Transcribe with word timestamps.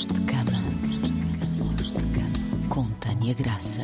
Flores 0.00 0.06
de 0.06 0.20
Cama. 0.32 0.50
Flores 1.58 1.92
de 1.92 2.06
Cama. 2.06 2.68
Com 2.70 2.88
Tânia 3.00 3.34
Graça. 3.34 3.82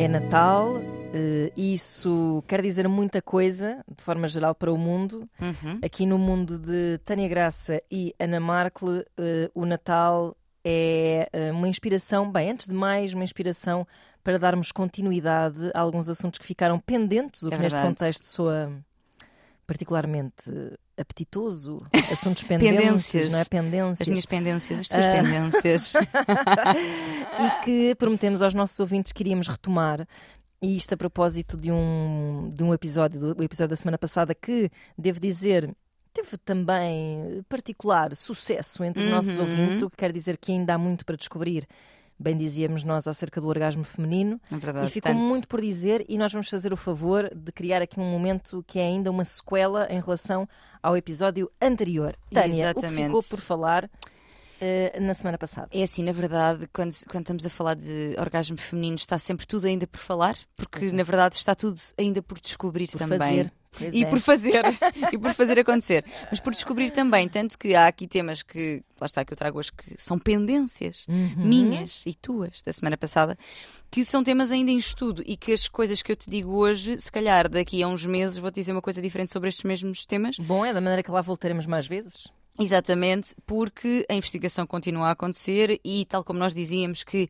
É 0.00 0.08
Natal, 0.08 0.80
eh, 1.14 1.52
isso 1.56 2.42
quer 2.48 2.60
dizer 2.60 2.88
muita 2.88 3.22
coisa, 3.22 3.84
de 3.88 4.02
forma 4.02 4.26
geral, 4.26 4.52
para 4.52 4.72
o 4.72 4.76
mundo. 4.76 5.28
Uhum. 5.40 5.78
Aqui 5.80 6.06
no 6.06 6.18
mundo 6.18 6.58
de 6.58 6.98
Tânia 7.04 7.28
Graça 7.28 7.80
e 7.88 8.12
Ana 8.18 8.40
Markle, 8.40 9.04
eh, 9.16 9.48
o 9.54 9.64
Natal 9.64 10.36
é 10.64 11.28
eh, 11.32 11.52
uma 11.52 11.68
inspiração, 11.68 12.30
bem, 12.32 12.50
antes 12.50 12.66
de 12.66 12.74
mais, 12.74 13.14
uma 13.14 13.22
inspiração 13.22 13.86
para 14.24 14.40
darmos 14.40 14.72
continuidade 14.72 15.70
a 15.72 15.80
alguns 15.80 16.08
assuntos 16.08 16.38
que 16.40 16.46
ficaram 16.46 16.80
pendentes, 16.80 17.42
o 17.44 17.48
É 17.48 17.50
que 17.52 17.58
neste 17.58 17.76
verdade. 17.76 17.94
contexto 17.94 18.24
soa 18.26 18.72
particularmente 19.68 20.50
apetitoso. 20.98 21.76
Assuntos 22.12 22.42
pendentes, 22.42 22.76
Pendências. 22.82 23.32
não 23.32 23.38
é? 23.40 23.44
Pendências. 23.44 24.00
As 24.00 24.08
minhas 24.08 24.26
pendências, 24.26 24.80
as 24.80 24.88
tuas 24.88 25.04
Ah. 25.04 25.12
pendências. 25.12 25.92
e 27.40 27.64
que 27.64 27.94
prometemos 27.96 28.42
aos 28.42 28.54
nossos 28.54 28.78
ouvintes 28.80 29.12
que 29.12 29.22
iríamos 29.22 29.46
retomar. 29.48 30.06
E 30.60 30.76
isto 30.76 30.92
a 30.94 30.96
propósito 30.96 31.56
de 31.56 31.70
um, 31.70 32.50
de 32.52 32.64
um 32.64 32.74
episódio, 32.74 33.34
do 33.34 33.42
episódio 33.44 33.70
da 33.70 33.76
semana 33.76 33.96
passada, 33.96 34.34
que, 34.34 34.68
devo 34.96 35.20
dizer, 35.20 35.72
teve 36.12 36.36
também 36.38 37.42
particular 37.48 38.14
sucesso 38.16 38.82
entre 38.82 39.04
os 39.04 39.10
nossos 39.10 39.38
Uhum. 39.38 39.48
ouvintes, 39.48 39.82
o 39.82 39.88
que 39.90 39.96
quer 39.96 40.12
dizer 40.12 40.36
que 40.36 40.50
ainda 40.50 40.74
há 40.74 40.78
muito 40.78 41.06
para 41.06 41.16
descobrir. 41.16 41.64
Bem 42.20 42.36
dizíamos 42.36 42.82
nós 42.82 43.06
acerca 43.06 43.40
do 43.40 43.46
orgasmo 43.46 43.84
feminino. 43.84 44.40
Na 44.50 44.58
verdade, 44.58 44.88
e 44.88 44.90
ficou 44.90 45.12
tanto. 45.12 45.22
muito 45.22 45.46
por 45.46 45.60
dizer, 45.60 46.04
e 46.08 46.18
nós 46.18 46.32
vamos 46.32 46.48
fazer 46.48 46.72
o 46.72 46.76
favor 46.76 47.30
de 47.34 47.52
criar 47.52 47.80
aqui 47.80 48.00
um 48.00 48.10
momento 48.10 48.64
que 48.66 48.78
é 48.78 48.86
ainda 48.86 49.10
uma 49.10 49.22
sequela 49.24 49.86
em 49.90 50.00
relação 50.00 50.48
ao 50.82 50.96
episódio 50.96 51.50
anterior. 51.62 52.12
Tânia, 52.32 52.48
o 52.48 52.50
que 52.50 52.60
Exatamente. 52.80 53.04
ficou 53.06 53.22
por 53.22 53.40
falar 53.40 53.88
eh, 54.60 54.98
na 55.00 55.14
semana 55.14 55.38
passada? 55.38 55.68
É 55.70 55.82
assim, 55.84 56.02
na 56.02 56.10
verdade, 56.12 56.68
quando, 56.72 56.92
quando 57.08 57.22
estamos 57.22 57.46
a 57.46 57.50
falar 57.50 57.74
de 57.74 58.16
orgasmo 58.18 58.56
feminino, 58.58 58.96
está 58.96 59.16
sempre 59.16 59.46
tudo 59.46 59.66
ainda 59.68 59.86
por 59.86 60.00
falar, 60.00 60.36
porque 60.56 60.78
Pois 60.80 60.92
é. 60.92 60.96
na 60.96 61.04
verdade 61.04 61.36
está 61.36 61.54
tudo 61.54 61.78
ainda 61.96 62.20
por 62.20 62.40
descobrir 62.40 62.88
Por 62.90 62.98
também. 62.98 63.18
fazer. 63.18 63.52
Pois 63.70 63.92
E 63.94 64.02
é. 64.04 64.06
por 64.06 64.18
fazer, 64.20 64.62
e 65.12 65.18
por 65.18 65.32
fazer 65.34 65.58
acontecer. 65.58 66.04
Mas 66.30 66.40
por 66.40 66.52
descobrir 66.52 66.90
também, 66.90 67.28
tanto 67.28 67.58
que 67.58 67.74
há 67.74 67.86
aqui 67.86 68.06
temas 68.08 68.42
que, 68.42 68.82
lá 69.00 69.06
está, 69.06 69.24
que 69.24 69.32
eu 69.32 69.36
trago 69.36 69.58
hoje, 69.58 69.72
que 69.72 69.94
são 69.98 70.18
pendências 70.18 71.06
Uhum. 71.08 71.34
minhas 71.46 72.04
e 72.06 72.14
tuas 72.14 72.62
da 72.62 72.72
semana 72.72 72.96
passada, 72.96 73.36
que 73.90 74.04
são 74.04 74.22
temas 74.24 74.50
ainda 74.50 74.70
em 74.70 74.78
estudo 74.78 75.22
e 75.26 75.36
que 75.36 75.52
as 75.52 75.68
coisas 75.68 76.02
que 76.02 76.10
eu 76.12 76.16
te 76.16 76.28
digo 76.30 76.52
hoje, 76.54 76.98
se 77.00 77.10
calhar 77.12 77.48
daqui 77.48 77.82
a 77.82 77.88
uns 77.88 78.04
meses 78.06 78.38
vou-te 78.38 78.56
dizer 78.56 78.72
uma 78.72 78.82
coisa 78.82 79.00
diferente 79.02 79.32
sobre 79.32 79.48
estes 79.48 79.64
mesmos 79.64 80.04
temas. 80.06 80.38
Bom, 80.38 80.64
é 80.64 80.72
da 80.72 80.80
maneira 80.80 81.02
que 81.02 81.10
lá 81.10 81.20
voltaremos 81.20 81.66
mais 81.66 81.86
vezes. 81.86 82.28
Exatamente, 82.60 83.36
porque 83.46 84.04
a 84.08 84.14
investigação 84.14 84.66
continua 84.66 85.06
a 85.08 85.10
acontecer 85.12 85.78
e, 85.84 86.04
tal 86.06 86.24
como 86.24 86.40
nós 86.40 86.52
dizíamos, 86.52 87.04
que 87.04 87.28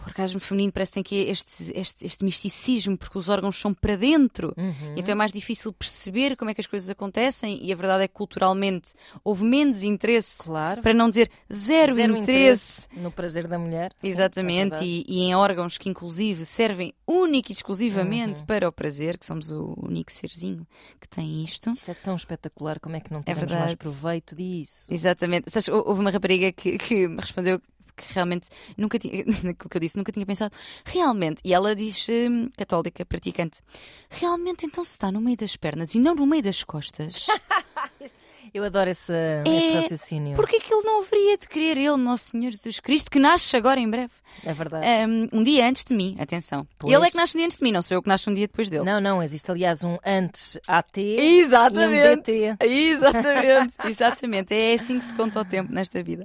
o 0.00 0.04
orgasmo 0.04 0.38
feminino 0.40 0.72
parece 0.72 0.92
que 0.92 0.94
tem 0.94 1.02
que 1.02 1.16
este, 1.30 1.72
este, 1.74 2.06
este 2.06 2.24
misticismo, 2.24 2.96
porque 2.96 3.18
os 3.18 3.28
órgãos 3.28 3.58
são 3.58 3.74
para 3.74 3.96
dentro. 3.96 4.54
Uhum. 4.56 4.94
Então 4.96 5.12
é 5.12 5.14
mais 5.14 5.32
difícil 5.32 5.72
perceber 5.72 6.36
como 6.36 6.50
é 6.50 6.54
que 6.54 6.60
as 6.60 6.66
coisas 6.66 6.88
acontecem 6.88 7.58
e 7.62 7.72
a 7.72 7.76
verdade 7.76 8.04
é 8.04 8.08
que 8.08 8.14
culturalmente 8.14 8.94
houve 9.24 9.44
menos 9.44 9.82
interesse, 9.82 10.42
Claro. 10.44 10.82
para 10.82 10.94
não 10.94 11.08
dizer 11.08 11.30
zero, 11.52 11.94
Zero 11.96 12.16
interesse. 12.16 12.86
no 12.96 13.10
prazer 13.10 13.46
da 13.48 13.58
mulher. 13.58 13.92
Sim, 13.96 14.08
Exatamente, 14.08 14.76
é 14.76 14.80
verdade. 14.80 14.86
e, 14.86 15.04
e 15.08 15.20
em 15.22 15.34
órgãos 15.34 15.76
que 15.78 15.88
inclusive 15.88 16.44
servem 16.44 16.92
única 17.06 17.50
e 17.50 17.52
Uhum. 17.52 17.56
exclusivamente 17.56 18.42
para 18.44 18.68
o 18.68 18.72
prazer, 18.72 19.18
que 19.18 19.26
somos 19.26 19.50
o 19.50 19.74
único 19.82 20.12
serzinho 20.12 20.66
que 21.00 21.08
tem 21.08 21.42
isto. 21.42 21.70
Isso 21.70 21.90
é 21.90 21.94
tão 21.94 22.14
espetacular, 22.14 22.78
como 22.80 22.96
é 22.96 23.00
que 23.00 23.12
não 23.12 23.20
tiramos 23.22 23.40
verdade. 23.40 23.60
mais 23.62 23.74
proveito 23.74 24.36
disso? 24.36 24.86
Exatamente. 24.90 25.50
Sabes, 25.50 25.68
hou- 25.68 25.84
houve 25.86 26.00
uma 26.00 26.10
rapariga 26.10 26.52
que, 26.52 26.78
que 26.78 27.08
me 27.08 27.20
respondeu 27.20 27.60
que 27.98 28.14
realmente 28.14 28.48
nunca 28.76 28.98
tinha, 28.98 29.24
naquilo 29.44 29.68
que 29.68 29.76
eu 29.76 29.80
disse, 29.80 29.96
nunca 29.96 30.12
tinha 30.12 30.24
pensado, 30.24 30.54
realmente, 30.84 31.40
e 31.44 31.52
ela 31.52 31.74
diz, 31.74 32.06
hum, 32.08 32.48
católica, 32.56 33.04
praticante, 33.04 33.60
realmente 34.08 34.64
então 34.64 34.82
se 34.84 34.92
está 34.92 35.12
no 35.12 35.20
meio 35.20 35.36
das 35.36 35.56
pernas 35.56 35.94
e 35.94 35.98
não 35.98 36.14
no 36.14 36.26
meio 36.26 36.42
das 36.42 36.62
costas, 36.62 37.26
Eu 38.54 38.64
adoro 38.64 38.90
esse, 38.90 39.12
esse 39.46 39.72
raciocínio. 39.74 40.34
porque 40.34 40.58
que 40.60 40.72
ele 40.72 40.82
não 40.84 41.02
haveria 41.02 41.36
de 41.38 41.48
querer 41.48 41.76
ele, 41.78 41.96
Nosso 41.96 42.30
Senhor 42.30 42.50
Jesus 42.50 42.80
Cristo, 42.80 43.10
que 43.10 43.18
nasce 43.18 43.56
agora 43.56 43.78
em 43.80 43.88
breve, 43.88 44.12
É 44.44 44.52
verdade. 44.52 44.86
um, 45.32 45.40
um 45.40 45.42
dia 45.42 45.66
antes 45.68 45.84
de 45.84 45.94
mim, 45.94 46.16
atenção. 46.18 46.66
Pois. 46.78 46.92
Ele 46.92 47.06
é 47.06 47.10
que 47.10 47.16
nasce 47.16 47.36
um 47.36 47.38
dia 47.38 47.46
antes 47.46 47.58
de 47.58 47.64
mim, 47.64 47.72
não 47.72 47.82
sou 47.82 47.96
eu 47.96 48.02
que 48.02 48.08
nasço 48.08 48.30
um 48.30 48.34
dia 48.34 48.46
depois 48.46 48.68
dele. 48.70 48.84
Não, 48.84 49.00
não, 49.00 49.22
existe 49.22 49.50
aliás 49.50 49.84
um 49.84 49.96
antes 50.04 50.58
AT 50.66 50.98
Exatamente. 50.98 52.30
e 52.30 52.50
um 52.50 52.54
DT. 52.54 52.64
Exatamente, 52.64 53.74
exatamente. 53.86 54.54
É 54.54 54.74
assim 54.74 54.98
que 54.98 55.04
se 55.04 55.14
conta 55.14 55.40
o 55.40 55.44
tempo 55.44 55.72
nesta 55.72 56.02
vida. 56.02 56.24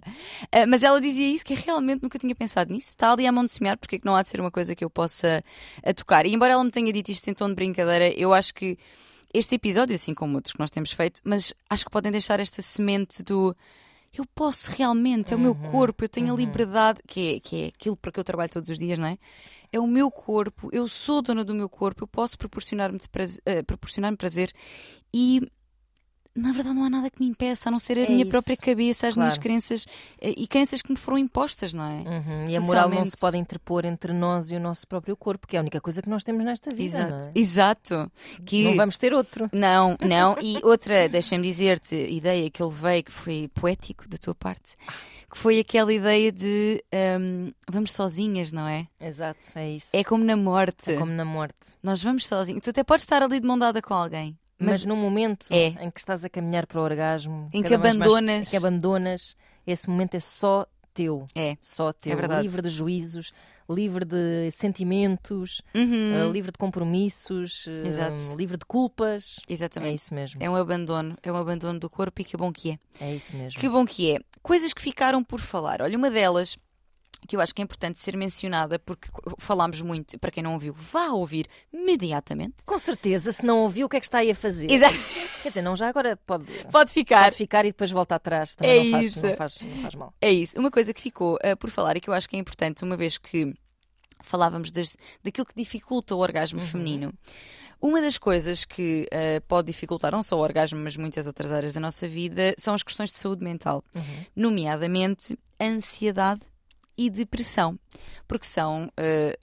Ah, 0.51 0.65
mas 0.67 0.83
ela 0.83 0.99
dizia 1.01 1.27
isso, 1.27 1.45
que 1.45 1.53
eu 1.53 1.57
realmente 1.57 2.01
nunca 2.03 2.17
tinha 2.19 2.35
pensado 2.35 2.71
nisso. 2.73 2.89
Está 2.89 3.11
ali 3.11 3.27
à 3.27 3.31
mão 3.31 3.45
de 3.45 3.51
semear, 3.51 3.77
porque 3.77 3.97
é 3.97 3.99
que 3.99 4.05
não 4.05 4.15
há 4.15 4.23
de 4.23 4.29
ser 4.29 4.39
uma 4.39 4.51
coisa 4.51 4.75
que 4.75 4.83
eu 4.83 4.89
possa 4.89 5.43
a 5.85 5.93
tocar. 5.93 6.25
E 6.25 6.33
embora 6.33 6.53
ela 6.53 6.63
me 6.63 6.71
tenha 6.71 6.91
dito 6.91 7.09
isto 7.11 7.27
em 7.29 7.33
tom 7.33 7.49
de 7.49 7.55
brincadeira, 7.55 8.09
eu 8.17 8.33
acho 8.33 8.53
que 8.53 8.77
este 9.33 9.55
episódio, 9.55 9.95
assim 9.95 10.13
como 10.13 10.35
outros 10.35 10.53
que 10.53 10.59
nós 10.59 10.69
temos 10.69 10.91
feito, 10.91 11.21
mas 11.23 11.53
acho 11.69 11.85
que 11.85 11.91
podem 11.91 12.11
deixar 12.11 12.39
esta 12.39 12.61
semente 12.61 13.23
do. 13.23 13.55
Eu 14.15 14.25
posso 14.35 14.71
realmente, 14.71 15.33
é 15.33 15.35
o 15.35 15.39
meu 15.39 15.55
corpo, 15.55 16.03
eu 16.03 16.09
tenho 16.09 16.31
a 16.31 16.37
liberdade, 16.37 16.99
que 17.07 17.35
é, 17.35 17.39
que 17.39 17.63
é 17.63 17.67
aquilo 17.69 17.97
para 17.97 18.11
que 18.11 18.19
eu 18.19 18.23
trabalho 18.23 18.51
todos 18.51 18.69
os 18.69 18.77
dias, 18.77 18.99
não 18.99 19.07
é? 19.07 19.17
É 19.71 19.79
o 19.79 19.87
meu 19.87 20.11
corpo, 20.11 20.69
eu 20.71 20.87
sou 20.87 21.19
dona 21.19 21.43
do 21.43 21.55
meu 21.55 21.67
corpo, 21.67 22.03
eu 22.03 22.07
posso 22.07 22.37
proporcionar-me 22.37 22.99
prazer, 23.11 23.41
eh, 23.43 23.63
proporcionar-me 23.63 24.15
prazer 24.15 24.53
e 25.11 25.41
na 26.35 26.51
verdade 26.51 26.75
não 26.75 26.83
há 26.83 26.89
nada 26.89 27.09
que 27.09 27.19
me 27.19 27.27
impeça, 27.27 27.69
a 27.69 27.71
não 27.71 27.79
ser 27.79 27.97
a 27.97 28.01
É 28.01 28.07
minha 28.07 28.21
isso. 28.23 28.29
própria 28.29 28.57
cabeça, 28.57 29.07
as 29.07 29.15
minhas 29.15 29.33
Claro. 29.35 29.41
crenças 29.43 29.85
eh, 30.19 30.33
e 30.35 30.47
crenças 30.47 30.81
que 30.81 30.91
me 30.91 30.97
foram 30.97 31.17
impostas, 31.17 31.73
não 31.73 31.85
é? 31.85 32.01
Uhum, 32.09 32.43
E 32.47 32.55
a 32.57 32.61
moral 32.61 32.89
não 32.89 33.05
se 33.05 33.15
pode 33.17 33.37
interpor 33.37 33.85
entre 33.85 34.11
nós 34.13 34.49
e 34.49 34.55
o 34.55 34.59
nosso 34.59 34.87
próprio 34.87 35.15
corpo, 35.15 35.47
que 35.47 35.55
é 35.55 35.59
a 35.59 35.61
única 35.61 35.79
coisa 35.79 36.01
que 36.01 36.09
nós 36.09 36.23
temos 36.23 36.43
nesta 36.43 36.69
vida. 36.71 36.83
Exato, 36.83 37.11
Não, 37.11 37.19
é? 37.19 37.31
exato. 37.35 38.11
Que 38.45 38.63
não 38.63 38.75
vamos 38.75 38.97
ter 38.97 39.13
outro. 39.13 39.49
Não, 39.53 39.95
não. 40.01 40.35
E 40.41 40.59
outra, 40.63 41.07
deixa-me 41.07 41.45
dizer-te, 41.47 41.95
ideia 41.95 42.49
que 42.49 42.61
eu 42.61 42.67
levei, 42.69 43.03
que 43.03 43.11
foi 43.11 43.49
poético 43.53 44.07
da 44.09 44.17
tua 44.17 44.33
parte, 44.33 44.75
que 45.31 45.37
foi 45.37 45.59
aquela 45.59 45.93
ideia 45.93 46.31
de 46.31 46.83
hum, 47.19 47.51
vamos 47.69 47.91
sozinhas, 47.93 48.51
não 48.51 48.67
é? 48.67 48.87
Exato, 48.99 49.39
é 49.55 49.69
isso. 49.71 49.89
É 49.95 50.03
como 50.03 50.23
na 50.23 50.35
morte. 50.35 50.91
É 50.91 50.97
como 50.97 51.11
na 51.11 51.25
morte. 51.25 51.75
Nós 51.81 52.01
vamos 52.03 52.25
sozinhos. 52.27 52.61
Tu 52.63 52.69
até 52.71 52.83
podes 52.83 53.03
estar 53.03 53.21
ali 53.21 53.39
de 53.39 53.45
mão 53.47 53.57
dada 53.57 53.81
com 53.81 53.93
alguém. 53.93 54.37
Mas, 54.63 54.71
Mas, 54.81 54.85
no 54.85 54.95
momento 54.95 55.47
É. 55.51 55.67
em 55.83 55.91
que 55.91 55.99
estás 55.99 56.23
a 56.25 56.29
caminhar 56.29 56.65
para 56.67 56.79
o 56.79 56.83
orgasmo, 56.83 57.49
Em 57.53 57.61
que 57.63 57.77
mais- 57.77 57.95
abandonas- 57.95 58.47
em 58.47 58.49
que 58.51 58.57
abandonas, 58.57 59.35
esse 59.67 59.89
momento 59.89 60.15
é 60.15 60.19
só 60.19 60.65
teu. 60.93 61.25
é. 61.35 61.57
Só 61.61 61.91
teu. 61.93 62.15
verdade. 62.15 62.43
livre 62.43 62.61
de 62.61 62.69
juízos, 62.69 63.31
livre 63.69 64.05
de 64.05 64.51
sentimentos, 64.51 65.61
Uhum. 65.73 66.15
eh, 66.15 66.31
livre 66.31 66.51
de 66.51 66.57
compromissos, 66.57 67.65
Exato. 67.85 68.35
livre 68.37 68.57
de 68.57 68.65
culpas. 68.65 69.39
É 69.47 69.53
Exatamente. 69.53 69.95
isso 69.95 70.13
mesmo. 70.13 70.41
É 70.43 70.49
um 70.49 70.55
abandono. 70.55 71.17
É 71.23 71.31
um 71.31 71.35
abandono 71.37 71.79
do 71.79 71.89
corpo 71.89 72.21
e 72.21 72.25
que 72.25 72.35
bom 72.37 72.51
que 72.51 72.71
é. 72.71 72.77
É 72.99 73.15
isso 73.15 73.35
mesmo. 73.35 73.59
Que 73.59 73.67
bom 73.69 73.85
que 73.85 74.15
é. 74.15 74.19
Coisas 74.41 74.73
que 74.73 74.81
ficaram 74.81 75.23
por 75.23 75.39
falar. 75.39 75.81
Olha, 75.81 75.97
uma 75.97 76.11
delas 76.11 76.57
que 77.27 77.35
eu 77.35 77.41
acho 77.41 77.53
que 77.55 77.61
é 77.61 77.63
importante 77.63 77.99
ser 77.99 78.15
mencionada 78.17 78.77
porque 78.79 79.09
falámos 79.37 79.81
muito, 79.81 80.17
para 80.19 80.31
quem 80.31 80.43
não 80.43 80.53
ouviu, 80.53 80.73
vá 80.73 81.07
ouvir 81.09 81.47
imediatamente. 81.71 82.55
Com 82.65 82.77
certeza, 82.79 83.31
se 83.31 83.45
não 83.45 83.59
ouviu, 83.59 83.85
o 83.85 83.89
que 83.89 83.97
é 83.97 83.99
que 83.99 84.05
está 84.05 84.19
aí 84.19 84.31
a 84.31 84.35
fazer? 84.35 84.69
Exato. 84.71 84.95
Quer 85.41 85.49
dizer, 85.49 85.61
não 85.61 85.75
já 85.75 85.87
agora 85.89 86.17
pode, 86.25 86.45
Pode 86.71 86.91
ficar. 86.91 87.23
pode 87.25 87.35
ficar 87.35 87.65
e 87.65 87.69
depois 87.69 87.91
volta 87.91 88.15
atrás. 88.15 88.55
Também 88.55 88.79
É 88.79 88.83
não, 88.85 88.91
faz, 88.91 89.05
isso. 89.05 89.27
Não, 89.27 89.35
faz, 89.35 89.61
não 89.61 89.81
faz 89.81 89.95
mal. 89.95 90.13
É 90.21 90.31
isso. 90.31 90.57
Uma 90.57 90.71
coisa 90.71 90.93
que 90.93 91.01
ficou 91.01 91.37
eh, 91.41 91.55
por 91.55 91.69
falar 91.69 91.97
e 91.97 92.01
que 92.01 92.09
eu 92.09 92.13
acho 92.13 92.29
que 92.29 92.35
é 92.35 92.39
importante, 92.39 92.83
uma 92.83 92.95
vez 92.97 93.17
que 93.17 93.53
falávamos 94.21 94.71
das- 94.71 94.95
daquilo 95.21 95.45
que 95.45 95.55
dificulta 95.55 96.15
o 96.15 96.19
orgasmo 96.19 96.61
feminino. 96.61 97.13
Uma 97.81 97.99
das 98.01 98.17
coisas 98.17 98.63
que 98.63 99.05
eh, 99.11 99.41
pode 99.41 99.67
dificultar 99.67 100.13
não 100.13 100.23
só 100.23 100.37
o 100.37 100.39
orgasmo, 100.41 100.79
mas 100.79 100.95
muitas 100.95 101.27
outras 101.27 101.51
áreas 101.51 101.73
da 101.73 101.81
nossa 101.81 102.07
vida, 102.07 102.55
são 102.57 102.73
as 102.73 102.81
questões 102.81 103.11
de 103.11 103.17
saúde 103.17 103.43
mental, 103.43 103.83
nomeadamente 104.33 105.37
a 105.59 105.65
ansiedade 105.65 106.41
e 106.97 107.09
depressão, 107.09 107.77
porque 108.27 108.45
são 108.45 108.91
eh, 108.97 109.37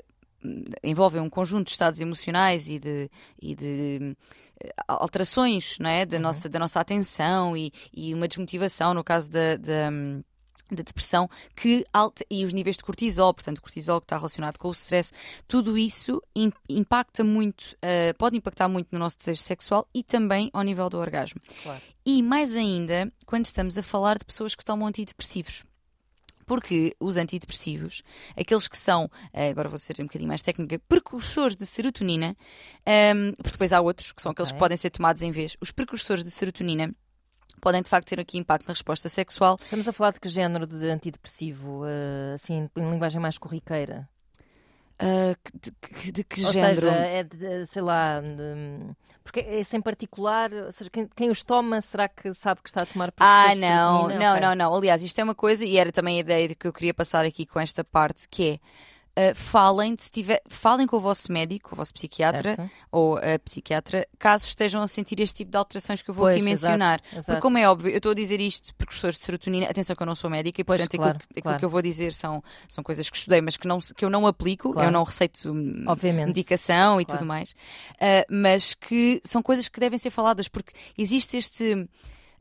envolvem 0.83 1.21
um 1.21 1.29
conjunto 1.31 1.67
de 1.67 1.73
estados 1.73 2.01
emocionais 2.01 2.69
e 2.69 2.79
de, 2.79 3.11
e 3.41 3.55
de 3.55 4.17
eh, 4.63 4.73
alterações 4.89 5.77
não 5.79 5.91
é? 5.91 6.07
da, 6.07 6.19
nossa, 6.19 6.49
da 6.49 6.59
nossa 6.59 6.81
atenção 6.81 7.57
e, 7.57 7.73
e 7.95 8.15
uma 8.15 8.27
desmotivação 8.27 8.95
no 8.95 9.05
caso 9.05 9.31
da, 9.31 9.57
da, 9.57 9.91
da 10.71 10.83
depressão 10.83 11.29
que 11.55 11.85
e 12.31 12.45
os 12.45 12.53
níveis 12.55 12.77
de 12.77 12.85
cortisol, 12.85 13.35
portanto 13.35 13.61
cortisol 13.61 14.01
que 14.01 14.07
está 14.07 14.17
relacionado 14.17 14.57
com 14.57 14.69
o 14.69 14.73
stress, 14.73 15.13
tudo 15.47 15.77
isso 15.77 16.23
im- 16.35 16.53
impacta 16.69 17.23
muito, 17.23 17.77
eh, 17.83 18.15
pode 18.15 18.37
impactar 18.39 18.69
muito 18.69 18.89
no 18.93 18.99
nosso 18.99 19.19
desejo 19.19 19.43
sexual 19.43 19.87
e 19.93 20.03
também 20.03 20.49
ao 20.55 20.63
nível 20.63 20.89
do 20.89 20.97
orgasmo. 20.99 21.41
Claro. 21.63 21.83
E 22.07 22.23
mais 22.23 22.57
ainda 22.57 23.13
quando 23.27 23.45
estamos 23.45 23.77
a 23.77 23.83
falar 23.83 24.17
de 24.19 24.25
pessoas 24.25 24.55
que 24.55 24.65
tomam 24.65 24.89
antidepressivos. 24.89 25.65
Porque 26.51 26.97
os 26.99 27.17
antidepressivos, 27.17 28.03
aqueles 28.37 28.67
que 28.67 28.77
são, 28.77 29.09
eh, 29.33 29.51
agora 29.51 29.69
vou 29.69 29.79
ser 29.79 29.95
um 30.01 30.07
bocadinho 30.07 30.27
mais 30.27 30.43
técnica, 30.43 30.81
precursores 30.89 31.57
de 31.57 31.65
serotonina, 31.65 32.37
ehm, 32.85 33.35
porque 33.37 33.53
depois 33.53 33.73
há 33.73 33.81
outros 33.81 34.11
que 34.11 34.21
são 34.21 34.33
aqueles 34.33 34.49
Ok. 34.49 34.57
que 34.57 34.59
podem 34.59 34.77
ser 34.77 34.91
tomados 34.91 35.23
em 35.23 35.31
vez, 35.31 35.57
os 35.61 35.71
precursores 35.71 36.25
de 36.25 36.31
serotonina 36.33 36.93
podem 37.61 37.81
de 37.83 37.89
facto 37.89 38.09
ter 38.09 38.19
aqui 38.19 38.37
impacto 38.37 38.67
na 38.67 38.73
resposta 38.73 39.09
sexual. 39.09 39.59
Estamos 39.63 39.87
a 39.89 39.93
falar 39.93 40.13
de 40.13 40.19
que 40.19 40.29
género 40.29 40.67
de 40.67 40.91
antidepressivo, 40.91 41.85
uh, 41.85 42.35
assim, 42.35 42.69
em 42.77 42.91
linguagem 42.91 43.21
mais 43.21 43.39
corriqueira? 43.39 44.09
Uh, 45.01 45.35
de, 45.55 46.13
de, 46.13 46.25
que 46.25 46.45
Ou 46.45 46.53
género? 46.53 46.75
seja, 46.75 46.91
é 46.91 47.25
de, 47.25 47.65
sei 47.65 47.81
lá, 47.81 48.21
de, 48.21 48.95
porque 49.25 49.41
esse 49.41 49.75
em 49.75 49.81
particular, 49.81 50.53
ou 50.53 50.71
seja, 50.71 50.91
quem, 50.91 51.09
quem, 51.17 51.31
os 51.31 51.43
toma, 51.43 51.81
será 51.81 52.07
que 52.07 52.35
sabe 52.35 52.61
que 52.63 52.69
está 52.69 52.83
a 52.83 52.87
tomar 52.87 53.11
Ah, 53.19 53.55
não, 53.55 54.09
não, 54.09 54.41
não, 54.41 54.55
não. 54.55 54.75
Aliás, 54.75 55.03
isto 55.03 55.19
é 55.19 55.25
uma 55.25 55.35
coisa, 55.35 55.65
e 55.65 55.79
era 55.79 55.91
também 55.91 56.19
a 56.19 56.21
ideia 56.21 56.55
que 56.55 56.67
eu 56.67 56.73
queria 56.73 56.93
passar 56.93 57.25
aqui 57.25 57.47
com 57.47 57.59
esta 57.59 57.83
parte, 57.83 58.29
que 58.29 58.51
é 58.51 58.59
Uh, 59.11 59.35
falem, 59.35 59.97
se 59.99 60.11
tiver, 60.11 60.41
falem 60.49 60.87
com 60.87 60.97
o 60.97 61.01
vosso 61.01 61.33
médico, 61.33 61.71
o 61.73 61.77
vosso 61.77 61.93
psiquiatra 61.93 62.55
certo. 62.55 62.71
ou 62.93 63.17
a 63.17 63.39
psiquiatra, 63.45 64.07
caso 64.19 64.47
estejam 64.47 64.81
a 64.81 64.87
sentir 64.87 65.21
este 65.21 65.39
tipo 65.39 65.51
de 65.51 65.57
alterações 65.59 66.01
que 66.01 66.09
eu 66.11 66.15
vou 66.15 66.27
pois, 66.27 66.37
aqui 66.37 66.45
mencionar. 66.45 67.01
Exato, 67.01 67.17
exato. 67.17 67.27
Porque, 67.27 67.41
como 67.41 67.59
é 67.59 67.69
óbvio, 67.69 67.91
eu 67.91 67.97
estou 67.97 68.13
a 68.13 68.15
dizer 68.15 68.41
isto 68.41 68.73
precursores 68.77 69.19
de 69.19 69.25
serotonina. 69.25 69.67
Atenção, 69.67 69.97
que 69.97 70.03
eu 70.03 70.07
não 70.07 70.15
sou 70.15 70.31
médica 70.31 70.61
e, 70.61 70.65
pois, 70.65 70.81
portanto, 70.81 70.97
claro, 70.97 71.17
aquilo, 71.17 71.29
claro. 71.29 71.49
aquilo, 71.49 71.59
que 71.59 71.65
eu 71.65 71.69
vou 71.69 71.83
dizer 71.83 72.13
são, 72.13 72.43
são 72.69 72.85
coisas 72.85 73.11
que 73.11 73.17
estudei, 73.17 73.41
mas 73.41 73.57
que, 73.57 73.67
não, 73.67 73.79
que 73.79 74.05
eu 74.05 74.11
não 74.11 74.27
aplico, 74.27 74.73
claro. 74.73 74.89
eu 74.89 74.93
não 74.93 75.03
receito 75.03 75.51
hum, 75.51 75.85
Obviamente. 75.89 76.29
medicação 76.29 77.01
e 77.01 77.05
tudo 77.05 77.27
mais, 77.27 77.51
uh, 77.51 78.25
mas 78.31 78.75
que 78.75 79.21
são 79.25 79.43
coisas 79.43 79.69
que 79.69 79.81
devem 79.81 79.99
ser 79.99 80.11
faladas, 80.11 80.47
porque 80.47 80.73
existe 80.97 81.37
este. 81.37 81.89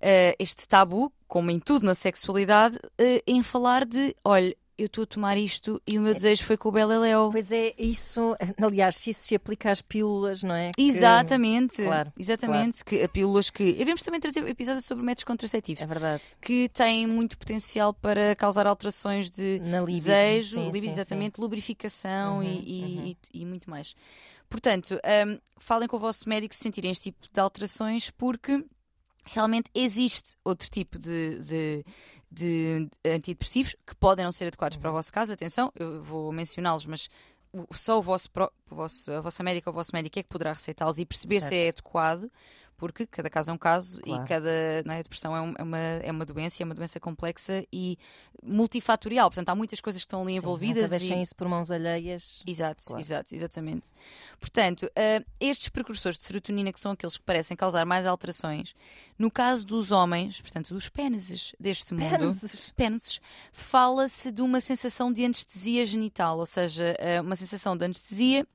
Uh, 0.01 0.31
este 0.39 0.65
tabu, 0.65 1.12
como 1.27 1.51
em 1.51 1.60
tudo 1.60 1.86
na 1.86 1.94
sexualidade, 1.94 2.77
uh, 2.77 3.22
em 3.27 3.44
falar 3.44 3.86
de, 3.86 4.15
olha, 4.24 4.56
eu 4.80 4.86
estou 4.86 5.04
a 5.04 5.08
tomar 5.08 5.38
isto 5.38 5.81
e 5.86 6.00
o 6.00 6.02
meu 6.02 6.14
desejo 6.14 6.44
foi 6.46 6.56
com 6.56 6.70
o 6.70 6.72
Beleléu. 6.72 7.30
Pois 7.31 7.52
é, 7.52 7.74
isso, 7.78 8.36
aliás, 8.62 8.96
se 8.96 9.10
isso 9.10 9.28
se 9.28 9.36
aplica 9.36 9.70
às 9.70 9.81
pílulas, 9.81 10.42
não 10.42 10.56
é? 10.56 10.72
Que... 10.74 10.81
Exatamente, 10.81 11.84
claro, 11.84 12.12
exatamente. 12.18 12.84
Claro. 12.84 13.04
Que 13.04 13.08
pílulas 13.10 13.50
que. 13.50 13.74
Devemos 13.74 14.02
também 14.02 14.20
trazer 14.20 14.48
episódios 14.48 14.86
sobre 14.86 15.04
métodos 15.04 15.26
contraceptivos. 15.26 15.84
É 15.84 15.88
verdade. 15.88 16.24
Que 16.42 16.70
têm 16.70 17.06
muito 17.06 17.38
potencial 17.38 17.94
para 17.94 18.36
causar 18.36 18.66
alterações 18.66 19.30
de 19.30 19.60
libido. 19.60 19.86
desejo, 19.86 20.60
sim, 20.60 20.66
libido, 20.66 20.86
sim, 20.86 20.92
exatamente, 20.92 21.36
sim. 21.36 21.42
lubrificação 21.42 22.38
uhum, 22.38 22.44
e, 22.44 22.84
uhum. 22.84 23.06
E, 23.06 23.18
e, 23.42 23.46
muito 23.46 23.70
mais. 23.70 23.94
Portanto, 24.50 25.00
um, 25.28 25.40
falem 25.58 25.88
com 25.88 25.98
o 25.98 26.00
vosso 26.00 26.28
médico 26.28 26.56
se 26.56 26.62
sentirem 26.62 26.90
este 26.90 27.12
tipo 27.12 27.28
de 27.32 27.40
alterações, 27.40 28.10
porque 28.10 28.66
realmente 29.25 29.70
existe 29.75 30.36
outro 30.44 30.70
tipo 30.70 30.98
de, 30.98 31.40
de, 31.40 31.86
de 32.31 32.88
antidepressivos 33.06 33.76
que 33.86 33.96
podem 33.96 34.26
não 34.26 34.31
ser 34.31 34.48
adequados 34.48 34.78
para 34.78 34.90
o 34.90 34.94
vosso 34.94 35.12
caso. 35.12 35.34
Atenção, 35.34 35.72
eu 35.76 36.02
vou 36.02 36.31
mencioná-los, 36.31 36.86
mas 36.86 37.10
só 37.72 37.98
o 37.98 38.02
vosso, 38.02 38.30
o 38.70 38.76
vosso, 38.76 39.12
a 39.12 39.22
vossa 39.22 39.44
médica 39.44 39.70
ou 39.70 39.74
o 39.74 39.76
vosso 39.76 39.92
médico 39.94 40.20
é 40.20 40.24
que 40.24 40.30
poderá 40.30 40.54
receitá-los 40.54 41.00
e 41.00 41.06
perceber 41.06 41.42
certo. 41.42 41.50
se 41.50 41.56
é 41.56 41.70
adequado. 41.70 42.31
Porque 42.80 43.06
cada 43.06 43.30
caso 43.30 43.52
é 43.52 43.54
um 43.54 43.58
caso 43.58 44.00
claro. 44.02 44.24
e 44.24 44.28
cada 44.28 44.50
é, 44.50 45.04
depressão 45.04 45.36
é, 45.36 45.42
um, 45.42 45.54
é, 45.58 45.64
uma, 45.64 45.78
é 45.78 46.12
uma 46.12 46.26
doença, 46.26 46.64
é 46.64 46.66
uma 46.66 46.74
doença 46.74 47.00
complexa 47.00 47.64
e 47.72 47.98
multifatorial. 48.42 49.30
Portanto, 49.30 49.50
há 49.50 49.56
muitas 49.56 49.81
coisas 49.81 50.02
que 50.02 50.08
estão 50.08 50.22
ali 50.22 50.31
Sim, 50.31 50.38
envolvidas. 50.38 50.84
Nunca 50.84 50.98
deixem 50.98 51.20
e... 51.20 51.22
isso 51.22 51.36
por 51.36 51.48
mãos 51.48 51.70
alheias. 51.70 52.42
Exato, 52.48 52.86
Claro. 52.86 53.02
exato, 53.02 53.36
exatamente. 53.36 53.92
Portanto, 54.40 54.84
uh, 54.86 55.26
estes 55.40 55.68
precursores 55.68 56.18
de 56.18 56.24
serotonina, 56.24 56.72
que 56.72 56.80
são 56.80 56.94
aqueles 56.94 57.18
que 57.18 57.24
parecem 57.24 57.58
causar 57.58 57.86
mais 57.86 58.06
alterações, 58.06 58.74
no 59.18 59.30
caso 59.30 59.66
dos 59.66 59.92
homens, 59.92 60.40
portanto, 60.40 60.74
dos 60.74 60.88
pênises 60.88 61.54
deste 61.60 61.94
mundo, 61.94 62.18
Pênises. 62.18 62.72
pênises, 62.72 63.20
fala-se 63.52 64.32
de 64.32 64.42
uma 64.42 64.62
sensação 64.62 65.12
de 65.12 65.25
anestesia 65.25 65.84
genital, 65.84 66.40
ou 66.40 66.46
seja, 66.46 66.96
uh, 66.98 67.22
uma 67.22 67.36
sensação 67.36 67.75
de 67.75 67.84
anestesia 67.84 68.48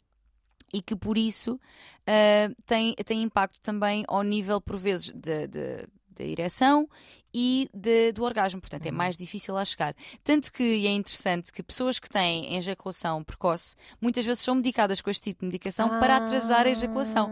e 0.73 0.83
que 0.83 0.97
por 0.97 1.17
isso 1.19 1.55
uh, 1.55 2.55
tem, 2.67 2.95
tem 2.97 3.23
impacto 3.23 3.61
também 3.61 4.05
ao 4.09 4.23
nível, 4.23 4.61
por 4.61 4.77
vezes, 4.77 5.13
da 5.13 6.25
ereção 6.25 6.89
e 7.37 7.69
de, 7.75 8.13
do 8.13 8.23
orgasmo, 8.23 8.61
portanto 8.61 8.87
é 8.87 8.91
Uhum. 8.91 8.97
mais 8.97 9.17
difícil 9.17 9.57
a 9.57 9.65
chegar. 9.65 9.95
Tanto 10.23 10.53
que 10.53 10.87
é 10.87 10.91
interessante 10.91 11.53
que 11.53 11.61
pessoas 11.65 11.99
que 11.99 12.09
têm 12.09 12.55
ejaculação 12.57 13.25
precoce 13.25 13.75
muitas 14.01 14.25
vezes 14.25 14.45
são 14.45 14.55
medicadas 14.55 15.01
com 15.01 15.11
este 15.11 15.23
tipo 15.25 15.41
de 15.41 15.47
medicação 15.47 15.89
para 15.89 16.19
atrasar 16.19 16.67
a 16.67 16.71
ejaculação, 16.71 17.29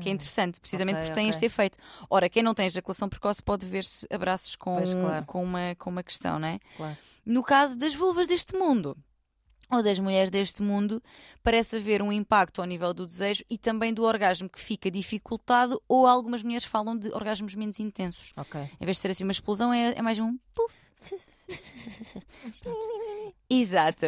que 0.00 0.08
é 0.08 0.12
interessante, 0.12 0.58
precisamente 0.58 0.96
Ah. 0.96 0.98
Ok, 1.00 1.08
porque 1.10 1.20
tem 1.20 1.28
ok. 1.28 1.30
este 1.36 1.44
efeito. 1.44 1.78
Ora, 2.08 2.30
quem 2.30 2.42
não 2.42 2.54
tem 2.54 2.64
ejaculação 2.66 3.08
precoce 3.10 3.42
pode 3.42 3.66
ver-se 3.66 4.06
abraços 4.10 4.56
com, 4.56 4.76
Pois, 4.76 4.94
claro. 4.94 5.26
com, 5.26 5.44
uma, 5.44 5.74
com 5.78 5.90
uma 5.90 6.02
questão, 6.02 6.38
não 6.38 6.48
é? 6.48 6.58
Claro. 6.76 6.96
No 7.26 7.42
caso 7.42 7.78
das 7.78 7.94
vulvas 7.94 8.26
deste 8.26 8.56
mundo, 8.56 8.96
ou 9.72 9.82
das 9.82 9.98
mulheres 9.98 10.30
deste 10.30 10.62
mundo, 10.62 11.02
parece 11.42 11.76
haver 11.76 12.02
um 12.02 12.12
impacto 12.12 12.60
ao 12.60 12.66
nível 12.66 12.92
do 12.92 13.06
desejo 13.06 13.42
e 13.48 13.56
também 13.56 13.94
do 13.94 14.04
orgasmo 14.04 14.48
que 14.48 14.60
fica 14.60 14.90
dificultado, 14.90 15.82
ou 15.88 16.06
algumas 16.06 16.42
mulheres 16.42 16.64
falam 16.64 16.96
de 16.96 17.08
orgasmos 17.08 17.54
menos 17.54 17.80
intensos. 17.80 18.32
Ok. 18.36 18.60
Em 18.60 18.84
vez 18.84 18.98
de 18.98 19.00
ser 19.00 19.10
assim 19.10 19.24
uma 19.24 19.32
explosão, 19.32 19.72
é, 19.72 19.94
é 19.96 20.02
mais 20.02 20.18
um 20.18 20.38
puf. 20.54 20.74
Exato. 23.48 24.06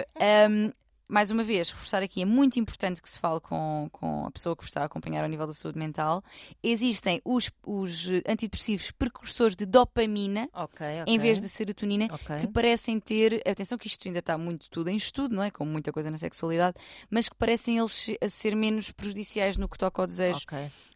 Um, 0.51 0.73
mais 1.15 1.31
uma 1.31 1.45
vez, 1.45 1.71
reforçar 1.71 2.03
aqui, 2.03 2.23
é 2.23 2.25
muito 2.25 2.59
importante 2.59 3.01
que 3.01 3.09
se 3.09 3.21
fale 3.21 3.39
com, 3.39 3.89
com 3.93 4.27
a 4.27 4.31
pessoa 4.33 4.57
que 4.57 4.63
vos 4.65 4.69
está 4.71 4.83
a 4.83 4.87
acompanhar 4.87 5.23
ao 5.23 5.31
nível 5.31 5.47
da 5.47 5.53
saúde 5.53 5.79
mental. 5.79 6.25
Existem 6.61 7.23
os, 7.25 7.53
os 7.65 8.09
antidepressivos 8.27 8.91
precursores 8.91 9.55
de 9.55 9.65
dopamina, 9.65 10.49
Ok, 10.53 10.85
ok. 11.03 11.15
em 11.15 11.17
vez 11.17 11.41
de 11.41 11.49
serotonina, 11.49 12.09
Ok. 12.11 12.41
que 12.41 12.49
parecem 12.49 12.99
ter, 12.99 13.41
atenção 13.47 13.79
que 13.79 13.87
isto 13.87 14.09
ainda 14.09 14.19
está 14.19 14.37
muito 14.37 14.69
tudo 14.69 14.91
em 14.91 14.97
estudo, 14.97 15.37
não 15.37 15.45
é? 15.45 15.53
Como 15.53 15.71
muita 15.71 15.93
coisa 15.93 16.11
na 16.11 16.19
sexualidade, 16.19 16.77
mas 17.09 17.29
que 17.29 17.37
parecem 17.37 17.79
eles 17.79 18.11
a 18.21 18.29
ser 18.29 18.57
menos 18.57 18.91
prejudiciais 18.91 19.57
no 19.57 19.69
que 19.69 19.79
toca 19.79 20.03
ao 20.03 20.09
desejo 20.09 20.41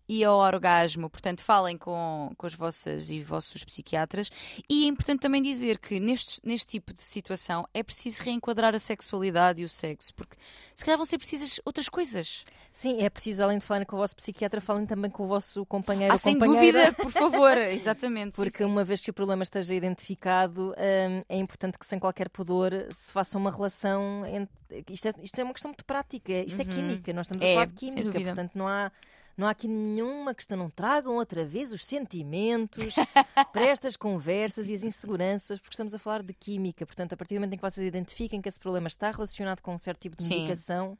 e 0.09 0.25
ao 0.25 0.39
orgasmo. 0.39 1.09
Portanto, 1.09 1.43
falem 1.43 1.77
com, 1.79 2.33
com 2.37 2.47
as 2.47 2.55
vossas 2.55 3.09
e 3.11 3.23
vossos 3.23 3.63
psiquiatras. 3.63 4.31
E 4.69 4.85
é 4.85 4.89
importante 4.89 5.21
também 5.21 5.43
dizer 5.43 5.79
que 5.79 6.01
neste, 6.01 6.41
neste 6.45 6.67
tipo 6.67 6.93
de 6.93 7.03
situação 7.03 7.69
é 7.73 7.83
preciso 7.85 8.23
reenquadrar 8.25 8.75
a 8.75 8.79
sexualidade 8.79 9.63
e 9.63 9.65
o 9.65 9.69
sexo, 9.69 10.08
porque 10.15 10.37
se 10.75 10.85
calhar 10.85 10.97
vão 10.99 11.05
ser 11.05 11.19
precisas 11.19 11.61
outras 11.65 11.89
coisas. 11.89 12.45
Sim, 12.73 13.03
é 13.03 13.11
preciso, 13.11 13.43
além 13.43 13.59
de 13.59 13.65
falarem 13.65 13.87
com 13.87 13.97
o 13.97 13.99
vosso 13.99 14.15
psiquiatra, 14.15 14.61
falem 14.61 14.87
também 14.87 15.11
com 15.11 15.25
o 15.25 15.27
vosso 15.27 15.65
companheiro 15.67 16.15
Ah, 16.15 16.19
sem 16.19 16.39
dúvida, 16.39 16.93
por 16.95 17.11
favor, 17.11 17.57
exatamente. 17.57 18.37
sim, 18.37 18.43
Porque 18.43 18.59
sim. 18.59 18.65
uma 18.65 18.85
vez 18.85 19.01
que 19.01 19.11
o 19.11 19.15
problema 19.15 19.43
esteja 19.43 19.75
identificado, 19.75 20.71
hum, 20.79 21.23
é 21.29 21.37
importante 21.37 21.79
que 21.79 21.87
sem 21.87 21.99
qualquer 21.99 22.29
pudor 22.29 22.73
se 22.91 23.13
faça 23.13 23.37
uma 23.37 23.51
relação. 23.51 24.25
Entre... 24.27 24.85
Isto, 24.91 25.09
é, 25.09 25.15
isto 25.23 25.41
é 25.41 25.45
uma 25.45 25.53
questão 25.53 25.71
muito 25.71 25.85
prática, 25.85 26.33
isto 26.33 26.61
é 26.61 26.65
Uhum. 26.65 26.71
química, 26.71 27.13
nós 27.13 27.27
estamos 27.27 27.43
É, 27.45 27.51
a 27.51 27.55
falar 27.55 27.67
de 27.67 27.75
química, 27.75 28.13
portanto 28.21 28.53
não 28.55 28.69
há. 28.69 28.93
Não 29.39 29.47
há 29.47 29.51
aqui 29.53 29.69
nenhuma 29.69 30.35
questão, 30.35 30.59
não 30.59 30.69
tragam 30.69 31.15
outra 31.15 31.45
vez 31.45 31.73
os 31.73 31.85
sentimentos 31.85 32.97
para 33.53 33.67
estas 33.67 33.97
conversas 33.97 34.69
e 34.69 34.75
as 34.75 34.83
inseguranças, 34.83 35.61
porque 35.61 35.75
estamos 35.75 35.95
a 35.95 35.99
falar 35.99 36.25
de 36.25 36.35
química. 36.35 36.85
Portanto, 36.85 37.13
a 37.13 37.17
partir 37.17 37.35
do 37.35 37.39
momento 37.39 37.55
em 37.55 37.57
que 37.57 37.63
vocês 37.63 37.87
identifiquem 37.87 38.43
que 38.43 38.49
esse 38.49 38.59
problema 38.59 38.89
está 38.89 39.13
relacionado 39.13 39.61
com 39.61 39.73
um 39.73 39.79
certo 39.79 40.01
tipo 40.01 40.17
de 40.17 40.29
medicação 40.29 40.99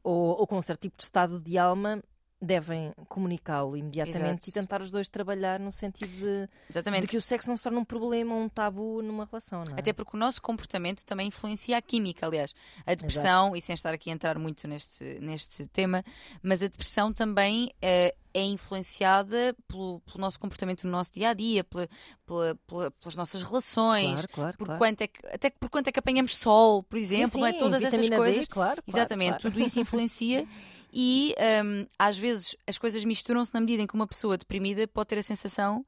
ou, 0.00 0.38
ou 0.38 0.46
com 0.46 0.58
um 0.58 0.62
certo 0.62 0.82
tipo 0.82 0.96
de 0.96 1.02
estado 1.02 1.40
de 1.40 1.58
alma, 1.58 2.00
devem 2.44 2.92
comunicá-lo 3.08 3.76
imediatamente 3.76 4.48
Exato. 4.48 4.50
e 4.50 4.52
tentar 4.52 4.82
os 4.82 4.90
dois 4.90 5.08
trabalhar 5.08 5.60
no 5.60 5.70
sentido 5.70 6.10
de, 6.10 7.00
de 7.00 7.06
que 7.06 7.16
o 7.16 7.22
sexo 7.22 7.48
não 7.48 7.56
se 7.56 7.62
torne 7.62 7.78
um 7.78 7.84
problema, 7.84 8.34
um 8.34 8.48
tabu 8.48 9.00
numa 9.00 9.24
relação, 9.24 9.62
não 9.68 9.76
é? 9.76 9.80
Até 9.80 9.92
porque 9.92 10.16
o 10.16 10.18
nosso 10.18 10.42
comportamento 10.42 11.04
também 11.04 11.28
influencia 11.28 11.76
a 11.76 11.82
química, 11.82 12.26
aliás. 12.26 12.52
A 12.84 12.94
depressão, 12.94 13.54
e 13.54 13.60
sem 13.60 13.74
estar 13.74 13.94
aqui 13.94 14.10
a 14.10 14.12
entrar 14.12 14.38
muito 14.40 14.66
neste, 14.66 15.04
neste 15.20 15.68
tema, 15.68 16.02
mas 16.42 16.64
a 16.64 16.66
depressão 16.66 17.12
também 17.12 17.72
eh, 17.80 18.12
é 18.34 18.42
influenciada 18.42 19.54
pelo, 19.68 20.00
pelo 20.00 20.18
nosso 20.18 20.40
comportamento 20.40 20.82
no 20.84 20.90
nosso 20.90 21.12
dia 21.12 21.28
a 21.30 21.34
dia, 21.34 21.62
pela, 21.62 21.88
pela- 22.26 22.54
pela- 22.66 22.90
pelas 22.90 23.14
nossas 23.14 23.42
relações. 23.44 24.14
Claro, 24.14 24.28
claro, 24.32 24.58
Por 24.58 24.64
claro. 24.66 24.78
quanto 24.78 25.00
é 25.02 25.06
que, 25.06 25.26
até 25.28 25.48
por 25.50 25.70
quanto 25.70 25.86
é 25.88 25.92
que 25.92 25.98
apanhamos 26.00 26.36
sol, 26.36 26.82
por 26.82 26.98
Sim, 26.98 27.04
exemplo, 27.04 27.40
não 27.40 27.46
é? 27.46 27.52
sim, 27.52 27.58
Todas 27.58 27.82
essas 27.84 28.00
vitamina 28.00 28.16
D, 28.16 28.22
coisas. 28.32 28.48
claro, 28.48 28.82
Exatamente, 28.86 29.38
tudo 29.38 29.60
isso 29.60 29.78
influencia 29.78 30.44
e 30.92 31.34
hum, 31.64 31.86
às 31.98 32.18
vezes 32.18 32.54
as 32.66 32.76
coisas 32.78 33.04
misturam-se 33.04 33.54
na 33.54 33.60
medida 33.60 33.82
em 33.82 33.86
que 33.86 33.94
uma 33.94 34.06
pessoa 34.06 34.36
deprimida 34.36 34.86
pode 34.86 35.08
ter 35.08 35.18
a 35.18 35.22
sensação, 35.22 35.84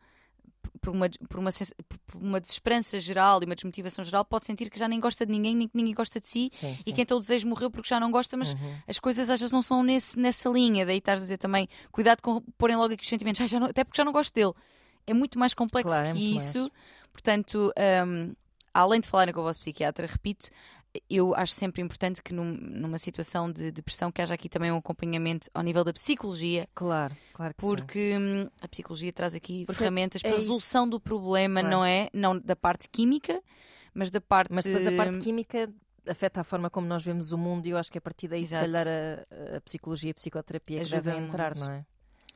por 0.81 0.91
uma, 0.91 1.09
por 1.29 1.39
uma, 1.39 1.51
por 2.07 2.17
uma 2.23 2.41
desesperança 2.41 2.99
geral 2.99 3.41
e 3.43 3.45
uma 3.45 3.55
desmotivação 3.55 4.03
geral, 4.05 4.25
pode 4.25 4.47
sentir 4.47 4.71
que 4.71 4.79
já 4.79 4.89
nem 4.89 4.99
gosta 4.99 5.25
de 5.27 5.33
ninguém, 5.33 5.55
nem 5.55 5.69
que 5.69 5.77
ninguém 5.77 5.95
gosta 5.95 6.19
de 6.21 6.27
si 6.27 6.49
Sim, 6.53 6.75
e 6.81 6.83
sim. 6.85 6.93
que 6.95 7.03
então 7.03 7.17
o 7.19 7.21
desejo 7.21 7.47
morreu 7.47 7.71
porque 7.71 7.89
já 7.89 8.01
não 8.01 8.11
gosta, 8.11 8.37
mas 8.37 8.53
Uhum. 8.55 8.77
as 8.89 8.99
coisas 8.99 9.29
às 9.29 9.39
vezes 9.41 9.53
não 9.53 9.61
são 9.63 9.83
nesse, 9.83 10.19
nessa 10.19 10.49
linha. 10.49 10.87
Daí 10.87 10.99
estás 10.99 11.21
a 11.21 11.23
dizer 11.23 11.39
também, 11.39 11.69
cuidado 11.93 12.23
com 12.23 12.41
porem 12.59 12.77
logo 12.77 12.95
aqui 12.95 13.03
os 13.03 13.09
sentimentos, 13.09 13.41
"Ai, 13.43 13.49
já 13.49 13.61
não- 13.61 13.67
até 13.69 13.85
porque 13.85 13.97
já 13.97 14.05
não 14.05 14.13
gosto 14.13 14.33
dele. 14.35 14.53
É 15.07 15.13
muito 15.13 15.39
mais 15.39 15.53
complexo 15.53 15.89
Claro, 15.95 16.07
é 16.07 16.13
que 16.13 16.19
muito 16.19 16.37
isso. 16.43 16.59
mais. 16.61 16.71
Portanto, 17.13 17.73
hum, 18.07 18.35
além 18.73 19.01
de 19.01 19.07
falarem 19.09 19.35
com 19.35 19.41
o 19.41 19.45
vosso 19.45 19.59
psiquiatra, 19.61 20.07
repito, 20.07 20.49
eu 21.11 21.35
acho 21.35 21.53
sempre 21.53 21.83
importante 21.83 22.23
que 22.23 22.33
num- 22.33 22.57
numa 22.57 22.99
situação 22.99 23.51
de 23.51 23.71
depressão 23.73 24.13
que 24.13 24.23
haja 24.23 24.35
aqui 24.35 24.49
também 24.49 24.71
um 24.71 24.77
acompanhamento 24.77 25.49
ao 25.55 25.63
nível 25.63 25.83
da 25.85 25.93
psicologia, 25.93 26.69
Claro, 26.75 27.17
claro 27.33 27.55
que 27.55 27.61
sim. 27.63 27.69
porque 27.69 28.17
hum, 28.19 28.49
a 28.63 28.69
psicologia 28.69 29.13
traz 29.13 29.35
aqui 29.35 29.65
Porque 29.67 29.79
ferramentas 29.79 30.23
é 30.25 30.29
para 30.29 30.39
resolução 30.39 30.89
do 30.89 31.01
problema, 31.01 31.61
Claro. 31.61 31.77
não 31.77 31.85
é? 31.85 32.09
Não 32.13 32.39
da 32.39 32.55
parte 32.57 32.89
química, 32.89 33.43
mas 33.93 34.11
da 34.11 34.21
parte. 34.21 34.53
Mas 34.53 34.65
depois 34.65 34.87
a 34.87 34.93
parte 34.93 35.19
química 35.19 35.73
afeta 36.07 36.41
a 36.43 36.45
forma 36.45 36.69
como 36.69 36.87
nós 36.87 37.03
vemos 37.03 37.33
o 37.33 37.39
mundo 37.39 37.67
e 37.67 37.71
eu 37.71 37.79
acho 37.79 37.91
que 37.91 37.99
a 37.99 38.01
partir 38.01 38.29
daí, 38.29 38.43
Exato. 38.43 38.67
se 38.67 38.73
calhar, 38.73 38.87
a, 39.53 39.57
a 39.57 39.61
psicologia 39.63 40.11
e 40.11 40.13
a 40.13 40.15
psicoterapia 40.15 40.77
que 40.77 40.83
Ajuda 40.83 41.03
devem 41.03 41.25
entrar, 41.27 41.55
não 41.57 41.71
é? 41.71 41.85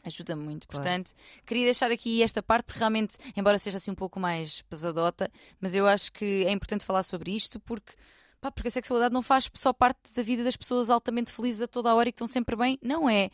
Ajuda 0.05 0.35
muito. 0.37 0.67
Claro. 0.67 0.85
Portanto, 0.85 1.13
queria 1.45 1.65
deixar 1.65 1.91
aqui 1.91 2.23
esta 2.23 2.43
parte, 2.43 2.65
porque 2.67 2.79
realmente, 2.79 3.17
embora 3.37 3.59
seja 3.59 3.77
assim 3.79 3.91
um 3.91 3.95
pouco 3.97 4.19
mais 4.19 4.63
pesadota, 4.63 5.31
mas 5.61 5.75
eu 5.75 5.87
acho 5.87 6.13
que 6.13 6.45
é 6.47 6.51
importante 6.53 6.85
falar 6.85 7.03
sobre 7.03 7.31
isto 7.33 7.61
porque. 7.61 7.93
Pá, 8.41 8.51
porque 8.51 8.69
a 8.69 8.71
sexualidade 8.71 9.13
não 9.13 9.23
faz 9.23 9.51
só 9.55 9.73
parte 9.73 10.13
da 10.15 10.23
vida 10.23 10.45
das 10.45 10.57
pessoas 10.57 10.91
altamente 10.91 11.33
felizes 11.33 11.61
a 11.63 11.67
toda 11.69 11.91
a 11.91 11.95
hora 11.95 12.09
e 12.09 12.13
que 12.13 12.17
estão 12.17 12.27
sempre 12.27 12.55
bem. 12.57 12.79
Não 12.83 13.09
é. 13.11 13.31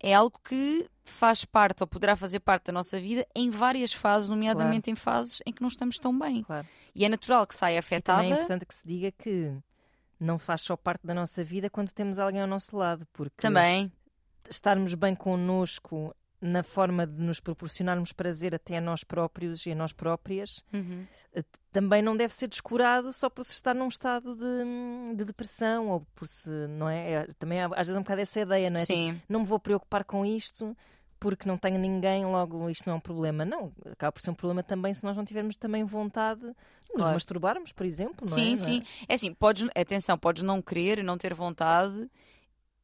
É 0.00 0.12
algo 0.14 0.38
que 0.46 0.88
faz 1.04 1.44
parte 1.44 1.82
ou 1.82 1.86
poderá 1.86 2.14
fazer 2.16 2.40
parte 2.40 2.66
da 2.66 2.72
nossa 2.72 2.98
vida 2.98 3.26
em 3.34 3.48
várias 3.50 3.92
fases, 3.92 4.28
nomeadamente 4.28 4.90
em 4.90 4.94
fases 4.94 5.40
em 5.46 5.52
que 5.52 5.62
não 5.62 5.68
estamos 5.68 5.96
tão 5.96 6.16
bem. 6.18 6.42
Claro. 6.42 6.66
E 6.94 7.04
é 7.04 7.08
natural 7.08 7.46
que 7.46 7.54
saia 7.56 7.76
E 7.76 7.78
afetada. 7.78 8.18
também 8.22 8.32
é 8.32 8.36
importante 8.36 8.66
que 8.66 8.74
se 8.74 8.86
diga 8.86 9.10
que 9.12 9.52
não 10.20 10.38
faz 10.38 10.60
só 10.60 10.76
parte 10.76 11.06
da 11.06 11.14
nossa 11.14 11.42
vida 11.42 11.70
quando 11.70 11.90
temos 11.90 12.18
alguém 12.18 12.40
ao 12.40 12.46
nosso 12.46 12.76
lado, 12.76 13.06
porque 13.12 13.40
Também. 13.40 13.90
estarmos 14.48 14.94
bem 14.94 15.14
connosco 15.14 16.14
na 16.46 16.62
forma 16.62 17.06
de 17.06 17.20
nos 17.22 17.40
proporcionarmos 17.40 18.12
prazer 18.12 18.54
até 18.54 18.76
a 18.76 18.80
nós 18.80 19.02
próprios 19.02 19.64
e 19.66 19.72
a 19.72 19.74
nós 19.74 19.92
próprias, 19.92 20.62
Uhum. 20.72 21.06
eh, 21.34 21.42
também 21.72 22.02
não 22.02 22.16
deve 22.16 22.34
ser 22.34 22.48
descurado 22.48 23.12
só 23.12 23.28
por 23.30 23.44
se 23.44 23.52
estar 23.52 23.74
num 23.74 23.88
estado 23.88 24.34
de, 24.34 25.16
de 25.16 25.24
depressão 25.24 25.88
ou 25.88 26.06
por 26.14 26.28
se, 26.28 26.50
não 26.68 26.88
é? 26.88 27.12
É, 27.12 27.26
Também 27.38 27.60
há, 27.60 27.66
às 27.66 27.86
vezes 27.86 27.96
um 27.96 28.02
bocado 28.02 28.20
essa 28.20 28.40
ideia, 28.40 28.68
não 28.70 28.78
é? 28.78 28.80
Tipo, 28.82 28.92
Sim. 28.92 29.20
não 29.28 29.40
me 29.40 29.46
vou 29.46 29.58
preocupar 29.58 30.04
com 30.04 30.24
isto 30.26 30.76
porque 31.18 31.48
não 31.48 31.56
tenho 31.56 31.78
ninguém, 31.78 32.26
logo 32.26 32.68
isto 32.68 32.86
não 32.86 32.94
é 32.94 32.96
um 32.98 33.00
problema. 33.00 33.46
Não, 33.46 33.72
acaba 33.90 34.12
por 34.12 34.20
ser 34.20 34.30
um 34.30 34.34
problema 34.34 34.62
também 34.62 34.92
se 34.92 35.02
nós 35.04 35.16
não 35.16 35.24
tivermos 35.24 35.56
também 35.56 35.82
vontade 35.82 36.40
de 36.42 36.46
nos 36.48 36.96
Claro. 36.96 37.14
masturbarmos, 37.14 37.72
por 37.72 37.86
exemplo, 37.86 38.26
não 38.28 38.36
é? 38.36 38.40
Sim, 38.40 38.52
é? 38.52 38.56
sim. 38.56 38.82
É 39.08 39.14
assim, 39.14 39.32
podes, 39.32 39.66
atenção, 39.74 40.18
podes 40.18 40.42
não 40.42 40.60
querer, 40.60 41.02
não 41.02 41.16
ter 41.16 41.32
vontade. 41.32 42.10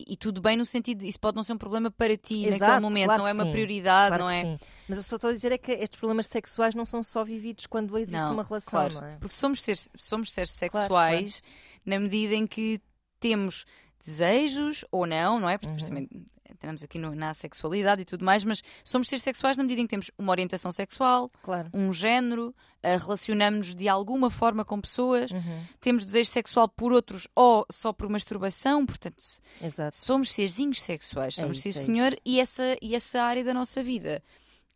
E 0.06 0.16
tudo 0.16 0.40
bem 0.40 0.56
no 0.56 0.64
sentido 0.64 0.98
de 1.00 1.08
isso 1.08 1.18
pode 1.20 1.36
não 1.36 1.42
ser 1.42 1.52
um 1.52 1.58
problema 1.58 1.90
para 1.90 2.16
ti 2.16 2.36
naquele 2.42 2.56
Exato, 2.56 2.82
momento, 2.82 3.06
claro 3.06 3.22
não 3.22 3.28
é 3.28 3.32
uma 3.32 3.44
sim. 3.44 3.52
prioridade, 3.52 4.08
Claro 4.08 4.22
não 4.24 4.30
é? 4.30 4.40
sim. 4.40 4.58
Mas 4.88 4.98
eu 4.98 5.04
só 5.04 5.16
estou 5.16 5.30
a 5.30 5.32
dizer 5.32 5.52
é 5.52 5.58
que 5.58 5.72
estes 5.72 5.98
problemas 5.98 6.26
sexuais 6.26 6.74
não 6.74 6.84
são 6.84 7.02
só 7.02 7.22
vividos 7.24 7.66
quando 7.66 7.96
existe 7.98 8.24
Não, 8.24 8.32
uma 8.34 8.42
relação, 8.42 8.70
claro. 8.70 8.94
não 8.94 9.04
é? 9.06 9.16
Porque 9.20 9.34
somos 9.34 9.62
seres, 9.62 9.88
somos 9.96 10.30
seres 10.32 10.50
sexuais 10.50 11.42
na 11.84 11.98
medida 11.98 12.34
em 12.34 12.46
que 12.46 12.80
temos 13.20 13.64
desejos 14.04 14.84
ou 14.90 15.06
não, 15.06 15.38
não 15.40 15.48
é? 15.48 15.58
Porque 15.58 15.80
Uhum. 15.82 15.88
também 15.88 16.08
entramos 16.50 16.82
aqui 16.82 16.98
no- 16.98 17.14
na 17.14 17.32
sexualidade 17.32 18.02
e 18.02 18.04
tudo 18.04 18.24
mais, 18.24 18.44
mas 18.44 18.62
somos 18.84 19.08
seres 19.08 19.22
sexuais 19.22 19.56
na 19.56 19.62
medida 19.62 19.80
em 19.80 19.84
que 19.86 19.90
temos 19.90 20.10
uma 20.18 20.30
orientação 20.32 20.70
sexual, 20.72 21.30
Claro. 21.42 21.70
um 21.72 21.90
género, 21.92 22.54
eh, 22.82 22.96
relacionamos-nos 22.98 23.74
de 23.74 23.88
alguma 23.88 24.28
forma 24.30 24.62
com 24.64 24.78
pessoas, 24.80 25.30
Uhum. 25.30 25.64
temos 25.80 26.04
desejo 26.04 26.28
sexual 26.30 26.68
por 26.68 26.92
outros 26.92 27.26
ou 27.34 27.64
só 27.70 27.92
por 27.92 28.08
masturbação, 28.10 28.84
portanto, 28.84 29.22
Exato. 29.62 29.96
somos 29.96 30.30
serzinhos 30.32 30.82
sexuais, 30.82 31.38
É 31.38 31.42
somos 31.42 31.58
isso, 31.64 31.72
sim 31.78 31.78
é 31.78 31.82
senhor, 31.84 32.16
e 32.26 32.40
essa, 32.40 32.76
e 32.82 32.94
essa 32.94 33.22
área 33.22 33.44
da 33.44 33.54
nossa 33.54 33.82
vida 33.82 34.22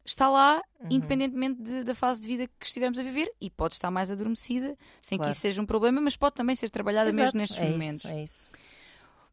está 0.07 0.28
lá, 0.31 0.62
Uhum. 0.81 0.88
independentemente 0.90 1.61
de- 1.62 1.85
da 1.85 1.95
fase 1.95 2.23
de 2.23 2.28
vida 2.28 2.47
que 2.59 2.64
estivermos 2.66 2.99
a 2.99 3.02
viver, 3.02 3.31
e 3.40 3.50
pode 3.50 3.75
estar 3.75 3.90
mais 3.90 4.11
adormecida, 4.11 4.76
sem 5.02 5.19
Claro. 5.19 5.31
que 5.31 5.33
isso 5.33 5.40
seja 5.43 5.61
um 5.61 5.66
problema, 5.66 6.00
mas 6.00 6.16
pode 6.16 6.35
também 6.35 6.54
ser 6.54 6.71
trabalhada 6.71 7.11
Exato, 7.11 7.25
mesmo 7.25 7.38
nestes 7.40 7.61
é 7.61 7.69
momentos. 7.71 8.04
Isso, 8.04 8.09
é 8.14 8.23
isso. 8.23 8.50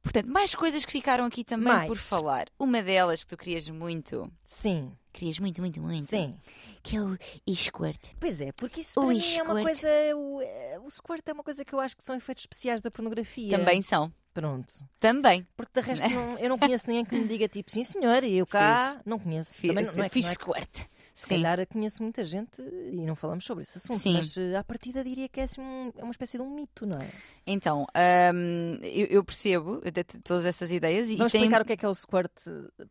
Portanto, 0.03 0.27
mais 0.27 0.55
coisas 0.55 0.83
que 0.85 0.91
ficaram 0.91 1.25
aqui 1.25 1.43
também 1.43 1.67
Mais. 1.71 1.87
por 1.87 1.95
falar. 1.97 2.47
Uma 2.57 2.81
delas 2.81 3.21
que 3.23 3.27
tu 3.27 3.37
querias 3.37 3.69
muito, 3.69 4.31
Sim, 4.43 4.91
querias 5.13 5.37
muito, 5.39 5.61
muito, 5.61 5.79
muito, 5.79 6.05
sim. 6.09 6.35
que 6.81 6.97
é 6.97 7.01
o 7.01 7.17
squirt. 7.53 7.99
Pois 8.19 8.41
é, 8.41 8.51
porque 8.53 8.79
isso 8.81 8.99
O 8.99 9.03
para 9.05 9.13
mim 9.13 9.21
é 9.23 9.43
uma 9.43 9.51
squirt. 9.53 9.63
coisa. 9.65 9.87
O, 10.15 10.41
eh, 10.41 10.79
o 10.83 10.89
squirt 10.89 11.21
é 11.27 11.33
uma 11.33 11.43
coisa 11.43 11.63
que 11.63 11.73
eu 11.73 11.79
acho 11.79 11.95
que 11.95 12.03
são 12.03 12.15
efeitos 12.15 12.43
especiais 12.43 12.81
da 12.81 12.89
pornografia. 12.89 13.49
Também 13.57 13.79
são, 13.83 14.11
Pronto. 14.33 14.73
também. 14.99 15.47
Porque 15.55 15.79
de 15.79 15.85
resto 15.87 16.03
não- 16.09 16.37
eu 16.39 16.49
não 16.49 16.57
conheço 16.57 16.87
ninguém 16.87 17.05
que 17.05 17.15
me 17.15 17.27
diga 17.27 17.47
tipo, 17.47 17.69
sim 17.69 17.83
senhor, 17.83 18.23
e 18.23 18.37
eu 18.37 18.47
cá 18.47 18.99
não 19.05 19.19
conheço. 19.19 19.61
Também 19.61 19.85
não, 19.85 19.93
não 19.93 20.03
é 20.03 20.09
que- 20.09 20.13
Fiz 20.15 20.25
não 20.25 20.31
é 20.31 20.35
que- 20.35 20.43
squirt. 20.43 20.87
Se 21.21 21.27
Sim. 21.27 21.35
calhar 21.43 21.67
conheço 21.67 22.01
muita 22.01 22.23
gente 22.23 22.63
e 22.63 23.05
não 23.05 23.15
falamos 23.15 23.45
sobre 23.45 23.61
esse 23.61 23.77
assunto, 23.77 23.99
Sim. 23.99 24.13
mas 24.13 24.35
eh, 24.37 24.55
à 24.55 24.63
partida 24.63 25.03
diria 25.03 25.29
que 25.29 25.39
é, 25.39 25.43
assim, 25.43 25.61
um- 25.61 25.91
é 25.95 26.01
uma 26.03 26.09
espécie 26.09 26.35
de 26.35 26.41
um 26.41 26.49
mito, 26.49 26.83
não 26.83 26.97
é? 26.97 27.07
Então, 27.45 27.85
hum, 28.33 28.79
eu, 28.81 29.05
eu 29.05 29.23
percebo 29.23 29.79
todas 30.23 30.45
essas 30.47 30.71
ideias 30.71 31.09
e, 31.09 31.17
Vamos 31.17 31.31
tem 31.31 31.41
explicar 31.41 31.61
o 31.61 31.65
que 31.65 31.73
é 31.73 31.77
que 31.77 31.85
é 31.85 31.87
o 31.87 31.93
squirt 31.93 32.31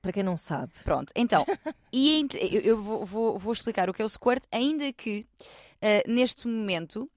para 0.00 0.12
quem 0.12 0.22
não 0.22 0.36
sabe. 0.36 0.72
Pronto, 0.84 1.12
então, 1.16 1.44
e 1.92 2.24
eu, 2.40 2.60
eu 2.60 2.80
vou, 2.82 3.04
vou- 3.04 3.36
vou 3.36 3.52
explicar 3.52 3.90
o 3.90 3.92
que 3.92 4.00
é 4.00 4.04
o 4.04 4.08
squirt, 4.08 4.44
ainda 4.52 4.92
que 4.92 5.26
eh, 5.82 6.04
neste 6.06 6.46
momento 6.46 7.10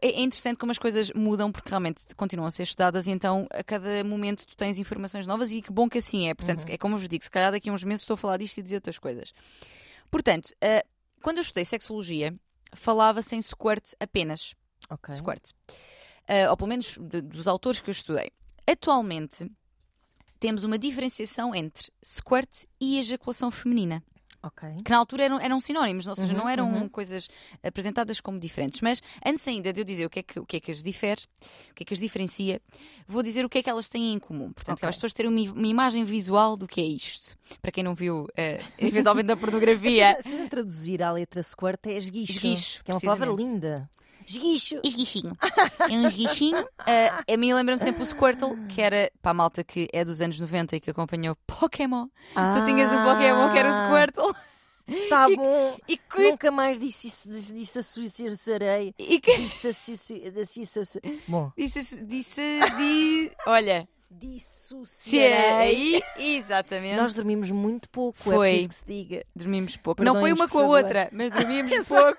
é 0.00 0.08
é 0.08 0.20
interessante 0.22 0.58
como 0.58 0.72
as 0.72 0.78
coisas 0.78 1.12
mudam 1.14 1.52
porque 1.52 1.68
realmente 1.68 2.02
continuam 2.16 2.48
a 2.48 2.50
ser 2.50 2.62
estudadas 2.64 3.06
e 3.06 3.10
então 3.12 3.46
a 3.50 3.62
cada 3.62 4.02
momento 4.02 4.44
tu 4.46 4.56
tens 4.56 4.78
informações 4.78 5.26
novas 5.28 5.52
e 5.52 5.60
que 5.62 5.70
bom 5.70 5.86
que 5.88 5.98
assim 5.98 6.28
é. 6.28 6.34
Portanto, 6.34 6.64
é 6.66 6.76
como 6.78 6.94
eu 6.96 6.98
vos 6.98 7.08
digo, 7.08 7.22
se 7.22 7.30
calhar 7.30 7.52
daqui 7.52 7.68
a 7.68 7.72
uns 7.72 7.84
meses 7.84 8.02
estou 8.02 8.14
a 8.14 8.16
falar 8.16 8.38
disto 8.38 8.58
e 8.58 8.62
dizer 8.62 8.76
outras 8.76 8.98
coisas. 8.98 9.32
Portanto, 10.16 10.54
eh, 10.62 10.82
quando 11.22 11.36
eu 11.36 11.42
estudei 11.42 11.62
sexologia, 11.66 12.34
falava-se 12.72 13.36
em 13.36 13.42
squirt 13.42 13.92
apenas. 14.00 14.54
Ok. 14.88 15.14
Squirt. 15.14 15.50
Eh, 16.26 16.48
ou 16.48 16.56
pelo 16.56 16.68
menos 16.70 16.96
de- 16.98 17.20
dos 17.20 17.46
autores 17.46 17.82
que 17.82 17.90
eu 17.90 17.92
estudei. 17.92 18.30
Atualmente 18.66 19.46
temos 20.40 20.64
uma 20.64 20.78
diferenciação 20.78 21.54
entre 21.54 21.92
squirt 22.02 22.64
e 22.80 22.98
ejaculação 22.98 23.50
feminina, 23.50 24.02
Ok. 24.46 24.68
que 24.84 24.90
na 24.90 24.98
altura 24.98 25.24
eram, 25.24 25.40
eram 25.40 25.60
sinónimos, 25.60 26.06
ou 26.06 26.14
seja, 26.14 26.32
Uhum, 26.32 26.38
não 26.38 26.48
eram 26.48 26.72
uhum. 26.72 26.88
coisas 26.88 27.28
apresentadas 27.62 28.20
como 28.20 28.38
diferentes. 28.38 28.80
Mas 28.80 29.02
antes 29.24 29.46
ainda 29.48 29.72
de 29.72 29.80
eu 29.80 29.84
dizer 29.84 30.06
o 30.06 30.10
que 30.10 30.20
é 30.20 30.22
que, 30.22 30.40
o 30.40 30.46
que, 30.46 30.56
é 30.56 30.60
que 30.60 30.70
as 30.70 30.82
difere, 30.82 31.22
o 31.70 31.74
que 31.74 31.82
é 31.82 31.86
que 31.86 31.94
as 31.94 32.00
diferencia, 32.00 32.60
vou 33.06 33.22
dizer 33.22 33.44
o 33.44 33.48
que 33.48 33.58
é 33.58 33.62
que 33.62 33.70
elas 33.70 33.88
têm 33.88 34.12
em 34.12 34.18
comum. 34.18 34.52
Portanto, 34.52 34.74
Ok. 34.74 34.80
que 34.80 34.84
elas 34.84 34.96
pessoas 34.96 35.12
terem 35.12 35.30
uma, 35.30 35.52
uma 35.52 35.66
imagem 35.66 36.04
visual 36.04 36.56
do 36.56 36.66
que 36.66 36.80
é 36.80 36.84
isto. 36.84 37.36
Para 37.60 37.70
quem 37.70 37.82
não 37.84 37.94
viu, 37.94 38.28
eh, 38.36 38.58
eventualmente 38.78 39.26
da 39.26 39.36
pornografia. 39.36 40.16
Se 40.22 40.34
a 40.34 40.36
gente 40.38 40.50
traduzir 40.50 41.02
a 41.02 41.10
letra 41.10 41.42
squirt 41.42 41.86
é 41.86 41.96
esguicho, 41.96 42.32
Esguicho, 42.32 42.84
que 42.84 42.90
é 42.90 42.94
uma 42.94 43.00
palavra 43.00 43.30
linda. 43.30 43.88
Esguicho. 44.26 44.80
Esguichinho. 44.84 45.36
É 45.78 45.92
um 45.92 46.08
esguichinho. 46.08 46.66
Ah, 46.78 47.24
a 47.32 47.36
mim 47.36 47.52
lembra-me 47.54 47.80
sempre 47.80 48.02
o 48.02 48.06
Squirtle, 48.06 48.56
que 48.68 48.82
era 48.82 49.10
para 49.22 49.30
a 49.30 49.34
malta 49.34 49.62
que 49.62 49.88
é 49.92 50.04
dos 50.04 50.20
anos 50.20 50.38
90 50.40 50.76
e 50.76 50.80
que 50.80 50.90
acompanhou 50.90 51.36
Pokémon. 51.46 52.08
Tu 52.34 52.64
tinhas 52.64 52.92
um 52.92 53.04
Pokémon 53.04 53.50
que 53.52 53.58
era 53.58 53.70
o 53.70 53.72
Squirtle. 53.72 54.34
Tá 55.08 55.28
bom. 55.28 55.76
E 55.88 55.96
que. 55.96 56.30
Nunca 56.30 56.50
mais 56.50 56.78
disse 56.78 57.08
isso, 57.08 57.28
disse, 57.28 57.52
disse 57.52 57.78
a 57.78 57.82
Suíça 57.82 58.36
sereia. 58.36 58.94
E 58.98 59.20
que 59.20 59.36
Disse 59.36 59.68
a 59.68 59.72
Suíça. 59.72 60.30
Disse 60.30 61.00
Bom. 61.26 61.50
disse. 61.56 62.04
Disse. 62.04 62.60
Di, 62.76 63.32
olha. 63.46 63.88
Se 64.84 65.18
é. 65.18 66.00
Exatamente. 66.16 66.96
Nós 66.96 67.12
dormimos 67.12 67.50
muito 67.50 67.88
pouco, 67.88 68.18
Foi. 68.18 68.34
é 68.48 68.50
preciso 68.52 68.68
que 68.68 68.74
se 68.74 68.84
diga. 68.86 69.26
dormimos 69.34 69.76
pouco. 69.76 70.02
não 70.02 70.18
foi 70.20 70.32
uma 70.32 70.48
com 70.48 70.58
a 70.58 70.62
favor. 70.62 70.76
outra, 70.78 71.08
mas 71.12 71.30
dormimos 71.30 71.72
pouco. 71.86 72.18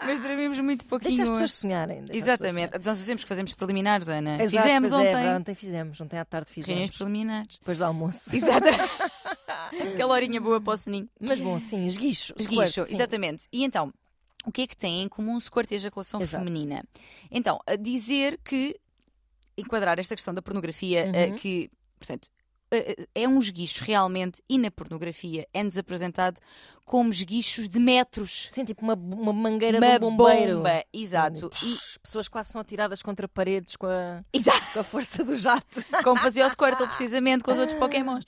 Mas 0.00 0.20
dormimos 0.20 0.58
muito 0.58 0.86
pouquinho. 0.86 1.10
Deixa 1.10 1.22
as 1.24 1.30
pessoas 1.30 1.52
sonharem. 1.52 2.02
deixa 2.04 2.12
as 2.32 2.40
Exatamente. 2.40 2.72
Nós 2.84 2.98
fazemos 2.98 3.22
que 3.22 3.28
fazemos 3.28 3.52
preliminares, 3.52 4.08
Ana. 4.08 4.38
pessoas- 4.38 4.52
Exato, 4.52 4.66
fizemos 4.66 4.92
é, 4.92 4.96
ontem. 4.96 5.28
ontem 5.36 5.54
fizemos, 5.54 6.00
ontem 6.00 6.18
à 6.18 6.24
tarde 6.24 6.50
Reuniões 6.54 6.90
fizemos. 6.90 6.96
preliminares. 6.96 7.58
Depois 7.58 7.78
do 7.78 7.84
almoço. 7.84 8.34
Exatamente. 8.36 8.82
Aquela 9.94 10.14
horinha 10.14 10.40
boa 10.40 10.60
para 10.60 10.72
o 10.72 10.76
soninho. 10.76 11.08
Mas 11.20 11.40
bom, 11.40 11.58
sim, 11.58 11.86
esguicho. 11.86 12.32
Esguicho, 12.38 12.82
sim. 12.84 12.94
exatamente. 12.94 13.44
E 13.52 13.64
então, 13.64 13.92
o 14.46 14.50
que 14.52 14.62
é 14.62 14.66
que 14.66 14.76
tem 14.76 15.02
em 15.02 15.08
comum 15.08 15.36
o 15.36 15.40
squirt 15.40 15.70
e 15.70 15.74
a 15.74 15.76
ejaculação 15.76 16.20
Exato. 16.20 16.42
feminina? 16.42 16.82
Então, 17.30 17.60
a 17.66 17.76
dizer 17.76 18.38
que, 18.44 18.74
enquadrar 19.58 19.98
esta 19.98 20.14
questão 20.14 20.32
da 20.34 20.40
pornografia, 20.42 21.10
eh, 21.14 21.28
Uhum. 21.28 21.34
que, 21.36 21.70
portanto, 21.98 22.28
é 23.14 23.26
um 23.28 23.38
esguicho 23.38 23.84
realmente, 23.84 24.42
e 24.48 24.58
na 24.58 24.70
pornografia 24.70 25.46
é-nos 25.54 25.78
apresentado 25.78 26.40
como 26.84 27.10
esguichos 27.10 27.68
de 27.68 27.78
metros. 27.78 28.48
Sim, 28.50 28.64
tipo 28.64 28.82
uma, 28.82 28.94
uma 28.94 29.32
mangueira 29.32 29.78
Uma 29.78 29.98
de 29.98 30.04
um 30.04 30.16
bombeiro. 30.16 30.56
bomba, 30.58 30.84
exato. 30.92 31.50
E, 31.62 31.72
As 31.74 31.98
pessoas 32.02 32.28
quase 32.28 32.50
são 32.50 32.60
atiradas 32.60 33.02
contra 33.02 33.28
paredes 33.28 33.76
com 33.76 33.86
a, 33.86 34.22
exato. 34.32 34.72
com 34.72 34.80
a 34.80 34.84
força 34.84 35.22
do 35.24 35.36
jato. 35.36 35.84
Como 36.02 36.18
fazia 36.20 36.46
o 36.46 36.50
Squirtle 36.50 36.86
precisamente 36.86 37.44
com 37.44 37.52
os 37.52 37.58
outros 37.58 37.78
Pokémons. 37.78 38.24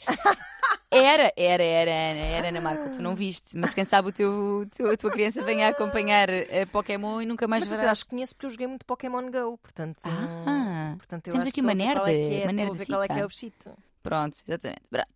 Era, 0.90 1.32
era, 1.36 1.62
era, 1.62 1.90
Ana, 1.90 2.20
era 2.20 2.48
Ana 2.48 2.60
Marca, 2.60 2.90
tu 2.90 3.00
não 3.00 3.14
viste, 3.14 3.56
mas 3.56 3.72
quem 3.72 3.84
sabe 3.84 4.08
o 4.08 4.12
teu, 4.12 4.66
teu- 4.74 4.90
a 4.90 4.96
tua 4.96 5.10
criança 5.10 5.42
venha 5.44 5.66
a 5.68 5.70
acompanhar 5.70 6.28
a 6.28 6.66
Pokémon 6.70 7.20
e 7.22 7.26
nunca 7.26 7.46
mais 7.46 7.62
Mas 7.64 7.72
até 7.72 7.80
verá. 7.82 7.92
acho 7.92 8.02
que 8.04 8.10
conheço 8.10 8.34
porque 8.34 8.46
eu 8.46 8.50
joguei 8.50 8.66
muito 8.66 8.84
Pokémon 8.84 9.30
Go, 9.30 9.56
portanto. 9.58 10.00
Ah, 10.06 10.94
portanto 10.98 11.28
eu 11.28 11.32
temos 11.34 11.46
aqui 11.46 11.60
uma 11.60 11.70
é 11.72 11.74
nerd, 11.76 12.00
que 12.04 12.10
é, 12.10 12.44
uma 12.50 12.74
ver 12.74 12.86
qual 12.86 13.02
é 13.04 13.08
que 13.08 13.12
é 13.14 13.24
o 13.24 13.28
bichito. 13.28 13.70
Pronto, 14.02 14.34
exatamente. 14.46 14.82
Pronto. 14.90 15.08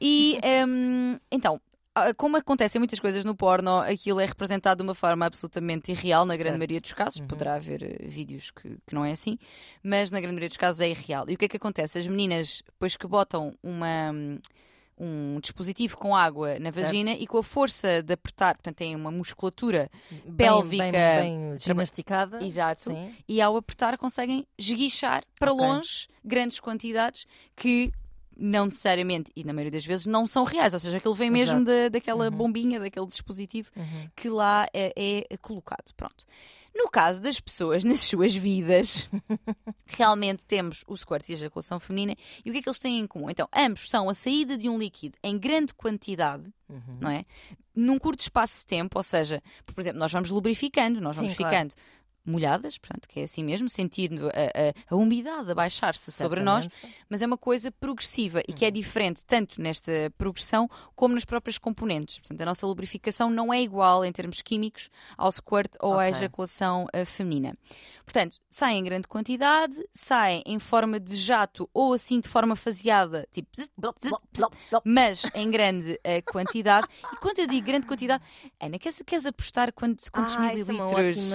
E 0.00 0.38
hum, 0.66 1.18
então, 1.30 1.60
ah, 1.94 2.12
como 2.14 2.36
acontecem 2.36 2.80
muitas 2.80 2.98
coisas 2.98 3.24
no 3.24 3.36
porno, 3.36 3.78
aquilo 3.78 4.18
é 4.18 4.26
representado 4.26 4.78
de 4.78 4.82
uma 4.88 4.94
forma 4.94 5.24
absolutamente 5.26 5.92
irreal, 5.92 6.26
na 6.26 6.34
grande 6.34 6.48
Certo. 6.50 6.58
maioria 6.58 6.80
dos 6.80 6.92
casos. 6.92 7.20
Uhum. 7.20 7.26
Poderá 7.28 7.54
haver 7.54 7.82
eh, 7.84 8.06
vídeos 8.08 8.50
que, 8.50 8.76
que 8.84 8.94
não 8.94 9.04
é 9.04 9.12
assim, 9.12 9.38
mas 9.82 10.10
na 10.10 10.18
grande 10.18 10.34
maioria 10.34 10.48
dos 10.48 10.56
casos 10.56 10.80
é 10.80 10.88
irreal. 10.90 11.24
E 11.30 11.34
o 11.34 11.38
que 11.38 11.44
é 11.44 11.48
que 11.48 11.56
acontece? 11.56 11.98
As 11.98 12.08
meninas, 12.08 12.62
depois 12.66 12.96
que 12.96 13.06
botam 13.06 13.54
uma. 13.62 14.12
Um 14.96 15.40
dispositivo 15.40 15.96
com 15.98 16.14
água 16.14 16.56
na 16.60 16.70
Certo. 16.72 16.86
vagina 16.86 17.10
e 17.14 17.26
com 17.26 17.38
a 17.38 17.42
força 17.42 18.00
de 18.00 18.12
apertar, 18.12 18.54
portanto, 18.54 18.76
tem 18.76 18.94
uma 18.94 19.10
musculatura 19.10 19.90
Bem- 20.24 20.36
Pélvica. 20.36 20.84
Bem, 20.92 21.58
bem 22.38 22.46
exato, 22.46 22.80
Sim. 22.80 23.12
e 23.28 23.40
ao 23.42 23.56
apertar 23.56 23.98
conseguem 23.98 24.46
esguichar 24.56 25.24
para 25.36 25.52
Ok. 25.52 25.66
longe 25.66 26.06
grandes 26.24 26.60
quantidades 26.60 27.26
que 27.56 27.90
não 28.36 28.66
necessariamente, 28.66 29.30
e 29.36 29.44
na 29.44 29.52
maioria 29.52 29.72
das 29.72 29.84
vezes, 29.86 30.06
não 30.06 30.26
são 30.26 30.44
reais. 30.44 30.74
Ou 30.74 30.80
seja, 30.80 30.96
aquilo 30.98 31.14
vem 31.14 31.30
mesmo 31.30 31.64
da, 31.64 31.88
daquela 31.88 32.24
Uhum. 32.26 32.30
bombinha, 32.36 32.80
daquele 32.80 33.06
dispositivo 33.06 33.70
Uhum. 33.76 34.08
que 34.16 34.28
lá 34.28 34.66
é, 34.72 35.24
é 35.30 35.36
colocado. 35.36 35.92
Pronto. 35.96 36.24
No 36.76 36.90
caso 36.90 37.22
das 37.22 37.38
pessoas 37.38 37.84
nas 37.84 38.00
suas 38.00 38.34
vidas, 38.34 39.08
realmente 39.86 40.44
temos 40.44 40.82
o 40.86 40.96
squirt 40.96 41.28
e 41.28 41.32
a 41.32 41.34
ejaculação 41.34 41.78
feminina. 41.78 42.16
E 42.44 42.50
o 42.50 42.52
que 42.52 42.58
é 42.58 42.62
que 42.62 42.68
eles 42.68 42.78
têm 42.80 42.98
em 42.98 43.06
comum? 43.06 43.30
Então, 43.30 43.48
ambos 43.54 43.88
são 43.88 44.08
a 44.08 44.14
saída 44.14 44.56
de 44.58 44.68
um 44.68 44.76
líquido 44.78 45.16
em 45.22 45.38
grande 45.38 45.72
quantidade, 45.74 46.44
Uhum. 46.68 46.80
não 47.00 47.10
é? 47.10 47.24
Num 47.74 47.98
curto 47.98 48.20
espaço 48.20 48.60
de 48.60 48.66
tempo, 48.66 48.96
ou 48.98 49.02
seja, 49.02 49.42
por 49.66 49.80
exemplo, 49.80 49.98
nós 49.98 50.10
vamos 50.12 50.30
lubrificando, 50.30 51.00
nós 51.00 51.16
vamos 51.16 51.32
Sim, 51.32 51.38
claro. 51.38 51.68
Molhadas, 52.24 52.78
portanto, 52.78 53.08
que 53.08 53.20
é 53.20 53.24
assim 53.24 53.44
mesmo, 53.44 53.68
sentindo 53.68 54.28
a, 54.28 54.30
a- 54.30 54.94
a 54.94 54.96
umidade 54.96 55.50
a 55.50 55.54
baixar-se 55.54 56.10
sobre 56.10 56.40
nós, 56.40 56.68
mas 57.08 57.22
é 57.22 57.26
uma 57.26 57.36
coisa 57.38 57.70
progressiva 57.70 58.40
e 58.48 58.52
que 58.52 58.64
é 58.64 58.70
diferente 58.70 59.24
tanto 59.24 59.60
nesta 59.60 59.92
progressão 60.16 60.68
como 60.94 61.14
nas 61.14 61.24
próprias 61.24 61.58
componentes. 61.58 62.18
Portanto, 62.18 62.40
a 62.40 62.44
nossa 62.46 62.66
lubrificação 62.66 63.30
não 63.30 63.52
é 63.52 63.60
igual 63.60 64.04
em 64.04 64.12
termos 64.12 64.40
químicos 64.42 64.88
ao 65.16 65.30
squirt 65.30 65.74
ou 65.80 65.92
à 65.98 66.04
Ok. 66.06 66.10
ejaculação 66.10 66.86
eh, 66.92 67.04
feminina. 67.04 67.56
Portanto, 68.04 68.36
saem 68.50 68.78
em 68.80 68.84
grande 68.84 69.06
quantidade, 69.08 69.76
saem 69.92 70.42
em 70.46 70.58
forma 70.58 70.98
de 71.00 71.16
jato 71.16 71.68
ou 71.74 71.92
assim 71.92 72.20
de 72.20 72.28
forma 72.28 72.56
faseada, 72.56 73.26
tipo 73.32 73.48
zzz, 73.56 73.70
zzz, 74.02 74.12
zzz, 74.36 74.44
mas 74.84 75.30
em 75.34 75.50
grande 75.50 75.98
eh, 76.04 76.22
quantidade. 76.22 76.86
E 77.12 77.16
quando 77.16 77.38
eu 77.40 77.46
digo 77.46 77.66
grande 77.66 77.86
quantidade, 77.86 78.22
Ana, 78.60 78.78
queres, 78.78 79.02
queres 79.06 79.26
apostar 79.26 79.72
quantos, 79.72 80.08
quantos 80.08 80.36
Ah, 80.36 80.46
é 80.48 80.54
mililitros? 80.54 81.30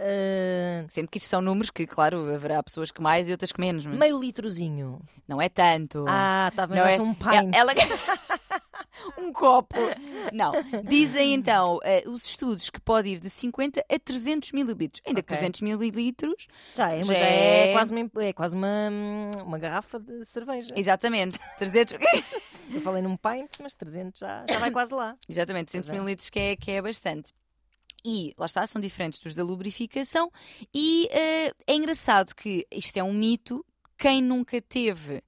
Eh, 0.00 0.84
Sendo 0.88 1.08
que 1.08 1.18
isto 1.18 1.28
são 1.28 1.40
números 1.40 1.70
que, 1.70 1.86
claro, 1.86 2.32
haverá 2.34 2.62
pessoas 2.62 2.90
que 2.90 3.00
mais 3.02 3.28
e 3.28 3.32
outras 3.32 3.52
que 3.52 3.60
menos, 3.60 3.84
mas 3.86 3.98
meio 3.98 4.18
litrozinho. 4.20 5.00
não 5.26 5.40
é 5.42 5.48
tanto. 5.48 6.04
Ah, 6.08 6.52
tá, 6.54 6.66
mas 6.66 6.78
Não 6.78 6.86
é? 6.86 7.00
um 7.00 7.14
pint. 7.14 7.54
Ela... 7.54 7.72
um 9.18 9.32
copo. 9.32 9.76
Não. 10.32 10.52
Dizem 10.88 11.34
então 11.34 11.78
eh, 11.84 12.02
os 12.06 12.24
estudos 12.26 12.70
que 12.70 12.80
pode 12.80 13.08
ir 13.08 13.18
de 13.18 13.30
50 13.30 13.84
a 13.88 13.98
300 13.98 14.52
mililitros. 14.52 15.02
Ainda 15.06 15.22
que 15.22 15.32
Ok. 15.32 15.36
300 15.38 15.60
mililitros, 15.62 16.46
Já 16.76 16.90
é, 16.90 16.98
mas 16.98 17.06
Já 17.08 17.14
já 17.14 17.24
é, 17.26 17.70
é- 17.70 17.72
quase, 17.72 17.92
uma, 17.94 18.10
é 18.24 18.32
quase 18.32 18.54
uma, 18.56 18.90
uma 19.44 19.58
garrafa 19.58 19.98
de 20.00 20.24
cerveja. 20.24 20.72
exatamente. 20.76 21.38
300, 21.58 21.94
Eu 22.72 22.80
falei 22.82 23.02
num 23.02 23.16
pint, 23.16 23.50
mas 23.62 23.72
300 23.74 24.18
já, 24.20 24.44
já 24.48 24.58
vai 24.58 24.70
quase 24.70 24.92
lá. 24.92 25.16
exatamente, 25.28 25.66
300 25.70 25.88
Pois 25.88 25.96
é. 25.96 26.00
mililitros 26.00 26.30
que 26.30 26.38
é, 26.38 26.56
que 26.56 26.70
é 26.72 26.82
bastante. 26.82 27.32
E 28.04 28.32
lá 28.38 28.46
está, 28.46 28.66
são 28.66 28.80
diferentes 28.80 29.18
dos 29.18 29.34
da 29.34 29.42
lubrificação. 29.44 30.30
E 30.72 31.08
eh, 31.10 31.52
é 31.66 31.74
engraçado 31.74 32.34
que 32.34 32.66
isto 32.72 32.96
é 32.96 33.02
um 33.02 33.12
mito. 33.12 33.64
Quem 33.98 34.22
nunca 34.22 34.60
teve 34.62 35.22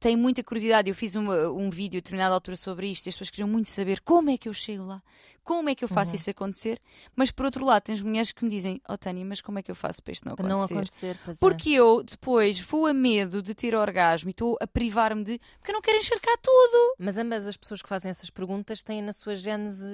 tem 0.00 0.16
muita 0.16 0.42
curiosidade. 0.44 0.88
Eu 0.88 0.94
fiz 0.94 1.14
uma- 1.14 1.50
um 1.50 1.68
vídeo 1.70 1.98
a 1.98 2.00
determinada 2.00 2.34
altura 2.34 2.56
sobre 2.56 2.88
isto 2.90 3.08
as 3.08 3.14
pessoas 3.14 3.30
queriam 3.30 3.48
muito 3.48 3.68
saber 3.68 4.00
como 4.00 4.30
é 4.30 4.38
que 4.38 4.48
eu 4.48 4.52
chego 4.54 4.84
lá, 4.84 5.02
como 5.48 5.70
é 5.70 5.74
que 5.74 5.82
eu 5.82 5.88
faço 5.88 6.10
Uhum. 6.10 6.16
isso 6.16 6.28
acontecer. 6.30 6.78
Mas 7.16 7.30
por 7.30 7.46
outro 7.46 7.64
lado, 7.64 7.82
tens 7.84 8.02
mulheres 8.02 8.32
que 8.32 8.44
me 8.44 8.50
dizem: 8.50 8.80
Oh 8.86 8.98
Tânia, 8.98 9.24
mas 9.24 9.40
como 9.40 9.58
é 9.58 9.62
que 9.62 9.70
eu 9.70 9.74
faço 9.74 10.02
para 10.02 10.12
isto 10.12 10.26
não 10.26 10.34
acontecer? 10.34 10.54
não 10.74 10.80
acontecer. 10.80 11.18
é. 11.26 11.32
Porque 11.40 11.70
eu 11.70 12.02
depois 12.02 12.60
vou 12.60 12.86
a 12.86 12.92
medo 12.92 13.40
de 13.42 13.54
ter 13.54 13.74
orgasmo 13.74 14.28
e 14.28 14.32
estou 14.32 14.58
a 14.60 14.66
privar-me 14.66 15.24
de. 15.24 15.40
Porque 15.58 15.70
eu 15.70 15.74
não 15.74 15.80
quero 15.80 15.96
encharcar 15.96 16.36
tudo. 16.42 16.94
Mas 16.98 17.16
ambas 17.16 17.48
as 17.48 17.56
pessoas 17.56 17.80
que 17.80 17.88
fazem 17.88 18.10
essas 18.10 18.28
perguntas 18.28 18.82
têm 18.82 19.00
na 19.00 19.12
sua 19.14 19.34
gênese. 19.34 19.86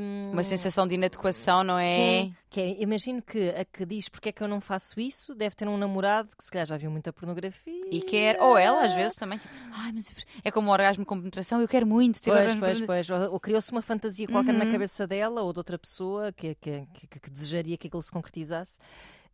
hum, 0.00 0.30
Uma 0.32 0.44
sensação 0.44 0.86
de 0.86 0.94
inadequação, 0.94 1.62
não 1.62 1.78
é? 1.78 1.94
Sim, 1.96 2.34
que 2.48 2.60
é, 2.60 2.82
imagino 2.82 3.20
que 3.20 3.50
a 3.50 3.64
que 3.64 3.84
diz 3.84 4.08
porque 4.08 4.30
é 4.30 4.32
que 4.32 4.42
eu 4.42 4.48
não 4.48 4.60
faço 4.60 4.98
isso 4.98 5.34
deve 5.34 5.54
ter 5.54 5.68
um 5.68 5.76
namorado 5.76 6.34
que 6.36 6.42
se 6.42 6.50
calhar 6.50 6.66
já 6.66 6.76
viu 6.76 6.90
muita 6.90 7.12
pornografia. 7.12 7.82
E 7.90 8.00
quer, 8.00 8.40
ou 8.40 8.56
ela 8.56 8.84
às 8.84 8.94
vezes 8.94 9.14
também, 9.16 9.38
tipo, 9.38 9.52
ai, 9.72 9.92
mas 9.92 10.10
é 10.42 10.50
como 10.50 10.68
o 10.70 10.72
orgasmo 10.72 11.04
com 11.04 11.18
penetração, 11.18 11.60
eu 11.60 11.68
quero 11.68 11.86
muito 11.86 12.20
ter 12.22 12.30
Pois, 12.30 12.40
orgasmo 12.52 12.60
pois, 12.60 12.80
pois. 12.80 13.10
Ou, 13.10 13.32
ou 13.32 13.40
criou-se 13.40 13.70
uma 13.72 13.82
fantasia 13.82 14.26
qualquer 14.26 14.54
na 14.54 14.64
Uhum. 14.64 14.70
Cabeça 14.86 15.06
dela 15.06 15.42
ou 15.42 15.52
de 15.52 15.58
outra 15.58 15.78
pessoa 15.78 16.32
que, 16.32 16.54
que, 16.54 16.86
que, 17.10 17.20
que 17.20 17.30
desejaria 17.30 17.76
que 17.76 17.88
aquilo 17.88 18.02
se 18.02 18.10
concretizasse. 18.12 18.78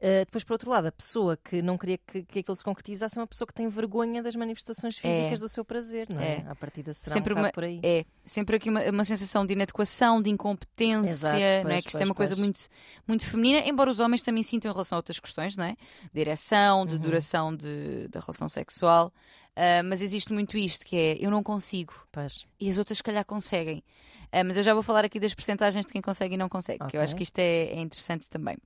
Uh, 0.00 0.24
depois, 0.26 0.42
por 0.42 0.54
outro 0.54 0.68
lado, 0.68 0.86
a 0.86 0.90
pessoa 0.92 1.36
que 1.36 1.62
não 1.62 1.78
queria 1.78 1.96
que, 1.96 2.24
que 2.24 2.40
aquilo 2.40 2.56
se 2.56 2.64
concretizasse 2.64 3.16
é 3.16 3.20
uma 3.20 3.26
pessoa 3.26 3.46
que 3.46 3.54
tem 3.54 3.68
vergonha 3.68 4.20
das 4.20 4.34
manifestações 4.34 4.98
físicas 4.98 5.38
do 5.38 5.48
seu 5.48 5.64
prazer, 5.64 6.08
não 6.12 6.20
é? 6.20 6.38
É. 6.38 6.44
A 6.48 6.56
partida 6.56 6.92
será 6.92 7.14
Sempre 7.14 7.34
um 7.34 7.36
uma- 7.38 7.52
por 7.52 7.62
aí. 7.62 7.78
É, 7.84 8.04
sempre 8.24 8.56
aqui 8.56 8.68
uma, 8.68 8.82
uma 8.90 9.04
sensação 9.04 9.46
de 9.46 9.52
inadequação, 9.52 10.20
de 10.20 10.28
incompetência, 10.28 11.08
Exato, 11.28 11.36
não 11.38 11.40
é? 11.44 11.62
pois, 11.62 11.82
Que 11.84 11.88
isto 11.90 11.96
é 11.96 12.00
pois, 12.00 12.08
uma 12.08 12.14
coisa 12.16 12.34
pois. 12.34 12.40
muito, 12.40 12.60
muito 13.06 13.24
feminina, 13.26 13.60
embora 13.68 13.88
os 13.92 14.00
homens 14.00 14.22
também 14.22 14.42
sintam 14.42 14.70
em 14.70 14.74
relação 14.74 14.96
a 14.96 14.98
outras 14.98 15.20
questões, 15.20 15.56
não 15.56 15.66
é? 15.66 15.76
De 16.12 16.20
ereção, 16.20 16.84
de 16.84 16.94
Uhum. 16.94 17.00
duração 17.00 17.54
de, 17.54 18.08
da 18.08 18.18
relação 18.18 18.48
sexual. 18.48 19.12
Ah, 19.54 19.82
mas 19.84 20.02
existe 20.02 20.32
muito 20.32 20.56
isto, 20.58 20.84
que 20.84 20.96
é 20.96 21.16
eu 21.20 21.30
não 21.30 21.44
consigo. 21.44 21.92
Pois. 22.10 22.44
E 22.58 22.68
as 22.68 22.76
outras, 22.76 22.98
se 22.98 23.04
calhar, 23.04 23.24
conseguem. 23.24 23.84
Ah, 24.32 24.42
mas 24.42 24.56
eu 24.56 24.62
já 24.62 24.72
vou 24.72 24.82
falar 24.82 25.04
aqui 25.04 25.20
das 25.20 25.34
percentagens 25.34 25.84
de 25.84 25.92
quem 25.92 26.00
consegue 26.00 26.34
e 26.34 26.38
não 26.38 26.48
consegue, 26.48 26.84
que 26.88 26.96
eu 26.96 27.00
acho 27.02 27.14
que 27.14 27.22
isto 27.22 27.38
é, 27.38 27.64
é 27.66 27.80
interessante 27.80 28.28
também. 28.28 28.56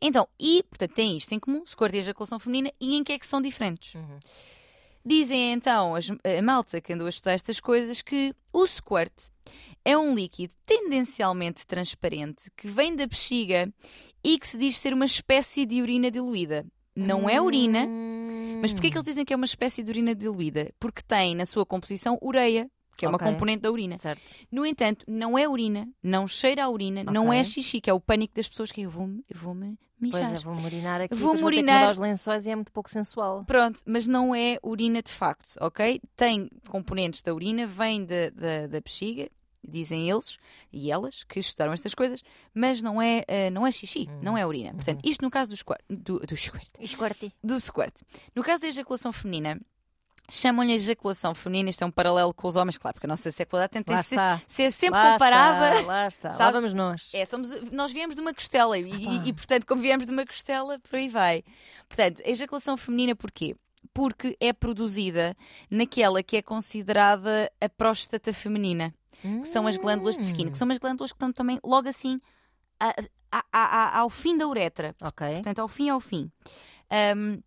Então, 0.00 0.28
e, 0.38 0.62
portanto, 0.62 0.92
tem 0.92 1.16
isto 1.16 1.32
em 1.32 1.38
comum, 1.38 1.62
squirt 1.66 1.94
e 1.94 1.98
ejaculação 1.98 2.38
feminina, 2.38 2.70
e 2.80 2.96
em 2.96 3.04
que 3.04 3.12
é 3.12 3.18
que 3.18 3.26
são 3.26 3.40
diferentes? 3.40 3.94
Uhum. 3.94 4.18
Dizem 5.04 5.52
então 5.52 5.94
as- 5.94 6.10
a 6.10 6.42
malta 6.42 6.80
que 6.80 6.92
andou 6.92 7.06
a 7.06 7.10
estudar 7.10 7.32
estas 7.32 7.60
coisas 7.60 8.02
que 8.02 8.34
o 8.52 8.66
squirt 8.66 9.28
é 9.84 9.96
um 9.96 10.14
líquido 10.14 10.54
tendencialmente 10.66 11.66
transparente 11.66 12.50
que 12.56 12.66
vem 12.66 12.96
da 12.96 13.06
bexiga 13.06 13.72
e 14.24 14.38
que 14.38 14.48
se 14.48 14.58
diz 14.58 14.76
ser 14.78 14.92
uma 14.92 15.04
espécie 15.04 15.64
de 15.64 15.80
urina 15.80 16.10
diluída. 16.10 16.66
Não 16.94 17.28
é 17.28 17.40
urina, 17.40 17.86
mas 18.60 18.72
porquê 18.72 18.90
que 18.90 18.96
eles 18.96 19.04
dizem 19.04 19.24
que 19.24 19.32
é 19.32 19.36
uma 19.36 19.44
espécie 19.44 19.82
de 19.84 19.90
urina 19.90 20.14
diluída? 20.14 20.72
Porque 20.80 21.02
tem 21.02 21.34
na 21.36 21.44
sua 21.46 21.64
composição 21.64 22.18
ureia, 22.22 22.68
que 22.96 23.04
é 23.04 23.08
uma 23.08 23.16
Ok. 23.16 23.28
componente 23.30 23.60
da 23.62 23.70
urina. 23.70 23.96
Certo. 23.98 24.22
No 24.50 24.64
entanto, 24.64 25.04
não 25.08 25.36
é 25.36 25.48
urina, 25.48 25.88
não 26.02 26.26
cheira 26.26 26.64
a 26.64 26.68
urina, 26.68 27.04
não 27.04 27.26
Ok. 27.28 27.38
é 27.38 27.44
xixi, 27.44 27.80
que 27.80 27.90
é 27.90 27.92
o 27.92 28.00
pânico 28.00 28.34
das 28.34 28.48
pessoas 28.48 28.72
que 28.72 28.80
eu 28.82 28.90
vou-me 28.90 29.24
eu 29.28 29.38
vou 29.38 29.54
-me 29.54 29.78
mijar. 30.00 30.30
Pois 30.30 30.40
é, 30.42 30.44
vou-me 30.44 30.64
urinar 30.64 31.00
aqui. 31.02 31.14
Vou 31.14 31.32
ter 31.32 31.38
que 31.38 31.44
urinar. 31.44 31.80
mudar 31.80 31.90
os 31.92 31.98
lençóis 31.98 32.46
e 32.46 32.50
é 32.50 32.54
muito 32.54 32.72
pouco 32.72 32.90
sensual. 32.90 33.44
Pronto, 33.44 33.80
mas 33.86 34.06
não 34.06 34.34
é 34.34 34.58
urina 34.62 35.02
de 35.02 35.12
facto, 35.12 35.56
ok? 35.60 36.00
Tem 36.16 36.48
componentes 36.68 37.22
da 37.22 37.34
urina, 37.34 37.66
vem 37.66 38.04
da, 38.04 38.30
da, 38.30 38.66
da 38.66 38.80
bexiga, 38.80 39.28
dizem 39.68 40.08
eles 40.08 40.38
e 40.72 40.90
elas 40.92 41.24
que 41.24 41.40
estudaram 41.40 41.72
estas 41.72 41.94
coisas, 41.94 42.22
mas 42.54 42.80
não 42.82 43.02
é, 43.02 43.24
eh, 43.26 43.50
não 43.50 43.66
é 43.66 43.72
xixi, 43.72 44.08
não 44.22 44.38
é 44.38 44.46
urina. 44.46 44.72
Portanto, 44.74 45.00
isto 45.04 45.22
no 45.24 45.30
caso 45.30 45.50
do 45.50 45.56
squirt, 45.56 45.80
do, 45.88 46.20
do 46.20 46.36
squirt, 46.36 46.70
do 47.42 47.58
squirt. 47.58 48.02
No 48.34 48.42
caso 48.44 48.62
da 48.62 48.68
ejaculação 48.68 49.12
feminina, 49.12 49.60
chamam-lhe 50.28 50.72
ejaculação 50.72 51.34
feminina, 51.34 51.70
isto 51.70 51.82
é 51.82 51.86
um 51.86 51.90
paralelo 51.90 52.32
com 52.34 52.48
os 52.48 52.56
homens, 52.56 52.76
claro, 52.78 52.94
porque 52.94 53.06
a 53.06 53.08
nossa 53.08 53.30
sexualidade 53.30 53.72
tenta 53.72 53.92
Lá 53.92 54.02
ser, 54.02 54.18
ser 54.46 54.70
sempre 54.72 54.98
Lá 55.00 55.12
comparada. 55.12 55.74
Está, 55.80 55.86
lá 55.86 56.06
está. 56.06 56.28
Lá 56.30 56.34
Sabes? 56.36 56.52
vamos 56.60 56.74
nós. 56.74 57.14
É, 57.14 57.24
somos, 57.24 57.54
nós 57.72 57.92
viemos 57.92 58.14
de 58.16 58.22
uma 58.22 58.34
costela 58.34 58.76
e, 58.78 58.90
e- 58.90 59.28
e, 59.28 59.32
portanto, 59.32 59.66
como 59.66 59.80
viemos 59.82 60.06
de 60.06 60.12
uma 60.12 60.24
costela, 60.26 60.78
por 60.80 60.96
aí 60.96 61.08
vai. 61.08 61.42
Portanto, 61.88 62.22
a 62.24 62.28
ejaculação 62.30 62.76
feminina 62.76 63.14
porquê? 63.14 63.54
Porque 63.94 64.36
é 64.40 64.52
produzida 64.52 65.34
naquela 65.70 66.22
que 66.22 66.36
é 66.36 66.42
considerada 66.42 67.50
a 67.60 67.68
próstata 67.68 68.32
feminina, 68.32 68.92
que 69.22 69.44
são 69.46 69.66
as 69.66 69.76
glândulas 69.76 70.18
de 70.18 70.24
skin, 70.24 70.50
que 70.50 70.58
são 70.58 70.66
umas 70.66 70.78
glândulas 70.78 71.10
que 71.12 71.16
estão 71.16 71.32
também 71.32 71.58
logo 71.64 71.88
assim 71.88 72.20
a- 72.78 72.94
a- 73.32 73.44
a- 73.52 73.98
ao 74.00 74.10
fim 74.10 74.36
da 74.36 74.46
uretra. 74.46 74.94
Ok. 75.00 75.26
Portanto, 75.34 75.58
ao 75.60 75.68
fim 75.68 75.88
ao 75.88 76.00
fim. 76.00 76.30
Ahm, 76.90 77.40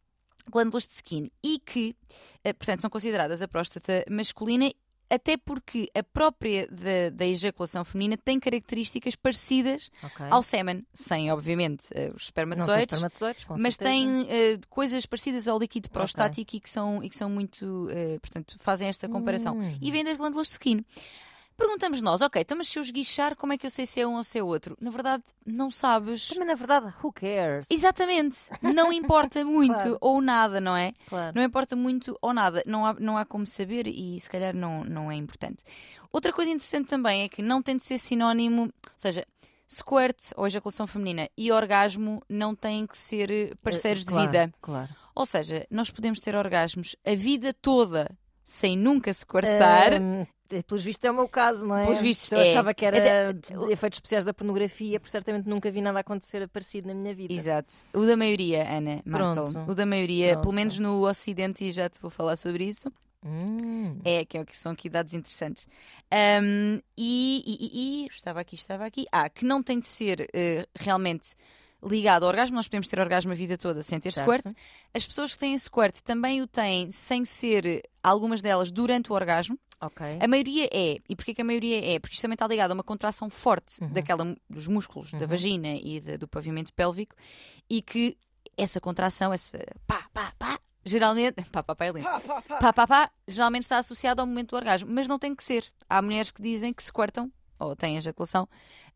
glândulas 0.50 0.88
de 0.88 0.94
skin 0.94 1.32
e 1.44 1.60
que, 1.60 1.96
eh, 2.44 2.54
portanto, 2.54 2.82
são 2.82 2.90
consideradas 2.90 3.42
a 3.42 3.48
próstata 3.48 4.06
masculina 4.10 4.72
até 5.10 5.36
porque 5.38 5.90
a 5.96 6.04
própria 6.04 6.68
da, 6.68 7.10
da 7.12 7.26
ejaculação 7.26 7.84
feminina 7.84 8.16
tem 8.16 8.40
características 8.40 9.16
parecidas 9.16 9.90
ok. 10.04 10.28
ao 10.30 10.44
sêmen, 10.44 10.86
sem, 10.94 11.32
obviamente, 11.32 11.88
eh, 11.96 12.12
os 12.16 12.24
espermatozoides, 12.26 12.94
espermatozoides, 12.94 13.46
mas 13.50 13.76
certeza. 13.76 13.90
tem 13.90 14.28
eh, 14.30 14.60
coisas 14.70 15.06
parecidas 15.08 15.48
ao 15.48 15.58
líquido 15.58 15.90
prostático 15.90 16.56
e, 16.56 16.60
que 16.60 16.70
são, 16.70 17.04
e 17.04 17.10
que 17.10 17.16
são 17.16 17.30
muito, 17.30 17.88
eh, 17.90 18.20
portanto, 18.20 18.56
fazem 18.60 18.88
esta 18.88 19.10
comparação. 19.10 19.58
Hum. 19.58 19.78
E 19.82 19.92
vêm 19.92 20.04
das 20.04 20.18
glândulas 20.18 20.48
de 20.48 20.54
skin. 20.54 20.86
Perguntamos 21.60 22.02
nós, 22.02 22.22
ok, 22.22 22.42
então 22.42 22.58
mas 22.58 22.70
se 22.70 22.80
eu 22.80 22.84
esguichar, 22.84 23.36
como 23.36 23.52
é 23.52 23.58
que 23.58 23.66
eu 23.66 23.70
sei 23.70 23.86
se 23.86 24.00
é 24.00 24.08
um 24.08 24.16
ou 24.16 24.24
se 24.24 24.40
é 24.40 24.44
outro? 24.44 24.78
Na 24.80 24.90
verdade, 24.90 25.24
não 25.46 25.70
sabes. 25.70 26.30
Também, 26.30 26.48
na 26.48 26.56
verdade, 26.56 26.94
who 27.04 27.12
cares? 27.12 27.68
Exatamente. 27.70 28.50
Não 28.62 28.92
importa 28.94 29.44
muito 29.44 29.74
Claro. 29.74 29.98
ou 30.00 30.22
nada, 30.22 30.62
não 30.62 30.76
é? 30.76 30.94
Claro. 31.08 31.34
Não 31.36 31.44
importa 31.44 31.76
muito 31.76 32.18
ou 32.22 32.34
nada. 32.34 32.64
Não 32.66 32.86
há, 32.86 32.94
não 32.94 33.18
há 33.18 33.26
como 33.26 33.46
saber 33.46 33.88
e 33.88 34.18
se 34.20 34.30
calhar 34.30 34.56
não, 34.56 34.86
não 34.86 35.12
é 35.12 35.16
importante. 35.16 35.62
Outra 36.14 36.32
coisa 36.32 36.50
interessante 36.50 36.88
também 36.88 37.24
é 37.24 37.30
que 37.30 37.42
não 37.42 37.62
tem 37.62 37.76
de 37.76 37.84
ser 37.84 37.98
sinónimo, 37.98 38.62
ou 38.64 38.72
seja, 38.96 39.28
squirt 39.68 40.32
ou 40.38 40.48
ejaculação 40.48 40.88
feminina 40.88 41.30
e 41.38 41.52
orgasmo 41.52 42.24
não 42.30 42.56
têm 42.56 42.88
que 42.88 42.98
ser 42.98 43.30
eh, 43.30 43.52
parceiros 43.62 44.06
claro, 44.06 44.22
de 44.22 44.28
vida. 44.28 44.54
Claro. 44.62 44.90
Ou 45.14 45.26
seja, 45.26 45.68
nós 45.70 45.92
podemos 45.92 46.22
ter 46.22 46.36
orgasmos 46.36 46.96
a 47.06 47.14
vida 47.14 47.54
toda 47.54 48.10
sem 48.50 48.78
nunca 48.78 49.14
squirtar. 49.14 49.94
Ahm, 49.94 50.26
pelos 50.68 50.84
vistos 50.84 51.06
é 51.06 51.12
o 51.12 51.14
meu 51.14 51.28
caso, 51.28 51.68
não 51.68 51.78
é? 51.78 51.84
Pelos 51.84 52.00
vistos 52.00 52.32
eu 52.32 52.40
é. 52.40 52.42
achava 52.42 52.74
que 52.74 52.84
era 52.84 52.98
É 52.98 53.34
de 53.34 53.54
efeitos 53.72 53.98
especiais 53.98 54.26
da 54.26 54.34
pornografia, 54.34 55.00
porque 55.00 55.12
certamente 55.12 55.48
nunca 55.48 55.70
vi 55.70 55.80
nada 55.80 56.00
acontecer 56.00 56.48
parecido 56.48 56.88
na 56.88 56.96
minha 56.96 57.14
vida. 57.14 57.32
Exato. 57.32 57.72
O 57.94 58.04
da 58.06 58.18
maioria, 58.18 58.68
Ana. 58.68 59.02
Pronto. 59.04 59.60
O 59.68 59.76
da 59.76 59.86
maioria, 59.86 60.30
Pronto. 60.32 60.42
pelo 60.42 60.54
menos 60.56 60.80
no 60.80 61.08
Ocidente, 61.08 61.64
e 61.64 61.72
já 61.72 61.88
te 61.88 62.02
vou 62.02 62.10
falar 62.10 62.36
sobre 62.36 62.64
isso. 62.66 62.92
Hum. 63.24 64.00
É, 64.04 64.26
que, 64.26 64.38
é, 64.38 64.46
que 64.46 64.58
são 64.58 64.72
aqui 64.72 64.90
dados 64.90 65.14
interessantes. 65.14 65.68
Um, 66.42 66.80
e, 66.98 67.44
e- 67.46 67.66
e- 67.66 68.06
e- 68.06 68.08
estava 68.08 68.40
aqui, 68.40 68.56
estava 68.56 68.86
aqui. 68.86 69.06
Ah, 69.12 69.30
que 69.30 69.46
não 69.46 69.62
tem 69.62 69.80
de 69.80 69.88
ser 69.88 70.28
eh, 70.34 70.66
realmente 70.74 71.36
ligado 71.84 72.24
ao 72.24 72.30
orgasmo. 72.30 72.56
Nós 72.56 72.68
podemos 72.68 72.88
ter 72.88 73.00
orgasmo 73.00 73.32
a 73.32 73.36
vida 73.36 73.58
toda 73.58 73.82
sem 73.84 74.00
ter 74.00 74.12
Certo. 74.12 74.28
squirt. 74.28 74.56
As 74.94 75.06
pessoas 75.06 75.34
que 75.34 75.40
têm 75.40 75.58
squirt 75.58 76.00
também 76.02 76.42
o 76.42 76.48
têm 76.48 76.92
sem 76.92 77.24
ser, 77.26 77.84
algumas 78.04 78.42
delas, 78.42 78.72
durante 78.72 79.12
o 79.12 79.16
orgasmo. 79.16 79.58
Ok. 79.82 80.06
A 80.20 80.28
maioria 80.28 80.68
é. 80.74 80.98
E 81.08 81.16
porquê 81.16 81.34
que 81.34 81.42
a 81.42 81.46
maioria 81.46 81.96
é? 81.96 82.00
Porque 82.00 82.14
isto 82.14 82.22
também 82.22 82.34
está 82.36 82.46
ligado 82.48 82.72
a 82.72 82.74
uma 82.74 82.84
contração 82.84 83.30
forte 83.30 83.82
Uhum. 83.82 83.90
daquela, 83.94 84.36
dos 84.50 84.68
músculos 84.68 85.12
da 85.14 85.26
vagina 85.26 85.70
e 85.76 86.02
da- 86.02 86.18
do 86.18 86.28
pavimento 86.28 86.74
pélvico 86.74 87.16
e 87.70 87.82
que 87.82 88.18
essa 88.58 88.82
contração, 88.82 89.32
essa 89.32 89.58
pá, 89.88 90.10
pá, 90.14 90.34
pá, 90.38 90.60
geralmente. 90.84 91.36
Pá, 91.54 91.64
pá, 91.64 91.74
pá, 91.76 91.86
é 91.86 91.92
lindo. 91.92 92.10
Pá, 92.60 92.74
pá, 92.74 92.86
pá, 92.88 93.12
geralmente 93.26 93.64
está 93.64 93.78
associado 93.78 94.20
ao 94.20 94.28
momento 94.28 94.50
do 94.50 94.56
orgasmo, 94.58 94.90
mas 94.92 95.08
não 95.08 95.18
tem 95.18 95.34
que 95.34 95.44
ser. 95.46 95.72
Há 95.90 96.02
mulheres 96.02 96.30
que 96.32 96.42
dizem 96.42 96.74
que 96.74 96.84
se 96.84 96.92
cortam 96.92 97.32
ou 97.58 97.74
têm 97.76 97.96
ejaculação 97.96 98.50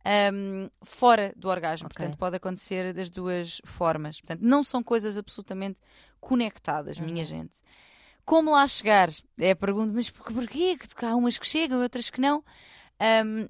ahm, 0.05 0.67
fora 0.83 1.33
do 1.35 1.47
orgasmo. 1.49 1.87
Ok. 1.87 1.95
Portanto, 1.97 2.17
pode 2.17 2.35
acontecer 2.35 2.93
das 2.93 3.09
duas 3.09 3.61
formas. 3.65 4.19
Portanto, 4.21 4.41
não 4.41 4.63
são 4.63 4.83
coisas 4.83 5.17
absolutamente 5.17 5.79
conectadas, 6.19 6.97
Uhum. 6.99 7.05
minha 7.05 7.25
gente. 7.25 7.59
Como 8.25 8.51
lá 8.51 8.65
chegar? 8.67 9.09
É 9.37 9.51
a 9.51 9.55
pergunta, 9.55 9.91
mas 9.93 10.09
por- 10.09 10.31
porquê? 10.33 10.77
Que 10.77 11.05
Há 11.05 11.15
umas 11.15 11.37
que 11.37 11.45
chegam 11.47 11.79
e 11.79 11.83
outras 11.83 12.09
que 12.09 12.21
não. 12.21 12.43
Ahm, 12.99 13.47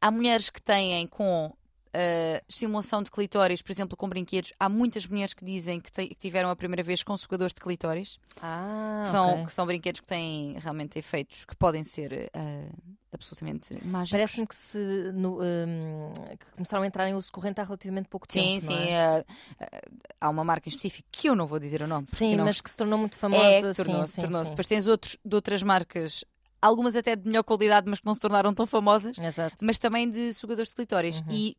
há 0.00 0.10
mulheres 0.10 0.50
que 0.50 0.60
têm 0.60 1.06
com 1.06 1.50
ah, 1.96 2.42
estimulação 2.48 3.02
de 3.04 3.10
clitóris, 3.10 3.62
por 3.62 3.70
exemplo, 3.72 3.96
com 3.96 4.08
brinquedos. 4.08 4.52
Há 4.58 4.68
muitas 4.68 5.06
mulheres 5.06 5.32
que 5.32 5.44
dizem 5.44 5.80
que, 5.80 5.90
que 5.92 6.14
tiveram 6.16 6.50
a 6.50 6.56
primeira 6.56 6.82
vez 6.82 7.02
com 7.04 7.16
sugadores 7.16 7.54
de 7.54 7.60
clitóris. 7.60 8.18
Ah, 8.42 9.02
Que 9.04 9.10
são, 9.10 9.30
ok. 9.34 9.44
que 9.46 9.52
são 9.52 9.64
brinquedos 9.64 10.00
que 10.00 10.06
têm 10.08 10.58
realmente 10.58 10.98
efeitos 10.98 11.44
que 11.44 11.54
podem 11.56 11.82
ser 11.84 12.30
ah, 12.34 12.68
absolutamente 13.14 13.74
mágicos. 13.86 14.10
Parece-me 14.10 14.46
que 14.46 14.54
se 14.54 14.78
no, 15.14 15.38
hum, 15.40 16.12
que 16.38 16.46
começaram 16.54 16.82
a 16.82 16.86
entrar 16.86 17.08
em 17.08 17.14
uso 17.14 17.30
corrente 17.32 17.60
há 17.60 17.64
relativamente 17.64 18.08
pouco 18.08 18.26
Sim, 18.30 18.40
tempo. 18.58 18.60
sim. 18.60 18.68
não 18.68 18.78
é? 18.82 19.24
ah, 19.60 19.80
há 20.20 20.28
uma 20.30 20.44
marca 20.44 20.68
em 20.68 20.70
específico 20.70 21.08
que 21.10 21.28
eu 21.28 21.34
não 21.36 21.46
vou 21.46 21.58
dizer 21.58 21.82
o 21.82 21.86
nome. 21.86 22.06
Sim, 22.08 22.36
não 22.36 22.44
mas 22.44 22.60
que 22.60 22.70
se 22.70 22.76
tornou 22.76 22.98
muito 22.98 23.16
famosa. 23.16 23.42
é, 23.44 23.72
sim, 23.72 23.82
tornou-se, 23.82 24.12
sim, 24.14 24.22
sim. 24.22 24.50
Depois 24.50 24.66
tens 24.66 24.86
outros 24.86 25.16
de 25.24 25.34
outras 25.34 25.62
marcas, 25.62 26.24
algumas 26.60 26.96
até 26.96 27.14
de 27.16 27.26
melhor 27.26 27.42
qualidade, 27.42 27.88
mas 27.88 28.00
que 28.00 28.06
não 28.06 28.14
se 28.14 28.20
tornaram 28.20 28.52
tão 28.54 28.66
famosas, 28.66 29.18
Exato. 29.18 29.56
mas 29.62 29.78
também 29.78 30.10
de 30.10 30.32
sugadores 30.32 30.70
de 30.70 30.76
clitóris. 30.76 31.20
Uhum. 31.20 31.26
E 31.30 31.56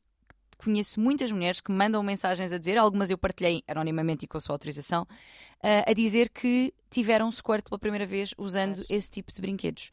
conheço 0.58 1.00
muitas 1.00 1.32
mulheres 1.32 1.62
que 1.62 1.72
mandam 1.72 2.02
mensagens 2.04 2.52
a 2.52 2.58
dizer, 2.58 2.78
algumas 2.78 3.10
eu 3.10 3.18
partilhei 3.18 3.64
anonimamente 3.68 4.26
e 4.26 4.28
com 4.28 4.38
a 4.38 4.42
sua 4.42 4.56
autorização, 4.56 5.08
ah, 5.64 5.84
a 5.88 5.94
dizer 5.94 6.30
que 6.30 6.74
tiveram 6.90 7.32
squirt 7.32 7.64
pela 7.68 7.80
primeira 7.80 8.06
vez 8.06 8.34
usando 8.38 8.76
Pois. 8.76 8.90
esse 8.90 9.10
tipo 9.10 9.32
de 9.32 9.42
brinquedos. 9.42 9.92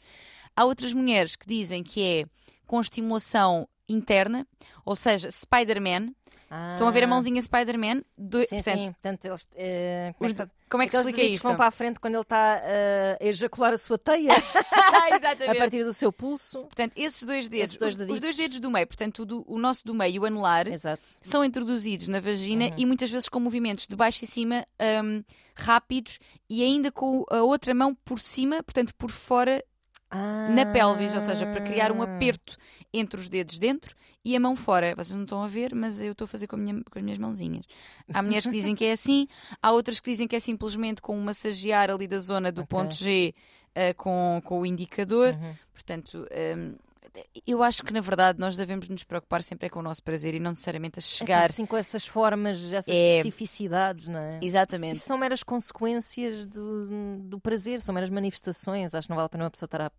Há 0.55 0.65
outras 0.65 0.93
mulheres 0.93 1.35
que 1.35 1.47
dizem 1.47 1.83
que 1.83 2.03
é 2.03 2.25
com 2.67 2.81
estimulação 2.81 3.69
interna, 3.89 4.47
ou 4.85 4.95
seja, 4.97 5.31
Spider-Man. 5.31 6.13
Estão 6.75 6.87
a 6.87 6.91
ver 6.91 7.03
a 7.03 7.07
Ah, 7.07 7.09
mãozinha 7.09 7.41
Spider-Man? 7.41 8.03
Do- 8.19 8.41
Sim, 8.47 8.57
portanto, 8.57 8.81
sim. 8.83 8.93
Portanto, 8.93 9.25
eles, 9.25 9.49
eh, 9.57 10.11
os- 10.11 10.17
começa- 10.19 10.51
como 10.69 10.83
é 10.83 10.87
que 10.87 10.95
explica 10.95 11.23
isto? 11.23 11.41
que 11.41 11.47
vão 11.47 11.57
para 11.57 11.67
a 11.69 11.71
frente 11.71 11.99
quando 11.99 12.13
ele 12.15 12.21
está 12.23 12.61
eh, 12.63 13.19
a 13.19 13.25
ejacular 13.25 13.73
a 13.73 13.79
sua 13.79 13.97
teia 13.97 14.29
a 15.49 15.55
partir 15.57 15.83
do 15.83 15.95
seu 15.95 16.13
pulso. 16.13 16.61
Portanto, 16.65 16.93
esses 16.95 17.23
dois 17.23 17.49
dedos, 17.49 17.65
Esses 17.75 17.77
dois 17.79 17.97
os, 17.97 18.11
os 18.17 18.21
dois 18.21 18.37
dedos 18.37 18.61
do 18.61 18.71
meio, 18.71 18.87
portanto, 18.87 19.21
o, 19.21 19.25
do- 19.25 19.45
o 19.47 19.59
nosso 19.59 19.83
do 19.87 19.95
meio 19.95 20.15
e 20.15 20.19
o 20.19 20.27
anular, 20.27 20.69
Exato. 20.69 21.03
são 21.23 21.43
introduzidos 21.43 22.09
na 22.09 22.21
vagina 22.21 22.67
Uhum. 22.67 22.75
e 22.77 22.85
muitas 22.85 23.11
vezes 23.11 23.31
com 23.31 23.41
movimentos 23.41 23.87
de 23.89 23.97
baixo 23.97 24.23
e 24.23 24.27
cima 24.27 24.65
hum, 25.03 25.23
rápidos 25.57 26.19
e 26.51 26.63
ainda 26.63 26.93
com 26.93 27.25
a 27.31 27.39
outra 27.43 27.73
mão 27.75 27.95
por 28.05 28.19
cima, 28.21 28.63
portanto, 28.63 28.95
por 28.97 29.11
fora 29.11 29.65
na 30.55 30.67
pelvis, 30.67 31.15
ou 31.15 31.21
seja, 31.21 31.47
para 31.47 31.61
criar 31.63 31.91
um 31.93 32.03
Ah. 32.03 32.05
aperto 32.05 32.57
entre 32.93 33.19
os 33.21 33.29
dedos 33.29 33.59
dentro 33.59 33.95
e 34.25 34.37
a 34.37 34.41
mão 34.41 34.55
fora. 34.55 34.95
Vocês 34.95 35.17
não 35.17 35.25
estão 35.25 35.43
a 35.43 35.49
ver, 35.49 35.75
mas 35.75 36.01
eu 36.03 36.13
estou 36.13 36.27
a 36.27 36.29
fazer 36.29 36.47
com, 36.47 36.57
a 36.57 36.59
minha- 36.59 36.83
com 36.91 36.99
as 36.99 37.03
minhas 37.05 37.19
mãozinhas. 37.19 37.65
Há 38.13 38.23
mulheres 38.23 38.45
que 38.45 38.53
dizem 38.53 38.75
que 38.75 38.85
é 38.85 38.93
assim, 38.93 39.27
há 39.63 39.73
outras 39.73 39.99
que 40.01 40.11
dizem 40.11 40.29
que 40.29 40.37
é 40.37 40.41
simplesmente 40.41 41.01
com 41.03 41.17
um 41.17 41.23
massagear 41.23 41.91
ali 41.91 42.07
da 42.07 42.19
zona 42.19 42.53
do 42.53 42.63
Ok. 42.63 42.69
ponto 42.69 42.95
G 42.95 43.35
ah, 43.75 43.95
com, 43.95 44.41
com 44.45 44.61
o 44.61 44.67
indicador. 44.67 45.33
Uhum. 45.35 45.55
Portanto, 45.73 46.27
hum, 46.57 46.75
eu 47.47 47.63
acho 47.63 47.83
que 47.83 47.93
na 47.93 48.01
verdade 48.01 48.39
nós 48.39 48.57
devemos 48.57 48.89
nos 48.89 49.05
preocupar 49.05 49.43
sempre 49.43 49.67
é 49.67 49.71
com 49.71 49.81
o 49.81 49.83
nosso 49.83 50.03
prazer 50.03 50.35
e 50.35 50.41
não 50.41 50.51
necessariamente 50.53 50.99
a 50.99 51.01
É 51.01 51.03
chegar. 51.03 51.51
assim 51.51 51.67
com 51.67 51.77
essas 51.77 52.07
formas, 52.07 52.59
essas 52.73 52.89
É. 52.95 53.19
especificidades, 53.19 54.09
não 54.09 54.19
é? 54.19 54.39
Exatamente. 54.43 54.97
Isso 54.97 55.07
são 55.07 55.19
meras 55.19 55.43
consequências 55.43 56.47
do, 56.47 57.19
do 57.19 57.39
prazer, 57.41 57.81
são 57.81 57.95
meras 57.95 58.11
manifestações. 58.11 58.95
Acho 58.95 59.07
que 59.07 59.11
não 59.11 59.17
vale 59.17 59.27
a 59.27 59.29
pena 59.29 59.45
uma 59.45 59.51
pessoa 59.51 59.67
estar 59.67 59.81
a 59.83 59.93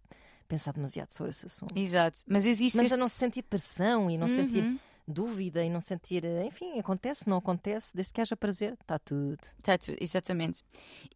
pensar 0.48 0.74
demasiado 0.74 1.12
sobre 1.12 1.32
esse 1.32 1.46
assunto. 1.46 1.78
Exato. 1.78 2.20
Mas 2.28 2.46
existe 2.46 2.76
Mas 2.78 2.86
este... 2.86 2.96
a 2.96 2.98
não 2.98 3.08
sentir 3.10 3.44
pressão 3.44 4.10
e 4.10 4.18
não 4.18 4.28
sentir 4.28 4.64
Uhum. 4.64 4.80
Dúvida 5.08 5.64
e 5.64 5.70
não 5.70 5.82
sentir, 5.82 6.24
eh, 6.26 6.46
enfim, 6.46 6.80
acontece, 6.80 7.28
não 7.30 7.38
acontece, 7.38 7.94
desde 7.96 8.14
que 8.14 8.22
haja 8.22 8.36
prazer, 8.38 8.74
está 8.80 8.98
tudo. 8.98 9.38
Tá 9.62 9.78
tudo, 9.78 9.98
exatamente. 10.00 10.62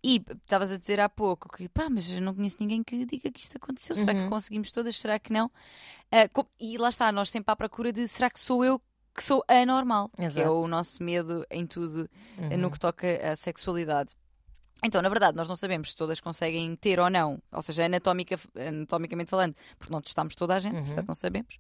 E 0.04 0.18
estavas 0.44 0.72
a 0.72 0.78
dizer 0.78 1.00
há 1.00 1.08
pouco 1.10 1.50
que, 1.56 1.70
pá, 1.70 1.90
mas 1.90 2.10
eu 2.12 2.22
não 2.22 2.34
conheço 2.36 2.58
ninguém 2.60 2.84
que 2.84 3.06
diga 3.06 3.32
que 3.32 3.40
isto 3.40 3.56
aconteceu. 3.58 3.96
Será 3.96 4.14
que 4.14 4.22
Uhum. 4.22 4.30
conseguimos 4.30 4.72
todas? 4.72 4.96
Será 4.98 5.18
que 5.18 5.32
não? 5.32 5.50
Ah, 6.12 6.28
co- 6.30 6.48
e 6.60 6.78
lá 6.78 6.90
está, 6.90 7.12
nós 7.12 7.30
sempre 7.30 7.52
à 7.52 7.56
procura 7.56 7.92
de 7.94 8.08
será 8.08 8.30
que 8.30 8.40
sou 8.40 8.64
eu 8.64 8.82
que 9.16 9.24
sou 9.24 9.44
anormal? 9.48 10.10
Que 10.10 10.22
é 10.24 10.26
Exato. 10.26 10.52
o 10.52 10.68
nosso 10.68 11.02
medo 11.04 11.44
em 11.50 11.66
tudo 11.66 12.08
Uhum. 12.38 12.58
no 12.58 12.70
que 12.72 12.80
toca 12.80 13.08
à 13.32 13.36
sexualidade. 13.36 14.16
Então, 14.84 15.02
na 15.02 15.10
verdade, 15.10 15.36
nós 15.36 15.48
não 15.48 15.56
sabemos 15.56 15.92
se 15.92 15.96
todas 15.96 16.20
conseguem 16.20 16.76
ter 16.76 17.00
ou 17.00 17.10
não, 17.10 17.42
ou 17.52 17.62
seja, 17.62 17.86
anatómica, 17.86 18.40
anatomicamente 18.56 19.30
falando, 19.30 19.56
porque 19.78 19.92
não 19.92 20.02
testámos 20.02 20.36
toda 20.36 20.56
a 20.56 20.60
gente, 20.60 20.76
Uhum. 20.76 20.86
portanto 20.86 21.08
não 21.08 21.16
sabemos. 21.16 21.58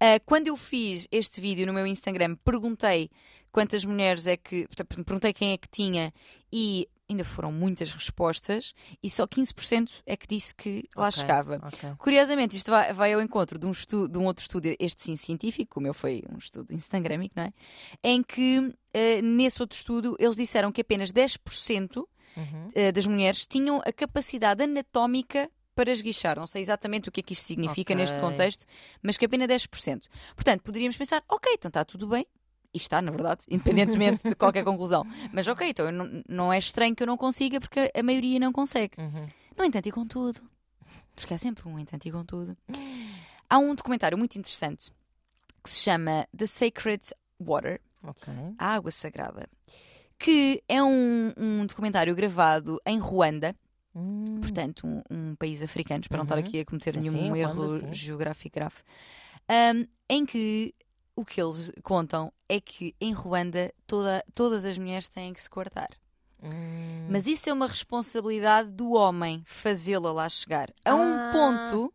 Ah, 0.00 0.18
quando 0.24 0.48
eu 0.48 0.56
fiz 0.56 1.06
este 1.12 1.40
vídeo 1.40 1.66
no 1.66 1.72
meu 1.74 1.86
Instagram, 1.86 2.36
perguntei 2.42 3.10
quantas 3.52 3.84
mulheres 3.84 4.26
é 4.26 4.36
que. 4.36 4.66
portanto, 4.66 5.04
Perguntei 5.04 5.32
quem 5.32 5.52
é 5.52 5.58
que 5.58 5.68
tinha 5.68 6.12
e 6.52 6.88
ainda 7.06 7.22
foram 7.22 7.52
muitas 7.52 7.92
respostas 7.92 8.72
e 9.02 9.10
só 9.10 9.26
15% 9.26 10.00
é 10.06 10.16
que 10.16 10.26
disse 10.26 10.54
que 10.54 10.88
lá 10.96 11.08
Ok, 11.08 11.20
chegava. 11.20 11.60
ok. 11.62 11.90
Curiosamente, 11.98 12.56
isto 12.56 12.70
vai, 12.70 12.94
vai 12.94 13.12
ao 13.12 13.20
encontro 13.20 13.58
de 13.58 13.66
um, 13.66 13.70
estudo, 13.72 14.10
de 14.10 14.18
um 14.18 14.24
outro 14.24 14.42
estudo, 14.42 14.74
este 14.80 15.02
sim 15.04 15.14
científico, 15.16 15.78
o 15.78 15.82
meu 15.82 15.92
foi 15.92 16.22
um 16.32 16.38
estudo 16.38 16.72
instagramico, 16.72 17.34
não 17.36 17.44
é? 17.44 17.52
Em 18.02 18.22
que, 18.22 18.74
eh, 18.94 19.20
nesse 19.20 19.60
outro 19.60 19.76
estudo, 19.76 20.16
eles 20.18 20.34
disseram 20.34 20.72
que 20.72 20.80
apenas 20.80 21.12
10% 21.12 22.08
Uhum. 22.36 22.68
eh, 22.74 22.92
das 22.92 23.06
mulheres 23.06 23.46
tinham 23.46 23.80
a 23.84 23.92
capacidade 23.92 24.62
anatómica 24.62 25.50
para 25.74 25.90
esguichar. 25.90 26.36
Não 26.38 26.46
sei 26.46 26.62
exatamente 26.62 27.08
o 27.08 27.12
que 27.12 27.20
é 27.20 27.22
que 27.22 27.32
isto 27.32 27.44
significa 27.46 27.92
Ok. 27.92 27.96
neste 28.02 28.18
contexto, 28.20 28.64
mas 29.02 29.16
que 29.16 29.24
apenas 29.26 29.48
10%. 29.48 30.08
Portanto, 30.34 30.62
poderíamos 30.62 30.96
pensar, 30.96 31.22
ok, 31.28 31.52
então 31.54 31.68
está 31.68 31.84
tudo 31.84 32.06
bem. 32.08 32.26
E 32.72 32.76
está, 32.78 33.00
na 33.00 33.10
verdade, 33.12 33.40
independentemente 33.50 34.28
de 34.28 34.34
qualquer 34.34 34.64
conclusão. 34.64 35.04
Mas 35.32 35.46
ok, 35.46 35.68
então 35.68 35.90
não, 35.92 36.22
não 36.28 36.52
é 36.52 36.58
estranho 36.58 36.94
que 36.94 37.02
eu 37.02 37.06
não 37.06 37.16
consiga, 37.16 37.60
porque 37.60 37.90
a 37.94 38.02
maioria 38.02 38.38
não 38.40 38.52
consegue. 38.52 39.00
Uhum. 39.00 39.26
No 39.56 39.64
entanto, 39.64 39.86
e 39.88 39.92
contudo. 39.92 40.40
Porque 41.14 41.32
há 41.34 41.38
sempre 41.38 41.68
um 41.68 41.78
entanto 41.78 42.06
e 42.06 42.10
contudo. 42.10 42.56
Há 43.48 43.58
um 43.58 43.74
documentário 43.74 44.18
muito 44.18 44.36
interessante 44.36 44.90
que 45.62 45.70
se 45.70 45.80
chama 45.80 46.26
The 46.36 46.46
Sacred 46.46 47.04
Water 47.40 47.80
Ok. 48.02 48.32
a 48.58 48.66
água 48.74 48.90
sagrada, 48.90 49.48
que 50.24 50.62
é 50.66 50.82
um, 50.82 51.32
um 51.36 51.66
documentário 51.66 52.14
gravado 52.14 52.80
em 52.86 52.98
Ruanda, 52.98 53.54
Hum. 53.94 54.38
portanto, 54.40 54.86
um, 54.86 55.02
um 55.10 55.34
país 55.36 55.62
africano, 55.62 56.02
para 56.08 56.16
não 56.16 56.24
estar 56.24 56.36
Uhum. 56.38 56.40
aqui 56.44 56.60
a 56.60 56.64
cometer 56.64 56.94
Sim, 56.94 57.00
nenhum 57.00 57.34
sim, 57.34 57.38
erro 57.40 57.66
Ruanda, 57.68 57.92
geográfico 57.92 58.54
grave, 58.54 58.74
um, 59.76 59.86
em 60.08 60.26
que 60.26 60.74
o 61.14 61.24
que 61.24 61.40
eles 61.40 61.70
contam 61.82 62.32
é 62.48 62.60
que 62.60 62.92
em 63.00 63.12
Ruanda 63.12 63.72
toda, 63.86 64.24
todas 64.34 64.64
as 64.64 64.76
mulheres 64.78 65.08
têm 65.08 65.32
que 65.32 65.40
se 65.42 65.48
cortar. 65.48 65.90
Hum. 66.42 67.06
Mas 67.08 67.26
isso 67.28 67.48
é 67.48 67.52
uma 67.52 67.68
responsabilidade 67.68 68.70
do 68.72 68.92
homem 68.94 69.42
fazê-la 69.46 70.10
lá 70.12 70.28
chegar. 70.28 70.70
A 70.84 70.94
um 70.96 71.14
Ah. 71.16 71.30
ponto 71.32 71.93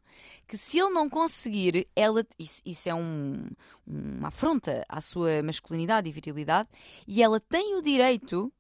que 0.50 0.58
se 0.58 0.80
ele 0.80 0.90
não 0.90 1.08
conseguir, 1.08 1.88
ela, 1.96 2.26
isso, 2.40 2.60
isso 2.66 2.90
é 2.90 2.96
um, 2.96 3.46
uma 3.86 4.30
afronta 4.30 4.84
à 4.90 5.00
sua 5.00 5.44
masculinidade 5.44 6.10
e 6.10 6.12
virilidade, 6.12 6.68
e 7.08 7.22
ela 7.22 7.40
tem 7.40 7.76
o 7.76 7.84
direito 7.84 8.52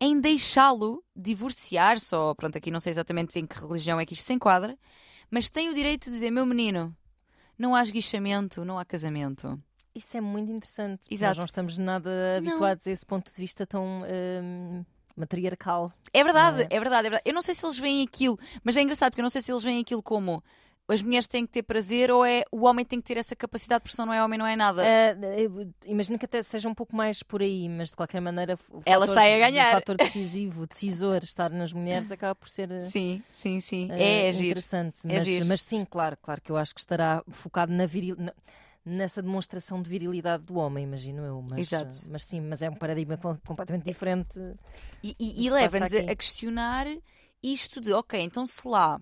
em 0.00 0.20
deixá-lo 0.20 1.04
divorciar-se, 1.14 2.12
ou 2.16 2.34
pronto, 2.34 2.58
aqui 2.58 2.68
não 2.68 2.80
sei 2.80 2.90
exatamente 2.90 3.38
em 3.38 3.46
que 3.46 3.60
religião 3.60 4.00
é 4.00 4.04
que 4.04 4.12
isto 4.12 4.26
se 4.26 4.32
enquadra, 4.32 4.76
mas 5.30 5.48
tem 5.48 5.68
o 5.68 5.74
direito 5.74 6.06
de 6.06 6.10
dizer, 6.10 6.32
meu 6.32 6.44
menino, 6.44 6.92
não 7.56 7.76
há 7.76 7.82
esguichamento, 7.82 8.64
não 8.64 8.76
há 8.76 8.84
casamento. 8.84 9.56
Isso 9.94 10.16
é 10.16 10.20
muito 10.20 10.50
interessante. 10.50 11.02
Exato. 11.08 11.30
Nós 11.30 11.38
não 11.38 11.44
estamos 11.44 11.78
nada 11.78 12.10
habituados 12.38 12.88
a 12.88 12.90
esse 12.90 13.06
ponto 13.06 13.30
de 13.32 13.36
vista 13.40 13.64
tão 13.64 14.02
hum, 14.02 14.84
matriarcal. 15.16 15.92
É 16.12 16.24
verdade, 16.24 16.56
Não 16.56 16.64
é? 16.64 16.66
é 16.70 16.80
verdade, 16.80 17.06
é 17.06 17.10
verdade. 17.10 17.22
Eu 17.24 17.34
não 17.34 17.42
sei 17.42 17.54
se 17.54 17.64
eles 17.64 17.78
veem 17.78 18.02
aquilo, 18.02 18.36
mas 18.64 18.76
é 18.76 18.82
engraçado 18.82 19.12
porque 19.12 19.20
eu 19.20 19.24
não 19.24 19.30
sei 19.30 19.42
se 19.42 19.52
eles 19.52 19.62
veem 19.62 19.80
aquilo 19.80 20.02
como 20.02 20.42
as 20.90 21.02
mulheres 21.02 21.26
têm 21.26 21.46
que 21.46 21.52
ter 21.52 21.62
prazer 21.62 22.10
ou 22.10 22.24
é 22.24 22.42
o 22.50 22.64
homem 22.66 22.84
tem 22.84 23.00
que 23.00 23.06
ter 23.06 23.16
essa 23.18 23.36
capacidade, 23.36 23.82
porque 23.82 23.94
senão 23.94 24.06
não 24.06 24.12
é 24.14 24.24
homem, 24.24 24.38
não 24.38 24.46
é 24.46 24.56
nada. 24.56 24.82
Eu 25.38 25.72
imagino 25.86 26.18
que 26.18 26.24
até 26.24 26.42
seja 26.42 26.68
um 26.68 26.74
pouco 26.74 26.94
mais 26.96 27.22
por 27.22 27.40
aí, 27.42 27.68
mas 27.68 27.90
de 27.90 27.96
qualquer 27.96 28.20
maneira 28.20 28.58
o 28.70 28.82
Ela 28.84 29.06
fator- 29.06 29.22
está 29.22 29.36
a 29.36 29.38
ganhar. 29.38 29.68
O 29.70 29.72
fator 29.78 29.96
decisivo, 29.96 30.66
decisor, 30.66 31.22
estar 31.22 31.50
nas 31.50 31.72
mulheres 31.72 32.10
acaba 32.10 32.34
por 32.34 32.48
ser 32.48 32.70
ah, 32.72 32.80
Sim, 32.80 33.22
sim, 33.30 33.60
sim. 33.60 33.88
ah, 33.90 33.98
é, 33.98 34.26
é 34.26 34.30
interessante. 34.30 35.06
É 35.06 35.14
mas, 35.14 35.24
giro. 35.24 35.46
mas 35.46 35.62
sim, 35.62 35.84
claro, 35.84 36.16
claro 36.20 36.40
que 36.40 36.50
eu 36.50 36.56
acho 36.56 36.74
que 36.74 36.80
estará 36.80 37.22
focado 37.28 37.72
na 37.72 37.86
viril... 37.86 38.16
na- 38.18 38.34
nessa 38.82 39.20
demonstração 39.20 39.82
de 39.82 39.90
virilidade 39.90 40.42
do 40.44 40.54
homem, 40.56 40.84
imagino 40.84 41.22
eu. 41.22 41.42
Mas, 41.42 41.60
Exato. 41.70 41.94
mas 42.10 42.24
sim, 42.24 42.40
mas 42.40 42.62
é 42.62 42.70
um 42.70 42.74
paradigma 42.74 43.16
com- 43.18 43.36
completamente 43.46 43.84
diferente. 43.84 44.38
E, 45.02 45.14
e- 45.20 45.46
e 45.46 45.50
leva-nos 45.50 45.92
a 45.92 46.14
questionar 46.16 46.86
isto 47.42 47.78
de, 47.78 47.92
ok, 47.92 48.18
então 48.20 48.46
se 48.46 48.66
lá 48.66 48.98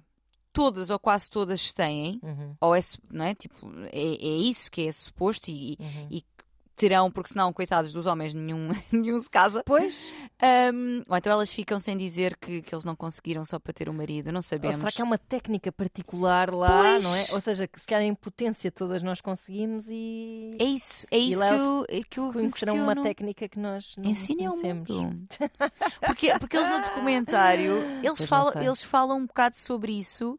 todas 0.52 0.90
ou 0.90 0.98
quase 0.98 1.30
todas 1.30 1.72
têm, 1.72 2.20
Uhum, 2.22 2.54
ou 2.61 2.74
é, 2.74 2.80
não 3.11 3.24
é? 3.24 3.34
Tipo, 3.34 3.70
é, 3.92 4.14
é 4.14 4.37
isso 4.37 4.70
que 4.70 4.87
é 4.87 4.92
suposto 4.92 5.50
e, 5.50 5.76
uhum. 5.80 6.08
e 6.11 6.24
terão, 6.79 7.11
porque 7.11 7.31
senão, 7.33 7.53
coitados 7.53 7.93
dos 7.93 8.07
homens, 8.07 8.35
nenhum, 8.35 8.71
nenhum 8.93 9.19
se 9.19 9.29
casa. 9.29 9.62
Pois, 9.67 10.12
Ahm, 10.41 11.03
ou 11.09 11.17
então 11.17 11.33
elas 11.33 11.53
ficam 11.53 11.79
sem 11.81 11.97
dizer 11.97 12.37
que, 12.37 12.62
que 12.62 12.73
eles 12.75 12.85
não 12.85 12.95
conseguiram 12.95 13.45
só 13.45 13.59
para 13.59 13.73
ter 13.73 13.88
um 13.91 13.93
marido, 13.93 14.31
não 14.31 14.38
ou 14.38 14.43
sabemos. 14.43 14.77
será 14.77 14.93
que 14.93 15.03
há 15.03 15.05
uma 15.05 15.19
técnica 15.19 15.73
particular 15.73 16.55
lá, 16.55 16.83
Pois. 16.93 17.05
não 17.05 17.14
é? 17.17 17.27
Ou 17.33 17.41
seja, 17.41 17.67
que 17.67 17.81
se 17.81 17.87
calhar 17.87 18.03
em 18.05 18.14
potência 18.14 18.71
todas 18.71 19.03
nós 19.03 19.21
conseguimos 19.21 19.88
e 19.91 20.53
É 20.61 20.64
isso, 20.64 21.07
é 21.11 21.19
isso 21.19 21.41
que 21.41 21.45
eu, 21.55 21.85
é 21.88 22.01
que 22.09 22.21
eu 22.21 22.33
conhecerão 22.33 22.77
uma 22.77 23.03
técnica 23.03 23.49
que 23.49 23.59
nós 23.59 23.95
não 23.97 24.05
conhecemos. 24.05 24.88
Porque, 26.07 26.38
porque 26.38 26.57
eles 26.57 26.69
no 26.69 26.81
documentário, 26.81 27.73
eles 28.03 28.19
Pois 28.19 28.29
falam, 28.29 28.62
eles 28.62 28.83
falam 28.83 29.19
um 29.19 29.27
bocado 29.27 29.57
sobre 29.57 29.93
isso, 29.93 30.38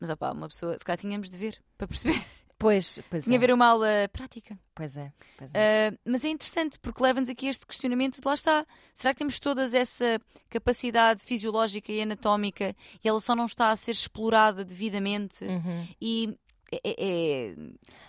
mas 0.00 0.10
opá, 0.10 0.32
uma 0.32 0.48
pessoa, 0.48 0.76
se 0.78 0.84
calhar 0.84 0.98
tínhamos 0.98 1.30
de 1.30 1.38
ver 1.38 1.58
para 1.76 1.86
perceber. 1.86 2.20
Pois, 2.58 2.98
pois 3.08 3.24
Tinha 3.24 3.36
é. 3.36 3.38
a 3.38 3.40
ver 3.40 3.52
uma 3.52 3.66
aula 3.66 3.86
prática. 4.12 4.58
Pois 4.74 4.96
é, 4.96 5.12
pois 5.36 5.52
é. 5.54 5.90
Uh, 5.92 5.98
mas 6.04 6.24
é 6.24 6.28
interessante 6.28 6.78
porque 6.80 7.02
leva-nos 7.02 7.28
aqui 7.28 7.46
a 7.46 7.50
este 7.50 7.66
questionamento 7.66 8.20
de 8.20 8.26
lá 8.26 8.34
está. 8.34 8.66
Será 8.92 9.14
que 9.14 9.18
temos 9.18 9.38
todas 9.38 9.74
essa 9.74 10.20
capacidade 10.50 11.24
fisiológica 11.24 11.92
e 11.92 12.02
anatómica 12.02 12.74
e 13.02 13.08
ela 13.08 13.20
só 13.20 13.36
não 13.36 13.46
está 13.46 13.70
a 13.70 13.76
ser 13.76 13.92
explorada 13.92 14.64
devidamente? 14.64 15.44
Uhum. 15.44 15.88
E 16.00 16.36
é- 16.72 16.80
é- 16.84 16.94
é- 16.98 17.54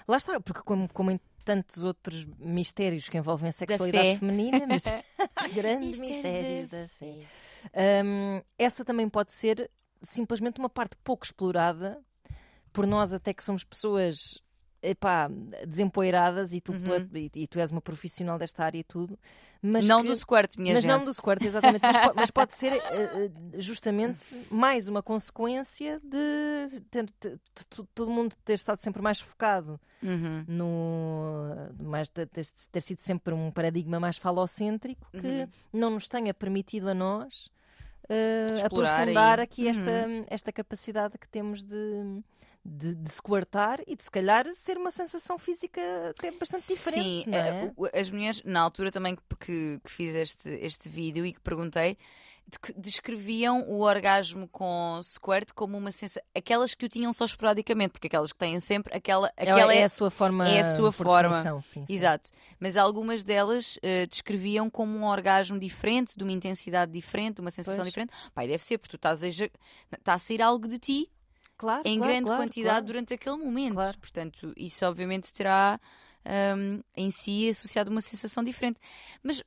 Lá 0.08 0.18
está, 0.18 0.40
porque 0.42 0.62
como, 0.64 0.92
como 0.92 1.12
em 1.12 1.20
tantos 1.46 1.84
outros 1.84 2.26
mistérios 2.38 3.08
que 3.10 3.18
envolvem 3.18 3.50
a 3.50 3.52
sexualidade 3.52 4.18
feminina, 4.18 4.66
mas 4.68 4.84
grande 5.54 5.88
Mistério 5.88 6.10
mistério 6.10 6.68
da 6.68 6.88
fé. 6.88 7.16
Hum, 8.06 8.42
essa 8.58 8.86
também 8.86 9.08
pode 9.10 9.34
ser 9.34 9.70
simplesmente 10.02 10.60
uma 10.60 10.70
parte 10.70 10.96
pouco 11.04 11.26
explorada 11.26 12.00
por 12.80 12.88
nós 12.88 13.14
até 13.14 13.34
que 13.34 13.44
somos 13.44 13.64
pessoas 13.64 14.42
epá, 14.82 15.30
desempoeiradas 15.68 16.54
e 16.54 16.62
tu, 16.62 16.72
Uhum. 16.72 16.82
pela- 16.82 17.06
e, 17.20 17.30
e 17.36 17.48
tu 17.48 17.60
és 17.60 17.70
uma 17.70 17.82
profissional 17.82 18.38
desta 18.38 18.64
área 18.64 18.78
e 18.80 18.84
tudo, 18.84 19.20
mas 19.62 19.86
não 19.86 20.02
que- 20.02 20.08
do 20.08 20.16
squirt, 20.16 20.56
minha 20.58 20.74
mas 20.74 20.84
gente. 20.84 20.90
não 20.92 21.04
do 21.04 21.14
squirt, 21.14 21.44
exatamente. 21.44 21.82
Mas, 21.82 21.98
po- 22.08 22.14
mas 22.16 22.32
pode 22.32 22.56
ser 22.56 22.72
eh, 22.72 22.82
eh, 23.26 23.32
justamente 23.60 24.34
mais 24.50 24.88
uma 24.88 25.04
consequência 25.04 26.00
de 26.02 26.80
ter- 26.90 27.12
todo 27.94 28.10
mundo 28.10 28.34
ter 28.46 28.54
estado 28.54 28.80
sempre 28.82 29.02
mais 29.02 29.20
focado 29.20 29.78
Uhum. 30.02 30.46
no 30.48 31.84
mais 31.84 32.08
ter, 32.08 32.28
ter- 32.28 32.82
sido 32.82 33.00
sempre 33.02 33.34
um 33.34 33.52
paradigma 33.52 34.00
mais 34.00 34.18
falocêntrico 34.18 35.10
que 35.12 35.18
Uhum. 35.42 35.48
não 35.74 35.90
nos 35.90 36.08
tenha 36.08 36.34
permitido 36.34 36.88
a 36.90 36.94
nós 36.94 37.52
Explorar 38.56 38.94
aprofundar 39.02 39.40
aí. 39.40 39.44
aqui 39.44 39.68
esta, 39.68 39.92
esta 40.30 40.52
capacidade 40.54 41.18
que 41.18 41.28
temos 41.28 41.64
de, 41.64 41.76
de, 42.64 42.94
de 42.94 43.10
se 43.12 43.22
coartar 43.22 43.80
e 43.88 43.96
de 43.96 44.04
se 44.04 44.12
calhar 44.12 44.46
ser 44.54 44.78
uma 44.78 44.92
sensação 44.92 45.38
física 45.38 45.82
até 46.10 46.32
bastante 46.32 46.68
diferente, 46.68 47.24
Sim, 47.24 47.36
é? 47.36 47.72
o- 47.76 47.88
as 47.94 48.12
mulheres, 48.12 48.42
na 48.44 48.62
altura 48.62 48.92
também 48.92 49.16
que, 49.40 49.80
que, 49.84 49.90
fiz 49.90 50.14
este, 50.14 50.50
este 50.50 50.90
vídeo 50.90 51.26
e 51.26 51.34
que 51.34 51.40
perguntei, 51.42 51.98
descreviam 52.76 53.62
o 53.68 53.82
orgasmo 53.82 54.48
com 54.48 55.00
squirt 55.04 55.52
como 55.54 55.78
uma 55.78 55.92
sensação. 55.92 56.24
Aquelas 56.36 56.74
que 56.74 56.86
o 56.86 56.90
tinham 56.90 57.14
só 57.14 57.26
esporadicamente, 57.26 57.92
porque 57.92 58.08
aquelas 58.08 58.32
que 58.34 58.40
têm 58.40 58.60
sempre, 58.60 58.96
aquela, 58.96 59.32
aquela 59.38 59.74
é, 59.74 59.80
é, 59.80 59.84
a 59.84 59.90
sua 59.90 60.10
forma 60.10 60.50
é 60.50 60.60
a 60.60 60.76
sua 60.76 60.92
forma. 60.92 61.62
sim, 61.62 61.86
sim. 61.86 61.94
Exato. 61.94 62.32
Mas 62.60 62.76
algumas 62.76 63.24
delas 63.24 63.78
eh, 63.84 64.08
descreviam 64.08 64.70
como 64.70 64.98
um 64.98 65.06
orgasmo 65.06 65.60
diferente, 65.60 66.18
de 66.18 66.24
uma 66.24 66.32
intensidade 66.32 66.92
diferente, 66.92 67.36
de 67.36 67.42
uma 67.42 67.52
sensação 67.52 67.84
Pois. 67.84 67.88
diferente. 67.90 68.12
Pai, 68.34 68.48
deve 68.48 68.64
ser, 68.64 68.78
porque 68.80 68.92
tu 68.92 68.96
estás 68.96 69.24
a, 69.24 69.28
está 69.28 70.14
a 70.14 70.18
sair 70.20 70.42
algo 70.42 70.68
de 70.68 70.80
ti 70.80 71.12
Claro, 71.60 71.82
em 71.86 71.98
claro, 71.98 72.12
grande 72.14 72.26
claro, 72.26 72.42
quantidade 72.42 72.86
durante 72.88 73.14
aquele 73.14 73.36
momento. 73.36 73.76
Portanto, 74.00 74.54
isso 74.56 74.86
obviamente 74.86 75.32
terá 75.34 75.78
hum, 76.58 76.82
em 76.96 77.12
si 77.12 77.50
associado 77.50 77.92
uma 77.92 78.00
sensação 78.00 78.42
diferente. 78.42 78.80
Mas 79.22 79.44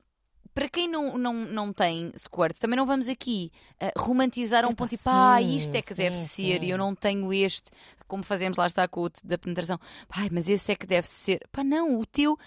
para 0.53 0.69
quem 0.69 0.87
não, 0.87 1.17
não, 1.17 1.33
não 1.33 1.73
tem 1.73 2.11
squirt, 2.15 2.55
também 2.59 2.77
não 2.77 2.85
vamos 2.85 3.07
aqui 3.07 3.51
ah, 3.79 3.91
romantizar 3.97 4.63
a 4.63 4.67
um 4.67 4.75
ponto 4.75 4.91
tipo, 4.91 5.09
ah, 5.09 5.37
sim, 5.39 5.55
isto 5.55 5.73
é 5.75 5.81
que 5.81 5.95
sim, 5.95 6.01
deve 6.03 6.15
ser 6.15 6.63
e 6.63 6.69
eu 6.69 6.75
sim. 6.75 6.77
não 6.77 6.93
tenho 6.93 7.33
este, 7.33 7.71
como 8.07 8.23
fazemos 8.23 8.59
lá 8.59 8.67
está 8.67 8.87
com 8.87 9.05
o 9.05 9.09
da 9.23 9.35
penetração. 9.39 9.79
Pai, 10.07 10.29
mas 10.31 10.47
esse 10.47 10.71
é 10.71 10.75
que 10.75 10.85
deve 10.85 11.09
ser. 11.09 11.39
Pá, 11.51 11.63
não, 11.63 11.97
o 11.99 12.05
teu, 12.05 12.37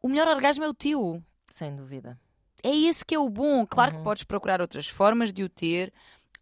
o 0.00 0.08
melhor 0.08 0.28
orgasmo 0.28 0.64
é 0.64 0.68
o 0.68 0.72
teu. 0.74 1.22
Sem 1.50 1.76
dúvida. 1.76 2.18
É 2.62 2.74
esse 2.74 3.04
que 3.04 3.14
é 3.14 3.18
o 3.18 3.28
bom. 3.28 3.66
Claro 3.66 3.92
Uhum. 3.92 3.98
que 3.98 4.04
podes 4.04 4.24
procurar 4.24 4.62
outras 4.62 4.88
formas 4.88 5.30
de 5.30 5.42
o 5.42 5.48
ter. 5.48 5.92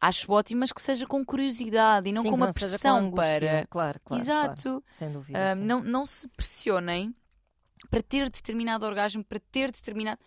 Acho 0.01 0.31
ótimo, 0.33 0.61
mas 0.61 0.73
que 0.73 0.81
seja 0.81 1.07
com 1.07 1.25
curiosidade 1.25 2.09
e 2.09 2.13
não 2.13 2.23
Sim, 2.23 2.31
com 2.31 2.37
uma 2.37 2.47
com 2.47 2.53
pressão 2.53 2.99
angústia. 2.99 3.41
para. 3.41 3.67
Claro, 3.69 4.01
claro. 4.05 4.23
Exato. 4.23 4.63
claro. 4.63 4.85
Sem 4.93 5.11
dúvida. 5.11 5.53
Ah, 5.53 5.55
não, 5.57 5.83
não 5.83 6.07
se 6.07 6.29
pressionem 6.29 7.15
para 7.91 8.01
ter 8.03 8.31
determinado 8.31 8.87
orgasmo, 8.87 9.25
para 9.25 9.41
ter 9.41 9.73
determinado. 9.73 10.21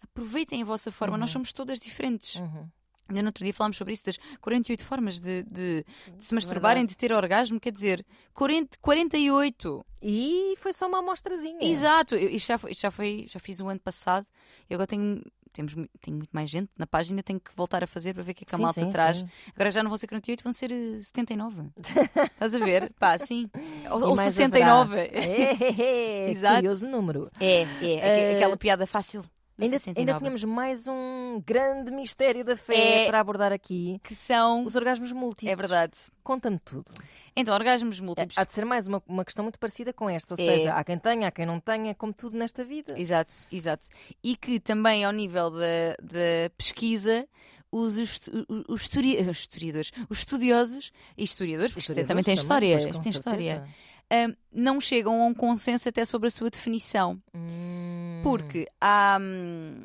Aproveitem 0.00 0.62
a 0.62 0.64
vossa 0.64 0.92
forma, 0.92 1.16
nós 1.18 1.30
somos 1.30 1.52
todas 1.52 1.80
diferentes. 1.80 2.36
Uhum. 2.36 2.68
Ainda 3.08 3.22
no 3.22 3.28
outro 3.28 3.42
dia 3.42 3.54
falámos 3.54 3.78
sobre 3.78 3.94
isso, 3.94 4.04
das 4.04 4.18
48 4.40 4.84
formas 4.84 5.18
de, 5.18 5.42
de- 5.44 5.82
de 6.14 6.22
se 6.24 6.34
masturbarem, 6.34 6.84
de 6.84 6.94
ter 6.94 7.10
orgasmo, 7.10 7.58
quer 7.58 7.72
dizer, 7.72 8.04
40, 8.34 8.76
48. 8.82 9.84
E 10.02 10.54
foi 10.58 10.72
só 10.74 10.86
uma 10.86 10.98
amostrazinha. 10.98 11.58
Exato, 11.64 12.14
eu, 12.14 12.28
isto 12.28 12.46
já 12.48 12.58
foi, 12.58 12.70
isto 12.70 12.80
já 12.82 12.90
foi, 12.90 13.24
já 13.26 13.40
fiz 13.40 13.60
o 13.60 13.68
ano 13.68 13.80
passado, 13.80 14.26
e 14.68 14.74
agora 14.74 14.86
tenho, 14.86 15.22
temos, 15.52 15.74
tenho 16.00 16.16
muito 16.16 16.30
mais 16.32 16.48
gente 16.50 16.70
na 16.78 16.86
página, 16.86 17.22
tenho 17.22 17.40
que 17.40 17.50
voltar 17.56 17.82
a 17.82 17.86
fazer 17.86 18.14
para 18.14 18.22
ver 18.22 18.32
o 18.32 18.34
que 18.34 18.44
é 18.44 18.46
que 18.46 18.54
a 18.54 18.56
Sim, 18.58 18.62
malta 18.64 18.80
sim, 18.80 18.90
traz. 18.90 19.18
sim. 19.18 19.28
Agora 19.54 19.70
já 19.70 19.82
não 19.82 19.90
vão 19.90 19.96
ser 19.98 20.06
48, 20.06 20.44
vão 20.44 20.52
ser 20.52 20.70
eh, 20.72 21.00
79. 21.00 21.62
Estás 22.32 22.54
a 22.54 22.58
ver? 22.58 22.92
Pá, 22.98 23.18
sim. 23.18 23.50
Ou, 23.90 24.08
ou 24.10 24.16
mais 24.16 24.32
69. 24.34 24.98
haverá. 25.00 25.16
É, 25.18 26.30
Exato. 26.30 26.54
curioso 26.56 26.88
número. 26.88 27.30
É, 27.40 27.62
é, 27.62 27.68
Eh, 27.82 28.36
aquela 28.36 28.56
piada 28.56 28.86
fácil. 28.86 29.24
Ainda, 29.60 29.78
69. 29.78 29.98
ainda 30.00 30.18
tínhamos 30.18 30.44
mais 30.44 30.86
um 30.86 31.42
grande 31.44 31.90
mistério 31.90 32.44
da 32.44 32.56
fé 32.56 33.04
É. 33.04 33.06
para 33.06 33.18
abordar 33.20 33.52
aqui. 33.52 34.00
Que 34.04 34.14
são. 34.14 34.64
Os 34.64 34.76
orgasmos 34.76 35.10
múltiplos. 35.12 35.52
É 35.52 35.56
verdade. 35.56 35.98
Conta-me 36.22 36.58
tudo. 36.58 36.84
Então, 37.34 37.52
orgasmos 37.54 37.98
múltiplos. 38.00 38.38
Há 38.38 38.44
de 38.44 38.52
ser 38.52 38.64
mais 38.64 38.86
uma, 38.86 39.02
uma 39.06 39.24
questão 39.24 39.42
muito 39.42 39.58
parecida 39.58 39.92
com 39.92 40.08
esta. 40.08 40.34
Ou 40.34 40.40
É. 40.40 40.44
seja, 40.58 40.74
há 40.74 40.84
quem 40.84 40.98
tenha, 40.98 41.28
há 41.28 41.30
quem 41.30 41.44
não 41.46 41.58
tenha, 41.58 41.94
como 41.94 42.12
tudo 42.12 42.38
nesta 42.38 42.64
vida. 42.64 42.98
Exato, 42.98 43.32
exato. 43.50 43.86
E 44.22 44.36
que 44.36 44.60
também, 44.60 45.04
ao 45.04 45.12
nível 45.12 45.50
da, 45.50 45.96
da 46.00 46.50
pesquisa, 46.56 47.26
os, 47.70 47.96
estu- 47.98 48.46
os, 48.68 48.82
histori- 48.82 49.18
os 49.28 49.38
historiadores, 49.40 49.92
os 50.08 50.18
estudiosos 50.20 50.90
e 51.16 51.24
historiadores, 51.24 51.72
porque 51.74 52.04
também 52.04 52.24
tem 52.24 52.34
história, 52.34 52.78
tem 53.02 53.12
história, 53.12 53.66
hum, 54.12 54.34
não 54.52 54.80
chegam 54.80 55.20
a 55.22 55.26
um 55.26 55.34
consenso 55.34 55.88
até 55.88 56.04
sobre 56.04 56.28
a 56.28 56.30
sua 56.30 56.50
definição. 56.50 57.20
Hum. 57.34 58.20
Porque 58.22 58.66
há, 58.80 59.18
hum, 59.20 59.84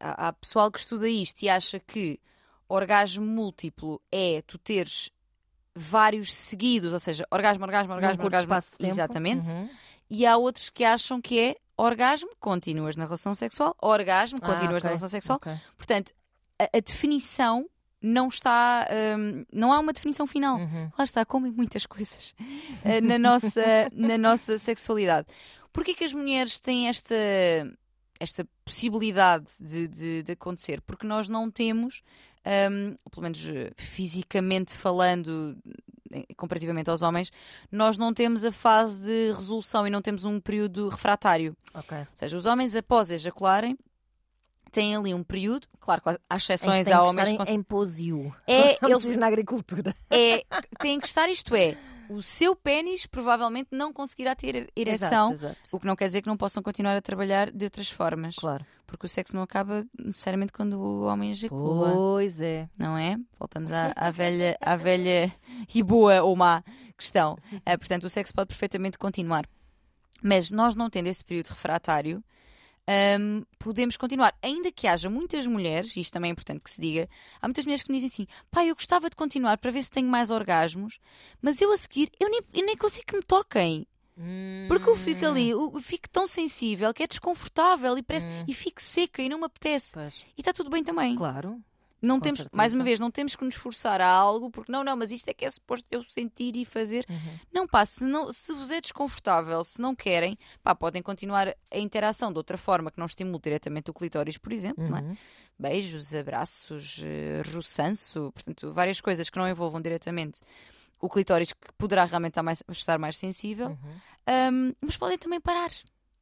há, 0.00 0.28
há 0.28 0.32
pessoal 0.32 0.70
que 0.70 0.78
estuda 0.78 1.08
isto 1.08 1.42
e 1.42 1.48
acha 1.48 1.78
que 1.80 2.20
orgasmo 2.68 3.24
múltiplo 3.24 4.00
é 4.12 4.42
tu 4.46 4.58
teres 4.58 5.10
vários 5.74 6.34
seguidos, 6.34 6.92
ou 6.92 6.98
seja, 6.98 7.26
orgasmo, 7.30 7.64
orgasmo, 7.64 7.94
orgasmo, 7.94 8.24
orgasmo. 8.24 8.48
Exatamente. 8.88 9.48
Uhum. 9.48 9.68
E 10.10 10.26
há 10.26 10.36
outros 10.36 10.70
que 10.70 10.84
acham 10.84 11.20
que 11.20 11.38
é 11.38 11.56
orgasmo, 11.76 12.30
continuas 12.40 12.96
na 12.96 13.04
relação 13.04 13.34
sexual, 13.34 13.76
orgasmo, 13.80 14.38
Ah, 14.42 14.46
continuas 14.46 14.82
na 14.82 14.88
relação 14.88 15.08
sexual. 15.08 15.36
ok. 15.36 15.52
Portanto, 15.76 16.12
a, 16.58 16.64
a 16.76 16.80
definição 16.80 17.68
não 18.00 18.28
está. 18.28 18.86
hum, 19.18 19.44
não 19.52 19.72
há 19.72 19.78
uma 19.78 19.92
definição 19.92 20.26
final. 20.26 20.58
Uhum. 20.58 20.90
Lá 20.96 21.04
está, 21.04 21.24
como 21.24 21.46
em 21.46 21.50
muitas 21.50 21.86
coisas 21.86 22.34
eh, 22.84 23.00
na, 23.00 23.18
nossa, 23.18 23.62
na 23.92 24.16
nossa 24.16 24.58
sexualidade. 24.58 25.26
Porquê 25.72 25.94
que 25.94 26.04
as 26.04 26.14
mulheres 26.14 26.60
têm 26.60 26.88
esta, 26.88 27.14
esta 28.18 28.46
possibilidade 28.64 29.46
de, 29.60 29.88
de, 29.88 30.22
de 30.22 30.32
acontecer? 30.32 30.80
Porque 30.80 31.06
nós 31.06 31.28
não 31.28 31.50
temos, 31.50 32.02
hum, 32.70 32.94
pelo 33.10 33.22
menos 33.22 33.44
eh, 33.48 33.72
fisicamente 33.76 34.74
falando, 34.74 35.56
comparativamente 36.36 36.90
aos 36.90 37.02
homens, 37.02 37.30
nós 37.70 37.98
não 37.98 38.14
temos 38.14 38.44
a 38.44 38.52
fase 38.52 39.06
de 39.06 39.32
resolução 39.32 39.86
e 39.86 39.90
não 39.90 40.00
temos 40.00 40.24
um 40.24 40.40
período 40.40 40.88
refratário. 40.88 41.56
Ok. 41.74 41.98
Ou 41.98 42.06
seja, 42.14 42.36
os 42.36 42.46
homens 42.46 42.74
após 42.74 43.10
ejacularem 43.10 43.76
têm 44.70 44.96
ali 44.96 45.12
um 45.14 45.22
período, 45.22 45.66
claro 45.80 46.00
que 46.02 46.08
há 46.08 46.36
exceções, 46.36 46.86
há 46.86 46.90
que 46.90 46.96
homens 47.10 47.10
estar 47.10 47.24
que 47.26 47.32
em, 47.32 47.36
cons- 47.38 47.48
em. 47.48 47.62
É, 48.46 48.78
eles- 48.84 49.02
diz 49.02 49.16
na 49.16 49.26
agricultura. 49.26 49.94
é, 50.10 50.44
têm 50.80 50.98
que 51.00 51.06
estar, 51.06 51.28
isto 51.28 51.54
é, 51.54 51.76
o 52.10 52.22
seu 52.22 52.56
pênis 52.56 53.04
provavelmente 53.06 53.68
não 53.72 53.92
conseguirá 53.92 54.34
ter 54.34 54.70
ereção. 54.74 55.32
Exato, 55.32 55.52
exato. 55.54 55.76
O 55.76 55.80
que 55.80 55.86
não 55.86 55.94
quer 55.94 56.06
dizer 56.06 56.22
que 56.22 56.28
não 56.28 56.36
possam 56.38 56.62
continuar 56.62 56.96
a 56.96 57.02
trabalhar 57.02 57.50
de 57.50 57.64
outras 57.64 57.90
formas. 57.90 58.34
Claro. 58.36 58.64
Porque 58.86 59.04
o 59.04 59.08
sexo 59.08 59.36
não 59.36 59.42
acaba 59.42 59.84
necessariamente 59.98 60.50
quando 60.50 60.72
o 60.80 61.02
homem 61.04 61.30
ejacula. 61.30 61.92
Pois 61.92 62.40
é. 62.40 62.66
Não 62.78 62.96
é? 62.96 63.18
Voltamos 63.38 63.70
à, 63.70 63.92
à 63.94 64.10
velha, 64.10 64.56
à 64.62 64.76
velha 64.76 65.30
e 65.74 65.82
boa 65.82 66.22
ou 66.22 66.34
má 66.34 66.64
questão. 66.96 67.36
Eh, 67.66 67.76
portanto, 67.76 68.04
o 68.04 68.08
sexo 68.08 68.32
pode 68.32 68.48
perfeitamente 68.48 68.96
continuar. 68.96 69.44
Mas 70.22 70.50
nós 70.50 70.74
não 70.74 70.88
tendo 70.88 71.08
esse 71.08 71.22
período 71.22 71.48
refratário, 71.48 72.24
hum, 73.20 73.44
podemos 73.58 73.96
continuar. 73.96 74.34
Ainda 74.42 74.72
que 74.72 74.86
haja 74.86 75.10
muitas 75.10 75.46
mulheres, 75.46 75.96
e 75.96 76.00
isto 76.00 76.12
também 76.12 76.30
é 76.30 76.32
importante 76.32 76.60
que 76.60 76.70
se 76.70 76.80
diga, 76.80 77.08
há 77.40 77.46
muitas 77.46 77.64
mulheres 77.64 77.82
que 77.82 77.90
me 77.90 77.98
dizem 77.98 78.06
assim: 78.06 78.26
pá, 78.50 78.64
eu 78.64 78.74
gostava 78.74 79.10
de 79.10 79.16
continuar 79.16 79.58
para 79.58 79.70
ver 79.70 79.82
se 79.82 79.90
tenho 79.90 80.08
mais 80.08 80.30
orgasmos, 80.30 80.98
mas 81.40 81.60
eu 81.60 81.72
a 81.72 81.76
seguir, 81.76 82.10
eu 82.18 82.30
nem, 82.30 82.40
eu 82.52 82.66
nem 82.66 82.76
consigo 82.76 83.06
que 83.06 83.16
me 83.16 83.22
toquem. 83.22 83.86
Porque 84.66 84.90
eu 84.90 84.96
fico 84.96 85.24
ali, 85.24 85.50
eu 85.50 85.80
fico 85.80 86.08
tão 86.10 86.26
sensível 86.26 86.92
que 86.92 87.04
é 87.04 87.06
desconfortável 87.06 87.96
e, 87.96 88.02
parece, 88.02 88.28
e 88.48 88.52
fico 88.52 88.82
seca 88.82 89.22
e 89.22 89.28
não 89.28 89.38
me 89.38 89.44
apetece. 89.44 89.92
Pois. 89.94 90.24
E 90.36 90.40
está 90.40 90.52
tudo 90.52 90.68
bem 90.68 90.82
também. 90.82 91.14
Claro. 91.14 91.62
Não 92.00 92.16
com 92.16 92.22
temos, 92.22 92.38
certeza. 92.38 92.56
mais 92.56 92.72
uma 92.72 92.84
vez, 92.84 93.00
não 93.00 93.10
temos 93.10 93.34
que 93.34 93.44
nos 93.44 93.56
forçar 93.56 94.00
a 94.00 94.08
algo, 94.08 94.50
porque 94.50 94.70
não, 94.70 94.84
não, 94.84 94.96
mas 94.96 95.10
isto 95.10 95.28
é 95.28 95.34
que 95.34 95.44
é 95.44 95.50
suposto 95.50 95.88
eu 95.90 96.02
sentir 96.04 96.56
e 96.56 96.64
fazer. 96.64 97.04
Uhum. 97.08 97.38
Não, 97.52 97.66
pá, 97.66 97.84
se, 97.84 98.04
não, 98.04 98.32
se 98.32 98.52
vos 98.52 98.70
é 98.70 98.80
desconfortável, 98.80 99.62
se 99.64 99.82
não 99.82 99.94
querem, 99.94 100.38
pá, 100.62 100.74
podem 100.74 101.02
continuar 101.02 101.48
a 101.70 101.78
interação 101.78 102.30
de 102.30 102.38
outra 102.38 102.56
forma 102.56 102.90
que 102.90 102.98
não 102.98 103.06
estimule 103.06 103.40
diretamente 103.42 103.90
o 103.90 103.94
clitóris, 103.94 104.38
por 104.38 104.52
exemplo, 104.52 104.88
não 104.88 104.96
é? 104.98 105.00
Uhum. 105.00 105.16
beijos, 105.58 106.14
abraços, 106.14 107.00
eh, 107.02 107.42
roçanço, 107.52 108.30
portanto, 108.32 108.72
várias 108.72 109.00
coisas 109.00 109.28
que 109.28 109.38
não 109.38 109.48
envolvam 109.48 109.80
diretamente 109.80 110.40
o 111.00 111.08
clitóris, 111.08 111.52
que 111.52 111.72
poderá 111.76 112.04
realmente 112.04 112.32
estar 112.32 112.42
mais, 112.42 112.62
estar 112.70 112.98
mais 112.98 113.16
sensível, 113.16 113.76
Ahm, 114.26 114.72
mas 114.80 114.96
podem 114.96 115.16
também 115.16 115.40
parar. 115.40 115.70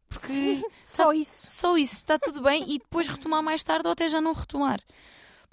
Porque 0.08 0.32
Sim, 0.32 0.64
só 0.82 1.12
isso. 1.12 1.50
só 1.50 1.76
isso 1.76 1.94
está 1.96 2.18
tudo 2.18 2.40
bem 2.40 2.64
e 2.68 2.78
depois 2.78 3.08
retomar 3.08 3.42
mais 3.42 3.64
tarde 3.64 3.86
ou 3.86 3.92
até 3.92 4.08
já 4.08 4.20
não 4.20 4.32
retomar. 4.32 4.80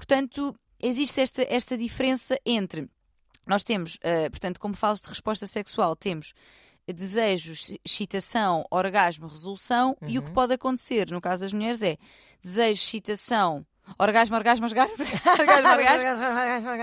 Portanto, 0.03 0.53
existe 0.81 1.21
esta, 1.21 1.43
esta 1.49 1.77
diferença 1.77 2.37
entre 2.45 2.89
nós 3.47 3.63
temos, 3.63 3.97
eh, 4.01 4.29
portanto, 4.29 4.59
como 4.59 4.75
falas 4.75 4.99
de 4.99 5.07
resposta 5.07 5.47
sexual, 5.47 5.95
temos 5.95 6.33
desejos, 6.85 7.77
excitação, 7.85 8.65
orgasmo, 8.69 9.27
resolução 9.27 9.95
e 10.01 10.19
o 10.19 10.21
que 10.21 10.31
pode 10.31 10.53
acontecer 10.53 11.09
no 11.09 11.21
caso 11.21 11.43
das 11.43 11.53
mulheres 11.53 11.81
é 11.81 11.97
desejo, 12.41 12.81
excitação, 12.81 13.65
orgasmo, 13.97 14.35
orgasmo, 14.35 14.65
orgasmo, 14.65 14.93
orgasmo, 14.99 15.69
orgasmo, 15.69 16.11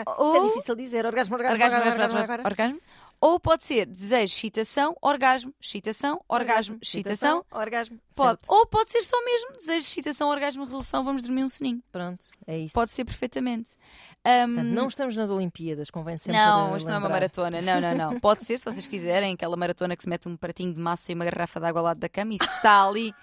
Isto 0.01 0.23
Ou- 0.23 0.37
é 0.37 0.49
difícil 0.49 0.75
dizer. 0.77 1.05
Orgasmo, 1.05 1.37
orgasmo, 1.37 1.55
orgasmo, 1.55 1.79
orgasmo, 1.79 2.19
orgasmo, 2.19 2.19
orgasmo, 2.21 2.47
orgasmo. 2.47 2.81
Ou 3.21 3.39
pode 3.39 3.65
ser 3.65 3.85
desejo, 3.87 4.33
excitação, 4.33 4.97
orgasmo, 5.03 5.53
excitação, 5.61 6.25
orgasmo, 6.27 6.79
excitação. 6.81 7.45
orgasmo. 7.51 8.01
Pode. 8.17 8.41
Certo. 8.41 8.51
Ou 8.51 8.67
pode 8.67 8.91
ser 8.91 9.03
só 9.03 9.23
mesmo 9.25 9.53
desejo, 9.53 9.81
excitação, 9.81 10.31
orgasmo, 10.31 10.65
resolução, 10.65 11.05
vamos 11.05 11.23
dormir 11.23 11.45
um 11.45 11.49
soninho. 11.49 11.83
Pronto, 11.93 12.25
é 12.47 12.59
isso. 12.59 12.73
Pode 12.75 12.93
ser 12.93 13.05
perfeitamente. 13.05 13.77
Ahm, 14.25 14.55
Portanto, 14.55 14.73
não 14.75 14.89
estamos 14.89 15.17
nas 15.17 15.31
Olimpíadas, 15.31 15.91
convém 15.91 16.17
sempre 16.17 16.41
não, 16.41 16.77
isto 16.77 16.89
não 16.89 16.95
é 16.97 16.99
uma 16.99 17.09
maratona. 17.11 17.61
Não, 17.61 17.79
não, 17.81 17.95
não. 17.95 18.21
Pode 18.21 18.43
ser, 18.45 18.59
se 18.59 18.65
vocês 18.65 18.87
quiserem, 18.87 19.35
aquela 19.35 19.57
maratona 19.57 19.95
que 19.95 20.03
se 20.03 20.09
mete 20.09 20.27
um 20.27 20.37
pratinho 20.37 20.73
de 20.73 20.81
massa 20.81 21.13
e 21.13 21.15
uma 21.15 21.25
garrafa 21.27 21.61
de 21.61 21.67
água 21.67 21.81
ao 21.81 21.85
lado 21.85 21.99
da 22.01 22.09
cama 22.09 22.33
e 22.33 22.39
se 22.39 22.45
está 22.45 22.87
ali 22.87 23.15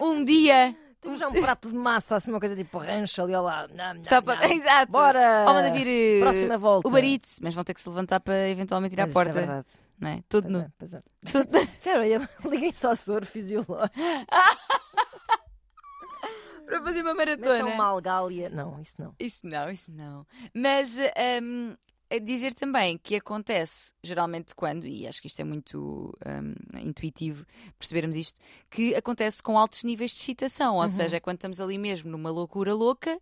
um 0.00 0.24
dia. 0.24 0.76
Temos 1.02 1.18
já 1.18 1.28
um 1.28 1.32
prato 1.32 1.68
de 1.68 1.74
massa, 1.74 2.16
assim, 2.16 2.30
uma 2.30 2.38
coisa 2.40 2.54
tipo 2.56 2.78
rancho 2.78 3.20
ali 3.22 3.34
ao 3.34 3.42
lado. 3.44 3.74
Não, 3.74 3.94
não, 3.94 4.04
Só 4.04 4.22
para... 4.22 4.46
não. 4.46 4.50
Exato. 4.56 4.90
Bora! 4.92 5.44
Ou 5.48 5.52
manda 5.54 5.70
vir 5.72 5.86
eh, 5.86 6.20
Próxima 6.20 6.56
volta. 6.56 6.88
o 6.88 6.96
Eats, 6.98 7.40
mas 7.42 7.52
vão 7.54 7.64
ter 7.64 7.74
que 7.74 7.80
se 7.82 7.88
levantar 7.88 8.20
para 8.20 8.48
eventualmente 8.48 8.94
ir 8.94 9.00
à 9.00 9.02
Mas 9.02 9.10
isso 9.10 9.14
porta. 9.14 9.30
É 9.30 9.32
verdade. 9.34 9.66
não 9.98 10.08
é? 10.08 10.22
Tudo 10.28 10.44
Pois 10.44 10.52
nu. 10.54 10.60
é, 10.60 10.70
pois 10.78 10.94
é. 10.94 11.02
Tudo- 11.30 11.48
Sério, 11.76 12.00
olha, 12.02 12.30
liguem 12.48 12.72
só 12.72 12.94
soro 12.94 13.26
fisiológico. 13.26 13.90
para 16.66 16.82
fazer 16.82 17.02
uma 17.02 17.14
Metam 17.14 17.36
maratona. 17.48 17.74
uma 17.74 17.84
algália. 17.84 18.48
Não, 18.50 18.80
isso 18.80 18.94
não. 18.98 19.14
Isso 19.18 19.40
não, 19.46 19.70
isso 19.70 19.92
não. 19.92 20.26
Mas 20.54 20.96
hum, 21.42 21.74
a 22.14 22.18
dizer 22.18 22.52
também 22.54 22.98
que 22.98 23.16
acontece 23.16 23.92
geralmente 24.02 24.54
quando, 24.54 24.86
e 24.86 25.06
acho 25.06 25.20
que 25.20 25.26
isto 25.28 25.40
é 25.40 25.44
muito 25.44 26.12
hum, 26.26 26.54
intuitivo 26.80 27.44
percebermos 27.78 28.16
isto, 28.16 28.40
que 28.70 28.94
acontece 28.94 29.42
com 29.42 29.56
altos 29.58 29.82
níveis 29.84 30.10
de 30.12 30.18
excitação, 30.18 30.76
ou 30.76 30.88
seja, 30.88 31.16
é 31.16 31.20
quando 31.20 31.36
estamos 31.36 31.60
ali 31.60 31.78
mesmo 31.78 32.10
numa 32.10 32.30
loucura 32.30 32.74
louca 32.74 33.18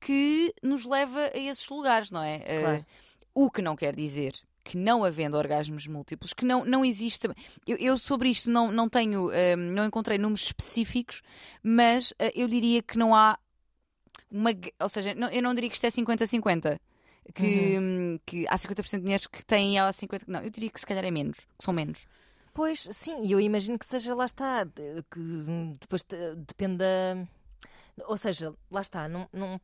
que 0.00 0.54
nos 0.62 0.84
leva 0.84 1.30
a 1.34 1.38
esses 1.38 1.68
lugares, 1.68 2.10
não 2.10 2.22
é? 2.22 2.36
Uh, 2.38 2.60
Claro. 2.60 2.86
o 3.34 3.50
que 3.50 3.62
não 3.62 3.74
quer 3.76 3.94
dizer 3.96 4.32
que 4.64 4.76
não 4.76 5.02
havendo 5.02 5.36
orgasmos 5.36 5.86
múltiplos, 5.86 6.34
que 6.34 6.44
não, 6.44 6.62
não 6.64 6.84
existe. 6.84 7.26
Eu, 7.66 7.76
eu 7.78 7.96
sobre 7.96 8.28
isto 8.28 8.50
não, 8.50 8.70
não 8.70 8.86
tenho, 8.88 9.28
hum, 9.30 9.56
não 9.72 9.86
encontrei 9.86 10.18
números 10.18 10.42
específicos, 10.44 11.22
mas 11.62 12.10
uh, 12.12 12.30
eu 12.34 12.46
diria 12.46 12.82
que 12.82 12.98
não 12.98 13.14
há 13.14 13.38
uma. 14.30 14.50
Ou 14.80 14.88
seja, 14.88 15.14
não- 15.14 15.30
eu 15.30 15.42
não 15.42 15.54
diria 15.54 15.70
que 15.70 15.76
isto 15.76 15.84
é 15.86 15.90
50-50. 15.90 16.78
Que, 17.34 17.78
hum, 17.78 18.18
que 18.24 18.46
há 18.48 18.56
50% 18.56 18.98
de 18.98 19.02
mulheres 19.02 19.26
que 19.26 19.44
têm 19.44 19.74
e 19.74 19.78
há 19.78 19.88
50%. 19.90 20.24
Não, 20.26 20.40
eu 20.40 20.50
diria 20.50 20.70
que 20.70 20.80
se 20.80 20.86
calhar 20.86 21.04
é 21.04 21.10
menos, 21.10 21.40
que 21.58 21.64
são 21.64 21.74
menos. 21.74 22.06
Pois, 22.54 22.88
sim, 22.90 23.22
e 23.22 23.30
eu 23.30 23.40
imagino 23.40 23.78
que 23.78 23.86
seja, 23.86 24.14
lá 24.14 24.24
está, 24.24 24.66
que 24.66 25.20
hum, 25.20 25.76
depois 25.80 26.04
depende 26.46 26.78
da... 26.78 27.26
Ou 28.06 28.16
seja, 28.16 28.52
lá 28.70 28.80
está, 28.80 29.08
não, 29.08 29.28
não, 29.32 29.60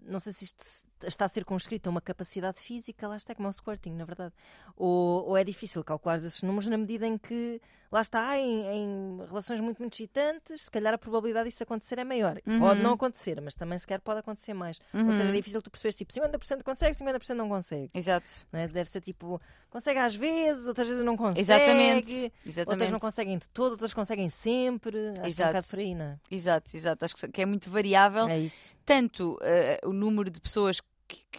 não 0.00 0.20
sei 0.20 0.32
se 0.32 0.44
isto 0.44 0.86
está 1.04 1.28
circunscrito 1.28 1.88
a 1.88 1.90
uma 1.90 2.00
capacidade 2.00 2.60
física, 2.60 3.08
lá 3.08 3.16
está, 3.16 3.34
como 3.34 3.48
é 3.48 3.50
o 3.50 3.52
squirting, 3.52 3.92
na 3.92 4.04
verdade. 4.04 4.32
Ou, 4.76 5.26
ou 5.26 5.36
é 5.36 5.44
difícil 5.44 5.84
calcular 5.84 6.16
esses 6.16 6.42
números 6.42 6.68
na 6.68 6.78
medida 6.78 7.06
em 7.06 7.18
que, 7.18 7.60
lá 7.90 8.00
está, 8.00 8.38
em, 8.38 8.66
em 8.66 9.18
relações 9.28 9.60
muito, 9.60 9.78
muito 9.80 9.94
excitantes, 9.94 10.62
se 10.62 10.70
calhar 10.70 10.92
a 10.94 10.98
probabilidade 10.98 11.48
disso 11.48 11.62
acontecer 11.62 11.98
é 11.98 12.04
maior. 12.04 12.40
Pode 12.58 12.82
não 12.82 12.92
acontecer, 12.94 13.40
mas 13.40 13.54
também 13.54 13.78
sequer 13.78 14.00
pode 14.00 14.20
acontecer 14.20 14.54
mais. 14.54 14.80
Ou 14.92 15.12
seja, 15.12 15.28
é 15.28 15.32
difícil 15.32 15.60
tu 15.62 15.70
perceberes, 15.70 15.96
tipo, 15.96 16.12
50% 16.12 16.62
consegue, 16.62 16.96
50% 16.96 17.34
não 17.34 17.48
consegue. 17.48 17.90
Exato. 17.94 18.46
não 18.52 18.60
é? 18.60 18.68
Deve 18.68 18.90
ser 18.90 19.00
tipo, 19.00 19.40
consegue 19.70 19.98
às 19.98 20.14
vezes, 20.14 20.68
outras 20.68 20.88
vezes 20.88 21.02
não 21.04 21.16
consegue. 21.16 21.40
Exatamente. 21.40 22.12
Outras 22.24 22.32
Exatamente. 22.46 22.92
não 22.92 23.00
conseguem 23.00 23.38
de 23.38 23.48
todo, 23.48 23.72
outras 23.72 23.94
conseguem 23.94 24.28
sempre. 24.28 24.96
Acho 24.98 25.14
que 25.14 25.20
é 25.20 25.22
um 25.22 25.26
Exato. 25.26 25.48
bocado 25.52 25.66
por 25.68 25.78
aí, 25.78 25.94
não 25.94 26.04
é? 26.04 26.18
Exato, 26.30 26.76
exato. 26.76 27.04
Acho 27.04 27.14
que- 27.16 27.40
é 27.42 27.46
muito 27.46 27.70
variável. 27.70 28.28
É 28.28 28.38
isso. 28.38 28.74
tanto 28.84 29.38
eh, 29.42 29.80
o 29.84 29.92
número 29.92 30.30
de 30.30 30.40
pessoas 30.40 30.80
que- 30.80 30.86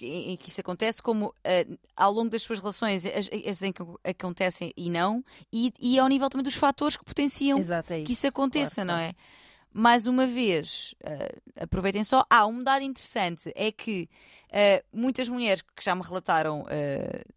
em 0.02 0.38
que 0.38 0.50
isso 0.50 0.62
acontece, 0.62 1.02
como 1.02 1.34
eh, 1.44 1.68
ao 1.96 2.12
longo 2.14 2.30
das 2.30 2.42
suas 2.42 2.60
relações, 2.60 3.06
as, 3.06 3.30
as 3.48 3.62
em 3.64 3.72
que 3.72 3.82
acontecem 4.04 4.72
e 4.78 4.90
não, 4.90 5.24
e, 5.52 5.74
e 5.80 6.00
ao 6.00 6.08
nível 6.08 6.30
também 6.30 6.44
dos 6.44 6.56
fatores 6.56 6.96
que 6.96 7.04
potenciam 7.04 7.58
Exato, 7.60 7.94
é 7.94 7.98
isso. 8.00 8.06
que 8.06 8.14
isso 8.14 8.28
aconteça, 8.28 8.76
Claro, 8.76 8.88
não 8.88 8.96
claro. 8.96 9.10
é? 9.12 9.38
Mais 9.74 10.08
uma 10.08 10.26
vez, 10.26 10.96
eh, 11.04 11.36
aproveitem 11.60 12.04
só. 12.04 12.26
Ah, 12.30 12.48
um 12.48 12.64
dado 12.64 12.82
interessante 12.84 13.52
é 13.56 13.72
que 13.72 14.10
eh, 14.52 14.84
muitas 14.92 15.30
mulheres 15.30 15.62
que 15.62 15.84
já 15.84 15.94
me 15.94 16.02
relataram 16.02 16.66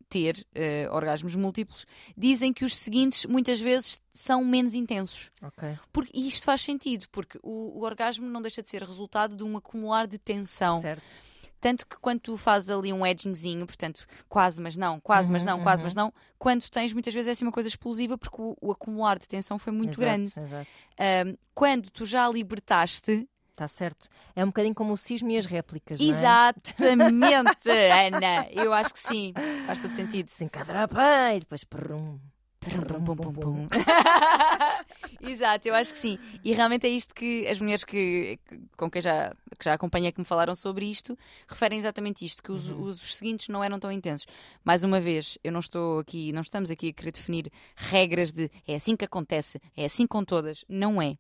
ter 0.09 0.47
orgasmos 0.91 1.35
múltiplos 1.35 1.85
dizem 2.17 2.53
que 2.53 2.65
os 2.65 2.75
seguintes 2.77 3.27
muitas 3.27 3.61
vezes 3.61 4.01
são 4.13 4.43
menos 4.45 4.75
intensos. 4.75 5.31
Ok. 5.43 5.79
Porque, 5.93 6.11
e 6.15 6.27
isto 6.29 6.45
faz 6.45 6.63
sentido, 6.63 7.07
porque 7.13 7.39
o, 7.43 7.79
o 7.79 7.83
orgasmo 7.85 8.27
não 8.27 8.41
deixa 8.41 8.63
de 8.63 8.71
ser 8.71 8.83
resultado 8.83 9.37
de 9.37 9.43
um 9.45 9.57
acumular 9.57 10.07
de 10.07 10.17
tensão. 10.19 10.81
Certo. 10.81 11.19
Tanto 11.61 11.87
que 11.87 11.97
quando 11.99 12.21
tu 12.21 12.37
fazes 12.37 12.71
ali 12.71 12.93
um 12.93 13.07
edgingzinho, 13.07 13.67
portanto, 13.67 14.07
quase, 14.29 14.61
mas 14.61 14.77
não, 14.77 14.99
quase, 15.01 15.31
mas 15.31 15.45
não, 15.45 15.61
quase, 15.61 15.83
mas 15.83 15.95
não, 15.95 16.13
quando 16.39 16.69
tens, 16.71 16.93
muitas 16.93 17.13
vezes 17.13 17.29
é 17.29 17.33
assim 17.33 17.45
uma 17.45 17.53
coisa 17.53 17.69
explosiva 17.69 18.17
porque 18.17 18.41
o, 18.41 18.57
o 18.61 18.73
acumular 18.73 19.19
de 19.19 19.29
tensão 19.29 19.59
foi 19.59 19.73
muito 19.73 20.01
Exato, 20.01 20.01
grande. 20.01 20.29
Exato. 20.29 20.71
Ahm, 20.99 21.37
quando 21.55 21.91
tu 21.91 22.05
já 22.05 22.29
libertaste, 22.29 23.29
Está 23.51 23.69
certo. 23.69 24.09
É 24.35 24.43
um 24.43 24.47
bocadinho 24.47 24.75
como 24.75 24.95
o 24.95 24.97
cismo 24.97 25.29
e 25.29 25.37
as 25.37 25.45
réplicas. 25.45 26.01
é? 26.01 26.05
exatamente, 26.05 27.69
Ana, 27.69 28.49
eu 28.51 28.73
acho 28.73 28.95
que 28.95 28.99
sim, 28.99 29.35
faz 29.67 29.79
todo 29.79 29.93
sentido. 29.93 30.29
Assim, 30.29 30.49
cadrapá, 30.49 31.35
e 31.35 31.41
depois 31.41 31.63
prum. 31.63 32.19
Pum, 32.61 33.03
pum, 33.05 33.17
pum, 33.17 33.33
pum. 33.33 33.69
Exato, 35.21 35.67
eu 35.69 35.75
acho 35.75 35.93
que 35.93 35.99
sim. 35.99 36.19
E 36.45 36.53
realmente 36.53 36.87
é 36.87 36.91
isto 36.91 37.15
que 37.15 37.47
as 37.47 37.61
mulheres 37.61 37.85
que, 37.85 38.39
que- 38.47 38.61
com 38.77 38.91
quem 38.91 39.01
já, 39.01 39.35
que 39.59 39.65
já 39.65 39.75
acompanhei 39.75 40.13
que 40.13 40.19
me 40.21 40.25
falaram 40.27 40.55
sobre 40.55 40.85
isto 40.91 41.17
referem 41.49 41.79
exatamente 41.79 42.25
isto, 42.25 42.43
que 42.43 42.53
os, 42.53 42.69
os, 42.69 43.03
os 43.03 43.15
seguintes 43.17 43.49
não 43.49 43.65
eram 43.65 43.79
tão 43.79 43.91
intensos. 43.91 44.27
Mais 44.65 44.83
uma 44.85 45.01
vez, 45.01 45.39
eu 45.43 45.53
não 45.53 45.61
estou 45.61 46.01
aqui, 46.01 46.33
não 46.33 46.43
estamos 46.43 46.71
aqui 46.71 46.89
a 46.89 46.93
querer 46.93 47.13
definir 47.13 47.51
regras 47.77 48.33
de 48.33 48.51
é 48.69 48.75
assim 48.75 48.95
que 48.97 49.05
acontece, 49.05 49.61
é 49.77 49.85
assim 49.87 50.07
com 50.07 50.23
todas. 50.25 50.65
Não 50.69 51.01
é. 51.01 51.17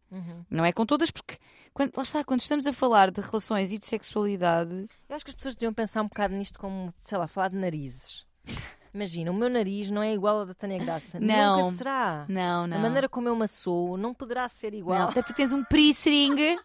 Não 0.50 0.64
é 0.64 0.72
com 0.72 0.84
todas, 0.84 1.10
porque 1.10 1.38
quando, 1.72 1.92
lá 1.96 2.02
está, 2.02 2.22
quando 2.24 2.40
estamos 2.40 2.66
a 2.66 2.72
falar 2.72 3.10
de 3.10 3.20
relações 3.20 3.72
e 3.72 3.78
de 3.78 3.86
sexualidade, 3.86 4.86
Eu 5.08 5.16
acho 5.16 5.24
que 5.24 5.30
as 5.30 5.34
pessoas 5.34 5.56
deviam 5.56 5.72
pensar 5.72 6.02
um 6.02 6.08
bocado 6.08 6.34
nisto 6.34 6.58
como, 6.58 6.90
sei 6.96 7.16
lá, 7.16 7.26
falar 7.26 7.48
de 7.48 7.56
narizes. 7.56 8.26
Imagina, 8.92 9.30
o 9.30 9.34
meu 9.34 9.48
nariz 9.48 9.90
não 9.90 10.02
é 10.02 10.12
igual 10.12 10.40
ao 10.40 10.46
da 10.46 10.54
Tânia 10.54 10.78
Graça. 10.78 11.20
Não. 11.20 11.58
Nunca 11.62 11.70
será. 11.76 12.24
não, 12.28 12.66
não. 12.66 12.76
A 12.76 12.80
maneira 12.80 13.08
como 13.08 13.28
eu 13.28 13.36
maçou 13.36 13.96
não 13.96 14.12
poderá 14.12 14.48
ser 14.48 14.74
igual. 14.74 14.98
Não, 14.98 15.08
até 15.08 15.22
tu 15.22 15.32
tens 15.32 15.52
um 15.52 15.62
piercing. 15.64 16.56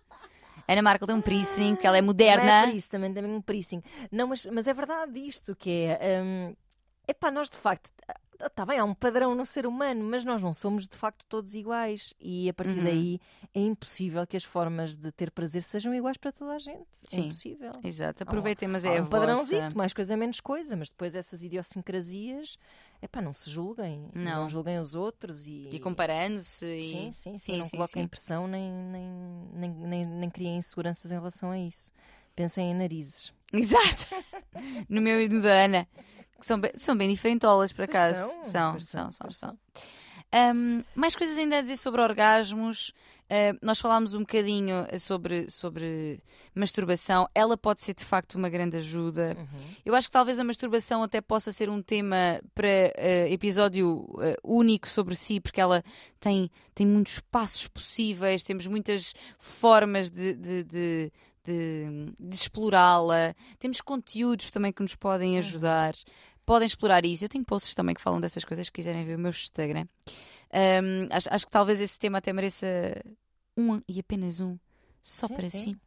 Ana 0.67 0.82
Markel 0.82 1.05
tem 1.05 1.15
um 1.15 1.21
piercing, 1.21 1.76
porque 1.76 1.86
ela 1.86 1.97
é 1.97 2.01
Não 2.01 2.07
moderna. 2.07 2.67
é 2.67 2.71
isso, 2.71 2.89
também 2.89 3.13
tem 3.13 3.23
um 3.23 3.41
piercing. 3.41 3.84
Não, 4.11 4.28
mas, 4.28 4.47
mas 4.47 4.67
é 4.67 4.73
verdade 4.73 5.19
isto, 5.19 5.55
que 5.55 5.86
é... 5.99 6.21
hum, 6.23 6.55
epá, 7.07 7.30
nós 7.30 7.49
de 7.49 7.57
facto... 7.57 7.91
Está 8.41 8.65
bem, 8.65 8.77
há 8.79 8.83
um 8.83 8.93
padrão 8.93 9.33
no 9.33 9.45
ser 9.45 9.65
humano, 9.65 10.03
mas 10.03 10.25
nós 10.25 10.41
não 10.41 10.53
somos 10.53 10.88
de 10.89 10.97
facto 10.97 11.23
todos 11.29 11.55
iguais. 11.55 12.13
E 12.19 12.49
a 12.49 12.53
partir 12.53 12.77
Uhum. 12.79 12.83
daí 12.83 13.19
é 13.53 13.59
impossível 13.61 14.25
que 14.27 14.36
as 14.36 14.43
formas 14.43 14.97
de 14.97 15.11
ter 15.11 15.31
prazer 15.31 15.63
sejam 15.63 15.93
iguais 15.95 16.17
para 16.17 16.31
toda 16.31 16.51
a 16.53 16.57
gente. 16.59 16.86
É 17.05 17.09
Sim. 17.09 17.25
impossível. 17.25 17.71
Exato, 17.83 18.23
aproveitem, 18.23 18.67
mas 18.67 18.83
Há 18.83 18.93
é 18.93 18.97
a 18.99 19.03
um 19.03 19.07
padrãozinho, 19.07 19.63
vossa... 19.63 19.77
mais 19.77 19.93
coisa 19.93 20.17
menos 20.17 20.39
coisa, 20.41 20.75
mas 20.75 20.89
depois 20.89 21.15
essas 21.15 21.43
idiosincrasias, 21.43 22.57
epá, 23.01 23.21
não 23.21 23.33
se 23.33 23.49
julguem. 23.49 24.09
Não. 24.13 24.49
julguem 24.49 24.79
os 24.79 24.95
outros 24.95 25.47
e. 25.47 25.69
E 25.71 25.79
comparando-se 25.79 26.65
e... 26.65 26.91
Sim, 26.91 27.11
sim, 27.13 27.38
sim, 27.38 27.38
sim, 27.38 27.57
não 27.59 27.65
sim, 27.65 27.77
coloquem 27.77 28.03
sim. 28.03 28.07
pressão 28.07 28.47
nem, 28.47 28.69
nem, 28.71 29.09
nem, 29.53 29.69
nem, 29.71 30.05
nem 30.05 30.29
criem 30.29 30.57
inseguranças 30.57 31.09
em 31.11 31.15
relação 31.15 31.51
a 31.51 31.57
isso. 31.59 31.91
Pensem 32.36 32.71
em 32.71 32.75
narizes. 32.75 33.33
Exato. 33.53 34.07
No 34.89 35.01
meu 35.01 35.21
e 35.21 35.27
no 35.27 35.41
da 35.41 35.65
Ana. 35.65 35.88
Que 36.39 36.45
são, 36.45 36.59
bem, 36.59 36.71
são 36.75 36.95
bem 36.97 37.09
diferentolas, 37.09 37.71
por 37.71 37.86
Pois 37.88 37.89
acaso. 37.89 38.33
são, 38.36 38.43
São, 38.43 38.71
pois 38.71 38.83
são, 38.83 39.01
são, 39.01 39.11
são, 39.11 39.27
pois 39.27 39.38
são. 39.38 39.57
Ahm, 40.31 40.83
mais 40.95 41.15
coisas 41.15 41.38
ainda 41.38 41.59
a 41.59 41.61
dizer 41.61 41.77
sobre 41.77 42.01
orgasmos. 42.01 42.91
Ah, 43.29 43.57
nós 43.61 43.79
falámos 43.79 44.13
um 44.13 44.19
bocadinho 44.19 44.86
sobre, 44.99 45.49
sobre 45.49 46.19
masturbação. 46.53 47.27
Ela 47.33 47.55
pode 47.55 47.81
ser 47.81 47.93
de 47.93 48.03
facto 48.03 48.36
uma 48.36 48.49
grande 48.49 48.75
ajuda. 48.77 49.36
Eu 49.86 49.95
acho 49.95 50.09
que 50.09 50.11
talvez 50.11 50.38
a 50.39 50.43
masturbação 50.43 51.01
até 51.01 51.21
possa 51.21 51.51
ser 51.53 51.69
um 51.69 51.81
tema 51.81 52.41
para 52.53 52.67
ah, 52.97 53.29
episódio 53.29 54.05
ah, 54.19 54.36
único 54.43 54.89
sobre 54.89 55.15
si, 55.15 55.39
porque 55.39 55.61
ela 55.61 55.81
tem, 56.19 56.51
tem 56.73 56.86
muitos 56.86 57.19
passos 57.19 57.67
possíveis, 57.67 58.43
temos 58.43 58.67
muitas 58.67 59.13
formas 59.39 60.11
de, 60.11 60.33
de, 60.33 60.63
de, 60.63 61.11
de- 61.45 62.13
de 62.19 62.35
explorá-la. 62.35 63.35
Temos 63.59 63.81
conteúdos 63.81 64.51
também 64.51 64.71
que 64.73 64.81
nos 64.81 64.95
podem 64.95 65.37
ajudar. 65.37 65.93
Podem 66.45 66.65
explorar 66.65 67.05
isso. 67.05 67.25
Eu 67.25 67.29
tenho 67.29 67.43
posts 67.45 67.73
também 67.73 67.95
que 67.95 68.01
falam 68.01 68.19
dessas 68.21 68.43
coisas, 68.43 68.67
se 68.67 68.71
quiserem 68.71 69.05
ver 69.05 69.15
o 69.15 69.19
meu 69.19 69.29
Instagram. 69.29 69.85
Ahm, 70.53 71.07
acho, 71.11 71.27
acho 71.31 71.45
que 71.45 71.51
talvez 71.51 71.81
esse 71.81 71.97
tema 71.97 72.19
até 72.19 72.31
mereça 72.31 72.67
um 73.57 73.81
e 73.87 73.99
apenas 73.99 74.39
um, 74.39 74.57
só 75.01 75.27
Sim, 75.27 75.33
para 75.35 75.49
sim. 75.49 75.63
si. 75.73 75.77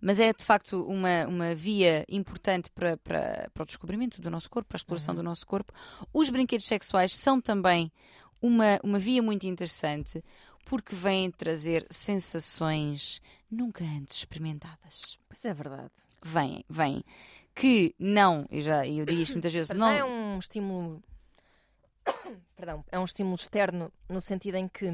Mas 0.00 0.18
é 0.18 0.32
de 0.32 0.44
facto 0.44 0.82
uma, 0.86 1.26
uma 1.26 1.54
via 1.54 2.04
importante 2.08 2.70
para, 2.70 2.96
para, 2.98 3.50
para 3.52 3.62
o 3.62 3.66
descobrimento 3.66 4.20
do 4.20 4.30
nosso 4.30 4.48
corpo, 4.48 4.68
para 4.68 4.76
a 4.76 4.80
exploração 4.80 5.14
do 5.14 5.22
nosso 5.22 5.46
corpo. 5.46 5.72
Os 6.12 6.28
brinquedos 6.30 6.66
sexuais 6.66 7.16
são 7.16 7.40
também 7.40 7.92
uma, 8.40 8.78
uma 8.82 8.98
via 8.98 9.22
muito 9.22 9.46
interessante 9.46 10.22
porque 10.64 10.94
vêm 10.94 11.30
trazer 11.30 11.86
sensações 11.90 13.20
nunca 13.50 13.84
antes 13.84 14.16
experimentadas. 14.16 15.18
Pois 15.28 15.44
é 15.44 15.52
verdade. 15.52 15.90
Vêm, 16.22 16.64
vêm. 16.68 17.02
Que 17.54 17.94
não, 17.98 18.46
eu 18.50 18.62
já 18.62 18.86
eu 18.86 19.04
digo 19.04 19.20
isto 19.20 19.32
muitas 19.32 19.52
vezes, 19.52 19.70
não. 19.76 19.90
é 19.90 20.04
um 20.04 20.38
estímulo. 20.38 21.02
Perdão, 22.56 22.84
é 22.90 22.98
um 22.98 23.04
estímulo 23.04 23.34
externo 23.34 23.92
no 24.08 24.20
sentido 24.20 24.56
em 24.56 24.68
que. 24.68 24.86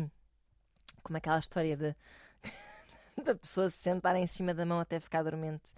Como 1.03 1.17
é 1.17 1.19
aquela 1.19 1.39
história 1.39 1.77
de. 1.77 1.95
da 3.23 3.35
pessoa 3.35 3.71
se 3.71 3.79
sentar 3.79 4.17
em 4.17 4.27
cima 4.27 4.55
da 4.55 4.65
mão 4.65 4.81
até 4.81 4.99
ficar 4.99 5.23
dormente. 5.23 5.73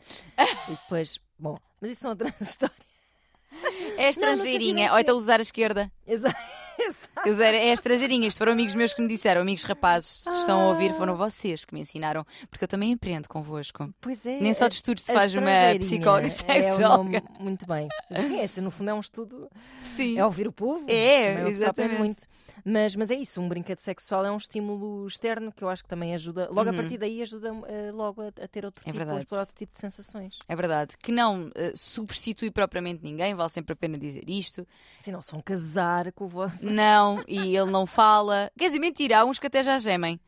e 0.68 0.70
depois. 0.70 1.20
Bom, 1.38 1.58
mas 1.80 1.90
isso 1.92 2.00
são 2.02 2.10
outras 2.10 2.32
histórias. 2.40 2.88
É 3.96 4.08
estrangeirinha, 4.08 4.86
em 4.86 4.90
ou 4.90 4.98
então 4.98 5.16
usar 5.16 5.40
a 5.40 5.42
esquerda. 5.42 5.90
Exato. 6.06 6.36
Eu 7.26 7.32
usar, 7.32 7.52
é 7.54 7.68
estrangeirinha. 7.72 8.28
Isto 8.28 8.38
foram 8.38 8.52
amigos 8.52 8.74
meus 8.74 8.94
que 8.94 9.02
me 9.02 9.08
disseram, 9.08 9.40
amigos 9.42 9.64
rapazes, 9.64 10.08
se 10.24 10.30
estão 10.40 10.60
a 10.60 10.68
ouvir, 10.68 10.92
foram 10.94 11.16
vocês 11.16 11.64
que 11.64 11.74
me 11.74 11.80
ensinaram, 11.80 12.24
porque 12.50 12.64
eu 12.64 12.68
também 12.68 12.92
aprendo 12.94 13.28
convosco. 13.28 13.92
Pois 14.00 14.24
é. 14.24 14.38
Nem 14.40 14.54
só 14.54 14.66
a- 14.66 14.68
de 14.68 14.76
estudos 14.76 15.02
se 15.04 15.12
faz 15.12 15.34
uma 15.34 15.50
psicóloga 15.78 16.26
É 16.26 16.30
sexóloga. 16.30 16.88
nome, 16.88 17.22
muito 17.40 17.66
bem. 17.66 17.88
Sim, 18.22 18.40
esse 18.40 18.60
no 18.60 18.70
fundo 18.70 18.90
é 18.90 18.94
um 18.94 19.00
estudo. 19.00 19.50
Sim. 19.82 20.18
É 20.18 20.24
ouvir 20.24 20.46
o 20.46 20.52
povo. 20.52 20.84
É, 20.88 21.32
aprende 21.32 21.50
exatamente. 21.52 21.98
muito. 21.98 22.22
Mas, 22.70 22.94
mas 22.96 23.10
é 23.10 23.14
isso, 23.14 23.40
um 23.40 23.48
brinquedo 23.48 23.78
sexual 23.78 24.26
é 24.26 24.30
um 24.30 24.36
estímulo 24.36 25.06
externo 25.06 25.50
que 25.52 25.62
eu 25.64 25.68
acho 25.68 25.82
que 25.82 25.88
também 25.88 26.14
ajuda. 26.14 26.48
Logo 26.50 26.68
Uhum. 26.70 26.76
a 26.78 26.80
partir 26.82 26.98
daí 26.98 27.22
ajuda 27.22 27.50
eh, 27.66 27.90
logo 27.92 28.20
a, 28.20 28.26
a 28.26 28.48
ter 28.48 28.64
outro 28.64 28.82
É 28.84 28.92
tipo, 28.92 28.96
verdade. 29.04 29.26
outro 29.30 29.54
tipo 29.54 29.72
de 29.72 29.78
sensações. 29.80 30.38
É 30.48 30.54
verdade. 30.56 30.96
Que 30.98 31.10
não 31.12 31.50
eh, 31.54 31.72
substitui 31.74 32.50
propriamente 32.50 33.02
ninguém, 33.02 33.34
vale 33.34 33.48
sempre 33.50 33.72
a 33.72 33.76
pena 33.76 33.96
dizer 33.96 34.28
isto. 34.28 34.66
Se 34.98 35.10
não 35.12 35.22
são 35.22 35.40
casar 35.40 36.12
com 36.12 36.24
o 36.26 36.28
vosso. 36.28 36.68
Não, 36.70 37.22
e 37.26 37.56
ele 37.56 37.70
não 37.70 37.86
fala. 37.86 38.50
Quer 38.58 38.66
dizer, 38.66 38.78
mentira, 38.80 39.20
há 39.20 39.24
uns 39.24 39.38
que 39.38 39.46
até 39.46 39.62
já 39.62 39.78
gemem. 39.78 40.20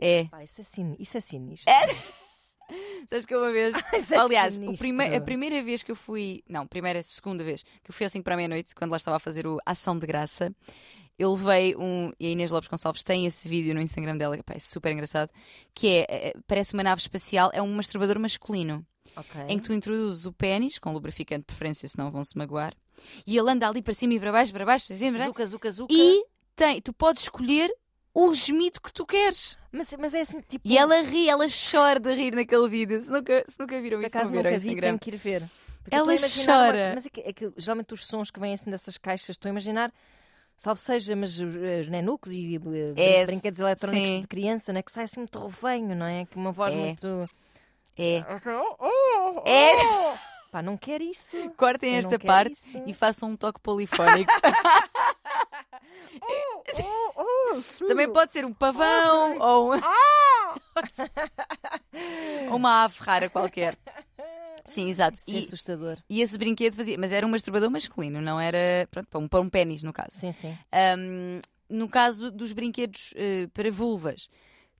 É. 0.00 0.24
Pá, 0.24 0.44
isso, 0.44 0.60
é 0.60 0.64
sin... 0.64 0.96
isso 0.98 1.16
é 1.16 1.20
sinistro. 1.20 1.72
Sabes 3.08 3.24
que 3.26 3.36
uma 3.36 3.52
vez. 3.52 3.74
É 4.12 4.16
Aliás, 4.18 4.54
sinistro. 4.54 4.78
prime- 4.78 5.14
a 5.16 5.20
primeira 5.20 5.62
vez 5.62 5.82
que 5.82 5.90
eu 5.90 5.96
fui. 5.96 6.42
Não, 6.48 6.66
primeira, 6.66 7.02
segunda 7.02 7.44
vez 7.44 7.62
que 7.62 7.90
eu 7.90 7.94
fui 7.94 8.06
assim 8.06 8.20
para 8.22 8.34
a 8.34 8.36
meia-noite, 8.36 8.74
quando 8.74 8.90
lá 8.90 8.96
estava 8.96 9.16
a 9.18 9.20
fazer 9.20 9.46
o 9.46 9.58
Ação 9.64 9.96
de 9.98 10.06
Graça, 10.06 10.52
eu 11.18 11.32
levei 11.34 11.74
um. 11.76 12.10
E 12.18 12.26
a 12.26 12.30
Inês 12.30 12.50
Lopes 12.50 12.68
Gonçalves 12.68 13.02
tem 13.04 13.26
esse 13.26 13.48
vídeo 13.48 13.74
no 13.74 13.80
Instagram 13.80 14.16
dela, 14.16 14.36
pá, 14.44 14.54
é 14.54 14.58
super 14.58 14.92
engraçado, 14.92 15.30
que 15.74 15.88
é. 15.88 16.06
é, 16.08 16.32
Parece 16.46 16.74
uma 16.74 16.82
nave 16.82 17.00
espacial, 17.00 17.50
é 17.52 17.60
um 17.62 17.72
masturbador 17.74 18.18
masculino. 18.18 18.84
Ok. 19.16 19.40
Em 19.48 19.58
que 19.58 19.64
tu 19.64 19.72
introduzes 19.72 20.26
o 20.26 20.32
pênis, 20.32 20.78
com 20.78 20.92
lubrificante 20.92 21.40
de 21.40 21.46
preferência, 21.46 21.88
senão 21.88 22.10
vão-se 22.10 22.36
magoar, 22.36 22.74
e 23.26 23.36
ele 23.38 23.50
anda 23.50 23.66
ali 23.68 23.80
para 23.80 23.94
cima 23.94 24.14
e 24.14 24.20
para 24.20 24.30
baixo, 24.32 24.52
para 24.52 24.64
baixo, 24.66 24.86
para 24.86 24.96
cima, 24.96 25.24
Zuca, 25.24 25.46
zuca, 25.46 25.70
zuca. 25.70 25.94
e 25.94 26.24
tem, 26.54 26.80
tu 26.82 26.92
podes 26.92 27.22
escolher 27.22 27.70
o 28.12 28.32
gemido 28.34 28.80
que 28.80 28.92
tu 28.92 29.06
queres. 29.06 29.56
Mas, 29.72 29.94
mas 29.98 30.12
é 30.14 30.22
assim, 30.22 30.40
tipo. 30.40 30.66
E 30.68 30.76
ela 30.76 31.02
ri, 31.02 31.28
ela 31.28 31.46
chora 31.48 32.00
de 32.00 32.12
rir 32.14 32.34
naquele 32.34 32.68
vídeo. 32.68 33.00
Se 33.00 33.10
nunca, 33.10 33.44
se 33.48 33.58
nunca 33.58 33.80
viram 33.80 33.98
Por 34.00 34.06
isso, 34.06 34.16
acaso 34.16 34.32
vão 34.32 34.42
ver 34.42 34.48
ao 34.48 34.52
nunca 34.54 34.64
vi, 34.74 34.80
tenho 34.80 34.98
que 34.98 35.10
ir 35.10 35.16
ver. 35.16 35.42
Porque 35.82 35.94
Ela 35.94 36.14
estou 36.14 36.26
a 36.26 36.28
imaginar 36.28 36.56
uma- 36.58 36.66
chora. 36.66 36.92
Mas 36.94 37.06
é 37.06 37.10
que, 37.10 37.20
é 37.20 37.32
que 37.32 37.52
geralmente 37.56 37.94
os 37.94 38.06
sons 38.06 38.30
que 38.30 38.40
vêm 38.40 38.54
assim 38.54 38.70
dessas 38.70 38.98
caixas, 38.98 39.30
estou 39.30 39.48
a 39.48 39.52
imaginar, 39.52 39.92
salvo 40.56 40.80
seja, 40.80 41.14
mas 41.16 41.38
os, 41.38 41.54
os 41.54 41.86
nenucos 41.88 42.32
e 42.32 42.56
eh, 42.96 43.20
É, 43.20 43.26
brinquedos 43.26 43.60
eletrónicos 43.60 44.08
sim. 44.10 44.20
de 44.22 44.26
criança, 44.28 44.72
né, 44.72 44.82
que 44.82 44.90
sai 44.92 45.04
assim 45.04 45.20
muito 45.20 45.38
rovenho, 45.38 45.94
não 45.94 46.06
é? 46.06 46.24
Que 46.26 46.36
uma 46.36 46.52
voz 46.52 46.72
É. 46.72 46.76
muito. 46.76 47.28
É. 47.98 48.22
Oh, 48.78 49.42
É. 49.44 49.72
Pá, 50.52 50.62
não 50.62 50.76
quero 50.76 51.02
isso. 51.04 51.36
Cortem 51.56 51.92
Eu 51.94 51.98
esta 51.98 52.18
parte 52.18 52.52
isso. 52.52 52.82
e 52.86 52.94
façam 52.94 53.30
um 53.30 53.36
toque 53.36 53.60
polifónico. 53.60 54.32
Também 57.88 58.10
pode 58.10 58.32
ser 58.32 58.44
um 58.44 58.52
pavão 58.52 59.38
ou 59.38 59.74
um- 59.74 59.80
ou 62.50 62.56
uma 62.56 62.84
ave 62.84 62.96
rara 63.00 63.28
qualquer. 63.28 63.76
Sim, 64.66 64.88
exato. 64.88 65.20
Isso 65.26 65.36
é 65.36 65.40
E, 65.40 65.44
assustador. 65.44 65.98
e 66.08 66.20
esse 66.20 66.36
brinquedo 66.38 66.74
fazia. 66.74 66.96
Mas 66.98 67.12
era 67.12 67.26
um 67.26 67.30
masturbador 67.30 67.70
masculino, 67.70 68.20
não 68.20 68.38
era. 68.40 68.86
Pronto, 68.90 69.08
para 69.08 69.20
um, 69.20 69.28
para 69.28 69.40
um 69.40 69.48
pênis, 69.48 69.82
no 69.82 69.92
caso. 69.92 70.10
Sim, 70.12 70.32
sim. 70.32 70.56
Um, 70.98 71.40
no 71.68 71.88
caso 71.88 72.30
dos 72.30 72.52
brinquedos 72.52 73.12
eh, 73.16 73.48
para 73.52 73.70
vulvas, 73.70 74.28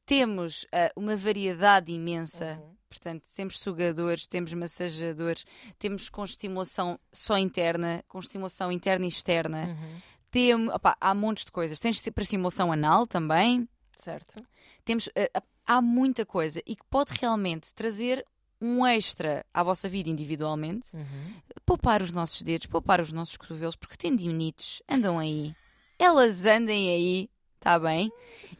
temos 0.05 0.67
eh, 0.73 0.93
uma 0.97 1.17
variedade 1.17 1.93
imensa. 1.93 2.59
Uhum. 2.63 2.77
Portanto, 2.89 3.25
temos 3.35 3.59
sugadores, 3.59 4.27
temos 4.29 4.53
massajadores, 4.55 5.45
temos 5.79 6.09
com 6.09 6.23
estimulação 6.25 6.99
só 7.13 7.37
interna, 7.37 8.03
com 8.09 8.19
estimulação 8.21 8.71
interna 8.71 9.05
e 9.05 9.09
externa. 9.09 9.67
Uhum. 9.67 10.01
Tem, 10.31 10.69
opá, 10.69 10.97
há 11.01 11.13
montes 11.15 11.45
de 11.45 11.51
coisas. 11.51 11.81
Tens 11.81 12.01
para 12.01 12.23
estimulação 12.23 12.71
anal 12.71 13.07
também. 13.07 13.69
Certo. 13.99 14.37
Temos, 14.85 15.09
eh, 15.17 15.31
há 15.67 15.83
muita 15.83 16.25
coisa 16.25 16.63
e 16.65 16.77
que 16.77 16.85
pode 16.89 17.13
realmente 17.21 17.75
trazer 17.75 18.25
um 18.61 18.87
extra 18.87 19.45
à 19.53 19.63
vossa 19.63 19.89
vida 19.89 20.09
individualmente. 20.09 20.97
Uhum. 20.97 21.35
Poupar 21.65 22.03
os 22.03 22.11
nossos 22.13 22.43
dedos, 22.43 22.67
poupar 22.67 23.01
os 23.01 23.13
nossos 23.13 23.37
cotovelos, 23.37 23.77
porque 23.77 23.97
tendinites 23.97 24.83
andam 24.89 25.19
aí. 25.19 25.55
Elas 25.99 26.45
andem 26.45 26.91
aí, 26.91 27.31
está 27.57 27.79
bem? 27.79 28.11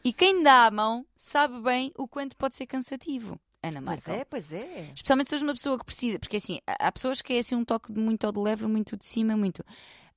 E 0.03 0.11
quem 0.13 0.41
dá 0.43 0.65
a 0.65 0.71
mão 0.71 1.05
sabe 1.15 1.61
bem 1.61 1.91
o 1.97 2.07
quanto 2.07 2.35
pode 2.37 2.55
ser 2.55 2.65
cansativo. 2.65 3.39
Ana 3.61 3.81
Pois 3.81 4.05
Marca. 4.07 4.21
é, 4.21 4.25
pois 4.25 4.53
é. 4.53 4.91
Especialmente 4.93 5.29
se 5.29 5.35
és 5.35 5.41
uma 5.41 5.53
pessoa 5.53 5.77
que 5.77 5.85
precisa, 5.85 6.19
porque 6.19 6.37
assim, 6.37 6.59
há 6.65 6.91
pessoas 6.91 7.21
que 7.21 7.33
é 7.33 7.39
assim 7.39 7.55
um 7.55 7.65
toque 7.65 7.91
de 7.91 7.99
muito 7.99 8.25
ao 8.25 8.31
de 8.31 8.39
leve, 8.39 8.67
muito 8.67 8.95
de 8.95 9.05
cima, 9.05 9.35
muito. 9.35 9.63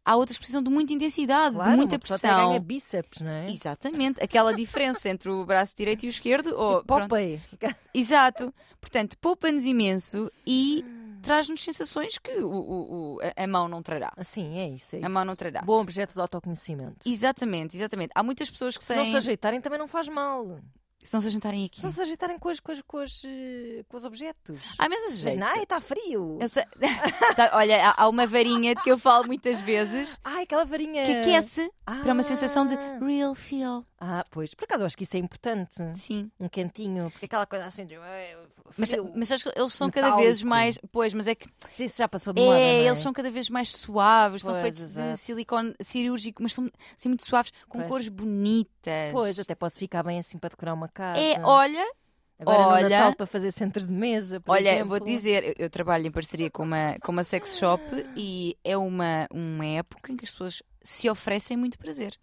Há 0.04 0.16
outras 0.16 0.36
que 0.36 0.40
precisam 0.40 0.62
de 0.62 0.70
muita 0.70 0.92
intensidade, 0.92 1.54
Claro, 1.54 1.70
de 1.72 1.76
muita 1.76 1.98
pressão. 1.98 2.48
ganha 2.48 2.60
bíceps, 2.60 3.20
não 3.20 3.30
é? 3.30 3.50
Exatamente, 3.50 4.22
aquela 4.22 4.52
diferença 4.54 5.08
entre 5.08 5.28
o 5.30 5.44
braço 5.44 5.76
direito 5.76 6.04
e 6.04 6.08
o 6.08 6.10
esquerdo. 6.10 6.48
Ou, 6.56 6.82
pronto. 6.84 7.08
Popeye. 7.08 7.40
Exato. 7.94 8.52
Portanto, 8.80 9.16
poupa-nos 9.18 9.64
imenso 9.64 10.30
e 10.46 10.82
traz-nos 11.22 11.62
sensações 11.62 12.16
que 12.18 12.30
o, 12.32 12.48
o- 12.50 13.14
o- 13.16 13.20
a- 13.20 13.44
a 13.44 13.46
mão 13.46 13.68
não 13.68 13.82
trará. 13.82 14.10
Assim, 14.16 14.58
é 14.58 14.68
isso. 14.70 14.96
É 14.96 14.98
A 14.98 15.02
isso. 15.02 15.10
mão 15.10 15.24
não 15.24 15.36
trará. 15.36 15.60
Bom 15.60 15.78
objeto 15.80 16.14
de 16.14 16.20
autoconhecimento. 16.20 17.06
Exatamente, 17.06 17.76
exatamente. 17.76 18.10
Há 18.14 18.22
muitas 18.22 18.50
pessoas 18.50 18.78
que 18.78 18.84
Se 18.84 18.94
não 18.96 19.02
têm. 19.02 19.10
se 19.12 19.16
ajeitarem 19.18 19.60
também 19.60 19.78
não 19.78 19.86
faz 19.86 20.08
mal. 20.08 20.58
Se 21.02 21.14
não 21.14 21.20
se 21.22 21.28
agentarem 21.28 21.64
aqui. 21.64 21.78
Se 21.78 21.84
não 21.84 21.90
se 21.90 22.00
agitarem 22.02 22.38
com 22.38 22.50
os, 22.50 22.60
com 22.60 22.72
os, 22.72 22.82
com 22.82 23.02
os, 23.02 23.22
eh, 23.24 23.82
com 23.88 23.96
os 23.96 24.04
objetos. 24.04 24.60
Ah, 24.78 24.86
mas 24.88 25.02
a 25.04 25.08
Diz, 25.08 25.18
jeito. 25.20 25.42
Ai, 25.42 25.62
está 25.62 25.80
frio. 25.80 26.38
Sei- 26.46 26.64
Sabe, 27.34 27.54
olha, 27.56 27.88
há- 27.88 27.94
há 28.02 28.08
uma 28.08 28.26
varinha 28.26 28.74
de 28.74 28.82
que 28.82 28.90
eu 28.90 28.98
falo 28.98 29.26
muitas 29.26 29.60
vezes 29.62 30.20
Ai, 30.22 30.42
aquela 30.42 30.64
varinha. 30.64 31.06
que 31.06 31.12
aquece 31.12 31.70
para 31.84 32.12
uma 32.12 32.22
sensação 32.22 32.66
de 32.66 32.74
Ah. 32.74 32.98
real 33.00 33.34
feel. 33.34 33.84
Ah, 34.02 34.24
pois. 34.30 34.54
Por 34.54 34.64
acaso 34.64 34.82
eu 34.82 34.86
acho 34.86 34.96
que 34.96 35.04
isso 35.04 35.16
é 35.16 35.20
importante. 35.20 35.76
Sim. 35.94 36.30
Um 36.40 36.48
quentinho. 36.48 37.10
Porque 37.10 37.26
aquela 37.26 37.44
coisa 37.46 37.66
assim 37.66 37.84
de. 37.84 37.96
"Ai, 37.96 38.36
Mas, 38.78 38.90
frio." 38.90 39.12
mas 39.14 39.28
sabes 39.28 39.42
que 39.42 39.50
eles 39.54 39.72
são 39.74 39.90
cada 39.90 40.06
Metálico. 40.06 40.26
vez 40.26 40.42
mais. 40.42 40.78
Pois, 40.90 41.12
mas 41.14 41.26
é 41.26 41.34
que. 41.34 41.46
Isso 41.78 41.98
já 41.98 42.08
passou 42.08 42.32
de 42.32 42.40
moda. 42.40 42.54
não 42.54 42.60
É, 42.60 42.74
é? 42.76 42.86
eles 42.86 42.98
são 42.98 43.12
cada 43.12 43.30
vez 43.30 43.50
mais 43.50 43.70
suaves, 43.76 44.42
são 44.42 44.52
Pois, 44.52 44.62
feitos 44.62 44.82
exato. 44.84 45.10
de 45.12 45.16
silicone 45.18 45.74
cirúrgico, 45.82 46.42
mas 46.42 46.54
são 46.54 46.70
assim, 46.96 47.08
muito 47.08 47.24
suaves, 47.26 47.52
com 47.68 47.78
Pois. 47.78 47.88
cores 47.90 48.08
bonitas. 48.08 49.12
Pois, 49.12 49.38
até 49.38 49.54
pode 49.54 49.74
ficar 49.74 50.02
bem 50.02 50.18
assim 50.18 50.38
para 50.38 50.48
decorar 50.50 50.72
uma 50.72 50.88
casa. 50.90 51.20
É, 51.20 51.40
olha, 51.42 51.92
Agora 52.38 52.58
olha- 52.68 52.82
no 52.84 52.88
Natal 52.90 53.14
para 53.14 53.26
fazer 53.26 53.50
centros 53.52 53.86
de 53.86 53.92
mesa. 53.92 54.40
por 54.40 54.52
olha, 54.52 54.84
vou 54.84 54.98
dizer, 55.00 55.44
eu, 55.44 55.54
eu 55.58 55.70
trabalho 55.70 56.06
em 56.06 56.10
parceria 56.10 56.50
com 56.50 56.62
uma, 56.62 56.98
com 57.00 57.12
uma 57.12 57.22
sex 57.24 57.56
shop 57.58 57.82
e 58.16 58.56
é 58.64 58.76
uma, 58.76 59.26
uma 59.32 59.64
época 59.66 60.12
em 60.12 60.16
que 60.16 60.24
as 60.24 60.30
pessoas 60.32 60.62
se 60.82 61.08
oferecem 61.10 61.56
muito 61.56 61.78
prazer 61.78 62.16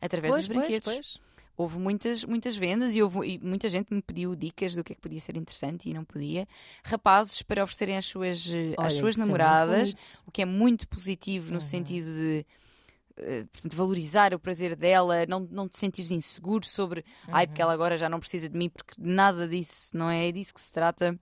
através 0.00 0.34
Pois, 0.34 0.46
dos 0.48 0.54
pois, 0.54 0.66
brinquedos. 0.66 0.92
pois. 0.94 1.30
Houve 1.56 1.78
muitas, 1.78 2.24
muitas 2.24 2.56
vendas 2.56 2.96
e, 2.96 3.02
houve, 3.02 3.34
e 3.34 3.38
muita 3.38 3.68
gente 3.68 3.92
me 3.92 4.00
pediu 4.00 4.34
dicas 4.34 4.74
do 4.74 4.82
que 4.82 4.92
é 4.92 4.96
que 4.96 5.00
podia 5.00 5.20
ser 5.20 5.36
interessante 5.36 5.90
e 5.90 5.92
não 5.94 6.04
podia. 6.06 6.48
Rapazes 6.82 7.42
para 7.42 7.62
oferecerem 7.62 7.98
às 7.98 8.06
suas, 8.06 8.46
eh, 8.50 8.72
às 8.78 8.94
Olha, 8.94 8.98
suas 8.98 9.16
é 9.16 9.20
namoradas, 9.20 9.92
bonito. 9.92 10.22
o 10.26 10.30
que 10.30 10.40
é 10.40 10.46
muito 10.46 10.88
positivo 10.88 11.48
no 11.50 11.56
Uhum. 11.56 11.60
sentido 11.60 12.06
de 12.06 12.46
portanto, 13.52 13.76
valorizar 13.76 14.34
o 14.34 14.38
prazer 14.38 14.74
dela, 14.76 15.26
não, 15.26 15.40
não 15.50 15.68
te 15.68 15.78
sentires 15.78 16.10
inseguro 16.10 16.66
sobre 16.66 17.04
ai, 17.28 17.44
Uhum. 17.44 17.48
porque 17.48 17.62
ela 17.62 17.72
agora 17.72 17.96
já 17.96 18.08
não 18.08 18.20
precisa 18.20 18.48
de 18.48 18.56
mim, 18.56 18.68
porque 18.68 18.94
nada 18.98 19.46
disso, 19.48 19.96
não 19.96 20.08
é, 20.10 20.28
é 20.28 20.32
disso 20.32 20.54
que 20.54 20.60
se 20.60 20.72
trata. 20.72 21.18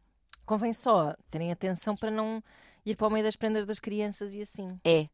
Convém 0.47 0.73
só 0.73 1.15
terem 1.31 1.53
atenção 1.53 1.95
para 1.97 2.11
não 2.11 2.43
ir 2.87 2.97
para 2.97 3.07
o 3.07 3.11
meio 3.11 3.25
das 3.25 3.37
prendas 3.37 3.67
das 3.67 3.79
crianças 3.79 4.33
e 4.33 4.41
assim. 4.41 4.79
É. 4.85 5.09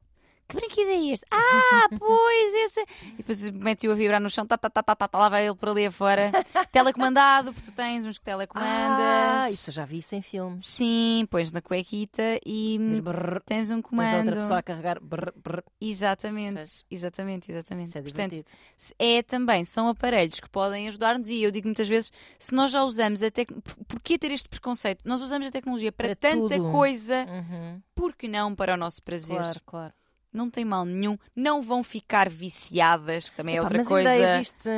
Que 0.47 0.57
brinquedo 0.57 0.89
é 0.91 1.07
este? 1.13 1.27
Ah, 1.31 1.89
pois, 1.99 2.55
esse. 2.67 2.81
E 3.03 3.13
depois 3.17 3.49
mete-o 3.51 3.93
a 3.93 3.95
vibrar 3.95 4.21
no 4.21 4.29
chão, 4.29 4.47
tá, 4.47 4.59
tá, 4.59 4.69
tá, 4.69 4.83
tá, 4.83 4.95
tá, 4.95 5.09
tá, 5.09 5.19
lá 5.19 5.29
vai 5.31 5.47
ele 5.47 5.55
por 5.57 5.71
ali 5.71 5.87
afora. 5.87 6.31
Telecomandado, 6.71 7.53
porque 7.55 7.71
tu 7.71 7.75
tens 7.75 8.05
uns 8.05 8.19
telecomandas. 8.19 9.43
Ah, 9.45 9.51
isso 9.51 9.71
eu 9.71 9.75
já 9.75 9.85
vi 9.85 9.99
isso 9.99 10.15
em 10.15 10.21
filmes. 10.23 10.65
Sim, 10.67 11.27
pões 11.31 11.51
na 11.53 11.63
cuequita 11.63 12.23
e 12.45 12.79
brrr, 13.03 13.41
tens 13.47 13.71
um 13.71 13.81
comando. 13.81 14.17
outra 14.19 14.37
pessoa 14.37 14.59
a 14.59 14.63
carregar. 14.63 15.01
Brrr, 15.01 15.33
brrr. 15.37 15.63
Exatamente, 15.81 16.55
Pois. 16.57 16.85
exatamente, 16.91 17.51
exatamente. 17.51 17.89
Isso 17.91 17.99
é 17.99 18.03
Portanto, 18.03 18.31
divertido. 18.33 18.59
é 18.99 19.23
também, 19.23 19.65
são 19.65 19.89
aparelhos 19.89 20.41
que 20.41 20.49
podem 20.51 20.89
ajudar-nos 20.89 21.29
e 21.29 21.43
eu 21.43 21.51
digo 21.51 21.67
muitas 21.69 21.89
vezes, 21.89 22.13
se 22.39 22.55
nós 22.55 22.71
já 22.71 22.83
usamos 22.85 23.23
a 23.23 23.31
tecnologia, 23.31 23.73
porquê 23.89 24.19
ter 24.19 24.31
este 24.31 24.49
preconceito? 24.49 25.01
Nós 25.07 25.21
usamos 25.23 25.47
a 25.47 25.51
tecnologia 25.51 25.91
para, 25.93 26.09
Para 26.09 26.17
tanta 26.17 26.57
tudo. 26.57 26.71
coisa, 26.71 27.27
Uhum, 27.29 27.81
por 27.95 28.15
que 28.15 28.29
não 28.29 28.55
para 28.55 28.75
o 28.75 28.77
nosso 28.77 29.03
prazer? 29.03 29.39
Claro, 29.39 29.61
claro. 29.65 29.95
Não 30.35 30.51
tem 30.51 30.65
mal 30.65 30.85
nenhum, 30.85 31.17
não 31.35 31.63
vão 31.63 31.85
ficar 31.85 32.29
viciadas, 32.29 33.31
que 33.31 33.37
também 33.37 33.55
é 33.55 33.59
Epá, 33.59 33.65
outra 33.67 33.79
mas 33.79 33.87
coisa. 33.89 34.11
ainda 34.11 34.35
existe. 34.35 34.69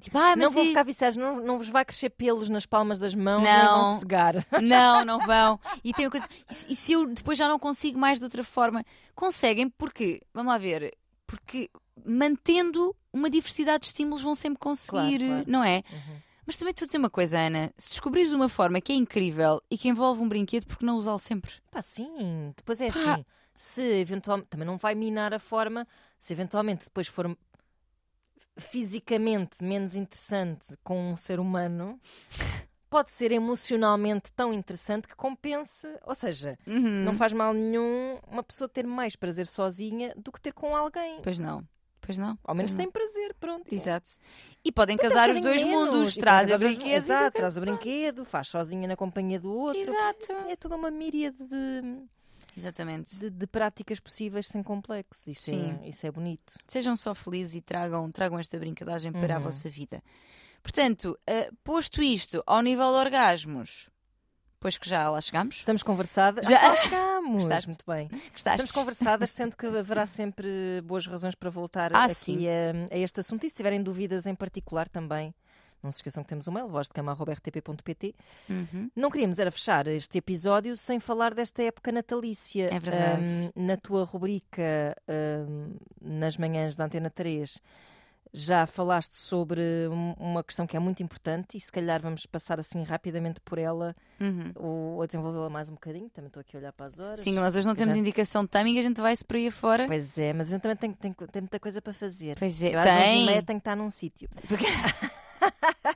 Tipo, 0.00 0.16
ah, 0.18 0.34
não 0.34 0.50
vão 0.50 0.64
e- 0.64 0.68
ficar 0.68 0.82
viciados, 0.84 1.16
não, 1.16 1.36
não 1.44 1.58
vos 1.58 1.68
vai 1.68 1.84
crescer 1.84 2.08
pelos 2.10 2.48
nas 2.48 2.64
palmas 2.64 2.98
das 2.98 3.14
mãos, 3.14 3.42
Não. 3.42 3.84
vão 3.84 3.98
cegar. 3.98 4.34
Não, 4.62 5.04
não 5.04 5.18
vão. 5.20 5.60
E 5.84 5.92
tem 5.92 6.06
uma 6.06 6.10
coisa. 6.10 6.26
E 6.50 6.54
se, 6.54 6.66
e 6.72 6.74
se 6.74 6.92
eu 6.92 7.06
depois 7.06 7.36
já 7.36 7.46
não 7.46 7.58
consigo 7.58 7.98
mais 7.98 8.18
de 8.18 8.24
outra 8.24 8.42
forma? 8.42 8.82
Conseguem, 9.14 9.68
porque, 9.68 10.22
vamos 10.32 10.50
lá 10.50 10.56
ver, 10.58 10.96
porque 11.26 11.68
mantendo 12.04 12.94
uma 13.12 13.28
diversidade 13.28 13.80
de 13.80 13.86
estímulos 13.86 14.22
vão 14.22 14.34
sempre 14.34 14.58
conseguir, 14.58 15.18
Claro, 15.18 15.26
claro. 15.26 15.44
não 15.46 15.62
é? 15.62 15.82
Uhum. 15.92 16.16
Mas 16.46 16.56
também 16.56 16.70
estou 16.72 16.84
a 16.84 16.86
dizer 16.86 16.98
uma 16.98 17.10
coisa, 17.10 17.38
Ana. 17.38 17.72
Se 17.78 17.90
descobrires 17.90 18.32
uma 18.32 18.48
forma 18.48 18.80
que 18.80 18.92
é 18.92 18.96
incrível 18.96 19.62
e 19.70 19.78
que 19.78 19.88
envolve 19.88 20.20
um 20.22 20.28
brinquedo, 20.28 20.66
por 20.66 20.78
que 20.78 20.84
não 20.84 20.96
usá-lo 20.96 21.18
sempre? 21.18 21.52
Pá, 21.70 21.80
sim, 21.82 22.52
depois 22.56 22.80
é 22.80 22.90
Pá. 22.90 22.98
assim. 23.14 23.24
Se 23.54 23.82
eventualmente, 24.00 24.48
também 24.48 24.66
não 24.66 24.76
vai 24.76 24.94
minar 24.94 25.32
a 25.34 25.38
forma, 25.38 25.86
se 26.18 26.32
eventualmente 26.32 26.84
depois 26.84 27.06
for 27.06 27.36
fisicamente 28.56 29.62
menos 29.64 29.94
interessante 29.96 30.76
com 30.82 31.12
um 31.12 31.16
ser 31.16 31.40
humano, 31.40 31.98
pode 32.90 33.10
ser 33.10 33.32
emocionalmente 33.32 34.30
tão 34.32 34.52
interessante 34.52 35.08
que 35.08 35.14
compense. 35.16 35.86
Ou 36.04 36.14
seja, 36.14 36.58
Uhum. 36.66 37.04
não 37.04 37.14
faz 37.14 37.32
mal 37.32 37.54
nenhum 37.54 38.18
uma 38.30 38.42
pessoa 38.42 38.68
ter 38.68 38.86
mais 38.86 39.16
prazer 39.16 39.46
sozinha 39.46 40.14
do 40.16 40.30
que 40.30 40.40
ter 40.40 40.52
com 40.52 40.76
alguém. 40.76 41.20
Pois 41.22 41.38
não. 41.38 41.66
Pois 42.04 42.18
não. 42.18 42.36
Ao 42.42 42.52
menos 42.54 42.74
tem 42.74 42.90
prazer, 42.90 43.32
pronto. 43.38 43.72
Exato. 43.72 44.10
E 44.64 44.72
podem 44.72 44.96
um 44.96 44.98
casar 44.98 45.30
os 45.30 45.38
bocadinho 45.38 45.44
dois 45.44 45.62
menos, 45.64 45.94
mundos. 45.94 46.14
Traz 46.16 46.50
o 46.50 46.54
os 46.54 46.60
brinquedo. 46.60 46.88
Exato, 46.96 47.36
traz 47.38 47.56
o 47.56 47.60
brinquedo, 47.60 48.24
faz 48.24 48.48
sozinha 48.48 48.88
na 48.88 48.96
companhia 48.96 49.38
do 49.38 49.52
outro. 49.54 49.80
Exato. 49.80 50.32
É 50.48 50.56
toda 50.56 50.74
uma 50.74 50.90
míriade 50.90 51.36
de, 51.38 52.02
Exatamente. 52.56 53.16
de, 53.18 53.30
de 53.30 53.46
práticas 53.46 53.98
possíveis 54.00 54.46
sem 54.46 54.62
complexo. 54.62 55.30
Isso, 55.30 55.42
Sim. 55.42 55.78
É, 55.82 55.88
isso 55.88 56.06
é 56.06 56.10
bonito. 56.10 56.54
Sejam 56.66 56.94
só 56.96 57.14
felizes 57.14 57.54
e 57.56 57.60
tragam, 57.60 58.10
tragam 58.10 58.38
esta 58.38 58.58
brincadagem 58.58 59.12
para 59.12 59.34
a 59.34 59.38
Uhum. 59.38 59.44
vossa 59.44 59.68
vida. 59.70 60.02
Portanto, 60.62 61.18
eh, 61.26 61.50
posto 61.64 62.02
isto 62.02 62.42
ao 62.46 62.62
nível 62.62 62.86
de 62.92 62.98
orgasmos, 62.98 63.90
pois 64.60 64.78
que 64.78 64.88
já 64.88 65.08
lá 65.08 65.20
chegamos, 65.20 65.56
Estamos 65.56 65.82
conversadas. 65.82 66.46
Já- 66.46 66.56
Já 66.60 66.68
lá 66.68 66.76
chegamos. 66.76 67.32
Gostaste? 67.44 67.68
Muito 67.68 67.84
bem. 67.86 68.06
gostaste? 68.08 68.38
Estamos 68.64 68.70
conversadas, 68.72 69.30
sendo 69.30 69.56
que 69.56 69.66
haverá 69.66 70.06
sempre 70.06 70.80
boas 70.84 71.06
razões 71.06 71.34
para 71.34 71.50
voltar 71.50 71.92
Ah, 71.94 72.04
aqui 72.04 72.46
a, 72.48 72.94
a 72.94 72.98
este 72.98 73.18
assunto. 73.20 73.44
E 73.44 73.48
se 73.50 73.56
tiverem 73.56 73.82
dúvidas 73.82 74.26
em 74.26 74.34
particular 74.34 74.88
também, 74.88 75.34
não 75.82 75.90
se 75.90 75.98
esqueçam 75.98 76.22
que 76.22 76.28
temos 76.28 76.46
um 76.48 76.52
mail, 76.52 76.68
vozdecama.rtp.pt. 76.68 78.14
Uhum. 78.48 78.90
Não 78.94 79.10
queríamos 79.10 79.38
era 79.38 79.50
fechar 79.50 79.86
este 79.86 80.18
episódio 80.18 80.76
sem 80.76 81.00
falar 81.00 81.34
desta 81.34 81.62
época 81.62 81.90
natalícia. 81.92 82.68
É 82.72 82.78
verdade. 82.80 83.26
Ahm, 83.26 83.50
na 83.66 83.76
tua 83.76 84.04
rubrica 84.04 84.96
ahm, 85.08 85.74
nas 86.00 86.36
manhãs 86.36 86.76
da 86.76 86.84
Antena 86.84 87.10
3 87.10 87.60
já 88.34 88.64
falaste 88.66 89.12
sobre 89.14 89.60
um- 89.90 90.14
uma 90.18 90.42
questão 90.42 90.66
que 90.66 90.74
é 90.74 90.80
muito 90.80 91.02
importante 91.02 91.58
e 91.58 91.60
se 91.60 91.70
calhar 91.70 92.00
vamos 92.00 92.24
passar 92.24 92.58
assim 92.58 92.82
rapidamente 92.82 93.42
por 93.42 93.58
ela 93.58 93.94
Uhum. 94.18 94.52
ou 94.56 95.02
a 95.02 95.06
desenvolvê-la 95.06 95.50
mais 95.50 95.68
um 95.68 95.74
bocadinho. 95.74 96.08
Também 96.08 96.28
estou 96.28 96.40
aqui 96.40 96.56
a 96.56 96.60
olhar 96.60 96.72
para 96.72 96.86
as 96.86 96.98
horas. 96.98 97.20
Sim, 97.20 97.34
nós 97.34 97.54
hoje 97.54 97.66
não 97.66 97.74
temos 97.74 97.94
Já- 97.94 98.00
indicação 98.00 98.42
de 98.44 98.48
timing, 98.48 98.78
a 98.78 98.82
gente 98.82 99.02
vai-se 99.02 99.22
por 99.22 99.36
aí 99.36 99.48
afora. 99.48 99.86
Pois 99.86 100.16
é, 100.16 100.32
mas 100.32 100.48
a 100.48 100.50
gente 100.52 100.62
também 100.62 100.76
tem, 100.78 100.92
tem, 100.94 101.12
tem 101.12 101.42
muita 101.42 101.60
coisa 101.60 101.82
para 101.82 101.92
fazer. 101.92 102.38
Pois 102.38 102.62
é, 102.62 102.74
eu 102.74 102.78
às 102.80 102.86
11 102.86 102.96
tem. 102.96 103.26
meia 103.26 103.42
tenho 103.42 103.58
que 103.58 103.60
estar 103.68 103.76
num 103.76 103.90
sítio. 103.90 104.26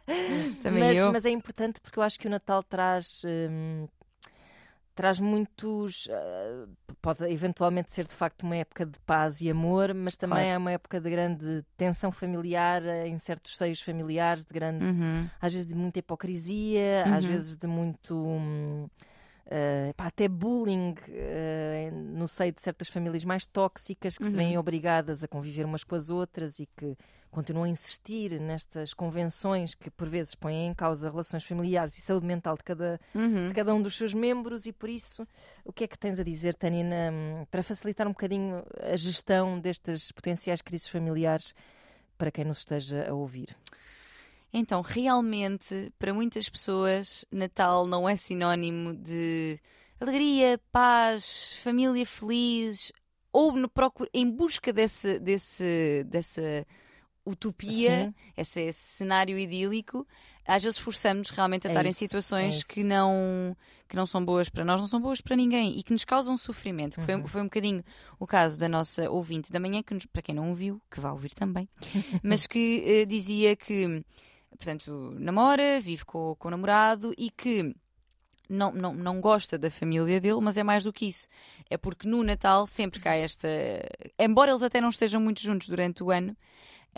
Também 0.63 0.83
mas, 0.83 0.99
eu. 0.99 1.13
mas 1.13 1.25
é 1.25 1.31
importante 1.31 1.81
porque 1.81 1.99
eu 1.99 2.03
acho 2.03 2.19
que 2.19 2.27
o 2.27 2.31
Natal 2.31 2.63
traz. 2.63 3.23
hum, 3.25 3.87
traz 4.95 5.21
muitos. 5.21 6.09
ah, 6.11 6.67
pode 7.03 7.25
eventualmente 7.31 7.93
ser 7.93 8.07
de 8.07 8.15
facto 8.15 8.43
uma 8.45 8.57
época 8.57 8.87
de 8.87 8.99
paz 9.01 9.41
e 9.41 9.51
amor, 9.51 9.93
mas 9.95 10.17
também 10.17 10.37
Claro. 10.39 10.51
é 10.51 10.59
uma 10.59 10.73
época 10.73 11.01
de 11.01 11.11
grande 11.11 11.65
tensão 11.77 12.11
familiar 12.11 12.83
ah, 12.83 13.07
em 13.07 13.19
certos 13.19 13.57
seios 13.57 13.81
familiares, 13.83 14.45
de 14.45 14.55
grande. 14.55 14.87
Uhum. 14.87 15.29
às 15.41 15.53
vezes 15.53 15.67
de 15.67 15.75
muita 15.75 15.99
hipocrisia, 15.99 17.05
às 17.15 17.25
Uhum. 17.25 17.31
vezes 17.31 17.57
de 17.57 17.67
muito. 17.67 18.15
hum, 18.17 18.89
pá, 19.97 20.07
até 20.07 20.27
bullying 20.29 20.95
ah, 21.09 21.91
no 21.93 22.27
seio 22.29 22.53
de 22.53 22.61
certas 22.63 22.89
famílias 22.89 23.25
mais 23.25 23.47
tóxicas 23.47 24.19
que 24.19 24.25
se 24.27 24.33
Uhum. 24.33 24.37
veem 24.39 24.59
obrigadas 24.59 25.23
a 25.23 25.29
conviver 25.29 25.65
umas 25.65 25.85
com 25.85 25.95
as 25.95 26.11
outras 26.11 26.59
e 26.59 26.67
que 26.77 26.97
continuam 27.31 27.65
a 27.65 27.69
insistir 27.69 28.41
nestas 28.41 28.95
convenções 28.95 29.75
que 29.75 29.91
por 29.91 30.09
vezes 30.09 30.35
põem 30.35 30.69
em 30.69 30.75
causa 30.75 31.11
relações 31.11 31.45
familiares 31.45 31.97
e 31.99 32.01
saúde 32.01 32.27
mental 32.27 32.57
de 32.57 32.65
cada, 32.65 32.99
Uhum. 33.15 33.49
de 33.49 33.55
cada 33.55 33.75
um 33.75 33.83
dos 33.83 33.97
seus 33.97 34.15
membros 34.15 34.65
e 34.67 34.73
por 34.73 34.89
isso 34.89 35.27
o 35.65 35.73
que 35.73 35.85
é 35.85 35.87
que 35.87 35.99
tens 35.99 36.19
a 36.19 36.25
dizer, 36.25 36.55
Tânia, 36.55 36.83
na- 36.85 37.47
para 37.51 37.63
facilitar 37.63 38.07
um 38.07 38.11
bocadinho 38.13 38.65
a 38.81 38.97
gestão 38.97 39.61
destas 39.61 40.11
potenciais 40.13 40.63
crises 40.63 40.89
familiares 40.89 41.55
para 42.17 42.31
quem 42.31 42.45
nos 42.45 42.59
esteja 42.59 43.09
a 43.09 43.13
ouvir? 43.15 43.55
Então, 44.59 44.81
realmente, 44.81 45.93
para 45.99 46.15
muitas 46.15 46.49
pessoas, 46.49 47.27
Natal 47.31 47.87
não 47.87 48.09
é 48.09 48.17
sinónimo 48.17 48.95
de 48.95 49.59
alegria, 50.01 50.59
paz, 50.73 51.59
família 51.63 52.07
feliz, 52.07 52.91
ou 53.31 53.53
no 53.53 53.69
procura, 53.69 54.09
em 54.15 54.31
busca 54.31 54.73
desse, 54.73 55.19
desse, 55.19 56.05
dessa 56.09 56.65
utopia, 57.27 58.15
esse, 58.37 58.63
esse 58.63 58.81
cenário 58.81 59.39
idílico. 59.39 60.07
Às 60.47 60.63
vezes 60.63 60.79
forçamos 60.79 61.29
realmente 61.31 61.67
a 61.67 61.71
É 61.71 61.73
estar 61.73 61.85
em 61.85 61.91
isso, 61.91 61.99
situações 61.99 62.63
é 62.63 62.73
que, 62.73 62.85
não, 62.85 63.55
que 63.89 63.97
não 63.97 64.07
são 64.07 64.25
boas 64.25 64.49
para 64.49 64.65
nós, 64.65 64.81
não 64.81 64.89
são 64.89 65.01
boas 65.01 65.21
para 65.21 65.35
ninguém 65.37 65.77
e 65.79 65.83
que 65.83 65.93
nos 65.93 66.05
causam 66.05 66.37
sofrimento. 66.37 66.99
que 66.99 67.05
Foi, 67.05 67.15
Uhum. 67.17 67.27
foi 67.27 67.41
um 67.43 67.45
bocadinho 67.45 67.85
o 68.19 68.27
caso 68.27 68.59
da 68.59 68.69
nossa 68.69 69.11
ouvinte 69.11 69.53
da 69.53 69.59
manhã, 69.61 69.83
que 69.83 69.93
nos- 69.93 70.07
para 70.07 70.23
quem 70.23 70.35
não 70.35 70.51
ouviu, 70.51 70.81
que 70.91 71.01
vá 71.01 71.11
ouvir 71.13 71.35
também, 71.35 71.69
mas 72.23 72.47
que 72.47 72.83
eh, 72.87 73.05
dizia 73.05 73.57
que, 73.57 74.05
portanto, 74.57 75.15
namora, 75.19 75.81
vive 75.81 76.05
com, 76.05 76.35
com 76.39 76.49
o 76.49 76.51
namorado 76.51 77.13
e 77.17 77.31
que 77.31 77.75
não, 78.49 78.73
não, 78.73 78.95
não 78.95 79.21
gosta 79.21 79.59
da 79.59 79.71
família 79.71 80.21
dele, 80.21 80.41
mas 80.41 80.57
é 80.57 80.63
mais 80.63 80.85
do 80.85 80.93
que 80.93 81.07
isso. 81.07 81.29
É 81.69 81.77
porque 81.77 82.09
no 82.09 82.23
Natal 82.23 82.67
sempre 82.67 83.01
cai 83.01 83.21
esta. 83.23 83.49
Embora 84.19 84.51
eles 84.51 84.63
até 84.63 84.81
não 84.81 84.89
estejam 84.89 85.21
muito 85.21 85.41
juntos 85.41 85.69
durante 85.69 86.03
o 86.03 86.11
ano, 86.11 86.37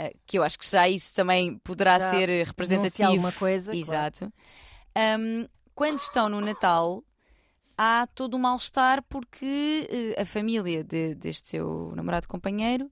Uh, 0.01 0.17
que 0.25 0.39
eu 0.39 0.45
acho 0.45 0.57
que 0.57 0.71
já 0.71 0.89
isso 0.89 1.13
também 1.13 1.59
poderá 1.59 1.99
Já 1.99 2.11
ser 2.13 2.47
representativo. 2.47 3.09
alguma 3.09 3.33
coisa, 3.33 3.73
claro. 3.73 3.81
Exato. 3.83 4.33
Um, 4.97 5.45
quando 5.75 5.99
estão 5.99 6.29
no 6.29 6.41
Natal, 6.41 7.03
há 7.77 8.07
todo 8.15 8.35
o 8.35 8.39
mal-estar 8.39 9.03
porque 9.09 9.89
eh, 10.17 10.23
a 10.23 10.25
família 10.25 10.85
de- 10.85 11.17
deste 11.17 11.49
seu 11.49 11.93
namorado 11.97 12.29
companheiro 12.29 12.89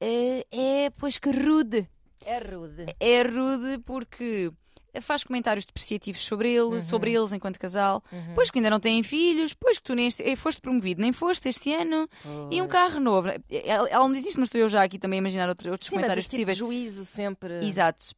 eh, 0.00 0.44
é, 0.50 0.90
pois 0.90 1.16
que 1.16 1.30
rude. 1.30 1.88
É 2.24 2.38
rude. 2.38 2.86
É 2.98 3.22
rude 3.22 3.78
porque 3.84 4.50
faz 5.02 5.22
comentários 5.22 5.66
depreciativos 5.66 6.22
sobre 6.22 6.48
ele, 6.50 6.76
Uhum. 6.76 6.80
sobre 6.80 7.12
eles 7.12 7.32
enquanto 7.32 7.58
casal. 7.58 8.02
Pois 8.34 8.50
que 8.50 8.58
ainda 8.58 8.70
não 8.70 8.80
têm 8.80 9.02
filhos, 9.02 9.52
pois 9.52 9.76
que 9.78 9.84
tu 9.84 9.94
nem 9.94 10.08
eh, 10.20 10.36
foste 10.36 10.60
promovido, 10.60 11.02
nem 11.02 11.12
foste 11.12 11.48
este 11.50 11.72
ano. 11.74 12.08
E 12.50 12.62
um 12.62 12.66
carro 12.66 12.98
novo. 12.98 13.28
Ela, 13.50 13.88
ela 13.90 14.08
me 14.08 14.16
diz 14.16 14.26
isto, 14.26 14.40
mas 14.40 14.48
estou 14.48 14.60
eu 14.60 14.68
já 14.68 14.82
aqui 14.82 14.98
também 14.98 15.18
a 15.18 15.20
imaginar 15.20 15.48
outro- 15.50 15.70
outros 15.70 15.88
Sim, 15.90 15.96
mas 15.96 16.02
comentários 16.04 16.24
esse 16.24 16.30
tipo 16.36 16.50
possíveis. 16.50 16.56
juízo 16.58 17.04
sempre. 17.04 17.64
Exato. 17.66 18.14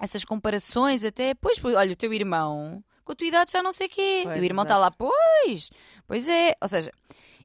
Essas 0.00 0.24
comparações 0.24 1.04
até, 1.04 1.34
pois, 1.34 1.58
pois, 1.58 1.74
olha, 1.76 1.92
o 1.92 1.96
teu 1.96 2.12
irmão, 2.12 2.82
com 3.04 3.12
a 3.12 3.14
tua 3.14 3.26
idade 3.26 3.52
já 3.52 3.62
não 3.62 3.72
sei 3.72 3.86
o 3.86 3.90
quê. 3.90 4.20
Pois, 4.24 4.36
e 4.36 4.40
o 4.40 4.44
irmão 4.44 4.62
está 4.64 4.76
lá, 4.76 4.90
pois, 4.90 5.70
pois 6.06 6.26
é. 6.28 6.54
Ou 6.60 6.68
seja, 6.68 6.92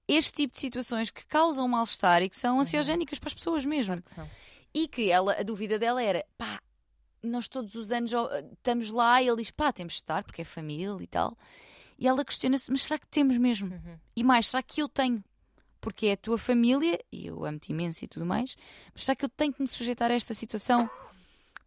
este 0.08 0.32
tipo 0.34 0.54
de 0.54 0.60
situações 0.60 1.10
que 1.12 1.26
causam 1.28 1.68
mal-estar 1.68 2.22
e 2.24 2.30
que 2.30 2.36
Uhum. 2.36 2.41
são 2.41 2.60
ansiogénicas 2.60 3.20
para 3.20 3.28
as 3.30 3.34
pessoas 3.36 3.66
mesmo. 3.66 3.96
São. 4.06 4.28
E 4.74 4.88
que 4.88 5.11
ela, 5.11 5.34
a 5.39 5.43
dúvida 5.43 5.78
dela 5.78 6.01
era, 6.01 6.26
pá, 6.38 6.59
nós 7.21 7.47
todos 7.47 7.76
os 7.76 7.91
anos 7.91 8.11
estamos 8.53 8.89
lá 8.89 9.21
e 9.21 9.28
ele 9.28 9.38
diz, 9.38 9.51
pá, 9.51 9.71
temos 9.71 9.93
de 9.93 9.99
estar 9.99 10.24
porque 10.24 10.41
é 10.41 10.45
família 10.45 10.97
e 11.01 11.07
tal. 11.07 11.38
E 11.97 12.07
ela 12.07 12.26
questiona-se, 12.26 12.71
mas 12.71 12.82
será 12.84 12.97
que 12.97 13.07
temos 13.07 13.38
mesmo? 13.38 13.74
Uhum. 13.74 13.97
E 14.15 14.24
mais, 14.24 14.47
será 14.47 14.63
que 14.63 14.82
eu 14.82 14.89
tenho? 14.89 15.24
Porque 15.80 16.07
é 16.07 16.11
a 16.13 16.17
tua 16.17 16.38
família, 16.38 16.99
e 17.11 17.28
eu 17.28 17.45
amo-te 17.45 17.71
imenso 17.71 18.03
e 18.03 18.07
tudo 18.07 18.26
mais, 18.26 18.55
mas 18.93 19.03
será 19.05 19.15
que 19.15 19.26
eu 19.26 19.30
tenho 19.30 19.53
que 19.53 19.61
me 19.61 19.67
sujeitar 19.67 20.09
a 20.09 20.13
esta 20.15 20.34
situação 20.34 20.89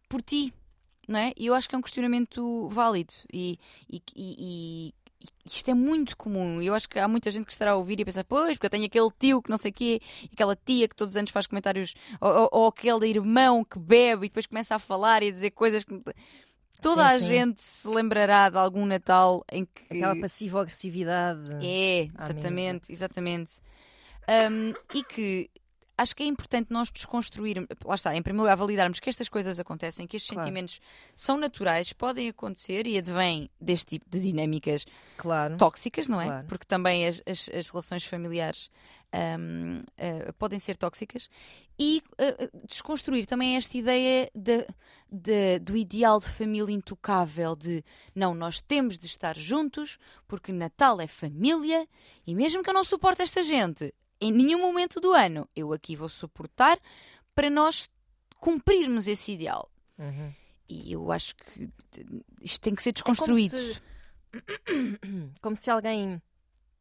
por 0.09 0.21
ti? 0.21 0.53
Não 1.07 1.19
é? 1.19 1.31
E 1.37 1.45
eu 1.45 1.53
acho 1.53 1.69
que 1.69 1.75
é 1.75 1.77
um 1.77 1.81
questionamento 1.81 2.67
válido 2.67 3.13
e, 3.31 3.57
e- 3.89 4.01
e- 4.15 4.35
e 4.39 4.93
isto 5.45 5.71
é 5.71 5.73
muito 5.73 6.15
comum. 6.15 6.61
Eu 6.61 6.73
acho 6.73 6.87
que 6.87 6.99
há 6.99 7.07
muita 7.07 7.31
gente 7.31 7.45
que 7.45 7.51
estará 7.51 7.71
a 7.71 7.75
ouvir 7.75 7.99
e 7.99 8.03
a 8.03 8.05
pensar, 8.05 8.23
pois, 8.23 8.57
porque 8.57 8.67
eu 8.67 8.69
tenho 8.69 8.85
aquele 8.85 9.09
tio 9.17 9.41
que 9.41 9.49
não 9.49 9.57
sei 9.57 9.71
o 9.71 9.73
quê, 9.73 10.01
aquela 10.31 10.55
tia 10.55 10.87
que 10.87 10.95
todos 10.95 11.13
os 11.13 11.17
anos 11.17 11.31
faz 11.31 11.47
comentários, 11.47 11.95
ou, 12.19 12.31
ou, 12.31 12.49
ou 12.51 12.67
aquele 12.67 13.07
irmão 13.07 13.63
que 13.63 13.79
bebe 13.79 14.25
e 14.25 14.29
depois 14.29 14.45
começa 14.45 14.75
a 14.75 14.79
falar 14.79 15.23
e 15.23 15.29
a 15.29 15.31
dizer 15.31 15.51
coisas 15.51 15.83
que. 15.83 16.01
Toda 16.79 17.01
Sim, 17.09 17.15
a 17.15 17.19
sim. 17.19 17.25
gente 17.25 17.61
se 17.61 17.87
lembrará 17.87 18.49
de 18.49 18.57
algum 18.57 18.85
Natal 18.85 19.43
em 19.51 19.65
que. 19.65 19.95
Aquela 19.95 20.15
passiva 20.15 20.61
agressividade. 20.61 21.49
É, 21.65 22.07
à 22.15 22.25
exatamente, 22.25 22.91
exatamente. 22.91 23.61
Um, 24.29 24.73
e 24.93 25.03
que 25.03 25.49
acho 25.97 26.15
que 26.15 26.23
é 26.23 26.25
importante 26.27 26.67
nós 26.71 26.89
desconstruirmos, 26.91 27.67
lá 27.83 27.95
está, 27.95 28.15
em 28.15 28.21
primeiro 28.21 28.43
lugar, 28.43 28.55
validarmos 28.55 28.99
que 28.99 29.09
estas 29.09 29.27
coisas 29.27 29.59
acontecem, 29.59 30.05
que 30.05 30.17
estes 30.17 30.29
Claro. 30.31 30.43
sentimentos 30.47 30.79
são 31.15 31.37
naturais, 31.37 31.91
podem 31.93 32.29
acontecer 32.29 32.85
e 32.85 32.97
advêm 32.97 33.49
deste 33.59 33.85
tipo 33.97 34.09
de 34.09 34.19
dinâmicas 34.19 34.85
Claro. 35.17 35.57
tóxicas, 35.57 36.07
não 36.07 36.21
é? 36.21 36.25
Claro. 36.25 36.47
Porque 36.47 36.65
também 36.65 37.07
as, 37.07 37.21
as- 37.25 37.49
as 37.49 37.69
relações 37.69 38.03
familiares 38.03 38.69
hum, 39.39 39.83
eh, 39.97 40.31
podem 40.37 40.59
ser 40.59 40.75
tóxicas. 40.75 41.29
E 41.79 42.03
eh, 42.17 42.49
desconstruir 42.67 43.25
também 43.25 43.55
esta 43.55 43.77
ideia 43.77 44.29
de- 44.35 44.67
de- 45.09 45.59
do 45.59 45.77
ideal 45.77 46.19
de 46.19 46.27
família 46.27 46.73
intocável, 46.75 47.55
de 47.55 47.81
não, 48.13 48.35
nós 48.35 48.59
temos 48.59 48.99
de 48.99 49.05
estar 49.05 49.37
juntos 49.37 49.97
porque 50.27 50.51
Natal 50.51 50.99
é 50.99 51.07
família 51.07 51.87
e 52.27 52.35
mesmo 52.35 52.61
que 52.61 52.69
eu 52.69 52.73
não 52.73 52.83
suporte 52.83 53.21
esta 53.21 53.41
gente, 53.43 53.93
em 54.19 54.31
nenhum 54.31 54.61
momento 54.61 54.99
do 54.99 55.13
ano 55.13 55.47
eu 55.55 55.71
aqui 55.73 55.95
vou 55.95 56.09
suportar 56.09 56.79
para 57.35 57.49
nós 57.49 57.89
cumprirmos 58.39 59.07
esse 59.07 59.33
ideal. 59.33 59.69
Uhum. 59.97 60.33
E 60.69 60.91
eu 60.93 61.11
acho 61.11 61.35
que 61.35 61.69
isto 62.41 62.59
tem 62.61 62.75
que 62.75 62.83
ser 62.83 62.89
É 62.89 63.01
como 63.01 63.13
desconstruído. 63.13 63.55
se- 63.57 63.81
Como 65.41 65.55
se 65.55 65.69
alguém 65.71 66.21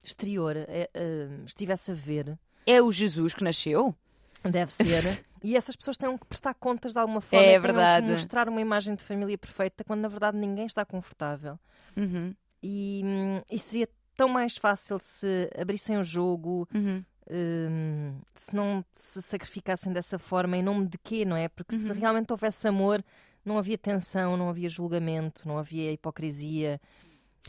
exterior 0.03 0.57
eh, 0.57 0.91
eh, 0.93 1.28
estivesse 1.45 1.91
a 1.91 1.95
ver, 1.95 2.39
É 2.66 2.80
o 2.82 2.91
Jesus 2.91 3.32
que 3.34 3.43
nasceu? 3.45 3.95
deve 4.45 4.70
ser, 4.72 5.03
e 5.43 5.57
essas 5.57 5.74
pessoas 5.76 5.97
têm 5.97 6.16
que 6.16 6.26
prestar 6.26 6.55
contas 6.55 6.93
de 6.93 6.99
alguma 6.99 7.20
forma. 7.20 7.45
É 7.47 7.59
verdade. 7.59 8.09
Mostrar 8.09 8.49
uma 8.49 8.61
imagem 8.61 8.95
de 8.95 9.03
família 9.03 9.37
perfeita 9.39 9.82
quando 9.84 10.01
na 10.01 10.09
verdade 10.09 10.37
ninguém 10.39 10.66
está 10.66 10.84
confortável. 10.84 11.59
Uhum, 11.97 12.34
E, 12.62 13.03
hum, 13.05 13.43
e 13.51 13.59
seria 13.59 13.89
tão 14.16 14.28
mais 14.28 14.57
fácil 14.57 14.99
se 15.01 15.51
abrissem 15.59 15.99
o 15.99 16.05
jogo, 16.05 16.68
uhum. 16.74 17.05
Hum, 17.30 18.18
se 18.34 18.54
não 18.54 18.84
se 18.94 19.20
sacrificassem 19.22 19.92
dessa 19.92 20.18
forma, 20.18 20.56
em 20.56 20.62
nome 20.62 20.86
de 20.86 20.98
quê, 20.98 21.24
não 21.24 21.36
é? 21.36 21.48
Porque 21.48 21.76
se 21.76 21.90
Uhum. 21.92 21.98
realmente 21.98 22.30
houvesse 22.32 22.66
amor, 22.68 23.04
não 23.44 23.58
havia 23.58 23.78
tensão, 23.78 24.36
não 24.36 24.48
havia 24.48 24.68
julgamento, 24.68 25.46
não 25.46 25.58
havia 25.58 25.92
hipocrisia. 25.92 26.80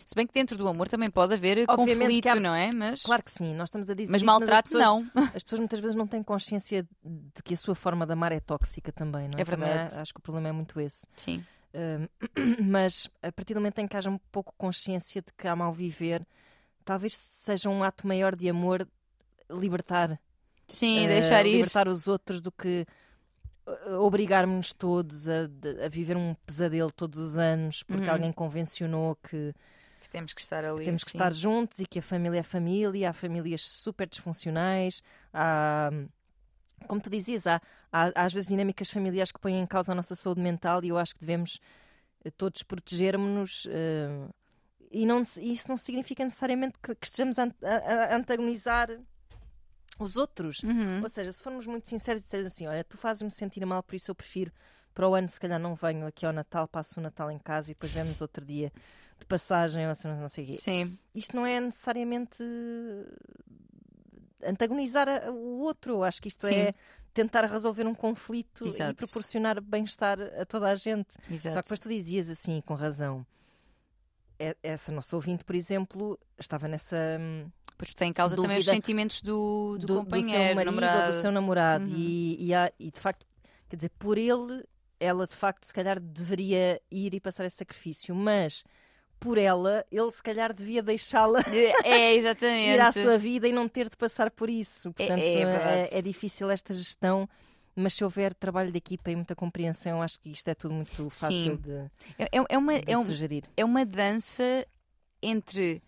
Se 0.06 0.14
bem 0.16 0.26
que 0.28 0.34
dentro 0.34 0.58
do 0.58 0.68
amor 0.68 0.88
também 0.88 1.10
pode 1.10 1.34
haver 1.34 1.66
Obviamente 1.68 2.22
conflito, 2.22 2.28
há- 2.30 2.36
não 2.40 2.54
é? 2.56 2.70
Mas, 2.74 3.02
Claro 3.04 3.24
que 3.24 3.32
sim, 3.32 3.54
nós 3.56 3.68
estamos 3.68 3.90
a 3.90 3.94
dizer 3.94 4.12
mas 4.12 4.22
maltrato 4.22 4.54
as 4.54 4.62
pessoas, 4.64 4.84
não. 4.84 5.08
As 5.36 5.44
pessoas 5.44 5.60
muitas 5.60 5.80
vezes 5.80 5.96
não 5.96 6.08
têm 6.08 6.24
consciência 6.24 6.84
de 7.04 7.44
que 7.44 7.54
a 7.54 7.58
sua 7.58 7.76
forma 7.76 8.06
de 8.06 8.14
amar 8.14 8.32
é 8.32 8.40
tóxica 8.40 8.92
também, 8.92 9.28
não 9.28 9.38
é? 9.38 9.42
É 9.42 9.44
verdade. 9.44 10.00
acho 10.00 10.14
que 10.14 10.20
o 10.20 10.24
problema 10.24 10.50
é 10.50 10.52
muito 10.52 10.80
esse. 10.80 11.06
Sim. 11.16 11.44
Hum, 11.74 12.08
mas 12.72 13.10
a 13.22 13.32
partir 13.32 13.54
do 13.54 13.60
momento 13.60 13.80
em 13.80 13.88
que 13.88 13.98
haja 13.98 14.10
um 14.10 14.18
pouco 14.32 14.54
consciência 14.58 15.22
de 15.22 15.34
que 15.38 15.48
há 15.48 15.56
mal 15.56 15.74
viver, 15.74 16.26
talvez 16.86 17.16
seja 17.18 17.70
um 17.70 17.84
ato 17.84 18.08
maior 18.08 18.36
de 18.36 18.48
amor 18.50 18.88
libertar, 19.50 20.20
Sim, 20.68 21.06
eh, 21.06 21.08
deixar 21.08 21.46
ir. 21.46 21.54
libertar 21.58 21.88
os 21.88 22.08
outros 22.08 22.42
do 22.42 22.52
que 22.52 22.86
eh, 23.68 23.92
obrigarmos-nos 23.96 24.74
todos 24.74 25.28
a, 25.30 25.44
a 25.86 25.90
viver 25.90 26.16
um 26.18 26.34
pesadelo 26.46 26.92
todos 26.92 27.20
os 27.20 27.38
anos 27.38 27.84
porque 27.84 28.06
Uhum. 28.08 28.12
alguém 28.14 28.32
convencionou 28.32 29.16
que 29.16 29.54
Que 30.02 30.10
temos 30.10 30.34
que 30.34 30.42
estar 30.42 30.64
ali. 30.64 30.86
temos 30.86 31.04
que 31.04 31.12
sim. 31.12 31.18
estar 31.18 31.34
juntos 31.34 31.80
e 31.80 31.86
que 31.86 32.00
a 32.00 32.02
família 32.02 32.40
é 32.40 32.44
família, 32.44 33.10
há 33.10 33.14
famílias 33.14 33.62
super 33.62 34.08
disfuncionais, 34.08 35.02
há, 35.34 35.90
como 36.88 37.02
tu 37.02 37.10
dizias, 37.10 37.46
há, 37.48 37.60
há, 37.92 38.12
às 38.26 38.32
vezes 38.34 38.48
dinâmicas 38.50 38.90
familiares 38.90 39.32
que 39.32 39.40
põem 39.40 39.60
em 39.60 39.66
causa 39.66 39.92
a 39.92 39.96
nossa 39.96 40.16
saúde 40.16 40.40
mental 40.42 40.84
e 40.84 40.90
eu 40.90 40.98
acho 40.98 41.14
que 41.16 41.20
devemos 41.22 41.60
eh, 42.24 42.32
todos 42.32 42.64
protegermos-nos. 42.64 43.68
eh, 43.70 44.30
e 44.92 45.06
não, 45.06 45.22
isso 45.22 45.68
não 45.68 45.76
significa 45.76 46.24
necessariamente 46.24 46.76
que, 46.82 46.96
que 46.96 47.06
estejamos 47.06 47.38
a, 47.40 47.44
a- 47.44 48.14
a 48.14 48.16
antagonizar 48.16 48.88
os 50.00 50.18
outros. 50.18 50.62
Uhum. 50.64 51.02
Ou 51.02 51.10
seja, 51.10 51.32
se 51.32 51.44
formos 51.44 51.66
muito 51.68 51.88
sinceros 51.90 52.22
e 52.22 52.26
dissermos 52.26 52.54
assim, 52.54 52.68
olha, 52.68 52.84
tu 52.84 52.98
fazes-me 52.98 53.32
sentir 53.32 53.66
mal, 53.66 53.82
por 53.84 53.96
isso 53.96 54.12
eu 54.12 54.16
prefiro 54.16 54.52
para 54.94 55.08
o 55.08 55.14
ano, 55.14 55.30
se 55.30 55.40
calhar 55.40 55.60
não 55.60 55.76
venho 55.76 56.08
aqui 56.08 56.26
ao 56.26 56.34
Natal, 56.34 56.68
passo 56.68 57.00
o 57.00 57.04
Natal 57.04 57.30
em 57.32 57.38
casa 57.40 57.72
e 57.72 57.74
depois 57.76 57.92
vemos 57.92 58.20
outro 58.22 58.44
dia 58.44 58.72
de 59.20 59.26
passagem, 59.26 59.86
ou 59.86 59.92
assim, 59.92 60.08
não 60.08 60.30
sei 60.30 60.44
o 60.44 60.48
quê 60.48 60.58
Sim, 60.58 60.98
isto 61.14 61.36
não 61.36 61.46
é 61.46 61.60
necessariamente 61.60 62.44
antagonizar 64.44 65.08
a- 65.08 65.32
o 65.32 65.60
outro. 65.60 66.04
Acho 66.04 66.22
que 66.22 66.28
isto 66.28 66.46
Sim. 66.48 66.54
é 66.56 66.74
tentar 67.14 67.46
resolver 67.46 67.86
um 67.86 67.96
conflito 67.96 68.66
e 68.66 68.70
Exato. 68.70 68.96
proporcionar 68.96 69.60
bem-estar 69.62 70.20
a 70.20 70.46
toda 70.46 70.68
a 70.70 70.76
gente. 70.76 71.16
exato. 71.30 71.54
Só 71.54 71.62
que 71.62 71.66
depois 71.68 71.80
tu 71.80 71.90
dizias 71.90 72.30
assim, 72.30 72.62
com 72.62 72.74
razão. 72.76 73.26
E- 74.40 74.56
Essa 74.62 74.92
nossa 74.92 75.16
ouvinte, 75.16 75.44
por 75.44 75.56
exemplo, 75.56 76.20
estava 76.38 76.68
nessa 76.68 76.96
hum, 77.20 77.50
Pois 77.78 77.94
tem 77.94 78.10
em 78.10 78.14
causa 78.14 78.36
também 78.36 78.58
os 78.58 78.66
dúvida 78.66 78.74
sentimentos 78.76 79.22
do, 79.22 79.78
do, 79.80 79.86
do, 79.88 79.96
companheiro, 80.00 80.32
do 80.32 80.46
seu 80.48 80.56
marido 80.56 80.72
namorado. 80.82 81.12
do 81.14 81.22
seu 81.22 81.32
namorado 81.32 81.86
Uhum. 81.86 81.96
e, 81.96 82.46
e, 82.48 82.54
há- 82.54 82.72
e, 82.80 82.90
de 82.92 83.00
facto, 83.00 83.26
quer 83.70 83.76
dizer, 83.76 83.92
por 84.00 84.18
ele, 84.18 84.64
ela 85.00 85.28
de 85.28 85.36
facto 85.36 85.66
se 85.66 85.74
calhar 85.74 86.00
deveria 86.00 86.82
ir 86.90 87.14
e 87.14 87.20
passar 87.20 87.46
esse 87.46 87.58
sacrifício, 87.58 88.16
mas 88.16 88.64
por 89.20 89.38
ela, 89.38 89.86
ele 89.92 90.12
se 90.12 90.22
calhar 90.24 90.54
devia 90.54 90.82
deixá-la 90.82 91.40
É, 91.84 92.14
exatamente. 92.16 92.70
ir 92.76 92.80
à 92.82 92.92
sua 92.92 93.18
vida 93.18 93.48
e 93.48 93.52
não 93.52 93.68
ter 93.68 93.90
de 93.90 93.98
passar 93.98 94.32
por 94.32 94.50
isso. 94.50 94.92
Portanto, 94.94 95.20
é 95.22 95.46
verdade. 95.46 95.94
é, 95.94 95.98
é 96.00 96.02
difícil 96.02 96.50
esta 96.50 96.74
gestão, 96.74 97.28
mas 97.76 97.94
se 97.94 98.04
houver 98.04 98.34
trabalho 98.34 98.72
de 98.72 98.78
equipa 98.80 99.12
e 99.12 99.16
muita 99.16 99.36
compreensão, 99.36 100.02
acho 100.02 100.20
que 100.20 100.32
isto 100.32 100.48
é 100.48 100.56
tudo 100.56 100.74
muito 100.74 101.10
fácil 101.12 101.30
Sim. 101.30 101.56
de, 101.58 101.72
É, 102.18 102.26
é- 102.40 102.46
é 102.50 102.58
uma, 102.58 102.80
de 102.80 102.92
é, 102.92 102.98
um- 102.98 103.06
sugerir. 103.06 103.44
é 103.56 103.64
uma 103.64 103.86
dança 103.86 104.66
entre 105.22 105.82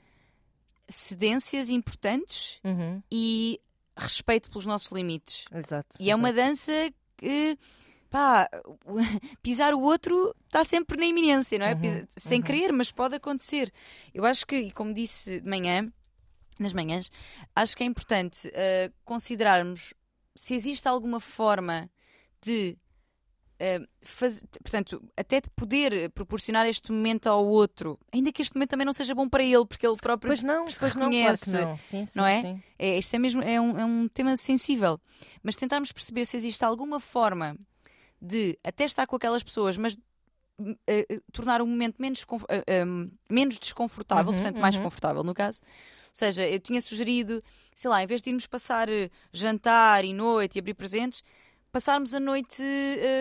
cedências 0.89 1.69
importantes 1.69 2.59
Uhum, 2.63 3.01
e 3.11 3.59
respeito 3.95 4.49
pelos 4.49 4.65
nossos 4.65 4.91
limites. 4.91 5.45
Exato. 5.53 5.95
E 5.99 6.09
é 6.09 6.15
uma 6.15 6.29
exato. 6.29 6.47
dança 6.47 6.71
que, 7.17 7.57
pá, 8.09 8.49
pisar 9.43 9.73
o 9.73 9.81
outro 9.81 10.35
está 10.45 10.63
sempre 10.65 10.97
na 10.97 11.05
iminência, 11.05 11.57
não 11.59 11.65
é? 11.65 11.73
Uhum, 11.73 11.81
Pisa- 11.81 12.07
sem 12.17 12.39
uhum. 12.39 12.45
querer, 12.45 12.71
mas 12.73 12.91
pode 12.91 13.15
acontecer. 13.15 13.71
Eu 14.13 14.25
acho 14.25 14.45
que, 14.47 14.55
e 14.55 14.71
como 14.71 14.93
disse 14.93 15.39
de 15.41 15.49
manhã, 15.49 15.91
nas 16.59 16.73
manhãs, 16.73 17.09
acho 17.55 17.75
que 17.77 17.83
é 17.83 17.85
importante 17.85 18.49
eh, 18.53 18.91
considerarmos 19.05 19.93
se 20.35 20.53
existe 20.53 20.87
alguma 20.87 21.19
forma 21.19 21.89
de. 22.41 22.77
Eh, 23.59 23.81
faz- 24.01 24.43
portanto, 24.63 25.03
até 25.17 25.41
de 25.41 25.49
poder 25.51 26.09
proporcionar 26.11 26.65
este 26.65 26.91
momento 26.91 27.27
ao 27.27 27.45
outro, 27.45 27.99
ainda 28.11 28.31
que 28.31 28.41
este 28.41 28.55
momento 28.55 28.69
também 28.71 28.85
não 28.85 28.93
seja 28.93 29.13
bom 29.13 29.27
para 29.27 29.43
ele, 29.43 29.65
porque 29.65 29.85
ele 29.85 29.97
próprio 29.97 30.29
Pois 30.29 30.41
não, 30.43 30.67
se 30.67 30.79
pois 30.79 30.95
não, 30.95 31.11
claro 31.11 31.37
que 31.37 31.49
reconhece. 31.49 31.51
não. 31.51 31.77
Sim, 31.77 32.05
sim, 32.05 32.19
não 32.19 32.25
é? 32.25 32.41
sim. 32.41 32.63
É, 32.77 32.97
isto 32.97 33.13
é 33.13 33.19
mesmo 33.19 33.41
é 33.41 33.59
um, 33.59 33.77
é 33.79 33.85
um 33.85 34.07
tema 34.07 34.35
sensível. 34.37 34.99
Mas 35.43 35.55
tentarmos 35.55 35.91
perceber 35.91 36.25
se 36.25 36.37
existe 36.37 36.63
alguma 36.63 36.99
forma 36.99 37.57
de 38.21 38.57
até 38.63 38.85
estar 38.85 39.05
com 39.07 39.15
aquelas 39.15 39.43
pessoas, 39.43 39.77
mas 39.77 39.95
uh, 40.59 41.21
tornar 41.31 41.61
o 41.61 41.67
momento 41.67 41.95
menos, 41.99 42.23
uh, 42.23 42.85
um, 42.87 43.11
menos 43.29 43.57
desconfortável, 43.59 44.31
Uhum, 44.31 44.37
portanto, 44.37 44.57
mais 44.59 44.75
uhum. 44.75 44.83
confortável 44.83 45.23
no 45.23 45.33
caso. 45.33 45.61
Ou 45.63 46.13
seja, 46.13 46.47
eu 46.47 46.59
tinha 46.59 46.81
sugerido, 46.81 47.41
sei 47.75 47.89
lá, 47.89 48.03
em 48.03 48.07
vez 48.07 48.21
de 48.21 48.29
irmos 48.29 48.47
passar 48.47 48.87
jantar 49.31 50.03
e 50.03 50.11
noite 50.13 50.55
e 50.55 50.59
abrir 50.59 50.73
presentes, 50.73 51.23
passarmos 51.71 52.13
a 52.13 52.19
noite 52.19 52.61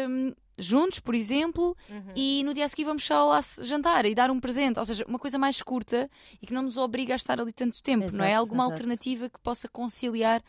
um, 0.08 0.32
juntos, 0.58 0.98
por 1.00 1.14
exemplo, 1.14 1.76
Uhum. 1.88 2.12
e 2.16 2.42
no 2.44 2.52
dia 2.54 2.64
a 2.64 2.68
seguir 2.68 2.84
vamos 2.84 3.04
só 3.04 3.26
lá 3.26 3.40
jantar 3.62 4.04
e 4.06 4.14
dar 4.14 4.30
um 4.30 4.40
presente. 4.40 4.78
Ou 4.78 4.84
seja, 4.84 5.04
uma 5.06 5.18
coisa 5.18 5.38
mais 5.38 5.62
curta 5.62 6.10
e 6.42 6.46
que 6.46 6.52
não 6.54 6.62
nos 6.62 6.76
obriga 6.76 7.14
a 7.14 7.16
estar 7.16 7.40
ali 7.40 7.52
tanto 7.52 7.82
tempo, 7.82 8.10
não 8.12 8.24
é? 8.24 8.28
Exato, 8.30 8.40
Alguma 8.40 8.64
exato. 8.64 8.72
alternativa 8.72 9.28
que 9.30 9.38
possa 9.40 9.68
conciliar 9.68 10.42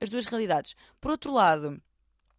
as 0.00 0.10
duas 0.10 0.26
realidades. 0.26 0.74
Por 1.00 1.10
outro 1.12 1.32
lado, 1.32 1.80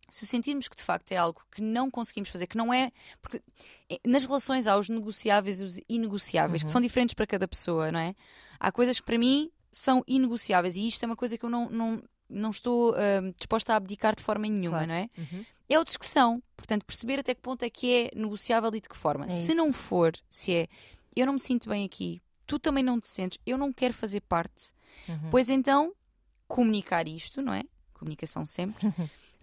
se 0.10 0.28
sentirmos 0.28 0.68
que 0.68 0.76
de 0.76 0.84
facto 0.84 1.12
é 1.12 1.16
algo 1.18 1.42
que 1.50 1.62
não 1.62 1.90
conseguimos 1.90 2.30
fazer, 2.30 2.46
que 2.46 2.58
não 2.58 2.74
é. 2.74 2.92
Porque 3.22 3.42
eh, 3.90 4.00
nas 4.06 4.26
relações 4.26 4.68
há 4.68 4.78
os 4.78 4.90
negociáveis 4.90 5.60
e 5.62 5.64
os 5.64 5.80
inegociáveis, 5.88 6.62
que 6.62 6.68
Uhum. 6.68 6.72
são 6.74 6.82
diferentes 6.82 7.14
para 7.16 7.26
cada 7.26 7.48
pessoa, 7.48 7.92
não 7.92 8.00
é? 8.00 8.14
Há 8.60 8.72
coisas 8.72 9.00
que 9.00 9.06
para 9.06 9.18
mim 9.18 9.50
são 9.72 10.04
inegociáveis 10.06 10.76
e 10.76 10.86
isto 10.88 11.02
é 11.04 11.06
uma 11.08 11.16
coisa 11.16 11.36
que 11.38 11.46
eu 11.46 11.50
não, 11.50 11.68
não, 11.70 12.04
não 12.34 12.50
estou 12.50 12.94
ah, 12.96 13.22
disposta 13.38 13.74
a 13.74 13.76
abdicar 13.78 14.16
de 14.16 14.24
forma 14.24 14.48
nenhuma, 14.48 14.78
Claro. 14.80 14.88
não 14.88 14.96
é? 14.96 15.10
Uhum. 15.18 15.46
É 15.70 15.78
outros 15.80 15.98
que 15.98 16.06
são. 16.06 16.42
Portanto, 16.58 16.84
perceber 16.86 17.20
até 17.20 17.34
que 17.34 17.42
ponto 17.42 17.64
é 17.64 17.70
que 17.70 17.94
é 17.94 18.12
negociável 18.16 18.70
e 18.76 18.82
de 18.82 18.90
que 18.90 18.98
forma. 18.98 19.26
É 19.26 19.30
se 19.30 19.44
isso. 19.52 19.56
não 19.56 19.72
for, 19.74 20.12
se 20.30 20.54
é 20.54 20.68
eu 21.16 21.26
não 21.26 21.34
me 21.34 21.40
sinto 21.40 21.70
bem 21.70 21.86
aqui, 21.86 22.22
tu 22.46 22.58
também 22.60 22.84
não 22.84 23.00
te 23.00 23.08
sentes, 23.08 23.38
eu 23.46 23.58
não 23.58 23.72
quero 23.72 23.94
fazer 23.94 24.22
parte, 24.22 24.74
Uhum. 25.08 25.30
pois 25.32 25.50
então 25.50 25.94
comunicar 26.48 27.08
isto, 27.08 27.42
não 27.42 27.54
é? 27.54 27.64
Comunicação 27.94 28.46
sempre. 28.46 28.88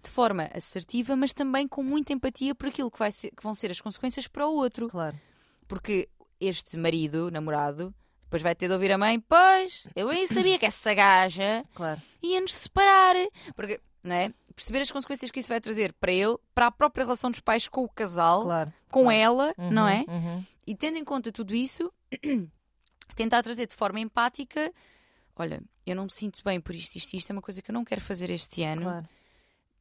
De 0.03 0.09
forma 0.09 0.49
assertiva, 0.53 1.15
mas 1.15 1.33
também 1.33 1.67
com 1.67 1.83
muita 1.83 2.11
empatia 2.13 2.55
por 2.55 2.67
aquilo 2.69 2.89
que, 2.89 2.97
vai 2.99 3.11
ser- 3.11 3.29
que 3.31 3.43
vão 3.43 3.53
ser 3.53 3.69
as 3.71 3.79
consequências 3.81 4.27
para 4.27 4.47
o 4.47 4.53
outro. 4.55 4.87
Claro. 4.89 5.19
Porque 5.67 6.09
este 6.39 6.75
marido, 6.77 7.29
namorado, 7.31 7.93
depois 8.31 8.41
vai 8.41 8.55
ter 8.55 8.69
de 8.69 8.73
ouvir 8.73 8.93
a 8.93 8.97
mãe: 8.97 9.19
Pois, 9.19 9.85
eu 9.93 10.07
nem 10.07 10.25
sabia 10.25 10.57
que 10.57 10.65
essa 10.65 10.93
gaja 10.93 11.65
Claro. 11.75 11.99
ia-nos 12.23 12.53
separar. 12.55 13.13
Porque, 13.53 13.77
não 14.01 14.15
é? 14.15 14.33
Perceber 14.55 14.79
as 14.79 14.89
consequências 14.89 15.29
que 15.29 15.39
isso 15.41 15.49
vai 15.49 15.59
trazer 15.59 15.91
para 15.93 16.13
ele, 16.13 16.37
para 16.55 16.67
a 16.67 16.71
própria 16.71 17.03
relação 17.03 17.29
dos 17.29 17.41
pais 17.41 17.67
com 17.67 17.83
o 17.83 17.89
casal, 17.89 18.43
Claro. 18.43 18.73
com 18.89 19.03
claro. 19.03 19.17
ela, 19.17 19.53
Uhum, 19.57 19.71
não 19.71 19.85
é? 19.87 20.05
uhum. 20.07 20.45
E 20.65 20.73
tendo 20.75 20.97
em 20.97 21.03
conta 21.03 21.29
tudo 21.31 21.53
isso, 21.53 21.91
tentar 23.15 23.43
trazer 23.43 23.67
de 23.67 23.75
forma 23.75 23.99
empática: 23.99 24.71
Olha, 25.35 25.61
eu 25.85 25.95
não 25.95 26.05
me 26.05 26.11
sinto 26.13 26.41
bem 26.43 26.59
por 26.61 26.73
isto, 26.73 26.95
isto, 26.95 27.13
isto 27.15 27.29
é 27.29 27.33
uma 27.33 27.41
coisa 27.41 27.61
que 27.61 27.69
eu 27.69 27.73
não 27.73 27.83
quero 27.83 27.99
fazer 28.01 28.29
este 28.29 28.63
ano. 28.63 28.83
Claro. 28.83 29.09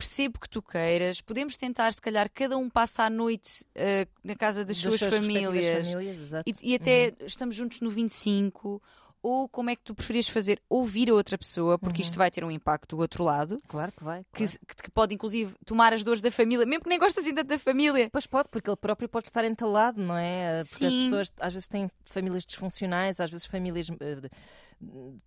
Percebo 0.00 0.40
que 0.40 0.48
tu 0.48 0.62
queiras. 0.62 1.20
Podemos 1.20 1.58
tentar, 1.58 1.92
se 1.92 2.00
calhar, 2.00 2.30
cada 2.32 2.56
um 2.56 2.70
passa 2.70 3.02
a 3.02 3.10
noite 3.10 3.66
eh, 3.74 4.06
na 4.24 4.34
casa 4.34 4.64
das, 4.64 4.78
suas, 4.78 4.98
respectivas 4.98 5.44
famílias. 5.44 5.92
famílias. 5.92 6.32
E, 6.46 6.72
e 6.72 6.74
até 6.74 7.12
estamos 7.26 7.54
juntos 7.54 7.82
no 7.82 7.90
25, 7.90 8.80
ou 9.22 9.48
como 9.48 9.70
é 9.70 9.76
que 9.76 9.82
tu 9.82 9.94
preferias 9.94 10.28
fazer? 10.28 10.60
Ouvir 10.68 11.10
a 11.10 11.14
outra 11.14 11.36
pessoa, 11.36 11.78
porque 11.78 12.02
isto 12.02 12.16
vai 12.16 12.30
ter 12.30 12.44
um 12.44 12.50
impacto 12.50 12.96
do 12.96 13.00
outro 13.02 13.22
lado, 13.24 13.60
Claro 13.68 13.92
que 13.92 14.02
vai. 14.04 14.24
que, 14.32 14.44
claro. 14.46 14.58
que- 14.66 14.82
que 14.84 14.90
pode 14.90 15.14
inclusive 15.14 15.54
tomar 15.66 15.92
as 15.92 16.02
dores 16.04 16.22
da 16.22 16.30
família, 16.30 16.64
mesmo 16.66 16.82
que 16.84 16.88
nem 16.88 16.98
gosta 16.98 17.20
assim 17.20 17.34
tanto 17.34 17.48
da 17.48 17.58
família. 17.58 18.08
Pois 18.10 18.26
pode, 18.26 18.48
porque 18.48 18.68
ele 18.70 18.76
próprio 18.76 19.08
pode 19.08 19.28
estar 19.28 19.44
entalado, 19.44 20.00
não 20.02 20.16
é? 20.16 20.60
Porque 20.62 20.84
as 20.84 20.92
Sim. 20.92 21.04
pessoas 21.04 21.32
às 21.38 21.52
vezes 21.52 21.68
têm 21.68 21.90
famílias 22.04 22.44
disfuncionais, 22.44 23.20
às 23.20 23.30
vezes 23.30 23.46
famílias 23.46 23.88
eh, 24.00 24.14
de- 24.16 24.30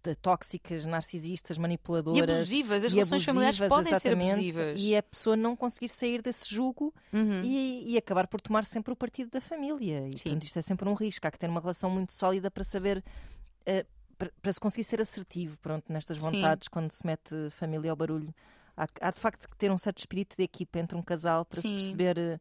de- 0.04 0.16
tóxicas, 0.16 0.84
narcisistas, 0.86 1.58
E 1.58 1.60
manipuladoras. 1.60 2.38
abusivas, 2.38 2.84
as 2.84 2.92
e 2.92 2.96
relações 2.96 3.24
familiares 3.24 3.62
abusivas, 3.62 3.86
podem 3.86 4.00
ser 4.00 4.14
abusivas. 4.14 4.82
E 4.82 4.96
a 4.96 5.04
pessoa 5.04 5.36
não 5.38 5.56
conseguir 5.56 5.90
sair 5.90 6.22
desse 6.24 6.52
jugo 6.52 6.92
Uhum. 7.14 7.42
e, 7.44 7.94
e 7.94 7.98
acabar 7.98 8.26
por 8.28 8.42
tomar 8.42 8.66
sempre 8.66 8.92
o 8.92 8.96
partido 8.96 9.30
da 9.30 9.40
família. 9.42 10.08
E 10.08 10.18
Sim. 10.18 10.24
portanto, 10.24 10.44
isto 10.46 10.58
é 10.58 10.62
sempre 10.64 10.90
um 10.90 10.94
risco. 10.96 11.28
Há 11.28 11.32
que 11.32 11.38
ter 11.38 11.50
uma 11.50 11.62
relação 11.62 11.90
muito 11.92 12.12
sólida 12.14 12.50
para 12.50 12.64
saber. 12.64 13.04
Eh, 13.66 13.86
para, 14.18 14.52
se 14.54 14.60
conseguir 14.60 14.84
ser 14.84 15.02
assertivo 15.02 15.60
pronto, 15.60 15.92
nestas 15.92 16.18
Sim. 16.18 16.32
vontades 16.32 16.68
quando 16.68 16.92
se 16.92 17.06
mete 17.06 17.50
família 17.52 17.92
ao 17.92 17.98
barulho. 17.98 18.34
Há, 18.76 18.88
há 19.02 19.12
de 19.12 19.20
facto 19.20 19.50
que 19.50 19.56
ter 19.58 19.72
um 19.72 19.78
certo 19.78 20.00
espírito 20.00 20.36
de 20.38 20.44
equipa 20.44 20.80
entre 20.80 20.98
um 20.98 21.02
casal 21.02 21.46
para 21.46 21.62
Sim. 21.62 21.68
se 21.70 21.74
perceber. 21.74 22.18
eh, 22.18 22.40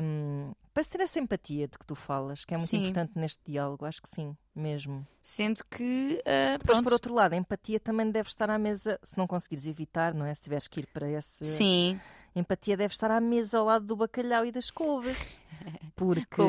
hum, 0.00 0.52
para 0.74 0.82
se 0.82 0.90
ter 0.90 1.00
essa 1.00 1.20
empatia 1.20 1.68
de 1.68 1.78
que 1.78 1.86
tu 1.86 1.94
falas, 1.94 2.44
que 2.46 2.54
é 2.54 2.56
muito 2.56 2.70
Sim. 2.70 2.78
importante 2.78 3.12
neste 3.14 3.42
diálogo, 3.44 3.84
acho 3.84 4.00
que 4.00 4.08
sim, 4.08 4.34
mesmo. 4.54 5.06
Sendo 5.20 5.62
que, 5.70 6.22
ah, 6.26 6.52
Depois, 6.58 6.76
pronto, 6.76 6.84
por 6.84 6.92
outro 6.94 7.14
lado, 7.14 7.34
a 7.34 7.36
empatia 7.36 7.78
também 7.78 8.10
deve 8.10 8.28
estar 8.28 8.48
à 8.50 8.58
mesa, 8.58 8.98
se 9.02 9.16
não 9.18 9.26
conseguires 9.26 9.66
evitar, 9.66 10.14
não 10.14 10.24
é? 10.26 10.34
Se 10.34 10.40
tiveres 10.42 10.66
que 10.66 10.80
ir 10.80 10.86
para 10.86 11.08
esse. 11.10 11.44
sim, 11.44 12.00
Empatia 12.34 12.76
deve 12.76 12.92
estar 12.92 13.10
à 13.10 13.20
mesa 13.20 13.58
ao 13.58 13.66
lado 13.66 13.86
do 13.86 13.96
bacalhau 13.96 14.44
e 14.46 14.52
das 14.52 14.70
couves. 14.70 15.38
Porque 15.94 16.42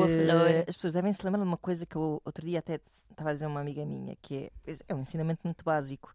as 0.66 0.74
pessoas 0.74 0.92
devem 0.94 1.12
se 1.12 1.22
lembrar 1.24 1.42
de 1.42 1.46
uma 1.46 1.58
coisa 1.58 1.86
que 1.86 1.96
eu 1.96 2.20
outro 2.24 2.44
dia 2.44 2.58
até 2.58 2.80
estava 3.10 3.30
a 3.30 3.32
dizer 3.32 3.44
a 3.44 3.48
uma 3.48 3.60
amiga 3.60 3.84
minha, 3.84 4.16
que 4.20 4.50
é, 4.66 4.76
é 4.88 4.94
um 4.94 5.00
ensinamento 5.00 5.40
muito 5.44 5.64
básico, 5.64 6.12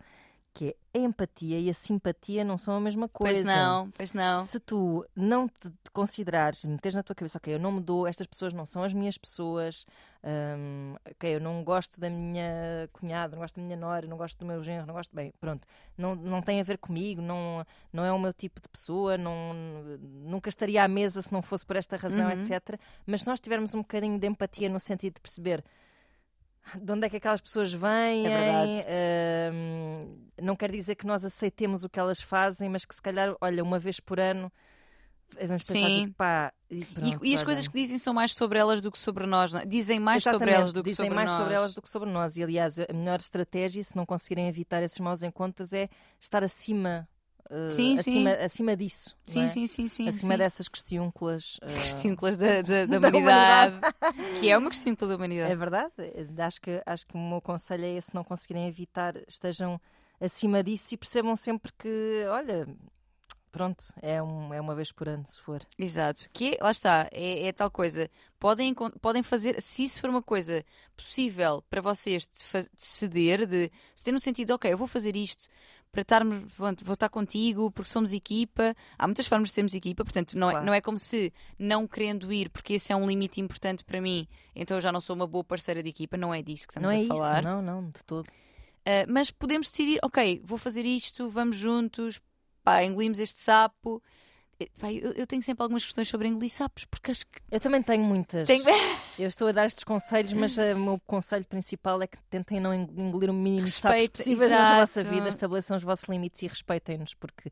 que 0.54 0.76
é 0.93 1.00
a 1.00 1.02
empatia 1.04 1.60
e 1.60 1.70
a 1.70 1.74
simpatia 1.74 2.43
não 2.43 2.58
são 2.58 2.76
a 2.76 2.80
mesma 2.80 3.08
coisa. 3.08 3.34
pois 3.43 3.45
não, 3.45 3.91
pois 3.91 4.14
não. 4.14 4.43
Se 4.43 4.60
tu 4.60 5.06
não 5.16 5.47
te 5.47 5.70
considerares, 5.93 6.66
meteres 6.66 6.95
na 6.95 7.04
tua 7.04 7.16
cabeça, 7.16 7.38
ok, 7.38 7.54
eu 7.54 7.60
não 7.60 7.72
me 7.72 7.80
dou, 7.82 8.08
estas 8.08 8.26
pessoas 8.28 8.54
não 8.54 8.66
são 8.66 8.84
as 8.84 8.93
minhas 8.93 9.18
pessoas, 9.18 9.86
hum, 10.24 10.95
ok, 11.10 11.36
eu 11.36 11.39
não 11.39 11.64
gosto 11.64 12.00
da 12.00 12.10
minha 12.10 12.89
cunhada, 12.91 13.36
não 13.36 13.41
gosto 13.43 13.56
da 13.58 13.62
minha 13.62 13.78
nora, 13.78 14.08
não 14.08 14.18
gosto 14.18 14.38
do 14.39 14.45
meu 14.45 14.64
genro, 14.64 14.88
não 14.88 14.93
gosto, 14.95 15.16
bem, 15.16 15.32
pronto, 15.39 15.68
não, 15.97 16.16
não 16.16 16.41
tem 16.41 16.60
a 16.60 16.64
ver 16.64 16.78
comigo, 16.78 17.22
não, 17.22 17.66
não 17.93 18.04
é 18.04 18.12
o 18.12 18.20
meu 18.20 18.34
tipo 18.34 18.60
de 18.62 18.68
pessoa, 18.68 19.18
não, 19.18 19.54
nunca 20.00 20.50
estaria 20.50 20.84
à 20.84 20.88
mesa 20.88 21.22
se 21.22 21.32
não 21.32 21.41
fosse 21.41 21.66
por 21.66 21.76
esta 21.76 21.95
razão, 21.95 22.26
Uhum. 22.26 22.32
etc. 22.32 22.80
Mas 23.06 23.22
se 23.22 23.28
nós 23.28 23.39
tivermos 23.39 23.74
um 23.76 23.80
bocadinho 23.80 24.20
de 24.20 24.28
empatia 24.28 24.68
no 24.70 24.80
sentido 24.80 25.16
de 25.16 25.22
perceber 25.22 25.64
de 26.76 26.91
onde 26.91 27.05
é 27.05 27.09
que 27.09 27.17
aquelas 27.17 27.41
pessoas 27.41 27.74
vêm. 27.74 28.26
É 28.26 28.30
verdade. 28.30 28.86
hum, 29.53 30.17
não 30.41 30.55
quer 30.55 30.72
dizer 30.72 30.95
que 30.95 31.05
nós 31.07 31.24
aceitemos 31.26 31.84
o 31.84 31.89
que 31.89 31.99
elas 31.99 32.22
fazem, 32.22 32.70
mas 32.70 32.86
que 32.86 32.93
se 32.95 33.01
calhar, 33.01 33.36
olha, 33.41 33.63
uma 33.63 33.80
vez 33.80 33.99
por 33.99 34.20
ano 34.20 34.51
vamos 35.45 35.63
Sim. 35.65 36.05
tipo, 36.05 36.15
pá, 36.15 36.51
e, 36.72 36.80
E, 36.80 36.86
pronto, 36.86 37.26
e 37.26 37.34
as 37.36 37.39
olha. 37.41 37.45
coisas 37.45 37.67
que 37.67 37.80
dizem 37.80 37.97
são 37.99 38.13
mais 38.13 38.34
sobre 38.34 38.57
elas 38.57 38.82
do 38.82 38.91
que 38.91 38.97
sobre 38.97 39.28
nós. 39.28 39.53
não 39.53 39.59
é? 39.61 39.65
Dizem 39.65 39.99
mais 39.99 40.24
sobre 40.24 40.38
Exatamente, 40.38 40.59
elas 40.59 40.74
do 40.74 40.84
que 40.84 40.89
dizem 40.89 41.05
sobre 41.05 41.15
mais 41.15 41.30
nós. 41.30 41.39
sobre 41.39 41.53
elas 41.53 41.74
do 41.74 41.82
que 41.82 41.89
sobre 41.89 42.09
nós. 42.09 42.36
E 42.38 42.43
aliás, 42.43 42.80
a 42.80 42.91
melhor 42.93 43.20
estratégia, 43.20 43.84
se 43.84 43.95
não 43.95 44.05
conseguirem 44.07 44.47
evitar 44.47 44.82
esses 44.82 44.99
maus 44.99 45.22
encontros, 45.22 45.72
é 45.72 45.88
estar 46.20 46.43
acima, 46.43 47.07
uh, 47.50 47.72
Sim, 47.72 47.97
sim. 47.97 48.28
acima, 48.28 48.32
acima 48.45 48.78
disso. 48.78 49.16
Sim, 49.26 49.43
é? 49.43 49.47
sim, 49.47 49.68
sim, 49.68 49.88
sim. 49.88 50.08
acima 50.10 50.34
sim. 50.34 50.38
dessas 50.38 50.68
questiúnculas. 50.68 51.60
uh, 51.64 51.80
Questínculas 51.80 52.38
da, 52.38 52.62
da, 52.62 52.86
da 52.88 53.00
da 53.00 53.08
humanidade. 53.08 53.76
que 54.39 54.50
é 54.50 54.58
uma 54.58 54.70
questíncula 54.70 55.10
da 55.10 55.16
humanidade. 55.16 55.52
É 55.52 55.56
verdade. 55.56 55.93
Acho 56.38 56.62
que, 56.62 56.82
acho 56.86 57.08
que 57.08 57.16
o 57.16 57.20
meu 57.20 57.41
conselho 57.41 57.86
é 57.86 57.95
esse: 57.95 58.12
se 58.12 58.16
não 58.16 58.24
conseguirem 58.24 58.68
evitar, 58.68 59.16
estejam 59.28 59.80
acima 60.20 60.64
disso 60.64 60.93
e 60.93 60.97
percebam 60.97 61.36
sempre 61.36 61.72
que, 61.78 62.26
olha, 62.30 62.68
pronto, 63.52 63.84
é, 64.02 64.22
um, 64.22 64.54
é 64.54 64.60
uma 64.62 64.76
vez 64.76 64.91
por 64.91 65.08
ano, 65.10 65.26
se 65.28 65.39
for. 65.39 65.62
Exato. 65.78 66.30
Que 66.32 66.56
é- 66.56 66.58
lá 66.64 66.72
está, 66.72 67.08
é, 67.12 67.47
é 67.47 67.52
tal 67.52 67.70
coisa. 67.72 68.10
Podem, 68.39 68.74
podem 69.02 69.22
fazer, 69.24 69.62
se 69.62 69.84
isso 69.84 70.00
for 70.00 70.10
uma 70.10 70.22
coisa 70.24 70.64
possível 70.95 71.64
para 71.70 71.82
vocês 71.82 72.24
de, 72.28 72.62
de 72.62 72.70
ceder, 72.78 73.45
de 73.45 73.72
se 73.95 74.04
ter 74.06 74.12
no 74.12 74.20
sentido, 74.20 74.52
ok, 74.52 74.72
eu 74.72 74.78
vou 74.78 74.88
fazer 74.88 75.16
isto 75.16 75.47
para 75.91 76.02
estarmos, 76.04 76.54
vou, 76.56 76.72
vou 76.84 76.93
estar 76.93 77.10
contigo, 77.10 77.72
porque 77.72 77.89
somos 77.89 78.14
equipa. 78.14 78.76
Há 78.97 79.08
muitas 79.08 79.26
formas 79.26 79.50
de 79.50 79.56
sermos 79.56 79.74
equipa, 79.74 80.04
portanto, 80.04 80.38
não, 80.38 80.50
é, 80.50 80.54
Claro. 80.54 80.66
não 80.68 80.74
é 80.74 80.82
como 80.82 81.00
se 81.00 81.34
não 81.58 81.88
querendo 81.88 82.32
ir, 82.32 82.50
porque 82.50 82.74
esse 82.74 82.93
é 82.93 82.95
um 82.95 83.08
limite 83.08 83.41
importante 83.41 83.84
para 83.84 84.00
mim, 84.00 84.28
então 84.56 84.78
eu 84.78 84.82
já 84.82 84.91
não 84.91 85.02
sou 85.02 85.16
uma 85.16 85.26
boa 85.26 85.43
parceira 85.43 85.82
de 85.82 85.89
equipa, 85.89 86.16
não 86.16 86.32
é 86.34 86.41
disso 86.43 86.68
que 86.68 86.74
estamos 86.74 86.91
não 86.91 86.97
é 86.97 87.04
a 87.04 87.08
falar. 87.08 87.34
isso, 87.39 87.43
não, 87.43 87.62
não, 87.62 87.89
de 87.89 88.04
todo. 88.06 88.28
Uh, 88.28 89.06
mas 89.10 89.30
podemos 89.32 89.70
decidir, 89.70 90.00
ok, 90.04 90.41
vou 90.45 90.58
fazer 90.58 90.86
isto, 90.86 91.30
vamos 91.30 91.58
juntos, 91.58 92.22
pá, 92.70 92.84
engolimos 92.84 93.20
este 93.20 93.41
sapo. 93.41 94.01
Pá, 94.80 94.91
eu, 94.91 95.13
eu 95.13 95.26
tenho 95.26 95.41
sempre 95.41 95.63
algumas 95.63 95.86
questões 95.86 96.07
sobre 96.09 96.28
engolir 96.28 96.49
sapos, 96.49 96.86
porque 96.86 97.11
acho 97.11 97.26
que. 97.26 97.39
Eu 97.49 97.59
também 97.59 97.82
tenho 97.82 98.03
muitas. 98.03 98.45
Tenho... 98.47 98.63
Eu 99.17 99.28
estou 99.28 99.49
a 99.49 99.51
dar 99.51 99.65
estes 99.65 99.84
conselhos, 99.84 100.32
mas 100.32 100.57
eh, 100.57 100.74
o 100.74 100.80
meu 100.80 100.97
conselho 101.05 101.45
principal 101.45 102.01
é 102.01 102.07
que 102.07 102.17
tentem 102.30 102.57
não 102.57 102.74
eng- 102.74 102.89
engolir 102.95 103.30
o 103.30 103.34
mínimo 103.34 103.65
de 103.65 103.72
sapos 103.72 104.07
possíveis 104.07 104.49
na 104.49 104.80
vossa 104.80 105.03
vida, 105.03 105.28
estabeleçam 105.28 105.76
os 105.76 105.84
vossos 105.84 106.07
limites 106.07 106.41
e 106.41 106.47
respeitem-nos, 106.47 107.13
porque 107.15 107.51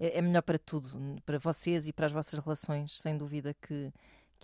é, 0.00 0.18
é 0.18 0.20
melhor 0.22 0.42
para 0.42 0.58
tudo, 0.58 0.90
para 1.24 1.38
vocês 1.38 1.86
e 1.86 1.92
para 1.92 2.06
as 2.06 2.12
vossas 2.12 2.40
relações, 2.40 3.00
sem 3.00 3.16
dúvida 3.16 3.54
que, 3.62 3.92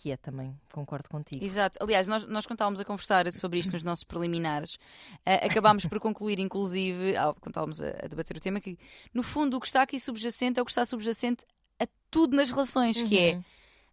que 0.01 0.11
é 0.11 0.17
também. 0.17 0.59
Concordo 0.73 1.09
contigo. 1.11 1.45
Exato. 1.45 1.79
Aliás, 1.83 2.09
nós, 2.09 2.25
nós 2.25 2.47
quando 2.47 2.57
estávamos 2.57 2.81
a 2.81 2.85
conversar 2.85 3.31
sobre 3.33 3.59
isto 3.59 3.73
nos 3.73 3.83
nossos 3.83 4.05
preliminares, 4.05 4.79
eh, 5.27 5.47
acabámos 5.47 5.85
por 5.85 6.01
concluir, 6.01 6.39
inclusive, 6.39 7.15
ao, 7.17 7.35
quando 7.35 7.51
estávamos 7.51 7.83
a, 7.83 7.89
a 8.05 8.09
debater 8.09 8.37
o 8.37 8.41
tema, 8.41 8.61
que 8.61 8.79
no 9.13 9.23
fundo 9.23 9.57
o 9.57 9.61
que 9.61 9.67
está 9.67 9.83
aqui 9.83 10.01
subjacente 10.01 10.59
é 10.59 10.63
o 10.63 10.65
que 10.65 10.71
está 10.71 10.85
subjacente 10.87 11.45
a 11.79 11.87
tudo 12.11 12.35
nas 12.37 12.51
relações, 12.51 13.03
que 13.03 13.19
é 13.19 13.35
Uhum. 13.35 13.45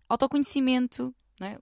autoconhecimento, 0.10 1.14
não 1.39 1.47
é? 1.47 1.58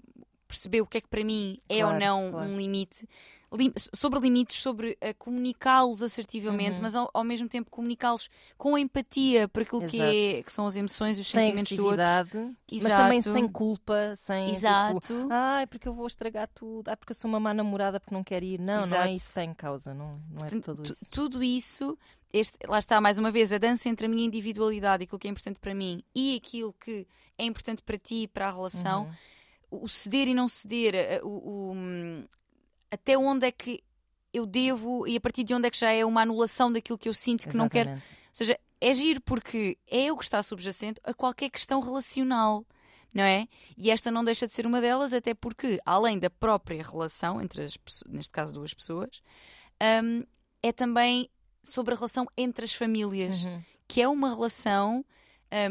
perceber 0.48 0.80
o 0.82 0.86
que 0.86 1.00
é 1.00 1.02
que 1.02 1.08
para 1.08 1.24
mim 1.24 1.60
é 1.68 1.80
Claro, 1.80 1.94
ou 1.96 2.00
não 2.00 2.32
claro. 2.32 2.50
um 2.50 2.56
limite. 2.56 3.10
Lim- 3.54 3.72
sobre 3.94 4.20
limites, 4.20 4.58
sobre 4.58 4.98
eh, 5.00 5.14
comunicá-los 5.14 6.02
assertivamente, 6.02 6.78
Uhum. 6.78 6.82
mas 6.82 6.96
ao, 6.96 7.10
ao 7.14 7.24
mesmo 7.24 7.48
tempo 7.48 7.70
comunicá-los 7.70 8.28
com 8.58 8.78
empatia 8.78 9.48
por 9.48 9.62
aquilo 9.62 9.86
que, 9.88 10.02
é, 10.02 10.14
Exato. 10.32 10.44
que 10.46 10.52
são 10.54 10.66
as 10.66 10.76
emoções 10.76 11.18
e 11.18 11.22
os 11.22 11.28
sem 11.28 11.46
sentimentos 11.46 11.72
do 11.78 11.86
outro. 11.86 12.02
agressividade, 12.02 12.58
mas 12.72 12.82
Exato. 12.84 13.04
também 13.04 13.22
sem 13.22 13.48
culpa, 13.48 14.14
sem 14.18 14.46
tipo, 14.48 14.58
Exato. 14.58 15.28
ai, 15.30 15.68
porque 15.68 15.88
eu 15.88 15.94
vou 15.94 16.08
estragar 16.08 16.50
tudo, 16.54 16.90
ai, 16.90 16.96
porque 16.98 17.12
eu 17.12 17.16
sou 17.16 17.30
uma 17.30 17.40
má 17.40 17.54
namorada 17.54 18.00
porque 18.00 18.14
não 18.16 18.24
quero 18.24 18.44
ir. 18.44 18.60
Não, 18.60 18.78
não 18.78 18.82
é 18.82 18.86
Exato. 18.86 19.10
isso 19.10 19.34
tem 19.36 19.54
causa, 19.54 19.94
não, 19.94 20.20
não 20.30 20.46
é 20.46 20.50
de 20.50 20.56
Portanto, 20.60 20.66
todo 20.66 20.84
tu- 20.84 20.92
isso. 20.92 21.06
Tudo 21.12 21.44
isso, 21.44 21.98
este- 22.34 22.58
lá 22.68 22.80
está 22.80 23.00
mais 23.00 23.18
uma 23.20 23.32
vez, 23.32 23.52
a 23.54 23.58
dança 23.60 23.88
entre 23.88 24.08
a 24.08 24.10
minha 24.10 24.26
individualidade, 24.26 25.04
aquilo 25.04 25.20
que 25.20 25.28
é 25.28 25.32
importante 25.32 25.60
para 25.60 25.74
mim 25.74 26.04
e 26.16 26.36
aquilo 26.36 26.74
que 26.74 27.08
é 27.38 27.46
importante 27.46 27.84
para 27.84 27.98
ti 27.98 28.24
e 28.24 28.28
para 28.28 28.48
a 28.48 28.52
relação, 28.52 29.04
Uhum. 29.72 29.84
o 29.84 29.88
ceder 29.88 30.28
e 30.28 30.34
não 30.34 30.48
ceder, 30.48 30.96
eh, 30.96 31.22
o, 31.24 31.28
o, 31.30 31.72
hum, 31.74 32.26
até 32.96 33.18
onde 33.18 33.46
é 33.46 33.52
que 33.52 33.84
eu 34.34 34.46
devo 34.46 35.08
e 35.08 35.16
a 35.16 35.22
partir 35.22 35.44
de 35.44 35.54
onde 35.54 35.68
é 35.68 35.72
que 35.72 35.78
já 35.78 35.92
é 35.92 36.04
uma 36.04 36.22
anulação 36.22 36.72
daquilo 36.72 36.98
que 36.98 37.08
eu 37.08 37.14
sinto 37.14 37.48
que 37.48 37.56
não 37.56 37.70
quero. 37.70 37.90
Exatamente. 37.92 38.14
Ou 38.14 38.34
seja, 38.34 38.60
é 38.82 38.94
giro 38.94 39.22
porque 39.22 39.78
é 39.88 40.12
o 40.12 40.18
que 40.18 40.24
está 40.24 40.42
subjacente 40.44 41.00
a 41.04 41.14
qualquer 41.14 41.50
questão 41.50 41.80
relacional. 41.80 42.66
Não 43.14 43.24
é? 43.24 43.48
E 43.78 43.90
esta 43.90 44.12
não 44.12 44.26
deixa 44.26 44.46
de 44.46 44.54
ser 44.54 44.68
uma 44.68 44.82
delas, 44.82 45.14
até 45.14 45.34
porque, 45.34 45.80
além 45.86 46.20
da 46.20 46.30
própria 46.30 46.84
relação 46.84 47.42
entre 47.42 47.64
as 47.64 47.78
pessoas, 47.78 48.12
neste 48.12 48.30
caso 48.30 48.54
duas 48.54 48.74
pessoas, 48.74 49.22
hum, 50.04 50.24
é 50.62 50.74
também 50.74 51.30
sobre 51.64 51.94
a 51.94 51.98
relação 51.98 52.28
entre 52.36 52.66
as 52.66 52.74
famílias, 52.74 53.46
Uhum. 53.46 53.64
que 53.88 54.02
é 54.02 54.08
uma 54.10 54.28
relação 54.28 55.06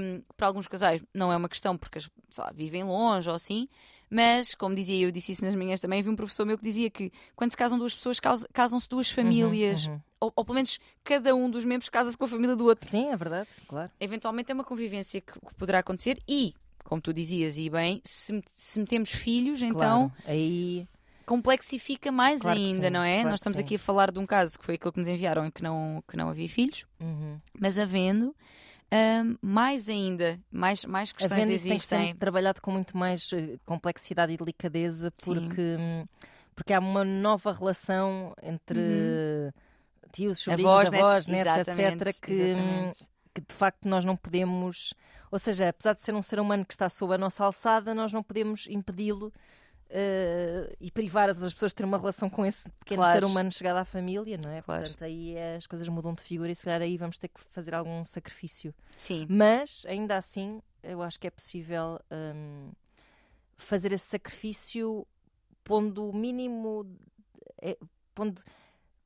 hum, 0.01 0.23
para 0.39 0.47
alguns 0.47 0.67
casais 0.67 1.05
não 1.13 1.31
é 1.31 1.37
uma 1.37 1.49
questão 1.51 1.77
porque 1.77 1.99
lá, 2.39 2.51
vivem 2.55 2.83
longe 2.83 3.29
ou 3.29 3.37
assim, 3.37 3.69
mas 4.15 4.55
como 4.55 4.77
dizia 4.77 5.05
eu, 5.05 5.11
disse 5.11 5.33
isso 5.33 5.45
nas 5.45 5.57
minhas 5.57 5.81
também, 5.81 6.01
vi 6.01 6.09
um 6.09 6.15
professor 6.15 6.47
meu 6.47 6.57
que 6.57 6.63
dizia 6.63 6.89
que 6.89 7.13
quando 7.35 7.51
se 7.51 7.57
casam 7.57 7.77
duas 7.77 7.95
pessoas, 7.95 8.21
casam-se 8.53 8.89
duas 8.89 9.11
famílias, 9.11 9.87
uhum. 9.87 10.01
Ou, 10.21 10.33
ou 10.37 10.45
pelo 10.45 10.55
menos 10.55 10.79
cada 11.03 11.35
um 11.35 11.51
dos 11.51 11.65
membros 11.65 11.89
casa-se 11.91 12.17
com 12.17 12.25
a 12.25 12.29
família 12.29 12.55
do 12.55 12.65
outro. 12.65 12.89
Sim, 12.89 13.09
é 13.09 13.17
verdade, 13.17 13.49
claro. 13.67 13.91
Eventualmente 14.01 14.53
é 14.53 14.55
uma 14.55 14.65
convivência 14.65 15.21
que, 15.21 15.33
que 15.33 15.55
poderá 15.57 15.81
acontecer 15.81 16.19
e, 16.29 16.55
como 16.85 17.03
tu 17.03 17.13
dizias, 17.13 17.59
e 17.59 17.69
bem, 17.69 18.01
se, 18.05 18.43
se 18.55 18.79
metemos 18.79 19.11
filhos, 19.11 19.61
então 19.61 20.09
claro. 20.11 20.23
Aí, 20.27 20.87
complexifica 21.27 22.13
mais 22.13 22.43
Claro 22.43 22.59
ainda, 22.59 22.87
sim, 22.87 22.93
não 22.93 23.03
é? 23.03 23.17
claro 23.17 23.31
Nós 23.31 23.41
estamos 23.41 23.59
aqui 23.59 23.75
a 23.75 23.79
falar 23.79 24.13
de 24.13 24.19
um 24.19 24.27
caso 24.27 24.59
que 24.59 24.65
foi 24.65 24.77
aquele 24.77 24.93
que 24.93 24.99
nos 24.99 25.09
enviaram 25.09 25.45
em 25.45 25.51
que 25.51 25.63
não, 25.63 26.03
que 26.09 26.17
não 26.17 26.29
havia 26.29 26.49
filhos, 26.49 26.87
uhum. 27.01 27.39
mas 27.59 27.79
havendo, 27.79 28.35
mais 29.41 29.89
ainda, 29.89 30.39
mais, 30.51 30.85
mais 30.85 31.11
a 31.11 31.15
questões 31.15 31.41
venda 31.41 31.53
isso 31.53 31.65
tem 31.65 31.73
que 31.73 31.77
existem. 31.77 32.07
ser 32.13 32.15
trabalhado 32.19 32.61
com 32.61 32.71
muito 32.71 32.97
mais 32.97 33.31
eh, 33.33 33.59
complexidade 33.65 34.33
e 34.33 34.37
delicadeza 34.37 35.11
porque, 35.13 35.77
hum, 35.79 36.05
porque 36.55 36.73
há 36.73 36.79
uma 36.79 37.05
nova 37.05 37.53
relação 37.53 38.35
entre 38.43 39.53
tios, 40.13 40.39
sobrinhos, 40.39 40.71
Avós, 40.71 40.93
avós, 40.93 41.27
netos, 41.27 41.77
netos, 41.77 42.09
etc. 42.09 42.21
Que, 42.21 42.33
hum, 42.33 42.35
exatamente. 42.35 42.97
que 43.35 43.41
de 43.41 43.55
facto 43.55 43.89
nós 43.89 44.05
não 44.05 44.17
podemos, 44.17 44.95
ou 45.31 45.39
seja, 45.39 45.69
apesar 45.69 45.95
de 45.95 46.03
ser 46.03 46.15
um 46.15 46.23
ser 46.23 46.39
humano 46.39 46.65
que 46.65 46.75
está 46.75 46.89
sob 46.89 47.15
a 47.15 47.19
nossa 47.19 47.45
alçada, 47.45 47.95
nós 47.95 48.13
não 48.13 48.23
podemos 48.23 48.67
impedi-lo 48.69 49.33
eh, 49.97 50.75
e 50.81 50.91
privar 50.91 51.29
as 51.29 51.37
outras 51.37 51.55
pessoas 51.55 51.71
de 51.71 51.77
ter 51.77 51.85
uma 51.85 51.97
relação 51.97 52.29
com 52.29 52.45
esse 52.45 52.69
pequeno 52.81 53.01
Claro. 53.03 53.21
ser 53.21 53.25
humano 53.25 53.53
chegado 53.53 53.77
à 53.77 53.85
família, 53.85 54.37
não 54.45 54.51
é? 54.51 54.61
Claro. 54.61 54.83
Portanto, 54.83 55.05
aí 55.05 55.39
as 55.57 55.67
coisas 55.69 55.89
mudam 55.89 56.13
de 56.15 56.21
figura 56.23 56.51
e 56.51 56.55
se 56.57 56.65
calhar 56.65 56.83
aí 56.83 56.97
vamos 56.99 57.17
ter 57.17 57.29
que 57.29 57.41
fazer 57.41 57.75
algum 57.77 58.05
sacrifício. 58.05 58.75
Sim, 58.97 59.25
Mas, 59.31 59.85
ainda 59.87 60.17
assim, 60.17 60.61
eu 60.83 61.01
acho 61.01 61.19
que 61.21 61.29
é 61.29 61.31
possível 61.31 62.01
hum, 62.11 62.73
fazer 63.57 63.93
esse 63.93 64.07
sacrifício 64.07 65.07
pondo 65.63 66.11
o 66.11 66.13
mínimo. 66.13 66.85
eh, 67.63 67.79
pondo 68.15 68.43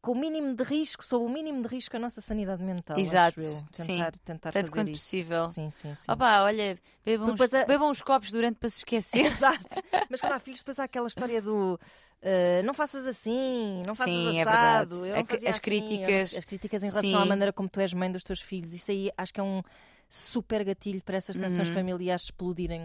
com 0.08 0.12
o 0.12 0.18
mínimo 0.18 0.54
de 0.54 0.64
risco, 0.64 1.04
sob 1.04 1.22
o 1.26 1.28
mínimo 1.28 1.60
de 1.60 1.68
risco, 1.68 1.94
a 1.94 1.98
nossa 1.98 2.22
sanidade 2.22 2.62
mental. 2.62 2.98
Exato, 2.98 3.40
acho 3.40 3.48
eu. 3.48 3.64
sim. 3.72 3.96
Tentar, 3.98 4.12
tentar 4.24 4.52
Tanto 4.52 4.66
fazer 4.70 4.72
quanto 4.80 4.90
isso. 4.90 5.00
possível. 5.02 5.48
Sim, 5.48 5.68
sim, 5.70 5.94
sim. 5.94 6.10
Opa, 6.10 6.44
olha, 6.44 6.78
bebam 7.04 7.34
uns, 7.34 7.52
a- 7.54 7.64
bebam 7.66 7.90
uns 7.90 8.00
copos 8.00 8.30
durante 8.30 8.56
para 8.58 8.70
se 8.70 8.78
esquecer. 8.78 9.26
Exato. 9.26 9.82
Mas 10.08 10.20
quando 10.20 10.32
há 10.32 10.38
filhos, 10.38 10.60
depois 10.60 10.78
há 10.78 10.84
aquela 10.84 11.06
história 11.06 11.42
do 11.42 11.78
eh, 12.22 12.62
não 12.64 12.72
faças 12.72 13.06
assim, 13.06 13.82
não 13.86 13.94
faças 13.94 14.14
Sim, 14.14 14.38
é 14.38 14.42
assado. 14.42 14.96
verdade. 15.00 15.18
não 15.20 15.26
fazia 15.26 15.50
as 15.50 15.56
assim. 15.56 15.62
críticas- 15.64 16.32
As, 16.32 16.38
as 16.38 16.44
críticas 16.46 16.82
em 16.82 16.86
relação 16.88 17.10
Sim. 17.10 17.16
à 17.16 17.24
maneira 17.26 17.52
como 17.52 17.68
tu 17.68 17.78
és 17.78 17.92
mãe 17.92 18.10
dos 18.10 18.24
teus 18.24 18.40
filhos. 18.40 18.72
Isso 18.72 18.90
aí 18.90 19.10
acho 19.16 19.34
que 19.34 19.40
é 19.40 19.42
um 19.42 19.62
super 20.08 20.64
gatilho 20.64 21.02
para 21.02 21.18
essas 21.18 21.36
tensões 21.36 21.68
Uhum. 21.68 21.74
familiares 21.74 22.22
explodirem 22.24 22.80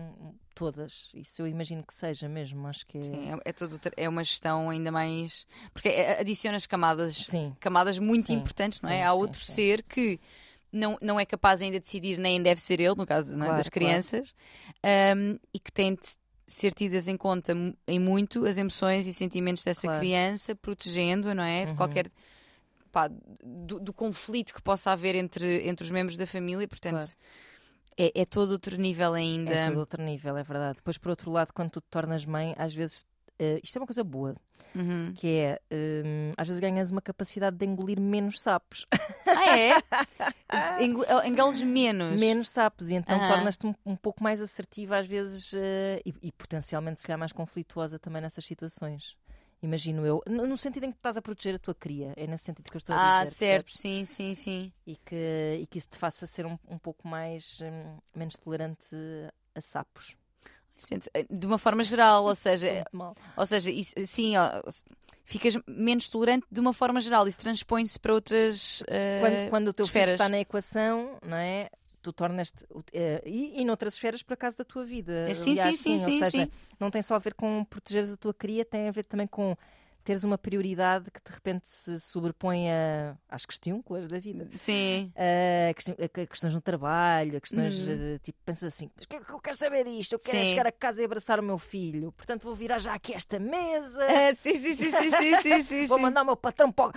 todas. 0.53 1.09
Isso 1.13 1.41
eu 1.41 1.47
imagino 1.47 1.83
que 1.83 1.93
seja 1.93 2.27
mesmo. 2.29 2.67
Acho 2.67 2.85
que 2.85 2.97
é. 2.97 3.01
Sim, 3.01 3.31
é, 3.31 3.39
é 3.49 3.53
todo, 3.53 3.79
é 3.97 4.07
uma 4.07 4.23
gestão 4.23 4.69
ainda 4.69 4.91
mais. 4.91 5.45
Porque 5.73 5.89
é- 5.89 6.19
adiciona 6.19 6.57
as 6.57 6.65
camadas, 6.65 7.15
Sim. 7.15 7.55
camadas 7.59 7.99
muito 7.99 8.27
Sim, 8.27 8.33
importantes, 8.35 8.81
não 8.81 8.89
é? 8.91 9.03
Há 9.03 9.13
outro 9.13 9.39
ser 9.41 9.83
que 9.83 10.19
não, 10.71 10.97
não 11.01 11.19
é 11.19 11.25
capaz 11.25 11.61
ainda 11.61 11.77
de 11.79 11.85
decidir, 11.85 12.17
nem 12.17 12.41
deve 12.41 12.59
ser 12.59 12.79
ele, 12.79 12.95
no 12.95 13.05
caso 13.05 13.33
é, 13.33 13.37
Claro, 13.37 13.55
das 13.55 13.69
claro. 13.69 13.71
crianças, 13.71 14.35
ahm, 14.83 15.37
e 15.53 15.59
que 15.59 15.71
tem 15.71 15.93
de 15.95 16.01
ser 16.47 16.73
tidas 16.73 17.07
em 17.07 17.15
conta 17.15 17.53
em 17.87 17.99
muito 17.99 18.45
as 18.45 18.57
emoções 18.57 19.07
e 19.07 19.13
sentimentos 19.13 19.63
dessa 19.63 19.87
Claro. 19.87 19.99
criança, 19.99 20.55
protegendo-a, 20.55 21.33
não 21.33 21.43
é? 21.43 21.65
De 21.65 21.71
Uhum. 21.71 21.77
qualquer. 21.77 22.11
pá, 22.91 23.09
do, 23.43 23.79
do 23.79 23.91
conflito 23.91 24.53
que 24.53 24.61
possa 24.61 24.91
haver 24.91 25.15
entre, 25.15 25.67
entre 25.67 25.83
os 25.83 25.89
membros 25.89 26.15
da 26.15 26.27
família, 26.27 26.67
portanto. 26.67 27.15
É, 27.97 28.21
é 28.21 28.25
todo 28.25 28.51
outro 28.51 28.77
nível 28.77 29.13
ainda. 29.13 29.53
É 29.53 29.67
todo 29.67 29.79
outro 29.79 30.01
nível, 30.01 30.37
é 30.37 30.43
verdade. 30.43 30.77
Depois, 30.77 30.97
por 30.97 31.09
outro 31.09 31.31
lado, 31.31 31.51
quando 31.53 31.71
tu 31.71 31.81
te 31.81 31.87
tornas 31.89 32.25
mãe, 32.25 32.53
às 32.57 32.73
vezes. 32.73 33.05
eh, 33.39 33.59
isto 33.63 33.77
é 33.77 33.79
uma 33.81 33.87
coisa 33.87 34.03
boa, 34.03 34.35
Uhum. 34.75 35.11
que 35.15 35.27
é 35.27 35.59
hum, 35.71 36.33
às 36.37 36.47
vezes 36.47 36.59
ganhas 36.59 36.89
uma 36.91 37.01
capacidade 37.01 37.55
de 37.57 37.65
engolir 37.65 37.99
menos 37.99 38.41
sapos. 38.41 38.85
Ah, 39.27 39.57
é? 39.57 39.71
Engol- 40.83 41.05
Engoles 41.25 41.61
menos. 41.63 42.19
menos 42.19 42.49
sapos 42.49 42.91
e 42.91 42.95
então 42.95 43.17
Aham. 43.17 43.27
tornas-te 43.27 43.65
um, 43.67 43.73
um 43.85 43.95
pouco 43.95 44.23
mais 44.23 44.39
assertiva 44.41 44.97
às 44.97 45.07
vezes 45.07 45.51
eh, 45.55 45.99
e, 46.05 46.13
e 46.21 46.31
potencialmente 46.31 47.01
se 47.01 47.07
calhar 47.07 47.19
mais 47.19 47.31
conflituosa 47.31 47.97
também 47.99 48.21
nessas 48.21 48.45
situações. 48.45 49.15
Imagino 49.63 50.05
eu, 50.05 50.21
no 50.27 50.57
sentido 50.57 50.83
em 50.85 50.91
que 50.91 50.97
estás 50.97 51.15
a 51.15 51.21
proteger 51.21 51.55
a 51.55 51.59
tua 51.59 51.73
cria, 51.73 52.13
é 52.17 52.27
nesse 52.27 52.43
sentido 52.43 52.69
que 52.69 52.75
eu 52.75 52.79
estou 52.79 52.93
a 52.93 52.99
Ah, 52.99 53.23
dizer. 53.23 53.31
certo, 53.33 53.65
percebes? 53.67 53.73
sim, 53.79 54.05
sim, 54.05 54.35
sim. 54.35 54.73
E 54.85 54.97
que, 54.97 55.57
e 55.61 55.65
que 55.67 55.77
isso 55.77 55.87
te 55.87 55.97
faça 55.97 56.27
ser 56.27 56.45
um, 56.45 56.57
um 56.67 56.77
pouco 56.77 57.07
mais 57.07 57.59
hum, 57.61 57.97
menos 58.13 58.35
tolerante 58.35 58.93
a 59.55 59.61
sapos. 59.61 60.17
Sente- 60.75 61.09
De 61.29 61.45
uma 61.47 61.57
forma 61.57 61.81
geral, 61.83 62.25
ou 62.25 62.35
seja, 62.35 62.83
ou 63.37 63.45
seja, 63.47 63.71
isso, 63.71 63.93
sim, 64.05 64.35
ó, 64.35 64.61
ficas 65.23 65.53
menos 65.65 66.09
tolerante 66.09 66.45
de 66.51 66.59
uma 66.59 66.73
forma 66.73 66.99
geral. 66.99 67.25
Isso 67.25 67.39
transpõe-se 67.39 67.97
para 67.97 68.13
outras 68.13 68.83
eh, 68.87 69.19
Quando, 69.21 69.49
quando 69.49 69.67
o 69.69 69.73
teu 69.73 69.85
filho 69.87 69.99
esferas. 69.99 70.15
está 70.15 70.27
na 70.27 70.39
equação, 70.39 71.17
não 71.25 71.37
é? 71.37 71.69
Tu 72.03 72.11
tornas-te. 72.13 72.65
eh, 72.91 73.23
e, 73.25 73.61
e 73.61 73.65
noutras 73.65 73.93
esferas, 73.93 74.21
por 74.21 74.33
acaso, 74.33 74.57
da 74.57 74.65
tua 74.65 74.83
vida. 74.85 75.25
Eh, 75.29 75.33
sim, 75.33 75.51
Aliás, 75.51 75.79
sim, 75.79 75.97
sim, 75.97 76.03
Ou 76.03 76.11
sim, 76.11 76.23
seja, 76.29 76.45
sim. 76.45 76.51
não 76.79 76.91
tem 76.91 77.01
só 77.01 77.15
a 77.15 77.19
ver 77.19 77.33
com 77.33 77.63
protegeres 77.63 78.11
a 78.11 78.17
tua 78.17 78.33
cria, 78.33 78.65
tem 78.65 78.89
a 78.89 78.91
ver 78.91 79.03
também 79.03 79.25
com 79.25 79.55
teres 80.03 80.25
uma 80.25 80.37
prioridade 80.37 81.09
que 81.09 81.21
de 81.23 81.33
repente 81.33 81.69
se 81.69 81.97
sobrepõe 82.01 82.69
a, 82.69 83.15
às 83.29 83.45
questões 83.45 84.09
da 84.09 84.19
vida. 84.19 84.49
Sim. 84.59 85.13
A, 85.15 85.73
questão- 85.73 85.95
a- 85.97 86.27
questões 86.27 86.53
no 86.53 86.59
trabalho, 86.59 87.37
a 87.37 87.39
questões 87.39 87.79
Uhum. 87.87 88.15
eh, 88.15 88.19
tipo, 88.19 88.37
pensas 88.45 88.73
assim, 88.73 88.89
mas 88.93 89.05
o 89.05 89.07
que 89.07 89.15
é 89.15 89.19
eu 89.19 89.39
quero 89.39 89.55
saber 89.55 89.85
disto? 89.85 90.11
Eu 90.11 90.19
quero 90.19 90.39
é 90.39 90.43
Sim. 90.43 90.49
chegar 90.51 90.67
a 90.67 90.71
casa 90.73 91.01
e 91.01 91.05
abraçar 91.05 91.39
o 91.39 91.43
meu 91.43 91.57
filho, 91.57 92.11
portanto 92.11 92.43
vou 92.43 92.53
virar 92.53 92.79
já 92.79 92.93
aqui 92.93 93.13
esta 93.13 93.39
mesa, 93.39 94.05
Ah, 94.05 94.35
sim, 94.35 94.55
sim, 94.55 94.75
sim, 94.75 94.91
sim, 94.91 95.11
sim, 95.11 95.35
sim, 95.41 95.63
sim, 95.63 95.85
vou 95.87 95.97
sim. 95.97 96.03
mandar 96.03 96.23
o 96.23 96.25
meu 96.25 96.35
patrão 96.35 96.69
para. 96.69 96.91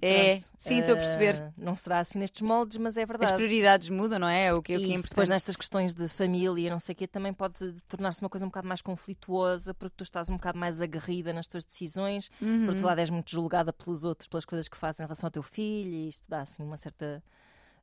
É, 0.00 0.36
Pronto, 0.36 0.48
sim, 0.58 0.78
estou 0.78 0.94
a 0.94 0.96
perceber. 0.96 1.34
eh, 1.34 1.52
não 1.56 1.76
será 1.76 1.98
assim 1.98 2.18
nestes 2.20 2.40
moldes, 2.42 2.76
mas 2.76 2.96
é 2.96 3.02
As 3.02 3.08
verdade. 3.08 3.34
prioridades 3.34 3.88
mudam, 3.88 4.18
não 4.20 4.28
é? 4.28 4.52
O 4.54 4.62
que, 4.62 4.76
o 4.76 4.78
que 4.78 4.84
é 4.84 4.88
isso 4.90 4.98
importante. 4.98 5.08
depois 5.10 5.28
nestas 5.28 5.56
questões 5.56 5.92
de 5.92 6.06
família, 6.06 6.70
não 6.70 6.78
sei 6.78 6.92
o 6.92 6.96
quê, 6.96 7.06
também 7.08 7.32
pode 7.32 7.72
tornar-se 7.88 8.20
uma 8.22 8.28
coisa 8.28 8.46
um 8.46 8.48
bocado 8.48 8.68
mais 8.68 8.80
conflituosa, 8.80 9.74
porque 9.74 9.94
tu 9.96 10.04
estás 10.04 10.28
um 10.30 10.36
bocado 10.36 10.56
mais 10.56 10.80
aguerrida 10.80 11.32
nas 11.32 11.48
tuas 11.48 11.64
decisões, 11.64 12.30
Uhum. 12.40 12.60
por 12.64 12.68
outro 12.70 12.86
lado 12.86 13.00
és 13.00 13.10
muito 13.10 13.28
julgada 13.30 13.72
pelos 13.72 14.04
outros, 14.04 14.28
pelas 14.28 14.44
coisas 14.44 14.68
que 14.68 14.76
fazem 14.76 15.02
em 15.02 15.06
relação 15.08 15.26
ao 15.26 15.30
teu 15.32 15.42
filho, 15.42 15.90
e 15.90 16.08
isto 16.08 16.30
dá 16.30 16.42
assim 16.42 16.62
uma 16.62 16.76
certa 16.76 17.20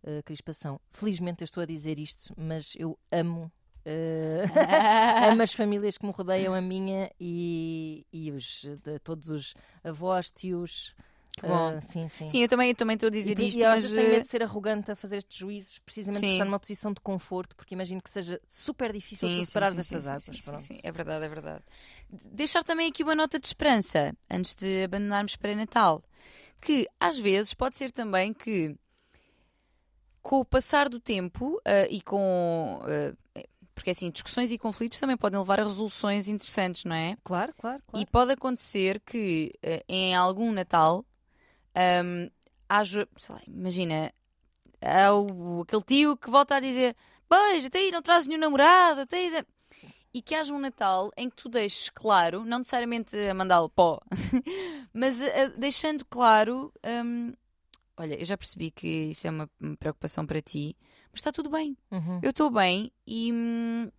eh, 0.04 0.22
crispação. 0.24 0.80
Felizmente 0.92 1.42
eu 1.42 1.46
estou 1.46 1.64
a 1.64 1.66
dizer 1.66 2.00
isto, 2.00 2.34
mas 2.38 2.76
eu 2.78 2.98
amo. 3.12 3.52
eh, 3.84 4.46
amo 5.30 5.42
as 5.42 5.52
famílias 5.54 5.98
que 5.98 6.06
me 6.06 6.14
rodeiam, 6.14 6.54
a 6.54 6.62
minha 6.62 7.12
e, 7.20 8.06
e 8.14 8.32
os, 8.32 8.66
de, 8.84 9.00
todos 9.00 9.30
os 9.30 9.54
avós, 9.84 10.32
tios. 10.32 10.96
Bom. 11.42 11.72
eh, 11.72 11.82
sim, 11.82 12.10
sim. 12.10 12.28
Sim, 12.28 12.42
eu 12.42 12.48
também, 12.48 12.70
eu 12.70 12.76
também 12.76 12.94
estou 12.96 13.08
a 13.08 13.10
dizer 13.12 13.40
E, 13.40 13.48
isto, 13.48 13.60
e 13.60 13.64
eu 13.64 13.70
mas. 13.70 13.84
tenho 13.84 14.00
eh, 14.00 14.10
medo 14.10 14.24
de 14.24 14.30
ser 14.30 14.44
arrogante 14.44 14.92
a 14.92 14.96
fazer 14.96 15.18
estes 15.18 15.38
juízos, 15.38 15.80
precisamente 15.80 16.22
por 16.24 16.32
estar 16.32 16.46
numa 16.46 16.60
posição 16.60 16.94
de 16.94 17.02
conforto, 17.02 17.56
porque 17.56 17.74
imagino 17.74 18.02
que 18.02 18.10
seja 18.10 18.40
super 18.48 18.92
difícil 18.94 19.30
tu 19.30 19.36
Sim, 19.36 19.46
separares 19.46 19.78
sim, 19.78 19.82
estas 19.82 20.08
sim, 20.08 20.10
águas. 20.10 20.38
sim, 20.42 20.76
sim, 20.76 20.80
é 20.84 20.92
verdade, 20.92 21.26
é 21.26 21.30
verdade. 21.30 21.64
Deixar 22.10 22.64
também 22.64 22.90
aqui 22.90 23.04
uma 23.04 23.16
nota 23.16 23.40
de 23.40 23.48
esperança 23.48 24.16
antes 24.30 24.56
de 24.56 24.84
abandonarmos 24.84 25.36
para 25.36 25.56
Natal, 25.56 26.04
que 26.62 26.88
às 27.00 27.20
vezes 27.20 27.54
pode 27.54 27.78
ser 27.78 27.92
também 27.92 28.34
que 28.34 28.76
com 30.22 30.40
o 30.40 30.46
passar 30.46 30.90
do 30.90 31.00
tempo 31.00 31.62
ah, 31.66 31.86
e 31.90 32.02
com 32.02 32.80
ah, 32.84 33.16
Porque 33.76 33.92
assim, 33.92 34.10
discussões 34.10 34.52
e 34.52 34.58
conflitos 34.58 35.00
também 35.00 35.18
podem 35.18 35.40
levar 35.40 35.60
a 35.60 35.64
resoluções 35.64 36.28
interessantes, 36.28 36.86
não 36.86 36.96
é? 36.96 37.18
Claro, 37.24 37.54
claro, 37.58 37.82
claro. 37.88 38.08
E 38.08 38.10
pode 38.10 38.32
acontecer 38.32 39.00
que 39.02 39.54
eh, 39.62 39.84
em 39.88 40.16
algum 40.16 40.52
Natal 40.52 41.06
haja, 42.70 43.08
sei 43.18 43.36
lá, 43.36 43.42
imagina, 43.48 44.14
há 44.82 45.14
o- 45.14 45.62
aquele 45.62 45.84
tio 45.84 46.18
que 46.18 46.30
volta 46.30 46.56
a 46.56 46.60
dizer: 46.60 46.96
Beijo, 47.30 47.68
até 47.68 47.80
aí 47.80 47.92
não 47.92 48.02
trazes 48.02 48.28
nenhum 48.28 48.40
namorado, 48.42 49.02
até 49.02 49.18
aí. 49.18 49.32
da-" 49.32 49.46
E 50.14 50.22
que 50.22 50.34
haja 50.34 50.54
um 50.54 50.60
Natal 50.60 51.12
em 51.18 51.30
que 51.30 51.36
tu 51.36 51.50
deixes 51.50 51.90
claro, 51.90 52.46
não 52.46 52.60
necessariamente 52.60 53.18
a 53.18 53.34
mandá-lo 53.34 53.70
pó, 53.70 54.00
mas 54.94 55.22
a- 55.22 55.44
a- 55.44 55.48
deixando 55.58 56.06
claro: 56.06 56.72
ahm, 56.84 57.34
Olha, 57.98 58.20
eu 58.20 58.26
já 58.26 58.38
percebi 58.38 58.72
que 58.72 58.88
isso 59.12 59.26
é 59.28 59.30
uma 59.30 59.50
preocupação 59.80 60.26
para 60.26 60.42
ti, 60.42 60.76
mas 61.12 61.20
está 61.20 61.32
tudo 61.32 61.50
bem. 61.50 61.78
Uhum. 61.92 62.20
Eu 62.22 62.30
estou 62.32 62.50
bem 62.50 62.92
e. 63.08 63.32
hum, 63.32 63.90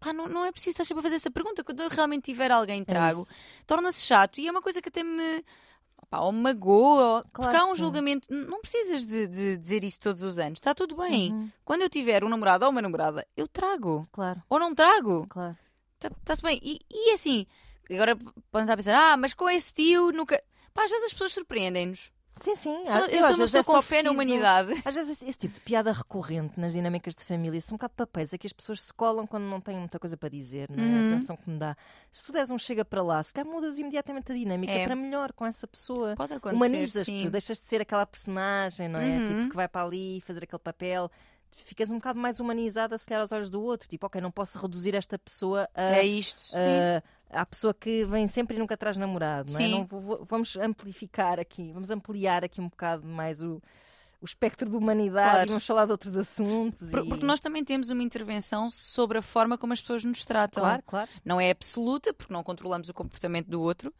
Pá, 0.00 0.12
não, 0.12 0.26
não 0.26 0.44
é 0.44 0.52
preciso 0.52 0.70
estar 0.72 0.84
sempre 0.84 1.00
a 1.00 1.02
fazer 1.04 1.16
essa 1.16 1.30
pergunta. 1.30 1.64
Quando 1.64 1.82
eu 1.82 1.88
realmente 1.88 2.24
tiver 2.24 2.50
alguém 2.50 2.84
trago, 2.84 3.22
É 3.30 3.34
torna-se 3.66 4.02
chato 4.02 4.38
e 4.38 4.46
é 4.46 4.50
uma 4.50 4.60
coisa 4.60 4.82
que 4.82 4.88
até 4.90 5.02
me. 5.02 5.42
Pá, 6.08 6.20
ou 6.20 6.32
magoa, 6.32 7.16
ou- 7.18 7.22
porque 7.24 7.48
Claro 7.48 7.58
há 7.58 7.64
um 7.70 7.74
julgamento. 7.74 8.28
Não 8.30 8.60
precisas 8.60 9.04
de, 9.06 9.26
de 9.28 9.56
dizer 9.56 9.82
isso 9.84 10.00
todos 10.00 10.22
os 10.22 10.38
anos. 10.38 10.58
Está 10.58 10.74
tudo 10.74 10.96
bem. 10.96 11.32
Uhum. 11.32 11.50
Quando 11.64 11.82
eu 11.82 11.88
tiver 11.90 12.22
um 12.24 12.28
namorado 12.28 12.64
ou 12.64 12.70
uma 12.70 12.82
namorada, 12.82 13.26
eu 13.36 13.46
trago. 13.48 14.06
Claro, 14.12 14.42
Ou 14.48 14.58
não 14.58 14.74
trago. 14.74 15.26
claro. 15.28 15.56
Está-se 16.20 16.42
bem. 16.42 16.60
E, 16.62 16.80
e 16.90 17.12
assim, 17.12 17.46
agora 17.90 18.14
podem 18.16 18.64
estar 18.64 18.74
a 18.74 18.76
pensar, 18.76 19.12
ah, 19.12 19.16
mas 19.16 19.32
com 19.32 19.48
esse 19.48 19.72
tio 19.72 20.12
nunca. 20.12 20.42
Pá, 20.74 20.84
às 20.84 20.90
vezes 20.90 21.06
as 21.06 21.12
pessoas 21.12 21.32
surpreendem-nos. 21.32 22.12
Sim, 22.36 22.56
sim. 22.56 22.84
Sou- 22.86 22.96
Ah, 22.96 23.06
Eu 23.08 23.24
às 23.26 23.36
vezes 23.36 23.54
é 23.54 23.62
com 23.62 23.80
fé 23.80 24.02
na 24.02 24.10
humanidade. 24.10 24.72
Às 24.84 24.94
vezes 24.96 25.10
esse, 25.12 25.28
esse 25.28 25.38
tipo 25.38 25.54
de 25.54 25.60
piada 25.60 25.92
recorrente 25.92 26.58
nas 26.58 26.72
dinâmicas 26.72 27.14
de 27.14 27.24
família 27.24 27.60
são 27.60 27.76
um 27.76 27.78
bocado 27.78 27.94
papéis, 27.96 28.32
é 28.32 28.38
que 28.38 28.46
as 28.46 28.52
pessoas 28.52 28.82
se 28.82 28.92
colam 28.92 29.24
quando 29.26 29.44
não 29.44 29.60
têm 29.60 29.76
muita 29.76 29.98
coisa 30.00 30.16
para 30.16 30.28
dizer, 30.28 30.68
não 30.68 30.82
é? 30.82 30.86
Uhum. 30.86 31.00
A 31.00 31.04
sensação 31.04 31.36
que 31.36 31.48
me 31.48 31.58
dá. 31.58 31.76
Se 32.10 32.24
tu 32.24 32.32
des 32.32 32.50
um 32.50 32.58
chega 32.58 32.84
para 32.84 33.02
lá, 33.02 33.22
se 33.22 33.32
calhar 33.32 33.48
mudas 33.50 33.78
imediatamente 33.78 34.32
a 34.32 34.34
dinâmica 34.34 34.72
É. 34.72 34.84
para 34.84 34.96
melhor 34.96 35.32
com 35.32 35.46
essa 35.46 35.66
pessoa. 35.68 36.14
Pode 36.16 36.34
acontecer. 36.34 36.56
Humanizas-te, 36.56 37.30
deixas 37.30 37.58
de 37.60 37.64
ser 37.66 37.80
aquela 37.80 38.04
personagem, 38.04 38.88
não 38.88 38.98
é? 38.98 39.04
Uhum. 39.06 39.26
Tipo, 39.38 39.50
que 39.50 39.56
vai 39.56 39.68
para 39.68 39.86
ali 39.86 40.20
fazer 40.22 40.42
aquele 40.42 40.58
papel. 40.60 41.08
Ficas 41.64 41.88
um 41.92 41.98
bocado 41.98 42.18
mais 42.18 42.40
humanizada, 42.40 42.98
se 42.98 43.06
calhar, 43.06 43.20
aos 43.20 43.30
olhos 43.30 43.48
do 43.48 43.62
outro. 43.62 43.88
Tipo, 43.88 44.06
ok, 44.06 44.20
não 44.20 44.32
posso 44.32 44.58
reduzir 44.58 44.92
esta 44.96 45.16
pessoa 45.16 45.68
a, 45.72 45.82
É 45.98 46.02
isto, 46.04 46.40
sim. 46.40 46.56
A, 47.34 47.46
pessoa 47.46 47.74
que 47.74 48.04
vem 48.06 48.26
sempre 48.28 48.56
e 48.56 48.58
nunca 48.58 48.76
traz 48.76 48.96
namorado, 48.96 49.52
não 49.52 49.60
é? 49.60 49.68
Não, 49.68 49.86
vou- 49.86 50.24
vamos 50.24 50.56
amplificar 50.56 51.38
aqui, 51.40 51.72
vamos 51.72 51.90
ampliar 51.90 52.44
aqui 52.44 52.60
um 52.60 52.68
bocado 52.68 53.06
mais 53.06 53.40
o, 53.42 53.60
o 54.20 54.24
espectro 54.24 54.68
de 54.70 54.76
humanidade 54.76 55.30
Claro. 55.30 55.46
e 55.46 55.48
vamos 55.50 55.66
falar 55.66 55.84
de 55.86 55.92
outros 55.92 56.16
assuntos. 56.16 56.90
Por- 56.90 57.04
e- 57.04 57.08
Porque 57.08 57.26
nós 57.26 57.40
também 57.40 57.64
temos 57.64 57.90
uma 57.90 58.02
intervenção 58.02 58.70
sobre 58.70 59.18
a 59.18 59.22
forma 59.22 59.58
como 59.58 59.72
as 59.72 59.80
pessoas 59.80 60.04
nos 60.04 60.24
tratam. 60.24 60.62
Claro, 60.62 60.82
claro. 60.86 61.10
Não 61.24 61.40
é 61.40 61.50
absoluta, 61.50 62.12
porque 62.14 62.32
não 62.32 62.42
controlamos 62.42 62.88
o 62.88 62.94
comportamento 62.94 63.48
do 63.48 63.60
outro, 63.60 63.92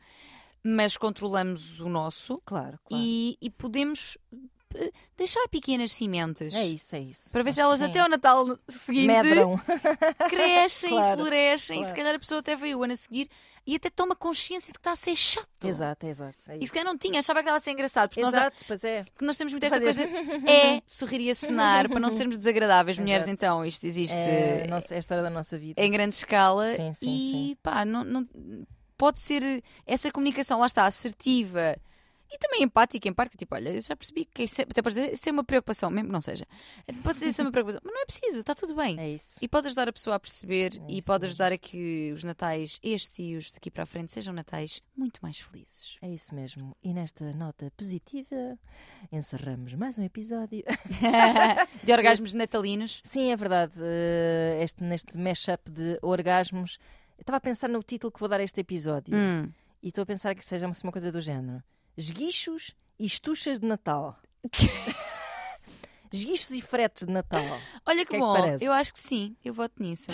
mas 0.62 0.96
controlamos 0.96 1.78
o 1.80 1.88
nosso 1.90 2.40
Claro, 2.44 2.78
claro. 2.84 3.04
e, 3.04 3.36
e 3.40 3.50
podemos 3.50 4.16
deixar 5.16 5.46
pequenas 5.48 5.92
sementes. 5.92 6.54
É 6.54 6.64
isso, 6.66 6.94
é 6.96 7.00
isso. 7.00 7.30
Para 7.32 7.42
ver 7.42 7.50
Acho 7.50 7.54
se 7.54 7.60
elas 7.60 7.82
até 7.82 8.00
ao 8.00 8.08
Natal 8.08 8.58
seguinte 8.68 9.06
medram. 9.06 9.60
crescem 10.28 10.90
e 10.90 10.92
Claro, 10.94 11.16
florescem. 11.20 11.80
E 11.80 11.84
se 11.84 11.90
claro. 11.90 11.96
calhar 11.96 12.14
a 12.16 12.18
pessoa 12.18 12.40
até 12.40 12.56
veio 12.56 12.78
o 12.78 12.82
ano 12.82 12.92
a 12.92 12.96
seguir 12.96 13.28
e 13.66 13.76
até 13.76 13.88
toma 13.88 14.14
consciência 14.14 14.68
de 14.72 14.78
que 14.78 14.80
está 14.80 14.92
a 14.92 14.96
ser 14.96 15.14
chato. 15.16 15.48
Exato, 15.64 16.06
exato. 16.06 16.36
É 16.48 16.56
E 16.56 16.58
se 16.58 16.64
isso. 16.64 16.72
calhar 16.74 16.84
não 16.86 16.98
tinha, 16.98 17.18
achava 17.18 17.38
que 17.38 17.44
estava 17.44 17.56
a 17.58 17.60
ser 17.60 17.70
engraçado. 17.70 18.08
Porque 18.10 18.20
nós, 18.20 18.34
Exato, 18.34 18.64
pois 18.66 18.84
é. 18.84 19.04
porque 19.04 19.24
nós 19.24 19.36
temos 19.36 19.52
muito 19.52 19.64
esta 19.64 19.80
coisa 19.80 20.02
é 20.02 20.82
sorrir 20.86 21.20
e 21.20 21.30
acenar 21.30 21.88
para 21.88 22.00
não 22.00 22.10
sermos 22.10 22.36
desagradáveis. 22.36 22.98
Mulheres, 22.98 23.24
Exato. 23.26 23.32
então, 23.34 23.64
isto 23.64 23.86
existe 23.86 24.18
É, 24.18 24.66
nossa- 24.68 24.94
é 24.94 24.96
a 24.96 25.00
história 25.00 25.22
da 25.22 25.30
nossa 25.30 25.56
vida. 25.58 25.80
em 25.82 25.90
grande 25.90 26.14
escala 26.14 26.74
Sim, 26.74 26.92
sim, 26.94 27.06
e 27.08 27.30
sim. 27.30 27.56
pá, 27.62 27.84
não, 27.84 28.04
não- 28.04 28.28
pode 28.96 29.20
ser 29.20 29.62
essa 29.86 30.10
comunicação, 30.12 30.60
lá 30.60 30.66
está, 30.66 30.84
assertiva 30.86 31.76
e 32.34 32.38
também 32.38 32.62
empática, 32.62 33.08
empática, 33.08 33.36
tipo, 33.36 33.54
olha, 33.54 33.70
eu 33.70 33.80
já 33.80 33.94
percebi 33.94 34.24
que 34.24 34.42
isso 34.42 34.60
é, 34.60 34.64
até 34.64 34.82
dizer, 34.82 35.12
isso 35.12 35.28
é 35.28 35.32
uma 35.32 35.44
preocupação, 35.44 35.90
mesmo 35.90 36.08
que 36.08 36.12
não 36.12 36.20
seja, 36.20 36.46
pode 37.02 37.18
ser 37.18 37.26
isso 37.28 37.40
é 37.40 37.44
uma 37.44 37.52
preocupação, 37.52 37.80
mas 37.84 37.94
não 37.94 38.02
é 38.02 38.04
preciso, 38.06 38.38
está 38.38 38.54
tudo 38.54 38.74
bem. 38.74 38.98
É 38.98 39.10
isso. 39.10 39.38
E 39.40 39.46
pode 39.48 39.66
ajudar 39.68 39.88
a 39.88 39.92
pessoa 39.92 40.16
a 40.16 40.20
perceber 40.20 40.72
É 40.88 40.92
e 40.92 41.02
pode 41.02 41.22
mesmo. 41.22 41.26
ajudar 41.32 41.52
a 41.52 41.58
que 41.58 42.12
os 42.12 42.24
natais, 42.24 42.78
estes 42.82 43.18
e 43.20 43.36
os 43.36 43.52
daqui 43.52 43.70
para 43.70 43.84
a 43.84 43.86
frente, 43.86 44.10
sejam 44.10 44.34
natais 44.34 44.82
muito 44.96 45.20
mais 45.22 45.38
felizes. 45.38 45.96
É 46.02 46.08
isso 46.10 46.34
mesmo. 46.34 46.76
E 46.82 46.92
nesta 46.92 47.32
nota 47.32 47.72
positiva, 47.76 48.58
encerramos 49.12 49.74
mais 49.74 49.98
um 49.98 50.02
episódio. 50.02 50.62
De 51.84 51.92
orgasmos 51.92 52.34
natalinos. 52.34 53.00
Sim, 53.04 53.30
é 53.30 53.36
verdade. 53.36 53.74
eh, 53.80 54.60
Este, 54.62 54.82
neste 54.82 55.18
mashup 55.18 55.70
de 55.70 55.98
orgasmos. 56.02 56.78
Eu 57.16 57.22
estava 57.22 57.36
a 57.36 57.40
pensar 57.40 57.68
no 57.68 57.82
título 57.82 58.10
que 58.12 58.18
vou 58.20 58.28
dar 58.28 58.40
a 58.40 58.42
este 58.42 58.60
episódio. 58.60 59.14
Hum. 59.16 59.50
E 59.82 59.88
estou 59.88 60.02
a 60.02 60.06
pensar 60.06 60.34
que 60.34 60.44
seja 60.44 60.66
uma 60.66 60.92
coisa 60.92 61.12
do 61.12 61.20
género: 61.20 61.62
Esguichos 61.96 62.72
e 62.98 63.06
estuchas 63.06 63.60
de 63.60 63.66
Natal. 63.66 64.16
Esguichos 66.12 66.50
e 66.52 66.62
fretes 66.62 67.06
de 67.06 67.12
Natal. 67.12 67.42
Olha 67.84 68.04
que, 68.04 68.10
que 68.10 68.16
é 68.16 68.18
que 68.18 68.24
bom, 68.24 68.34
parece? 68.36 68.64
eu 68.64 68.72
acho 68.72 68.92
que 68.92 69.00
sim, 69.00 69.36
eu 69.44 69.52
voto 69.52 69.82
nisso. 69.82 70.06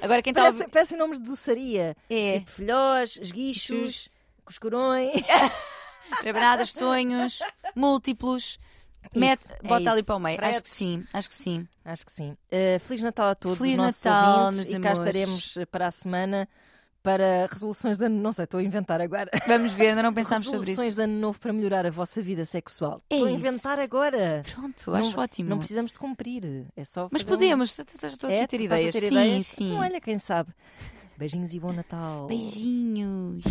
Agora 0.00 0.22
quem 0.22 0.30
está 0.30 0.42
a 0.42 0.44
Parece, 0.44 0.60
ouvir... 0.62 0.70
parecem 0.70 0.98
nomes 0.98 1.18
de 1.20 1.24
doçaria. 1.28 1.96
É, 2.08 2.38
Tipo 2.38 2.50
filhós, 2.52 3.18
esguichos, 3.20 4.08
coscorões. 4.44 5.10
preparadas, 6.20 6.70
sonhos, 6.70 7.40
múltiplos. 7.74 8.58
Mete, 9.16 9.52
é 9.54 9.66
bota 9.66 9.90
ali 9.90 10.04
para 10.04 10.14
o 10.14 10.20
meio. 10.20 10.36
Acho 10.40 10.62
que 10.62 10.68
Fretes. 10.68 10.72
sim, 10.72 11.04
acho 11.12 11.28
que 11.28 11.34
sim. 11.34 11.68
Acho 11.84 12.06
que 12.06 12.12
sim. 12.12 12.36
Eh, 12.50 12.78
Feliz 12.78 13.02
Natal 13.02 13.30
a 13.30 13.34
todos 13.34 13.58
Feliz 13.58 13.72
os 13.72 13.78
nossos 13.78 14.04
Natal, 14.04 14.44
ouvintes. 14.46 14.68
e 14.68 14.72
cá 14.78 14.90
amores. 14.92 14.98
estaremos 15.00 15.56
eh, 15.56 15.66
para 15.66 15.86
a 15.88 15.90
semana 15.90 16.48
para 17.02 17.46
resoluções 17.50 17.96
de 17.98 18.04
ano. 18.04 18.20
Não 18.20 18.32
sei, 18.32 18.44
estou 18.44 18.60
a 18.60 18.62
inventar 18.62 19.00
agora. 19.00 19.30
Vamos 19.46 19.72
ver, 19.72 19.88
ainda 19.90 20.02
não 20.02 20.12
pensámos 20.14 20.44
sobre 20.44 20.58
resoluções 20.60 20.88
isso. 20.88 20.96
de 20.96 21.02
ano 21.02 21.18
novo 21.18 21.40
para 21.40 21.52
melhorar 21.52 21.86
a 21.86 21.90
vossa 21.90 22.20
vida 22.22 22.44
sexual. 22.44 23.02
É 23.08 23.14
estou 23.14 23.28
a 23.28 23.30
isso. 23.32 23.38
inventar 23.46 23.78
agora. 23.78 24.42
Pronto, 24.54 24.90
Não- 24.90 24.94
acho 24.96 25.18
ótimo. 25.20 25.48
Não 25.48 25.58
precisamos 25.58 25.92
de 25.92 25.98
cumprir. 25.98 26.66
É 26.76 26.84
só 26.84 27.08
Mas 27.10 27.22
fazer 27.22 27.32
um- 27.32 27.36
podemos, 27.36 27.78
estou 27.78 28.28
aqui 28.28 28.36
É, 28.36 28.42
a 28.42 28.48
ter 28.48 28.58
tu 28.58 28.62
estás 28.64 28.80
ideias. 28.80 28.94
ter 28.94 29.00
sim, 29.00 29.06
ideias? 29.14 29.46
sim. 29.46 29.68
Então, 29.70 29.80
olha, 29.80 30.00
quem 30.00 30.18
sabe. 30.18 30.52
Beijinhos 31.16 31.52
e 31.54 31.60
bom 31.60 31.72
Natal. 31.72 32.26
Beijinhos. 32.26 33.44